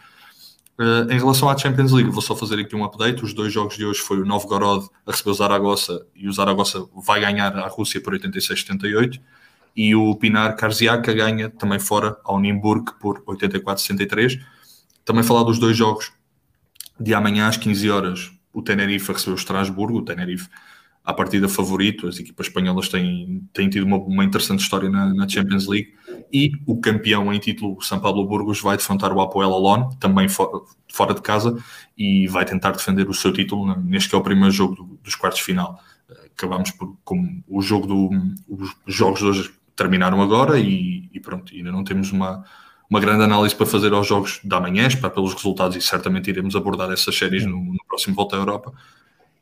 Uh, 0.77 1.09
em 1.11 1.17
relação 1.17 1.47
à 1.47 1.57
Champions 1.57 1.91
League, 1.91 2.09
vou 2.09 2.21
só 2.21 2.35
fazer 2.35 2.59
aqui 2.59 2.75
um 2.75 2.83
update. 2.83 3.23
Os 3.23 3.33
dois 3.33 3.53
jogos 3.53 3.77
de 3.77 3.85
hoje 3.85 3.99
foi 3.99 4.19
o 4.19 4.25
Novgorod 4.25 4.87
a 5.05 5.11
receber 5.11 5.29
o 5.29 5.33
Zaragoza 5.35 6.05
e 6.15 6.27
o 6.27 6.33
Zaragoza 6.33 6.85
vai 6.95 7.21
ganhar 7.21 7.55
a 7.57 7.67
Rússia 7.67 8.01
por 8.01 8.13
86-78 8.13 9.21
e 9.75 9.93
o 9.93 10.15
Pinar 10.15 10.55
Karziaka 10.55 11.13
ganha 11.13 11.49
também 11.49 11.79
fora 11.79 12.17
ao 12.23 12.39
Nimburg 12.39 12.93
por 12.99 13.21
84-63. 13.25 14.39
Também 15.03 15.23
falar 15.23 15.43
dos 15.43 15.59
dois 15.59 15.77
jogos 15.77 16.11
de 16.99 17.13
amanhã 17.13 17.47
às 17.47 17.57
15 17.57 17.89
horas. 17.89 18.31
O 18.53 18.61
Tenerife 18.61 19.11
recebeu 19.11 19.33
o 19.33 19.37
Estrasburgo, 19.37 19.99
o 19.99 20.05
Tenerife 20.05 20.47
à 21.03 21.13
partida 21.13 21.47
favorito. 21.47 22.07
As 22.07 22.17
equipas 22.19 22.47
espanholas 22.47 22.89
têm, 22.89 23.47
têm 23.53 23.69
tido 23.69 23.85
uma, 23.85 23.97
uma 23.97 24.23
interessante 24.23 24.61
história 24.61 24.89
na, 24.89 25.13
na, 25.13 25.27
Champions 25.27 25.67
League. 25.67 25.93
E 26.33 26.51
o 26.65 26.79
campeão 26.79 27.31
em 27.31 27.39
título, 27.39 27.81
São 27.81 27.99
Paulo 27.99 28.25
Burgos, 28.25 28.61
vai 28.61 28.77
defrontar 28.77 29.13
o 29.13 29.21
Apoel 29.21 29.53
Alon, 29.53 29.89
também 29.99 30.27
for, 30.27 30.65
fora 30.91 31.13
de 31.13 31.21
casa, 31.21 31.55
e 31.97 32.27
vai 32.27 32.43
tentar 32.43 32.71
defender 32.71 33.07
o 33.07 33.13
seu 33.13 33.31
título 33.31 33.79
neste 33.81 34.09
que 34.09 34.15
é 34.15 34.17
o 34.17 34.23
primeiro 34.23 34.51
jogo 34.51 34.75
do, 34.75 34.99
dos 35.03 35.15
quartos 35.15 35.39
de 35.39 35.45
final. 35.45 35.79
Acabamos 36.35 36.71
por, 36.71 36.97
como 37.03 37.43
o 37.47 37.61
jogo 37.61 37.87
do, 37.87 38.09
os 38.47 38.75
jogos 38.87 39.19
de 39.19 39.25
hoje 39.25 39.53
terminaram 39.75 40.21
agora 40.21 40.59
e, 40.59 41.09
e 41.13 41.19
pronto, 41.19 41.53
ainda 41.53 41.71
não 41.71 41.83
temos 41.83 42.11
uma, 42.11 42.43
uma 42.89 42.99
grande 42.99 43.23
análise 43.23 43.55
para 43.55 43.65
fazer 43.65 43.93
aos 43.93 44.07
jogos 44.07 44.39
da 44.43 44.59
manhã, 44.59 44.87
para 44.99 45.09
pelos 45.09 45.33
resultados 45.33 45.75
e 45.75 45.81
certamente 45.81 46.29
iremos 46.29 46.55
abordar 46.55 46.91
essas 46.91 47.17
séries 47.17 47.45
no, 47.45 47.57
no 47.57 47.85
próximo 47.87 48.15
Volta 48.15 48.35
à 48.35 48.39
Europa. 48.39 48.73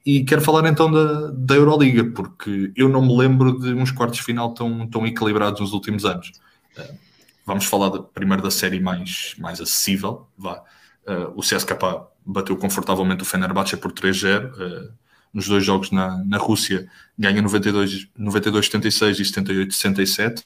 E 0.06 0.24
quero 0.24 0.42
falar 0.42 0.68
então 0.70 0.92
da, 0.92 1.32
da 1.32 1.56
Euroliga, 1.56 2.04
porque 2.12 2.72
eu 2.76 2.90
não 2.90 3.02
me 3.02 3.16
lembro 3.18 3.58
de 3.58 3.74
uns 3.74 3.92
quartos 3.92 4.20
de 4.20 4.26
final 4.26 4.54
tão, 4.54 4.86
tão 4.88 5.08
equilibrados 5.08 5.62
nos 5.62 5.72
últimos 5.72 6.04
anos. 6.04 6.32
Uh, 6.78 6.98
vamos 7.46 7.66
falar 7.66 7.90
de, 7.90 8.04
primeiro 8.14 8.44
da 8.44 8.52
série 8.52 8.82
mais, 8.82 9.36
mais 9.38 9.62
acessível. 9.62 10.28
Vá. 10.38 10.62
Uh, 11.08 11.34
o 11.36 11.42
CSKA 11.42 12.08
bateu 12.26 12.56
confortavelmente 12.58 13.24
o 13.24 13.26
Fenerbahçe 13.26 13.78
por 13.78 13.94
3-0. 13.94 14.52
Uh, 14.52 14.62
eh, 14.62 14.90
nos 15.34 15.48
dois 15.48 15.66
jogos 15.66 15.90
na, 15.90 16.24
na 16.26 16.38
Rússia, 16.38 16.88
ganha 17.18 17.42
92-76 17.42 18.10
92, 18.18 19.20
e 19.20 19.24
78-67. 19.24 20.44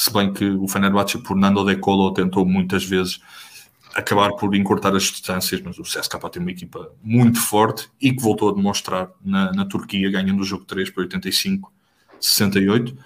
Se 0.00 0.10
bem 0.10 0.32
que 0.32 0.48
o 0.48 0.66
Fenerbahçe, 0.66 1.18
por 1.18 1.36
Nando 1.36 1.62
De 1.62 1.76
Colo, 1.76 2.14
tentou 2.14 2.46
muitas 2.46 2.82
vezes 2.82 3.20
acabar 3.94 4.30
por 4.30 4.54
encurtar 4.54 4.96
as 4.96 5.02
distâncias, 5.02 5.60
mas 5.60 5.78
o 5.78 5.82
CSKA 5.82 6.30
tem 6.30 6.40
uma 6.40 6.50
equipa 6.50 6.90
muito 7.02 7.38
forte 7.38 7.86
e 8.00 8.10
que 8.10 8.22
voltou 8.22 8.48
a 8.48 8.54
demonstrar 8.54 9.10
na, 9.22 9.52
na 9.52 9.66
Turquia, 9.66 10.10
ganhando 10.10 10.40
o 10.40 10.44
jogo 10.44 10.64
3 10.64 10.88
por 10.88 11.06
85-68. 11.06 12.96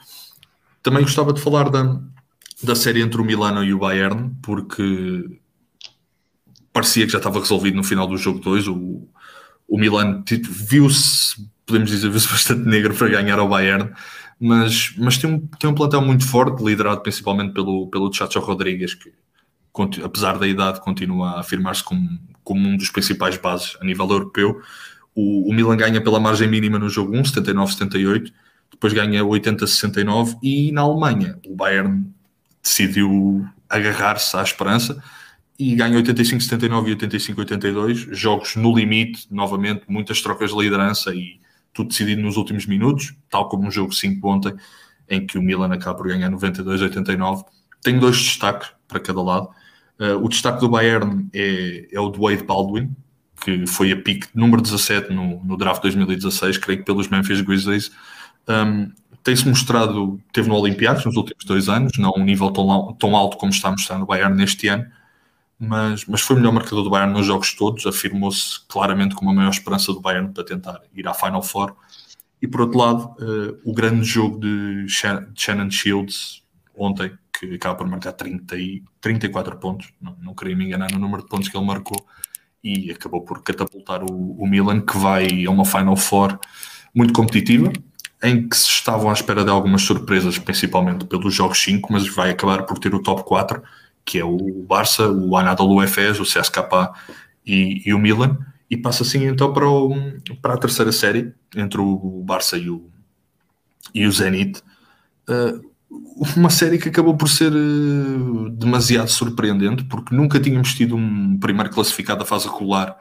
Também 0.85 1.03
gostava 1.03 1.33
de 1.33 1.41
falar 1.41 1.69
da, 1.69 2.01
da 2.63 2.77
série 2.77 3.03
entre 3.03 3.21
o 3.21 3.25
Milano 3.25 3.65
e 3.65 3.75
o 3.75 3.79
Bayern, 3.81 4.31
porque 4.41 5.41
parecia 6.73 7.07
que 7.07 7.13
já 7.13 7.19
estava 7.19 7.41
resolvido 7.41 7.77
no 7.77 7.83
final 7.83 8.07
do 8.07 8.17
jogo 8.17 8.39
2. 8.39 8.69
O, 8.69 9.09
o 9.67 9.77
Milan 9.77 10.23
tipo, 10.23 10.47
viu-se, 10.49 11.45
podemos 11.67 11.91
dizer, 11.91 12.09
viu-se 12.09 12.29
bastante 12.31 12.69
negro 12.69 12.95
para 12.95 13.09
ganhar 13.09 13.41
ao 13.41 13.49
Bayern, 13.49 13.91
mas, 14.45 14.93
mas 14.99 15.17
tem, 15.17 15.31
um, 15.31 15.41
tem 15.59 15.71
um 15.71 15.75
plantel 15.75 16.03
muito 16.03 16.29
forte, 16.29 16.63
liderado 16.63 17.01
principalmente 17.01 17.55
pelo, 17.55 17.87
pelo 17.89 18.13
Chacho 18.13 18.41
Rodrigues, 18.41 18.93
que 18.93 19.11
apesar 20.05 20.39
da 20.39 20.47
idade, 20.47 20.83
continua 20.83 21.31
a 21.31 21.41
afirmar-se 21.41 21.83
como, 21.83 22.21
como 22.45 22.69
um 22.69 22.77
dos 22.77 22.91
principais 22.91 23.39
bases 23.39 23.75
a 23.81 23.85
nível 23.87 24.07
europeu. 24.07 24.61
O, 25.15 25.49
o 25.49 25.55
Milan 25.55 25.79
ganha 25.79 25.99
pela 25.99 26.21
margem 26.21 26.47
mínima 26.47 26.79
no 26.79 26.91
jogo 26.91 27.17
1, 27.17 27.23
79-78, 27.23 28.31
depois 28.71 28.93
ganha 28.93 29.25
80-69 29.25 30.37
e 30.43 30.71
na 30.73 30.83
Alemanha 30.83 31.39
o 31.47 31.57
Bayern 31.57 32.05
decidiu 32.63 33.47
agarrar-se 33.67 34.37
à 34.37 34.43
esperança 34.43 35.03
e 35.59 35.75
ganha 35.75 35.99
85-79 36.03 36.89
e 36.89 36.97
85-82, 36.97 38.13
jogos 38.13 38.57
no 38.57 38.77
limite, 38.77 39.27
novamente, 39.31 39.85
muitas 39.89 40.21
trocas 40.21 40.51
de 40.51 40.59
liderança 40.59 41.15
e 41.15 41.41
tudo 41.75 41.89
decidido 41.89 42.23
nos 42.23 42.37
últimos 42.37 42.65
minutos, 42.67 43.15
tal 43.29 43.49
como 43.49 43.69
o 43.69 43.71
jogo 43.71 43.93
5 43.93 44.27
ontem, 44.27 44.55
em 45.11 45.27
que 45.27 45.37
o 45.37 45.43
Milan 45.43 45.73
acaba 45.73 45.99
por 45.99 46.09
ganhar 46.09 46.31
92-89. 46.31 47.45
Tenho 47.83 48.01
dois 48.01 48.17
destaques 48.17 48.71
para 48.89 49.01
cada 49.01 49.21
lado. 49.21 49.49
Uh, 49.99 50.25
o 50.25 50.29
destaque 50.29 50.61
do 50.61 50.69
Bayern 50.69 51.29
é, 51.33 51.89
é 51.93 52.01
o 52.01 52.11
de 52.11 52.19
Wade 52.19 52.45
Baldwin, 52.45 52.91
que 53.45 53.67
foi 53.67 53.93
a 53.93 53.97
pick 54.01 54.27
número 54.35 54.63
17 54.63 55.13
no, 55.13 55.45
no 55.45 55.57
draft 55.57 55.83
2016, 55.83 56.57
creio 56.59 56.79
que 56.79 56.85
pelos 56.87 57.09
Memphis 57.09 57.41
Grizzlies. 57.41 57.91
Um, 58.49 58.91
tem-se 59.23 59.49
mostrado, 59.49 60.21
teve 60.33 60.49
no 60.49 60.55
Olympiacos 60.55 61.05
nos 61.05 61.17
últimos 61.17 61.45
dois 61.45 61.69
anos, 61.69 61.93
não 61.99 62.13
um 62.17 62.25
nível 62.25 62.51
tão, 62.51 62.95
tão 62.99 63.17
alto 63.17 63.37
como 63.37 63.51
está 63.51 63.69
a 63.69 63.73
mostrar 63.73 63.99
no 63.99 64.07
Bayern 64.07 64.37
neste 64.37 64.69
ano, 64.69 64.87
mas, 65.67 66.05
mas 66.07 66.21
foi 66.21 66.37
o 66.37 66.39
melhor 66.39 66.53
marcador 66.53 66.85
do 66.85 66.91
Bayern 66.91 67.13
nos 67.13 67.27
jogos 67.27 67.55
todos, 67.55 67.87
afirmou-se 67.87 68.61
claramente 68.69 69.15
como 69.15 69.31
a 69.31 69.35
maior 69.35 69.51
esperança 69.51 69.93
do 69.93 70.01
Bayern 70.01 70.33
para 70.33 70.45
tentar 70.45 70.81
ir 70.95 71.07
à 71.07 71.15
Final 71.15 71.43
Four. 71.43 71.75
E 72.41 72.47
por 72.47 72.63
outro 72.63 72.79
lado, 72.79 73.17
uh, 73.21 73.59
o 73.65 73.73
grande 73.73 74.05
jogo 74.05 74.39
de 74.39 74.87
Shannon 74.89 75.71
Shields 75.71 76.43
ontem, 76.77 77.13
que 77.39 77.55
acaba 77.55 77.77
por 77.77 77.87
marcar 77.87 78.13
30 78.13 78.57
e, 78.57 78.83
34 79.01 79.57
pontos, 79.57 79.93
não, 80.01 80.17
não 80.21 80.35
queria 80.35 80.57
me 80.57 80.65
enganar 80.65 80.91
no 80.93 80.99
número 80.99 81.23
de 81.23 81.29
pontos 81.29 81.49
que 81.49 81.57
ele 81.57 81.67
marcou, 81.67 82.05
e 82.63 82.91
acabou 82.91 83.23
por 83.23 83.43
catapultar 83.43 84.03
o, 84.03 84.33
o 84.33 84.47
Milan, 84.47 84.81
que 84.81 84.97
vai 84.97 85.45
a 85.45 85.51
uma 85.51 85.65
Final 85.65 85.97
Four 85.97 86.39
muito 86.95 87.13
competitiva, 87.13 87.71
em 88.23 88.49
que 88.49 88.57
se 88.57 88.69
estavam 88.69 89.11
à 89.11 89.13
espera 89.13 89.45
de 89.45 89.51
algumas 89.51 89.83
surpresas, 89.83 90.39
principalmente 90.39 91.05
pelos 91.05 91.35
jogos 91.35 91.63
5, 91.63 91.93
mas 91.93 92.09
vai 92.09 92.31
acabar 92.31 92.63
por 92.65 92.79
ter 92.79 92.95
o 92.95 93.03
top 93.03 93.23
4, 93.23 93.63
que 94.05 94.19
é 94.19 94.25
o 94.25 94.65
Barça, 94.67 95.09
o 95.09 95.37
Anadolu 95.37 95.83
Efes, 95.83 96.21
o 96.21 96.25
CSKA 96.25 96.93
e, 97.47 97.83
e, 97.87 97.95
o 97.95 97.99
Milan, 97.99 98.39
e 98.71 98.77
passa 98.77 99.03
assim 99.03 99.25
então 99.27 99.53
para, 99.53 99.69
o, 99.69 99.95
para 100.43 100.55
a 100.55 100.59
terceira 100.59 100.93
série, 100.93 101.33
entre 101.57 101.81
o 101.81 102.23
Barça 102.25 102.57
e 102.57 102.69
o, 102.69 102.91
e 103.95 104.07
o 104.07 104.13
Zenit. 104.13 104.63
Uh, 105.29 105.75
uma 106.37 106.51
série 106.51 106.79
que 106.79 106.89
acabou 106.89 107.17
por 107.17 107.29
ser 107.29 107.53
uh, 107.53 108.51
demasiado 108.51 109.09
surpreendente, 109.09 109.85
porque 109.85 110.15
nunca 110.15 110.41
tínhamos 110.41 110.75
tido 110.75 110.97
um 110.97 111.39
primeiro 111.39 111.71
classificado 111.71 112.21
da 112.21 112.27
fase 112.27 112.49
regular 112.49 112.97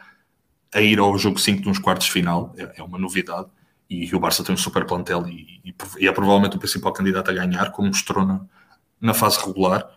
a 0.73 0.81
ir 0.81 0.99
ao 0.99 1.17
jogo 1.17 1.39
5 1.39 1.61
de 1.61 1.69
uns 1.69 1.79
quartos 1.79 2.07
final, 2.07 2.53
é, 2.57 2.73
é, 2.77 2.83
uma 2.83 2.97
novidade. 2.97 3.47
E 3.89 4.13
o 4.15 4.19
Barça 4.19 4.43
tem 4.43 4.55
um 4.55 4.57
super 4.57 4.85
plantel 4.85 5.27
e, 5.27 5.61
e, 5.63 5.75
e, 5.99 6.07
é 6.07 6.11
provavelmente 6.11 6.55
o 6.55 6.59
principal 6.59 6.91
candidato 6.91 7.29
a 7.29 7.33
ganhar, 7.33 7.71
como 7.71 7.89
mostrou 7.89 8.25
na, 8.25 8.41
na 8.99 9.13
fase 9.13 9.39
regular. 9.45 9.87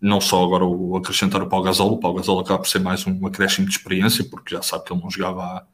Não 0.00 0.20
só 0.20 0.44
agora 0.44 0.64
o 0.64 0.96
acrescentar 0.96 1.42
o 1.42 1.48
Pau 1.48 1.62
Gasol, 1.62 1.92
o 1.92 1.98
Pau 1.98 2.14
Gasol 2.14 2.40
acaba 2.40 2.58
por 2.58 2.68
ser 2.68 2.80
mais 2.80 3.06
um 3.06 3.26
acréscimo 3.26 3.66
de 3.66 3.72
experiência, 3.72 4.24
porque 4.24 4.54
já 4.54 4.62
sabe 4.62 4.84
que 4.84 4.92
ele 4.92 5.00
não 5.00 5.10
jogava 5.10 5.42
há, 5.42 5.64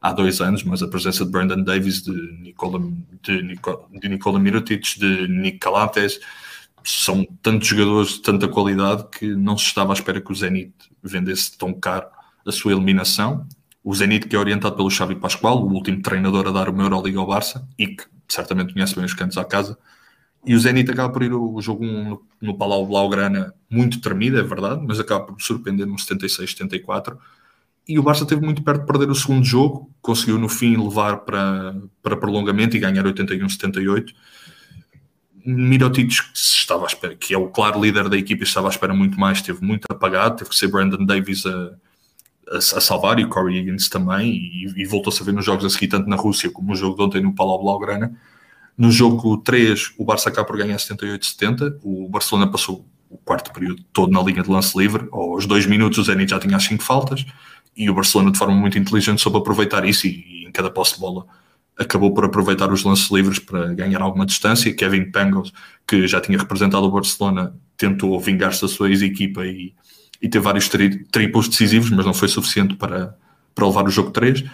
há 0.00 0.12
dois 0.12 0.40
anos, 0.40 0.64
mas 0.64 0.82
a 0.82 0.88
presença 0.88 1.24
de 1.24 1.30
Brandon 1.30 1.62
Davis, 1.62 2.02
de 2.02 2.12
Nicola, 2.40 2.80
de 3.22 3.42
Nicola, 3.42 3.86
de 3.92 4.08
Nicola 4.08 4.38
Mirotic, 4.38 4.98
de 4.98 5.28
Nick 5.28 5.58
Calates, 5.58 6.18
são 6.84 7.24
tantos 7.42 7.68
jogadores 7.68 8.14
de 8.14 8.22
tanta 8.22 8.48
qualidade 8.48 9.04
que 9.10 9.34
não 9.34 9.56
se 9.56 9.66
estava 9.66 9.92
à 9.92 9.94
espera 9.94 10.20
que 10.20 10.32
o 10.32 10.34
Zenit 10.34 10.72
vendesse 11.02 11.56
tão 11.56 11.72
caro 11.72 12.06
a 12.46 12.52
sua 12.52 12.72
eliminação. 12.72 13.46
O 13.84 13.94
Zenit, 13.94 14.26
que 14.26 14.34
é 14.34 14.38
orientado 14.38 14.76
pelo 14.76 14.90
Xavi 14.90 15.14
Pascoal, 15.14 15.62
o 15.62 15.72
último 15.72 16.02
treinador 16.02 16.48
a 16.48 16.50
dar 16.50 16.68
uma 16.68 16.82
Euroliga 16.82 17.18
ao 17.20 17.26
Barça 17.26 17.66
e 17.78 17.88
que 17.88 18.04
certamente 18.28 18.72
conhece 18.72 18.94
bem 18.94 19.04
os 19.04 19.14
cantos 19.14 19.38
à 19.38 19.44
casa. 19.44 19.78
E 20.46 20.54
o 20.54 20.58
Zenit 20.58 20.90
acaba 20.90 21.12
por 21.12 21.22
ir 21.22 21.32
o 21.32 21.60
jogo 21.60 21.84
1 21.84 22.18
no, 22.40 22.56
Palau 22.56 22.86
Blaugrana 22.86 23.52
muito 23.68 24.00
tremido, 24.00 24.38
é 24.38 24.42
verdade, 24.42 24.82
mas 24.86 24.98
acaba 24.98 25.26
por 25.26 25.40
surpreender 25.42 25.86
no 25.86 25.96
76-74. 25.96 27.16
E 27.86 27.98
o 27.98 28.02
Barça 28.02 28.22
esteve 28.22 28.44
muito 28.44 28.62
perto 28.62 28.80
de 28.80 28.86
perder 28.86 29.10
o 29.10 29.14
segundo 29.14 29.44
jogo, 29.44 29.90
conseguiu 30.00 30.38
no 30.38 30.48
fim 30.48 30.76
levar 30.76 31.18
para, 31.18 31.76
para 32.02 32.16
prolongamento 32.16 32.76
e 32.76 32.80
ganhar 32.80 33.04
81-78 33.04 34.14
Mirotic, 35.50 36.08
que, 36.08 36.14
estava 36.34 36.86
espera, 36.86 37.16
que 37.16 37.32
é 37.32 37.38
o 37.38 37.48
claro 37.48 37.80
líder 37.80 38.08
da 38.10 38.18
equipa, 38.18 38.42
estava 38.42 38.68
à 38.68 38.70
espera 38.70 38.92
muito 38.92 39.18
mais, 39.18 39.40
teve 39.40 39.64
muito 39.64 39.86
apagado, 39.88 40.36
teve 40.36 40.50
que 40.50 40.56
ser 40.56 40.68
Brandon 40.68 41.06
Davis 41.06 41.46
a, 41.46 41.72
a, 42.50 42.58
a 42.58 42.60
salvar 42.60 43.18
e 43.18 43.24
o 43.24 43.30
Corey 43.30 43.56
Higgins 43.56 43.88
também, 43.88 44.30
e, 44.30 44.82
e 44.82 44.84
voltou-se 44.84 45.22
a 45.22 45.24
ver 45.24 45.32
nos 45.32 45.46
jogos 45.46 45.64
a 45.64 45.70
seguir, 45.70 45.88
tanto 45.88 46.06
na 46.06 46.16
Rússia 46.16 46.50
como 46.50 46.68
no 46.68 46.76
jogo 46.76 46.96
de 46.96 47.02
ontem 47.02 47.22
no 47.22 47.34
Palau 47.34 47.62
Blaugrana. 47.62 48.14
No 48.78 48.92
jogo 48.92 49.36
3, 49.38 49.94
o 49.98 50.04
Barça 50.04 50.28
acaba 50.28 50.46
por 50.46 50.56
ganhar 50.56 50.76
78-70. 50.76 51.80
O 51.82 52.08
Barcelona 52.08 52.46
passou 52.46 52.86
o 53.10 53.18
quarto 53.18 53.52
período 53.52 53.82
todo 53.92 54.12
na 54.12 54.22
linha 54.22 54.40
de 54.40 54.48
lance 54.48 54.78
livre. 54.78 55.08
Aos 55.10 55.46
dois 55.46 55.66
minutos, 55.66 55.98
o 55.98 56.04
Zenit 56.04 56.30
já 56.30 56.38
tinha 56.38 56.56
as 56.56 56.62
cinco 56.64 56.84
faltas. 56.84 57.26
E 57.76 57.90
o 57.90 57.94
Barcelona, 57.94 58.30
de 58.30 58.38
forma 58.38 58.54
muito 58.54 58.78
inteligente, 58.78 59.20
soube 59.20 59.38
aproveitar 59.38 59.84
isso. 59.84 60.06
E, 60.06 60.44
e 60.44 60.46
em 60.46 60.52
cada 60.52 60.70
posse 60.70 60.94
de 60.94 61.00
bola, 61.00 61.26
acabou 61.76 62.14
por 62.14 62.24
aproveitar 62.24 62.72
os 62.72 62.84
lances 62.84 63.10
livres 63.10 63.40
para 63.40 63.74
ganhar 63.74 64.00
alguma 64.00 64.24
distância. 64.24 64.72
Kevin 64.72 65.10
Pangos, 65.10 65.52
que 65.84 66.06
já 66.06 66.20
tinha 66.20 66.38
representado 66.38 66.86
o 66.86 66.90
Barcelona, 66.90 67.52
tentou 67.76 68.18
vingar-se 68.20 68.62
da 68.62 68.68
sua 68.68 68.90
ex-equipa 68.90 69.44
e, 69.44 69.74
e 70.22 70.28
teve 70.28 70.44
vários 70.44 70.68
tri 70.68 71.04
triplos 71.04 71.48
decisivos, 71.48 71.90
mas 71.90 72.06
não 72.06 72.14
foi 72.14 72.28
suficiente 72.28 72.76
para, 72.76 73.16
para 73.56 73.66
levar 73.66 73.84
o 73.86 73.90
jogo 73.90 74.12
3. 74.12 74.44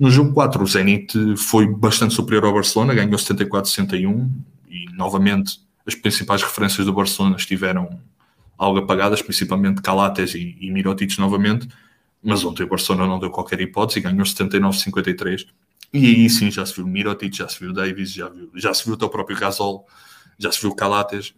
No 0.00 0.10
jogo 0.10 0.32
4, 0.32 0.64
o 0.64 0.66
Zenit 0.66 1.36
foi 1.36 1.66
bastante 1.66 2.14
superior 2.14 2.46
ao 2.46 2.54
Barcelona, 2.54 2.94
ganhou 2.94 3.18
74-61 3.18 4.30
e 4.66 4.86
novamente 4.94 5.60
as 5.86 5.94
principais 5.94 6.42
referências 6.42 6.86
do 6.86 6.92
Barcelona 6.94 7.36
estiveram 7.36 8.00
algo 8.56 8.78
apagadas, 8.78 9.20
principalmente 9.20 9.82
Calates 9.82 10.34
e, 10.34 10.56
e 10.58 10.70
Mirotic 10.70 11.18
novamente, 11.18 11.68
mas 12.22 12.42
ontem 12.46 12.62
o 12.62 12.66
Barcelona 12.66 13.06
não 13.06 13.18
deu 13.18 13.28
qualquer 13.28 13.60
hipótese 13.60 13.98
e 13.98 14.02
ganhou 14.02 14.24
79-53. 14.24 15.46
E 15.92 16.06
aí 16.06 16.30
sim 16.30 16.50
já 16.50 16.64
se 16.64 16.76
viu 16.76 16.86
Mirotic, 16.86 17.36
já 17.36 17.46
se 17.46 17.60
viu 17.60 17.70
Davis, 17.70 18.14
já, 18.14 18.30
viu, 18.30 18.50
já 18.54 18.72
se 18.72 18.86
viu 18.86 18.94
o 18.94 18.96
teu 18.96 19.10
próprio 19.10 19.38
Gasol, 19.38 19.86
já 20.38 20.50
se 20.50 20.62
viu 20.62 20.74
Calates, 20.74 21.34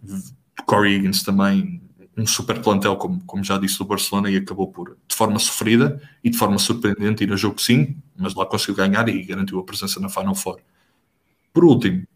Corey 0.67 0.95
Higgins 0.95 1.25
também, 1.25 1.83
um 2.17 2.27
super 2.27 2.61
plantel, 2.61 2.97
como, 2.97 3.23
como 3.25 3.43
já 3.43 3.59
disse, 3.59 3.79
do 3.79 3.85
Barcelona 3.85 4.31
e 4.31 4.37
acabou 4.37 4.71
por, 4.71 4.97
de 5.09 5.15
forma 5.15 5.39
sofrida 5.39 6.01
e 6.23 6.31
de 6.31 6.37
forma 6.37 6.59
surpreendente, 6.59 7.25
ir 7.25 7.33
a 7.33 7.37
jogo 7.37 7.61
5, 7.61 7.95
mas 8.17 8.35
lá 8.35 8.45
conseguiu 8.45 8.75
ganhar 8.75 9.09
e 9.09 9.23
garantiu 9.23 9.59
a 9.59 9.65
presença 9.65 9.99
na 9.99 10.09
Final 10.09 10.35
Four. 10.35 10.61
Por 11.53 11.65
último, 11.65 12.07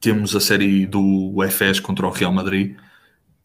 temos 0.00 0.34
a 0.34 0.40
série 0.40 0.86
do 0.86 1.00
UFS 1.36 1.80
contra 1.80 2.06
o 2.06 2.10
Real 2.10 2.32
Madrid, 2.32 2.76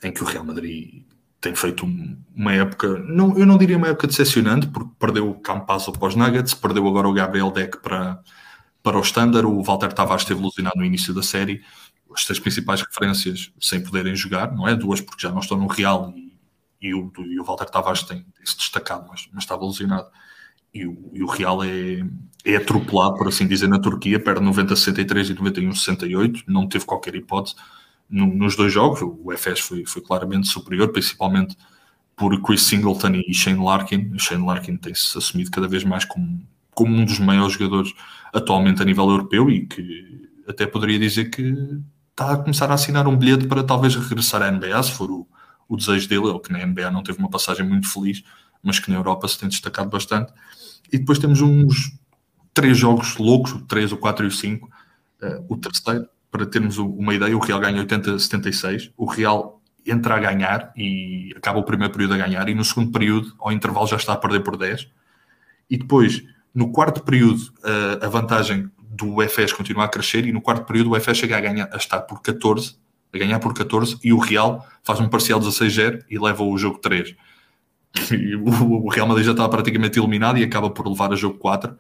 em 0.04 0.12
que 0.12 0.24
o 0.24 0.26
Real 0.26 0.44
Madrid 0.44 1.04
tem 1.40 1.56
feito 1.56 1.88
uma 2.36 2.54
época, 2.54 3.00
não, 3.00 3.38
eu 3.38 3.46
não 3.46 3.58
diria 3.58 3.78
uma 3.78 3.88
época 3.88 4.08
decepcionante, 4.08 4.68
porque 4.68 4.92
perdeu 5.00 5.30
o 5.30 5.40
Campazzo 5.40 5.92
para 5.92 6.08
os 6.08 6.16
Nuggets, 6.16 6.54
perdeu 6.54 6.88
agora 6.88 7.08
o 7.08 7.14
Gabriel 7.14 7.50
Deck 7.50 7.80
para, 7.82 8.20
para 8.84 8.98
o 8.98 9.02
Standard, 9.02 9.48
o 9.48 9.64
Walter 9.64 9.92
Tavares 9.92 10.22
esteve 10.24 10.40
ilusionado 10.40 10.78
no 10.78 10.86
início 10.86 11.14
da 11.14 11.24
série, 11.24 11.64
as 12.14 12.26
três 12.26 12.40
principais 12.40 12.82
referências 12.82 13.52
sem 13.60 13.82
poderem 13.82 14.16
jogar, 14.16 14.54
não 14.54 14.68
é? 14.68 14.76
Duas 14.76 15.02
porque 15.02 15.22
já 15.22 15.32
não 15.32 15.40
estão 15.40 15.58
no 15.58 15.68
Real 15.68 16.14
e, 16.16 16.38
e, 16.82 16.94
o, 16.94 17.12
e 17.20 17.40
o 17.40 17.44
Walter 17.44 17.66
Tavares 17.70 18.04
tem, 18.04 18.22
tem 18.22 18.46
se 18.46 18.58
destacado, 18.58 19.08
mas, 19.10 19.28
mas 19.34 19.44
estava 19.44 19.64
ilusionado. 19.64 20.08
E 20.74 20.86
o, 20.86 21.12
e 21.14 21.24
o 21.24 21.28
Real 21.28 21.64
é, 21.64 22.06
é 22.46 22.56
atropelado, 22.56 23.16
por 23.16 23.28
assim 23.28 23.48
dizer, 23.48 23.68
na 23.68 23.80
Turquia, 23.80 24.20
perde 24.20 24.42
90-63 24.42 25.32
e 25.32 25.36
91-68, 25.36 26.44
não 26.48 26.68
teve 26.68 26.86
qualquer 26.86 27.16
hipótese 27.16 27.56
no, 28.10 28.28
nos 28.28 28.56
dois 28.56 28.72
jogos. 28.72 29.02
O 29.02 29.32
FS 29.32 29.60
foi, 29.60 29.86
foi 29.86 30.02
claramente 30.02 30.48
superior, 30.48 30.90
principalmente 30.90 31.58
por 32.16 32.40
Chris 32.42 32.64
Singleton 32.64 33.22
e 33.28 33.34
Shane 33.34 33.64
Larkin. 33.64 34.18
Shane 34.18 34.46
Larkin 34.46 34.78
tem-se 34.78 35.18
assumido 35.18 35.50
cada 35.52 35.68
vez 35.68 35.84
mais 35.84 36.06
como, 36.06 36.42
como 36.74 36.96
um 36.96 37.06
dos 37.06 37.20
maiores 37.20 37.54
jogadores 37.54 37.94
atualmente 38.34 38.82
a 38.82 38.86
nível 38.86 39.10
europeu 39.10 39.50
e 39.50 39.66
que 39.66 40.30
até 40.48 40.66
poderia 40.66 41.00
dizer 41.00 41.30
que 41.30 41.80
está 42.22 42.34
a 42.34 42.38
começar 42.38 42.70
a 42.70 42.76
assinar 42.76 43.08
um 43.08 43.18
bilhete 43.18 43.48
para 43.48 43.64
talvez 43.64 43.96
regressar 43.96 44.42
à 44.42 44.52
NBA, 44.52 44.82
se 44.84 44.92
for 44.92 45.10
o, 45.10 45.28
o 45.68 45.76
desejo 45.76 46.08
dele, 46.08 46.28
ele 46.28 46.40
que 46.40 46.52
na 46.52 46.66
NBA 46.66 46.92
não 46.92 47.04
teve 47.04 47.18
uma 47.18 47.30
passagem 47.30 47.68
muito 47.68 47.92
feliz, 47.92 48.24
mas 48.64 48.80
que 48.80 48.92
na 48.92 48.98
Europa 48.98 49.28
se 49.28 49.40
tem 49.40 49.50
destacado 49.50 49.90
bastante. 49.90 50.32
E 50.92 51.00
depois 51.00 51.18
temos 51.18 51.42
uns 51.42 51.98
três 52.54 52.78
jogos 52.78 53.18
loucos, 53.18 53.54
o 53.54 53.62
3, 53.62 53.92
o 53.94 53.98
4 53.98 54.26
e 54.26 54.28
o 54.28 54.32
5. 54.32 54.66
Uh, 54.66 54.70
eh, 55.22 55.42
o 55.48 55.58
terceiro, 55.58 56.08
para 56.30 56.46
termos 56.46 56.78
uma 56.78 57.14
ideia, 57.14 57.36
o 57.36 57.40
Real 57.40 57.60
ganha 57.60 57.84
80-76, 57.84 58.92
o 58.96 59.06
Real 59.06 59.62
entra 59.86 60.16
a 60.16 60.20
ganhar 60.20 60.72
e 60.78 61.34
acaba 61.36 61.60
o 61.60 61.64
primeiro 61.64 61.92
período 61.92 62.14
a 62.14 62.18
ganhar, 62.18 62.48
e 62.48 62.54
no 62.54 62.64
segundo 62.64 62.92
período, 62.92 63.34
ao 63.40 63.52
intervalo, 63.52 63.88
já 63.88 63.96
está 63.96 64.14
a 64.14 64.18
perder 64.18 64.42
por 64.42 64.58
10. 64.58 64.88
E 65.70 65.78
depois, 65.78 66.24
no 66.54 66.72
quarto 66.72 67.04
período, 67.04 67.42
uh, 67.64 68.06
a 68.06 68.10
vantagem 68.10 68.70
do 68.92 69.18
UFS 69.18 69.54
continua 69.54 69.86
a 69.86 69.88
crescer 69.88 70.26
e 70.26 70.34
no 70.34 70.42
quarto 70.42 70.66
período 70.66 70.92
o 70.92 70.98
UFS 70.98 71.18
chega 71.18 71.38
a, 71.38 71.42
ganhar, 71.42 71.70
a 71.72 71.78
estar 71.78 72.02
por 72.02 72.22
14, 72.22 72.76
a 73.14 73.18
ganhar 73.18 73.40
por 73.40 73.54
14 73.54 73.98
e 74.04 74.12
o 74.12 74.18
Real 74.18 74.66
faz 74.84 75.00
um 75.00 75.08
parcial 75.08 75.40
16-0 75.40 76.04
e 76.10 76.20
leva 76.20 76.44
o 76.44 76.58
jogo 76.58 76.78
3. 76.80 77.16
E 78.12 78.36
o 78.36 78.90
Real 78.90 79.08
Madrid 79.08 79.26
já 79.26 79.32
estava 79.32 79.50
praticamente 79.50 79.98
eliminado 79.98 80.38
e 80.38 80.44
acaba 80.44 80.70
por 80.70 80.88
levar 80.88 81.12
a 81.14 81.16
jogo 81.16 81.38
4. 81.38 81.76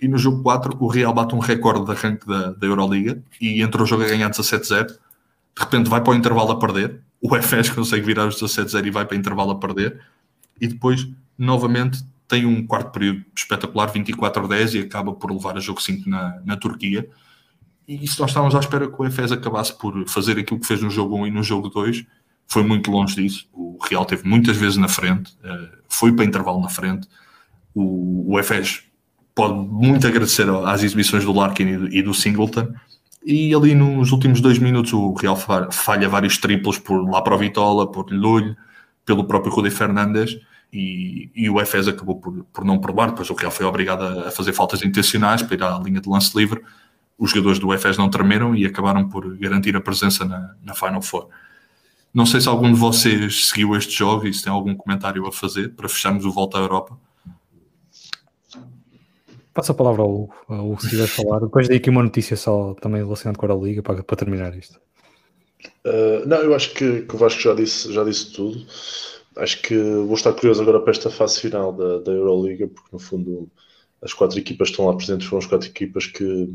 E 0.00 0.08
no 0.08 0.16
jogo 0.16 0.42
4 0.42 0.76
o 0.78 0.86
Real 0.86 1.12
bate 1.12 1.34
um 1.34 1.38
recorde 1.38 1.84
de 1.84 1.90
arranque 1.92 2.26
da, 2.26 2.52
da 2.52 2.66
Euroliga 2.66 3.20
e 3.40 3.60
entra 3.62 3.82
o 3.82 3.86
jogo 3.86 4.04
a 4.04 4.08
ganhar 4.08 4.30
17-0. 4.30 4.86
De 4.86 4.96
repente 5.56 5.88
vai 5.88 6.00
para 6.00 6.12
o 6.12 6.16
intervalo 6.16 6.52
a 6.52 6.58
perder. 6.58 7.00
O 7.20 7.34
UFS 7.34 7.70
consegue 7.70 8.04
virar 8.06 8.26
os 8.26 8.40
17-0 8.40 8.86
e 8.86 8.90
vai 8.90 9.04
para 9.04 9.16
o 9.16 9.18
intervalo 9.18 9.52
a 9.52 9.58
perder. 9.58 10.00
E 10.60 10.68
depois, 10.68 11.08
novamente, 11.36 12.04
tem 12.26 12.46
um 12.46 12.66
quarto 12.66 12.90
período 12.90 13.24
espetacular, 13.36 13.92
24-10, 13.92 14.74
e 14.74 14.78
acaba 14.80 15.12
por 15.12 15.30
levar 15.30 15.56
a 15.56 15.60
jogo 15.60 15.80
5 15.80 16.08
na, 16.08 16.40
na 16.44 16.56
Turquia. 16.56 17.08
E 17.86 18.06
se 18.08 18.18
nós 18.18 18.30
estávamos 18.30 18.54
à 18.54 18.60
espera 18.60 18.88
que 18.88 18.94
o 19.00 19.04
Efes 19.04 19.30
acabasse 19.30 19.76
por 19.76 20.08
fazer 20.08 20.38
aquilo 20.38 20.58
que 20.58 20.66
fez 20.66 20.80
no 20.80 20.90
jogo 20.90 21.16
1 21.18 21.26
e 21.26 21.30
no 21.30 21.42
jogo 21.42 21.68
2, 21.68 22.04
foi 22.46 22.62
muito 22.62 22.90
longe 22.90 23.14
disso. 23.14 23.46
O 23.52 23.78
Real 23.82 24.04
teve 24.04 24.26
muitas 24.26 24.56
vezes 24.56 24.76
na 24.78 24.88
frente, 24.88 25.36
eh, 25.44 25.68
foi 25.88 26.12
para 26.12 26.24
intervalo 26.24 26.60
na 26.60 26.68
frente. 26.68 27.06
O, 27.74 28.32
o 28.32 28.38
Efes 28.38 28.84
pode 29.34 29.54
muito 29.54 30.06
agradecer 30.06 30.48
às 30.48 30.82
exibições 30.82 31.24
do 31.24 31.32
Larkin 31.32 31.88
e 31.90 32.02
do 32.02 32.14
Singleton. 32.14 32.72
E 33.24 33.54
ali 33.54 33.74
nos 33.74 34.12
últimos 34.12 34.40
dois 34.40 34.58
minutos 34.58 34.92
o 34.92 35.12
Real 35.14 35.36
falha 35.36 36.08
vários 36.08 36.38
triplos 36.38 36.78
por 36.78 37.02
lá 37.10 37.20
para 37.20 37.34
o 37.34 37.38
Vitola, 37.38 37.90
por 37.90 38.10
Lulho, 38.10 38.56
pelo 39.04 39.24
próprio 39.24 39.52
Rudy 39.52 39.70
Fernandes 39.70 40.38
e, 40.74 41.30
e 41.36 41.48
o 41.48 41.60
Efes 41.60 41.86
acabou 41.86 42.16
por, 42.16 42.44
por 42.52 42.64
não 42.64 42.80
provar, 42.80 43.10
depois 43.10 43.30
o 43.30 43.34
Real 43.34 43.52
foi 43.52 43.64
obrigado 43.64 44.02
a, 44.02 44.30
fazer 44.32 44.52
faltas 44.52 44.82
intencionais 44.82 45.40
para 45.40 45.54
ir 45.54 45.62
à 45.62 45.78
linha 45.78 46.00
de 46.00 46.08
lance 46.08 46.36
livre. 46.36 46.60
Os 47.16 47.30
jogadores 47.30 47.60
do 47.60 47.72
Efes 47.72 47.96
não 47.96 48.10
tremeram 48.10 48.56
e 48.56 48.66
acabaram 48.66 49.08
por 49.08 49.36
garantir 49.36 49.76
a 49.76 49.80
presença 49.80 50.24
na, 50.24 50.56
na 50.64 50.74
Final 50.74 51.00
Four. 51.00 51.28
Não 52.12 52.26
sei 52.26 52.40
se 52.40 52.48
algum 52.48 52.72
de 52.72 52.78
vocês 52.78 53.46
seguiu 53.48 53.76
este 53.76 53.92
jogo 53.92 54.26
e 54.26 54.34
se 54.34 54.42
tem 54.42 54.52
algum 54.52 54.74
comentário 54.74 55.24
a 55.28 55.32
fazer 55.32 55.70
para 55.74 55.88
fecharmos 55.88 56.24
o 56.24 56.32
Volta 56.32 56.58
à 56.58 56.60
Europa. 56.60 56.98
Passa 59.52 59.70
a 59.70 59.74
palavra 59.76 60.02
ao 60.02 60.28
Hugo, 60.48 60.80
se 60.80 60.90
quiser 60.90 61.06
falar. 61.06 61.38
Depois 61.38 61.68
dei 61.68 61.76
aqui 61.76 61.88
uma 61.88 62.02
notícia 62.02 62.36
só 62.36 62.74
também 62.74 63.00
relacionada 63.00 63.38
com 63.38 63.46
a 63.46 63.54
Liga 63.54 63.80
para, 63.80 64.02
para 64.02 64.16
terminar 64.16 64.56
isto. 64.56 64.80
Uh, 65.86 66.26
não, 66.26 66.38
eu 66.38 66.52
acho 66.52 66.74
que, 66.74 67.02
que 67.02 67.14
o 67.14 67.18
Vasco 67.18 67.40
já 67.40 67.54
disse, 67.54 67.92
já 67.92 68.02
disse 68.02 68.32
tudo 68.32 68.66
acho 69.36 69.62
que 69.62 69.76
vou 69.76 70.14
estar 70.14 70.32
curioso 70.32 70.62
agora 70.62 70.80
para 70.80 70.90
esta 70.90 71.10
fase 71.10 71.40
final 71.40 71.72
da, 71.72 71.98
da 71.98 72.12
Euroliga, 72.12 72.68
porque 72.68 72.88
no 72.92 72.98
fundo 72.98 73.50
as 74.02 74.12
quatro 74.12 74.38
equipas 74.38 74.68
que 74.68 74.72
estão 74.72 74.86
lá 74.86 74.96
presentes 74.96 75.26
foram 75.26 75.42
as 75.42 75.46
quatro 75.46 75.68
equipas 75.68 76.06
que, 76.06 76.54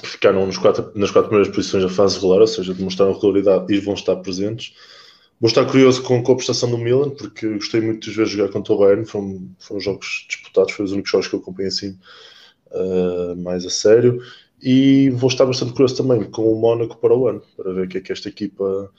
que 0.00 0.08
ficaram 0.08 0.48
quatro, 0.60 0.90
nas 0.94 1.10
quatro 1.10 1.28
primeiras 1.28 1.54
posições 1.54 1.84
da 1.84 1.88
fase 1.88 2.16
regular, 2.16 2.40
ou 2.40 2.46
seja, 2.46 2.74
demonstraram 2.74 3.12
regularidade 3.12 3.72
e 3.72 3.78
vão 3.78 3.94
estar 3.94 4.16
presentes. 4.16 4.74
Vou 5.40 5.48
estar 5.48 5.64
curioso 5.66 6.02
com, 6.02 6.22
com 6.22 6.32
a 6.32 6.36
prestação 6.36 6.70
do 6.70 6.78
Milan, 6.78 7.10
porque 7.10 7.46
gostei 7.54 7.80
muito 7.80 8.08
de 8.08 8.16
ver 8.16 8.26
jogar 8.26 8.50
contra 8.50 8.72
o 8.72 8.78
Bayern, 8.78 9.04
foram, 9.04 9.48
foram 9.58 9.80
jogos 9.80 10.26
disputados, 10.28 10.72
foram 10.72 10.86
os 10.86 10.92
únicos 10.92 11.10
jogos 11.10 11.28
que 11.28 11.34
eu 11.34 11.40
acompanhei 11.40 11.68
assim 11.68 11.98
uh, 12.70 13.36
mais 13.36 13.64
a 13.66 13.70
sério. 13.70 14.20
E 14.60 15.10
vou 15.10 15.28
estar 15.28 15.44
bastante 15.44 15.72
curioso 15.72 15.96
também 15.96 16.24
com 16.30 16.50
o 16.50 16.58
Mónaco 16.58 16.96
para 16.96 17.14
o 17.14 17.28
ano, 17.28 17.42
para 17.54 17.72
ver 17.72 17.84
o 17.84 17.88
que 17.88 17.98
é 17.98 18.00
que 18.00 18.12
esta 18.12 18.30
equipa 18.30 18.90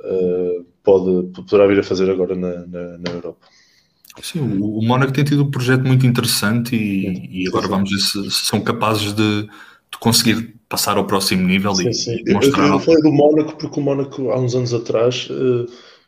uh, 0.00 0.64
pode, 0.82 1.28
poderá 1.32 1.66
vir 1.66 1.80
a 1.80 1.82
fazer 1.82 2.10
agora 2.10 2.34
na, 2.34 2.66
na, 2.66 2.98
na 2.98 3.10
Europa. 3.10 3.46
Sim, 4.22 4.40
o, 4.60 4.78
o 4.78 4.84
Mónaco 4.84 5.12
tem 5.12 5.24
tido 5.24 5.42
um 5.42 5.50
projeto 5.50 5.84
muito 5.84 6.06
interessante 6.06 6.76
e, 6.76 7.42
e 7.42 7.48
agora 7.48 7.66
vamos 7.66 7.90
ver 7.90 7.98
se, 7.98 8.30
se 8.30 8.46
são 8.46 8.60
capazes 8.60 9.12
de, 9.12 9.42
de, 9.42 9.98
conseguir 9.98 10.54
passar 10.68 10.96
ao 10.96 11.04
próximo 11.04 11.46
nível 11.46 11.74
sim, 11.74 11.88
e, 11.88 11.94
sim. 11.94 12.22
mostrar. 12.32 12.68
Eu, 12.68 12.74
eu 12.74 12.80
falei 12.80 13.02
do 13.02 13.12
Mónaco 13.12 13.56
porque 13.56 13.80
o 13.80 13.82
Mónaco 13.82 14.30
há 14.30 14.38
uns 14.38 14.54
anos 14.54 14.72
atrás 14.72 15.28
uh, 15.30 15.66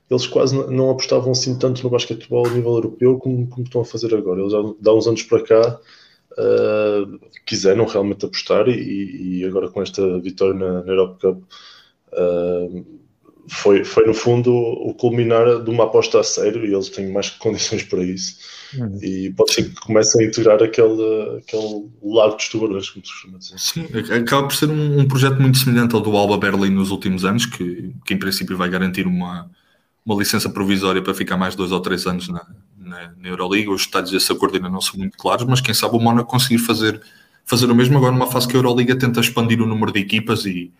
eles 0.09 0.27
quase 0.27 0.55
não 0.71 0.91
apostavam 0.91 1.33
assim 1.33 1.59
tanto 1.59 1.83
no 1.83 1.91
basquetebol 1.91 2.47
a 2.47 2.51
nível 2.51 2.75
europeu 2.75 3.19
como, 3.19 3.47
como 3.49 3.65
estão 3.65 3.81
a 3.81 3.85
fazer 3.85 4.15
agora. 4.15 4.41
Eles 4.41 4.55
há, 4.55 4.59
há 4.59 4.95
uns 4.95 5.07
anos 5.09 5.23
para 5.25 5.43
cá 5.43 5.81
uh, 6.33 7.21
quiseram 7.45 7.87
realmente 7.87 8.25
apostar 8.25 8.69
e, 8.69 9.41
e, 9.41 9.45
agora 9.45 9.69
com 9.69 9.83
esta 9.83 10.21
vitória 10.21 10.55
na, 10.55 10.85
na 10.85 10.93
Europe 10.93 11.21
Cup 11.21 11.43
uh, 12.13 13.06
foi, 13.49 13.85
foi 13.85 14.07
no 14.07 14.15
fundo 14.15 14.53
o 14.53 14.95
culminar 14.95 15.63
de 15.63 15.71
uma 15.71 15.85
aposta 15.85 16.21
a 16.21 16.25
sério 16.25 16.65
e 16.65 16.73
eles 16.73 16.89
têm 16.89 17.13
mais 17.13 17.31
condições 17.39 17.83
para 17.83 18.03
isso. 18.03 18.37
Uhum. 18.77 18.99
E 19.03 19.33
pode 19.33 19.53
ser 19.53 19.63
que 19.65 19.75
comecem 19.77 20.25
a 20.25 20.29
integrar 20.29 20.63
aquele, 20.63 21.39
aquele 21.39 21.89
lago 22.03 22.37
dos 22.37 22.49
tubarões, 22.49 22.91
como 22.91 23.07
se 23.07 23.13
costuma 23.13 23.39
dizer. 23.39 23.59
Sim, 23.59 23.87
acaba 24.13 24.49
por 24.49 24.55
ser 24.55 24.69
um, 24.69 25.01
um, 25.01 25.09
projeto 25.09 25.41
muito 25.41 25.59
semelhante 25.59 25.95
ao 25.95 26.01
do 26.01 26.17
Alba 26.17 26.37
Berlin 26.37 26.71
nos 26.71 26.91
últimos 26.91 27.25
anos, 27.25 27.47
que, 27.47 27.93
que 28.05 28.15
em 28.15 28.19
princípio 28.19 28.57
vai 28.57 28.69
garantir 28.69 29.07
uma, 29.07 29.49
uma 30.05 30.17
licença 30.17 30.51
provisória 30.51 31.01
para 31.01 31.15
ficar 31.15 31.37
mais 31.37 31.55
dois 31.55 31.71
ou 31.71 31.81
três 31.81 32.07
anos 32.07 32.29
na, 32.29 32.45
na, 32.77 33.13
na 33.17 33.29
Euroliga. 33.29 33.71
Os 33.71 33.87
detalhes 33.87 34.11
desse 34.11 34.33
acordo 34.33 34.57
ainda 34.57 34.69
não 34.69 34.81
são 34.81 34.99
muito 34.99 35.17
claros, 35.17 35.47
mas 35.47 35.61
quem 35.61 35.75
sabe 35.75 35.97
o 35.97 36.01
Mónaco 36.01 36.31
conseguir 36.31 36.59
fazer 36.59 37.01
fazer 37.45 37.71
o 37.71 37.75
mesmo 37.77 37.97
agora 37.97 38.13
numa 38.13 38.27
fase 38.27 38.49
que 38.49 38.57
a 38.57 38.59
Euroliga 38.59 38.99
tenta 38.99 39.21
expandir 39.21 39.63
o 39.63 39.67
número 39.67 39.93
de 39.93 40.01
equipas 40.01 40.45
e, 40.45 40.73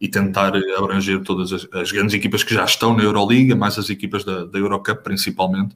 e 0.00 0.08
tentar 0.08 0.52
abranger 0.76 1.22
todas 1.22 1.52
as, 1.52 1.68
as, 1.72 1.90
grandes 1.90 2.14
equipas 2.14 2.44
que 2.44 2.52
já 2.54 2.64
estão 2.64 2.94
na 2.94 3.02
Euroliga, 3.02 3.56
mais 3.56 3.78
as 3.78 3.88
equipas 3.88 4.24
da, 4.24 4.44
da 4.44 4.58
Eurocup 4.58 5.02
principalmente. 5.02 5.74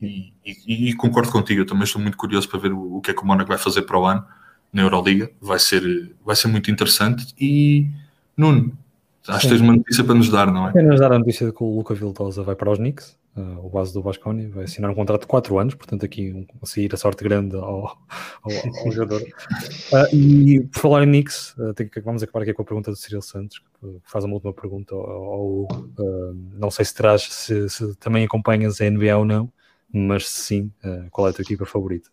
E, 0.00 0.32
e, 0.44 0.90
e, 0.90 0.94
concordo 0.94 1.32
contigo, 1.32 1.62
eu 1.62 1.66
também 1.66 1.82
estou 1.82 2.00
muito 2.00 2.16
curioso 2.16 2.48
para 2.48 2.60
ver 2.60 2.72
o, 2.72 2.96
o 2.96 3.00
que 3.00 3.10
é 3.10 3.14
que 3.14 3.20
o 3.20 3.26
Mónaco 3.26 3.48
vai 3.48 3.58
fazer 3.58 3.82
para 3.82 3.98
o 3.98 4.06
ano 4.06 4.24
na 4.72 4.82
Euroliga. 4.82 5.30
Vai 5.40 5.58
ser, 5.58 6.14
vai 6.24 6.36
ser 6.36 6.48
muito 6.48 6.70
interessante. 6.70 7.34
E 7.38 7.86
Nuno, 8.36 8.78
acho 9.28 9.42
que 9.42 9.48
tens 9.48 9.60
uma 9.60 9.76
notícia 9.76 10.04
para 10.04 10.14
nos 10.14 10.30
dar, 10.30 10.50
não 10.52 10.68
é? 10.68 10.72
Quer 10.72 10.82
nos 10.82 11.00
dar 11.00 11.12
a 11.12 11.18
notícia 11.18 11.46
de 11.46 11.52
que 11.52 11.62
o 11.62 11.76
Luca 11.76 11.94
Vildosa 11.94 12.42
vai 12.42 12.54
para 12.54 12.70
os 12.70 12.78
Knicks, 12.78 13.16
uh, 13.36 13.64
o 13.64 13.68
base 13.68 13.92
do 13.92 14.02
Basconi, 14.02 14.46
vai 14.46 14.64
assinar 14.64 14.90
um 14.90 14.94
contrato 14.94 15.22
de 15.22 15.26
4 15.26 15.58
anos, 15.58 15.74
portanto, 15.74 16.04
aqui 16.04 16.32
um, 16.32 16.46
a 16.62 16.66
sair 16.66 16.92
a 16.92 16.96
sorte 16.96 17.22
grande 17.22 17.56
ao, 17.56 17.98
ao, 18.42 18.52
ao 18.84 18.90
jogador. 18.90 19.20
Uh, 19.20 20.14
e 20.14 20.60
por 20.72 20.80
falar 20.80 21.04
em 21.04 21.06
Knicks, 21.06 21.54
uh, 21.58 21.74
que, 21.74 22.00
vamos 22.00 22.22
acabar 22.22 22.42
aqui 22.42 22.54
com 22.54 22.62
a 22.62 22.64
pergunta 22.64 22.90
do 22.90 22.96
Cyril 22.96 23.22
Santos, 23.22 23.58
que 23.58 24.00
faz 24.04 24.24
uma 24.24 24.34
última 24.34 24.52
pergunta 24.52 24.94
ao, 24.94 25.02
ao 25.02 25.68
não 26.54 26.70
sei 26.70 26.84
se 26.84 26.94
terás, 26.94 27.22
se, 27.22 27.68
se, 27.68 27.94
também 27.96 28.24
acompanhas 28.24 28.80
a 28.80 28.90
NBA 28.90 29.16
ou 29.16 29.24
não, 29.24 29.52
mas 29.92 30.28
sim, 30.28 30.70
qual 31.10 31.28
é 31.28 31.30
a 31.30 31.32
tua 31.32 31.42
equipa 31.42 31.64
favorita? 31.64 32.10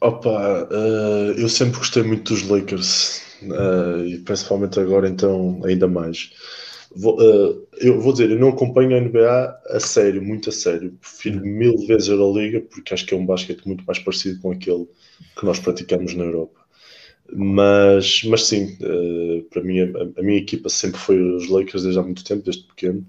Opa, 0.00 0.68
eu 1.38 1.48
sempre 1.48 1.78
gostei 1.78 2.02
muito 2.02 2.34
dos 2.34 2.46
Lakers 2.46 3.22
uh, 3.50 4.06
e 4.06 4.18
principalmente 4.18 4.78
agora 4.78 5.08
então 5.08 5.60
ainda 5.64 5.86
mais. 5.88 6.30
Vou, 6.96 7.18
uh, 7.20 7.66
eu 7.78 8.00
vou 8.00 8.12
dizer, 8.12 8.30
eu 8.30 8.38
não 8.38 8.50
acompanho 8.50 8.96
a 8.96 9.00
NBA 9.00 9.60
a 9.70 9.80
sério, 9.80 10.22
muito 10.22 10.48
a 10.48 10.52
sério. 10.52 10.96
Prefiro 11.00 11.40
uhum. 11.40 11.46
mil 11.46 11.86
vezes 11.86 12.08
a 12.08 12.12
Euroliga 12.12 12.60
porque 12.60 12.94
acho 12.94 13.04
que 13.04 13.14
é 13.14 13.16
um 13.16 13.26
basquete 13.26 13.66
muito 13.66 13.84
mais 13.84 13.98
parecido 13.98 14.40
com 14.40 14.52
aquele 14.52 14.86
que 15.36 15.44
nós 15.44 15.58
praticamos 15.58 16.14
na 16.14 16.24
Europa. 16.24 16.60
Mas, 17.32 18.22
mas 18.24 18.44
sim, 18.46 18.76
uh, 18.80 19.42
para 19.50 19.62
mim 19.62 19.80
a, 19.80 20.20
a, 20.20 20.22
minha 20.22 20.38
equipa 20.38 20.68
sempre 20.68 21.00
foi 21.00 21.20
os 21.20 21.48
Lakers 21.48 21.82
desde 21.82 21.98
há 21.98 22.02
muito 22.02 22.22
tempo, 22.22 22.44
desde 22.44 22.64
pequeno. 22.64 23.04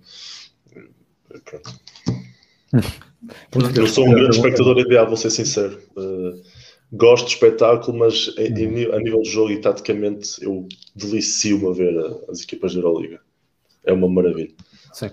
Pronto. 3.51 3.79
Eu 3.79 3.87
sou 3.87 4.07
um 4.07 4.13
grande 4.13 4.35
espectador 4.35 4.75
NBA, 4.75 5.05
vou 5.05 5.17
ser 5.17 5.29
sincero. 5.29 5.79
Uh, 5.95 6.41
gosto 6.91 7.25
do 7.25 7.29
espetáculo, 7.29 7.97
mas 7.97 8.33
em, 8.37 8.53
em, 8.53 8.93
a 8.93 8.99
nível 8.99 9.21
de 9.21 9.29
jogo 9.29 9.51
e 9.51 9.61
taticamente 9.61 10.43
eu 10.43 10.67
delicio-me 10.95 11.67
a 11.67 11.71
ver 11.71 12.21
as 12.29 12.41
equipas 12.41 12.73
da 12.73 12.79
Euroliga. 12.79 13.19
É 13.83 13.93
uma 13.93 14.07
maravilha. 14.07 14.53
Sim. 14.93 15.09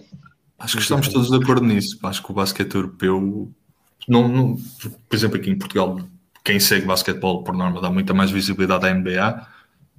Acho 0.59 0.77
que 0.77 0.83
estamos 0.83 1.09
todos 1.09 1.29
de 1.29 1.37
acordo 1.37 1.66
nisso. 1.66 1.99
Acho 2.05 2.23
que 2.23 2.31
o 2.31 2.35
basquete 2.35 2.75
europeu, 2.75 3.51
não, 4.09 4.29
não, 4.29 4.57
por 5.09 5.16
exemplo, 5.16 5.37
aqui 5.37 5.51
em 5.51 5.59
Portugal, 5.59 5.99
quem 6.45 6.61
segue 6.61 6.87
basquetebol 6.87 7.43
por 7.43 7.55
norma 7.55 7.81
dá 7.81 7.91
muita 7.91 8.14
mais 8.14 8.31
visibilidade 8.31 8.87
à 8.87 8.95
NBA, 8.95 9.47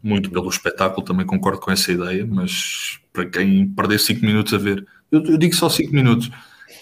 muito 0.01 0.29
pelo 0.29 0.49
espetáculo, 0.49 1.05
também 1.05 1.25
concordo 1.25 1.59
com 1.59 1.71
essa 1.71 1.91
ideia, 1.91 2.25
mas 2.25 2.99
para 3.11 3.25
quem 3.25 3.67
perder 3.69 3.99
5 3.99 4.25
minutos 4.25 4.53
a 4.53 4.57
ver, 4.57 4.85
eu, 5.11 5.23
eu 5.23 5.37
digo 5.37 5.55
só 5.55 5.69
5 5.69 5.93
minutos, 5.93 6.29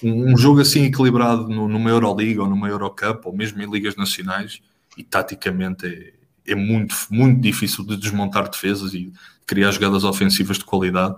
um, 0.03 0.33
um, 0.33 0.37
jogo 0.37 0.61
assim 0.61 0.85
equilibrado 0.85 1.47
no, 1.47 1.67
numa 1.67 1.89
Euroliga 1.89 2.41
ou 2.41 2.49
numa 2.49 2.67
Eurocup, 2.67 3.27
ou 3.27 3.35
mesmo 3.35 3.61
em 3.61 3.69
ligas 3.69 3.95
nacionais, 3.95 4.61
e 4.97 5.03
taticamente 5.03 5.85
é, 5.85 6.51
é 6.51 6.55
muito, 6.55 6.95
muito 7.09 7.39
difícil 7.41 7.85
de 7.85 7.97
desmontar 7.97 8.49
defesas 8.49 8.93
e 8.93 9.11
criar 9.45 9.71
jogadas 9.71 10.03
ofensivas 10.03 10.57
de 10.57 10.65
qualidade 10.65 11.15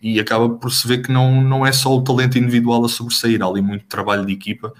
e 0.00 0.20
acaba 0.20 0.48
por 0.48 0.70
se 0.70 0.86
ver 0.86 1.02
que 1.02 1.10
não, 1.10 1.42
não 1.42 1.66
é 1.66 1.72
só 1.72 1.94
o 1.94 2.02
talento 2.02 2.38
individual 2.38 2.84
a 2.84 2.88
sobressair, 2.88 3.42
há 3.42 3.46
ali 3.46 3.62
muito 3.62 3.86
trabalho 3.86 4.26
de 4.26 4.32
equipa 4.32 4.72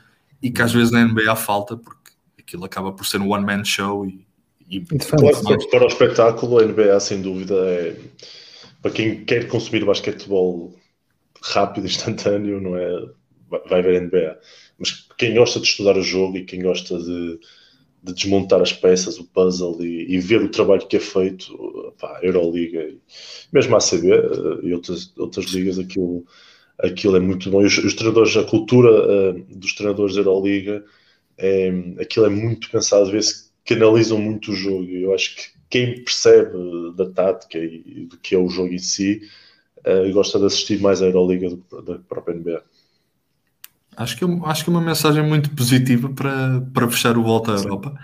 e 0.43 0.51
que 0.51 0.63
às 0.63 0.73
vezes 0.73 0.91
na 0.91 1.05
NBA 1.05 1.35
falta 1.37 1.77
porque 1.77 2.13
aquilo 2.39 2.65
acaba 2.65 2.93
por 2.93 3.07
ser 3.07 3.21
um 3.21 3.33
one-man 3.33 3.65
show 3.65 4.07
e, 4.07 4.27
e 4.69 4.81
claro, 4.81 5.43
para, 5.43 5.69
para 5.69 5.85
o 5.85 5.89
espetáculo 5.89 6.59
a 6.59 6.65
NBA 6.65 7.01
sem 7.01 7.23
dúvida 7.23 7.55
é 7.55 7.97
para 8.85 8.91
quem 8.91 9.25
quer 9.25 9.49
consumir 9.49 9.83
basquetebol 9.83 10.75
rápido, 11.43 11.87
instantâneo, 11.87 12.61
não 12.61 12.77
é? 12.77 13.07
Vai 13.69 13.81
ver 13.81 13.97
a 13.97 14.01
NBA. 14.01 14.39
Mas 14.79 15.09
quem 15.17 15.35
gosta 15.35 15.59
de 15.59 15.67
estudar 15.67 15.97
o 15.97 16.03
jogo 16.03 16.37
e 16.37 16.45
quem 16.45 16.61
gosta 16.61 16.99
de, 16.99 17.41
de 18.05 18.13
desmontar 18.13 18.61
as 18.61 18.73
peças, 18.73 19.19
o 19.19 19.25
puzzle 19.25 19.83
e, 19.83 20.15
e, 20.15 20.19
ver 20.21 20.43
o 20.43 20.51
trabalho 20.51 20.87
que 20.87 20.97
é 20.97 21.01
feito, 21.01 21.95
pá, 21.99 22.21
Euroliga, 22.23 22.95
mesmo 23.51 23.75
a 23.75 23.79
ACB 23.79 24.13
eh, 24.13 24.59
e 24.63 24.75
outras, 24.75 25.11
outras 25.17 25.47
ligas, 25.47 25.79
aquilo, 25.79 26.27
aquilo 26.79 27.17
é 27.17 27.21
muito 27.21 27.51
bom. 27.51 27.63
E 27.63 27.65
os, 27.65 27.79
os 27.79 27.95
treinadores, 27.95 28.37
a 28.37 28.45
cultura 28.45 28.91
uh, 28.91 29.57
dos 29.57 29.75
treinadores 29.75 30.15
da 30.15 30.21
Euroliga, 30.21 30.85
é, 31.39 31.73
aquilo 31.99 32.27
é 32.27 32.29
muito 32.29 32.71
pensado, 32.71 33.11
vê-se 33.11 33.51
que 33.65 33.73
analisam 33.73 34.19
muito 34.19 34.53
o 34.53 34.55
jogo. 34.55 34.85
Eu 34.85 35.15
acho 35.15 35.35
que 35.37 35.43
quem 35.71 36.05
percebe 36.05 36.53
da 36.97 37.09
tática 37.11 37.59
e 37.59 38.07
do 38.11 38.19
que 38.19 38.35
é 38.35 38.39
o 38.39 38.51
jogo 38.51 38.75
em 38.75 38.79
si, 38.79 39.23
uh, 39.79 40.13
gosta 40.13 40.39
de 40.39 40.45
assistir 40.45 40.79
mais 40.79 41.01
à 41.01 41.07
Euroliga 41.07 41.49
do 41.49 41.57
que 41.57 41.83
da 41.83 41.99
própria 42.01 42.35
NBA. 42.37 42.63
Acho 43.97 44.17
que, 44.17 44.25
é, 44.25 44.29
acho 44.45 44.65
que 44.65 44.71
é 44.71 44.73
uma 44.73 44.81
mensagem 44.81 45.23
muito 45.23 45.51
positiva 45.51 46.09
para, 46.09 46.61
para 46.73 46.89
fechar 46.89 47.17
o 47.17 47.23
Volta 47.23 47.53
à 47.53 47.57
Europa. 47.57 47.95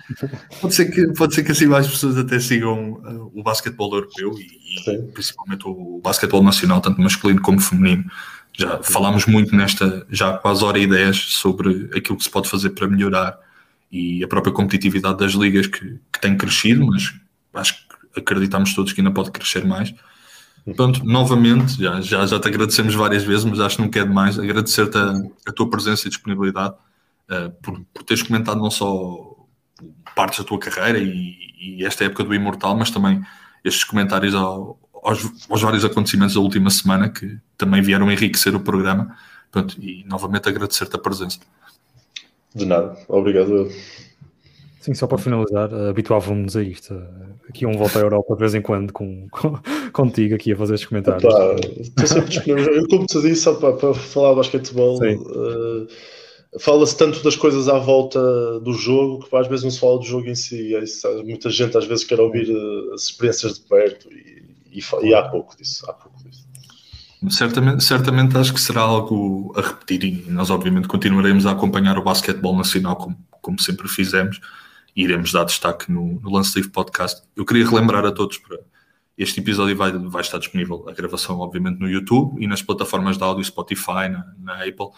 Pode 0.60 0.74
ser, 0.74 0.90
que, 0.90 1.12
pode 1.14 1.34
ser 1.34 1.42
que 1.42 1.52
assim 1.52 1.66
mais 1.66 1.86
pessoas 1.86 2.16
até 2.16 2.38
sigam 2.38 2.92
uh, 2.92 3.32
o 3.34 3.42
basquetebol 3.42 3.92
europeu 3.94 4.34
e, 4.38 4.78
e 4.80 5.12
principalmente 5.12 5.66
o 5.66 6.00
basquetebol 6.02 6.42
nacional, 6.42 6.80
tanto 6.80 7.00
masculino 7.00 7.40
como 7.40 7.60
feminino. 7.60 8.04
Já 8.52 8.82
falámos 8.82 9.26
muito 9.26 9.54
nesta, 9.54 10.06
já 10.10 10.36
quase 10.38 10.64
hora 10.64 10.78
e 10.78 10.86
10, 10.86 11.16
sobre 11.16 11.90
aquilo 11.96 12.16
que 12.18 12.24
se 12.24 12.30
pode 12.30 12.48
fazer 12.48 12.70
para 12.70 12.88
melhorar 12.88 13.38
e 13.90 14.22
a 14.22 14.28
própria 14.28 14.52
competitividade 14.52 15.18
das 15.18 15.32
ligas 15.32 15.66
que, 15.66 15.98
que 16.12 16.20
tem 16.20 16.36
crescido, 16.36 16.86
mas 16.86 17.12
acho 17.54 17.74
que 17.74 18.20
acreditamos 18.20 18.74
todos 18.74 18.92
que 18.92 19.00
ainda 19.00 19.12
pode 19.12 19.30
crescer 19.30 19.64
mais. 19.64 19.92
Pronto, 20.76 21.04
novamente, 21.04 21.82
já, 21.82 22.00
já, 22.00 22.26
já 22.26 22.38
te 22.38 22.48
agradecemos 22.48 22.94
várias 22.94 23.24
vezes, 23.24 23.44
mas 23.44 23.60
acho 23.60 23.76
que 23.76 23.82
não 23.82 23.88
quer 23.88 24.04
demais 24.04 24.38
agradecer-te 24.38 24.96
a, 24.96 25.14
a, 25.46 25.52
tua 25.52 25.68
presença 25.68 26.06
e 26.06 26.10
disponibilidade 26.10 26.74
uh, 27.30 27.50
por, 27.62 27.80
por 27.92 28.02
teres 28.02 28.22
comentado 28.22 28.60
não 28.60 28.70
só 28.70 29.36
partes 30.14 30.38
da 30.38 30.44
tua 30.44 30.58
carreira 30.58 30.98
e, 30.98 31.34
e, 31.58 31.84
esta 31.84 32.04
época 32.04 32.24
do 32.24 32.34
Imortal, 32.34 32.76
mas 32.76 32.90
também 32.90 33.22
estes 33.64 33.84
comentários 33.84 34.34
ao, 34.34 34.78
aos, 35.02 35.24
aos, 35.48 35.62
vários 35.62 35.84
acontecimentos 35.84 36.34
da 36.34 36.40
última 36.40 36.70
semana 36.70 37.08
que 37.08 37.38
também 37.56 37.80
vieram 37.80 38.10
enriquecer 38.10 38.54
o 38.54 38.60
programa. 38.60 39.16
Pronto, 39.50 39.76
e 39.80 40.04
novamente 40.04 40.48
agradecer-te 40.48 40.94
a 40.94 40.98
presença. 40.98 41.40
De 42.54 42.66
nada, 42.66 42.96
obrigado. 43.08 43.68
Sim, 44.80 44.94
só 44.94 45.06
para 45.06 45.18
finalizar, 45.18 45.72
habituávamos-nos 45.74 46.56
a 46.56 46.62
isto. 46.62 46.94
Aqui 47.46 47.66
um 47.66 47.72
volta 47.72 47.98
à 47.98 48.02
Europa 48.02 48.32
de 48.32 48.40
vez 48.40 48.54
em 48.54 48.62
quando 48.62 48.90
com, 48.94 49.28
com 49.30 49.58
contigo 49.92 50.34
aqui 50.34 50.52
a 50.52 50.56
fazer 50.56 50.74
estes 50.74 50.88
comentários. 50.88 51.22
Opa, 51.22 51.56
estou 51.78 52.06
sempre 52.06 52.30
disponível. 52.30 52.74
Eu, 52.74 52.88
como 52.88 53.04
te 53.04 53.20
disse, 53.20 53.52
para, 53.56 53.74
para 53.74 53.92
falar 53.92 54.30
de 54.30 54.36
basquetebol, 54.36 54.98
uh, 54.98 55.86
fala-se 56.58 56.96
tanto 56.96 57.22
das 57.22 57.36
coisas 57.36 57.68
à 57.68 57.78
volta 57.78 58.58
do 58.60 58.72
jogo 58.72 59.28
que 59.28 59.36
às 59.36 59.46
vezes 59.48 59.64
não 59.64 59.70
se 59.70 59.78
fala 59.78 59.98
do 59.98 60.04
jogo 60.04 60.28
em 60.28 60.34
si. 60.34 60.72
Muita 61.26 61.50
gente 61.50 61.76
às 61.76 61.84
vezes 61.84 62.04
quer 62.04 62.18
ouvir 62.18 62.50
eh, 62.50 62.94
as 62.94 63.02
experiências 63.02 63.56
de 63.56 63.60
perto 63.60 64.10
e, 64.10 64.56
e, 64.72 65.06
e 65.06 65.14
há 65.14 65.28
pouco 65.28 65.54
disso. 65.58 65.84
Há 65.90 65.92
pouco 65.92 66.16
disso. 66.24 66.48
Certamente, 67.28 67.84
certamente 67.84 68.38
acho 68.38 68.54
que 68.54 68.60
será 68.60 68.80
algo 68.80 69.52
a 69.54 69.60
repetir 69.60 70.04
e 70.04 70.30
nós 70.30 70.48
obviamente 70.48 70.88
continuaremos 70.88 71.44
a 71.44 71.50
acompanhar 71.50 71.98
o 71.98 72.02
basquetebol 72.02 72.56
nacional 72.56 72.96
como, 72.96 73.18
como 73.42 73.60
sempre 73.60 73.86
fizemos 73.88 74.40
e 74.94 75.04
iremos 75.04 75.32
dar 75.32 75.44
destaque 75.44 75.90
no, 75.90 76.20
no 76.20 76.30
Lance 76.30 76.56
Livre 76.56 76.70
Podcast. 76.70 77.22
Eu 77.36 77.44
queria 77.44 77.68
relembrar 77.68 78.04
a 78.04 78.12
todos 78.12 78.38
para 78.38 78.58
este 79.20 79.38
episódio 79.38 79.76
vai, 79.76 79.92
vai 79.92 80.22
estar 80.22 80.38
disponível 80.38 80.88
a 80.88 80.92
gravação, 80.92 81.38
obviamente, 81.40 81.78
no 81.78 81.86
YouTube 81.86 82.42
e 82.42 82.46
nas 82.46 82.62
plataformas 82.62 83.18
de 83.18 83.22
áudio 83.22 83.44
Spotify, 83.44 84.08
na, 84.10 84.34
na 84.38 84.54
Apple. 84.54 84.88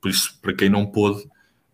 Por 0.00 0.10
isso, 0.10 0.38
para 0.40 0.54
quem 0.54 0.70
não 0.70 0.86
pôde, 0.86 1.22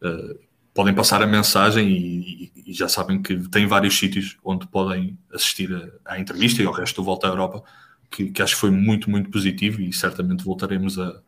uh, 0.02 0.38
podem 0.74 0.92
passar 0.92 1.22
a 1.22 1.26
mensagem 1.28 1.88
e, 1.88 2.52
e, 2.56 2.70
e, 2.70 2.72
já 2.72 2.88
sabem 2.88 3.22
que 3.22 3.48
tem 3.48 3.68
vários 3.68 3.96
sítios 3.96 4.36
onde 4.42 4.66
podem 4.66 5.16
assistir 5.32 5.70
à 6.04 6.18
entrevista 6.18 6.60
e 6.60 6.66
ao 6.66 6.72
resto 6.72 6.96
do 6.96 7.04
Volta 7.04 7.28
à 7.28 7.30
Europa, 7.30 7.62
que, 8.10 8.32
que, 8.32 8.42
acho 8.42 8.54
que 8.54 8.60
foi 8.60 8.72
muito, 8.72 9.08
muito 9.08 9.30
positivo 9.30 9.80
e 9.80 9.92
certamente 9.92 10.42
voltaremos 10.42 10.98
a, 10.98 11.20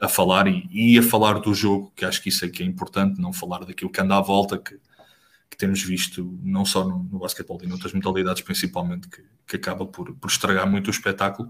a 0.00 0.08
falar 0.08 0.46
e, 0.48 0.66
e, 0.70 0.98
a 0.98 1.02
falar 1.02 1.38
do 1.38 1.52
jogo, 1.52 1.92
que 1.94 2.02
acho 2.02 2.22
que 2.22 2.30
isso 2.30 2.46
é 2.46 2.48
que 2.48 2.62
é 2.62 2.66
importante, 2.66 3.20
não 3.20 3.30
falar 3.30 3.66
daquilo 3.66 3.90
que 3.90 4.00
anda 4.00 4.16
à 4.16 4.22
volta, 4.22 4.56
que 4.56 4.78
que 5.54 5.58
temos 5.58 5.80
visto 5.80 6.36
não 6.42 6.64
só 6.64 6.84
no, 6.84 7.04
no 7.04 7.20
basquetebol 7.20 7.60
e 7.62 7.66
noutras 7.68 7.92
modalidades 7.92 8.42
principalmente 8.42 9.08
que, 9.08 9.22
que 9.46 9.56
acaba 9.56 9.86
por, 9.86 10.12
por 10.16 10.28
estragar 10.28 10.68
muito 10.68 10.88
o 10.88 10.90
espetáculo 10.90 11.48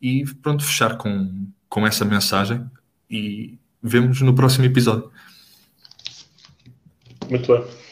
e 0.00 0.24
pronto, 0.42 0.62
fechar 0.62 0.98
com, 0.98 1.48
com 1.68 1.86
essa 1.86 2.04
mensagem 2.04 2.70
e 3.10 3.58
vemos 3.82 4.20
no 4.20 4.34
próximo 4.34 4.66
episódio. 4.66 5.10
Muito 7.30 7.46
bem. 7.50 7.83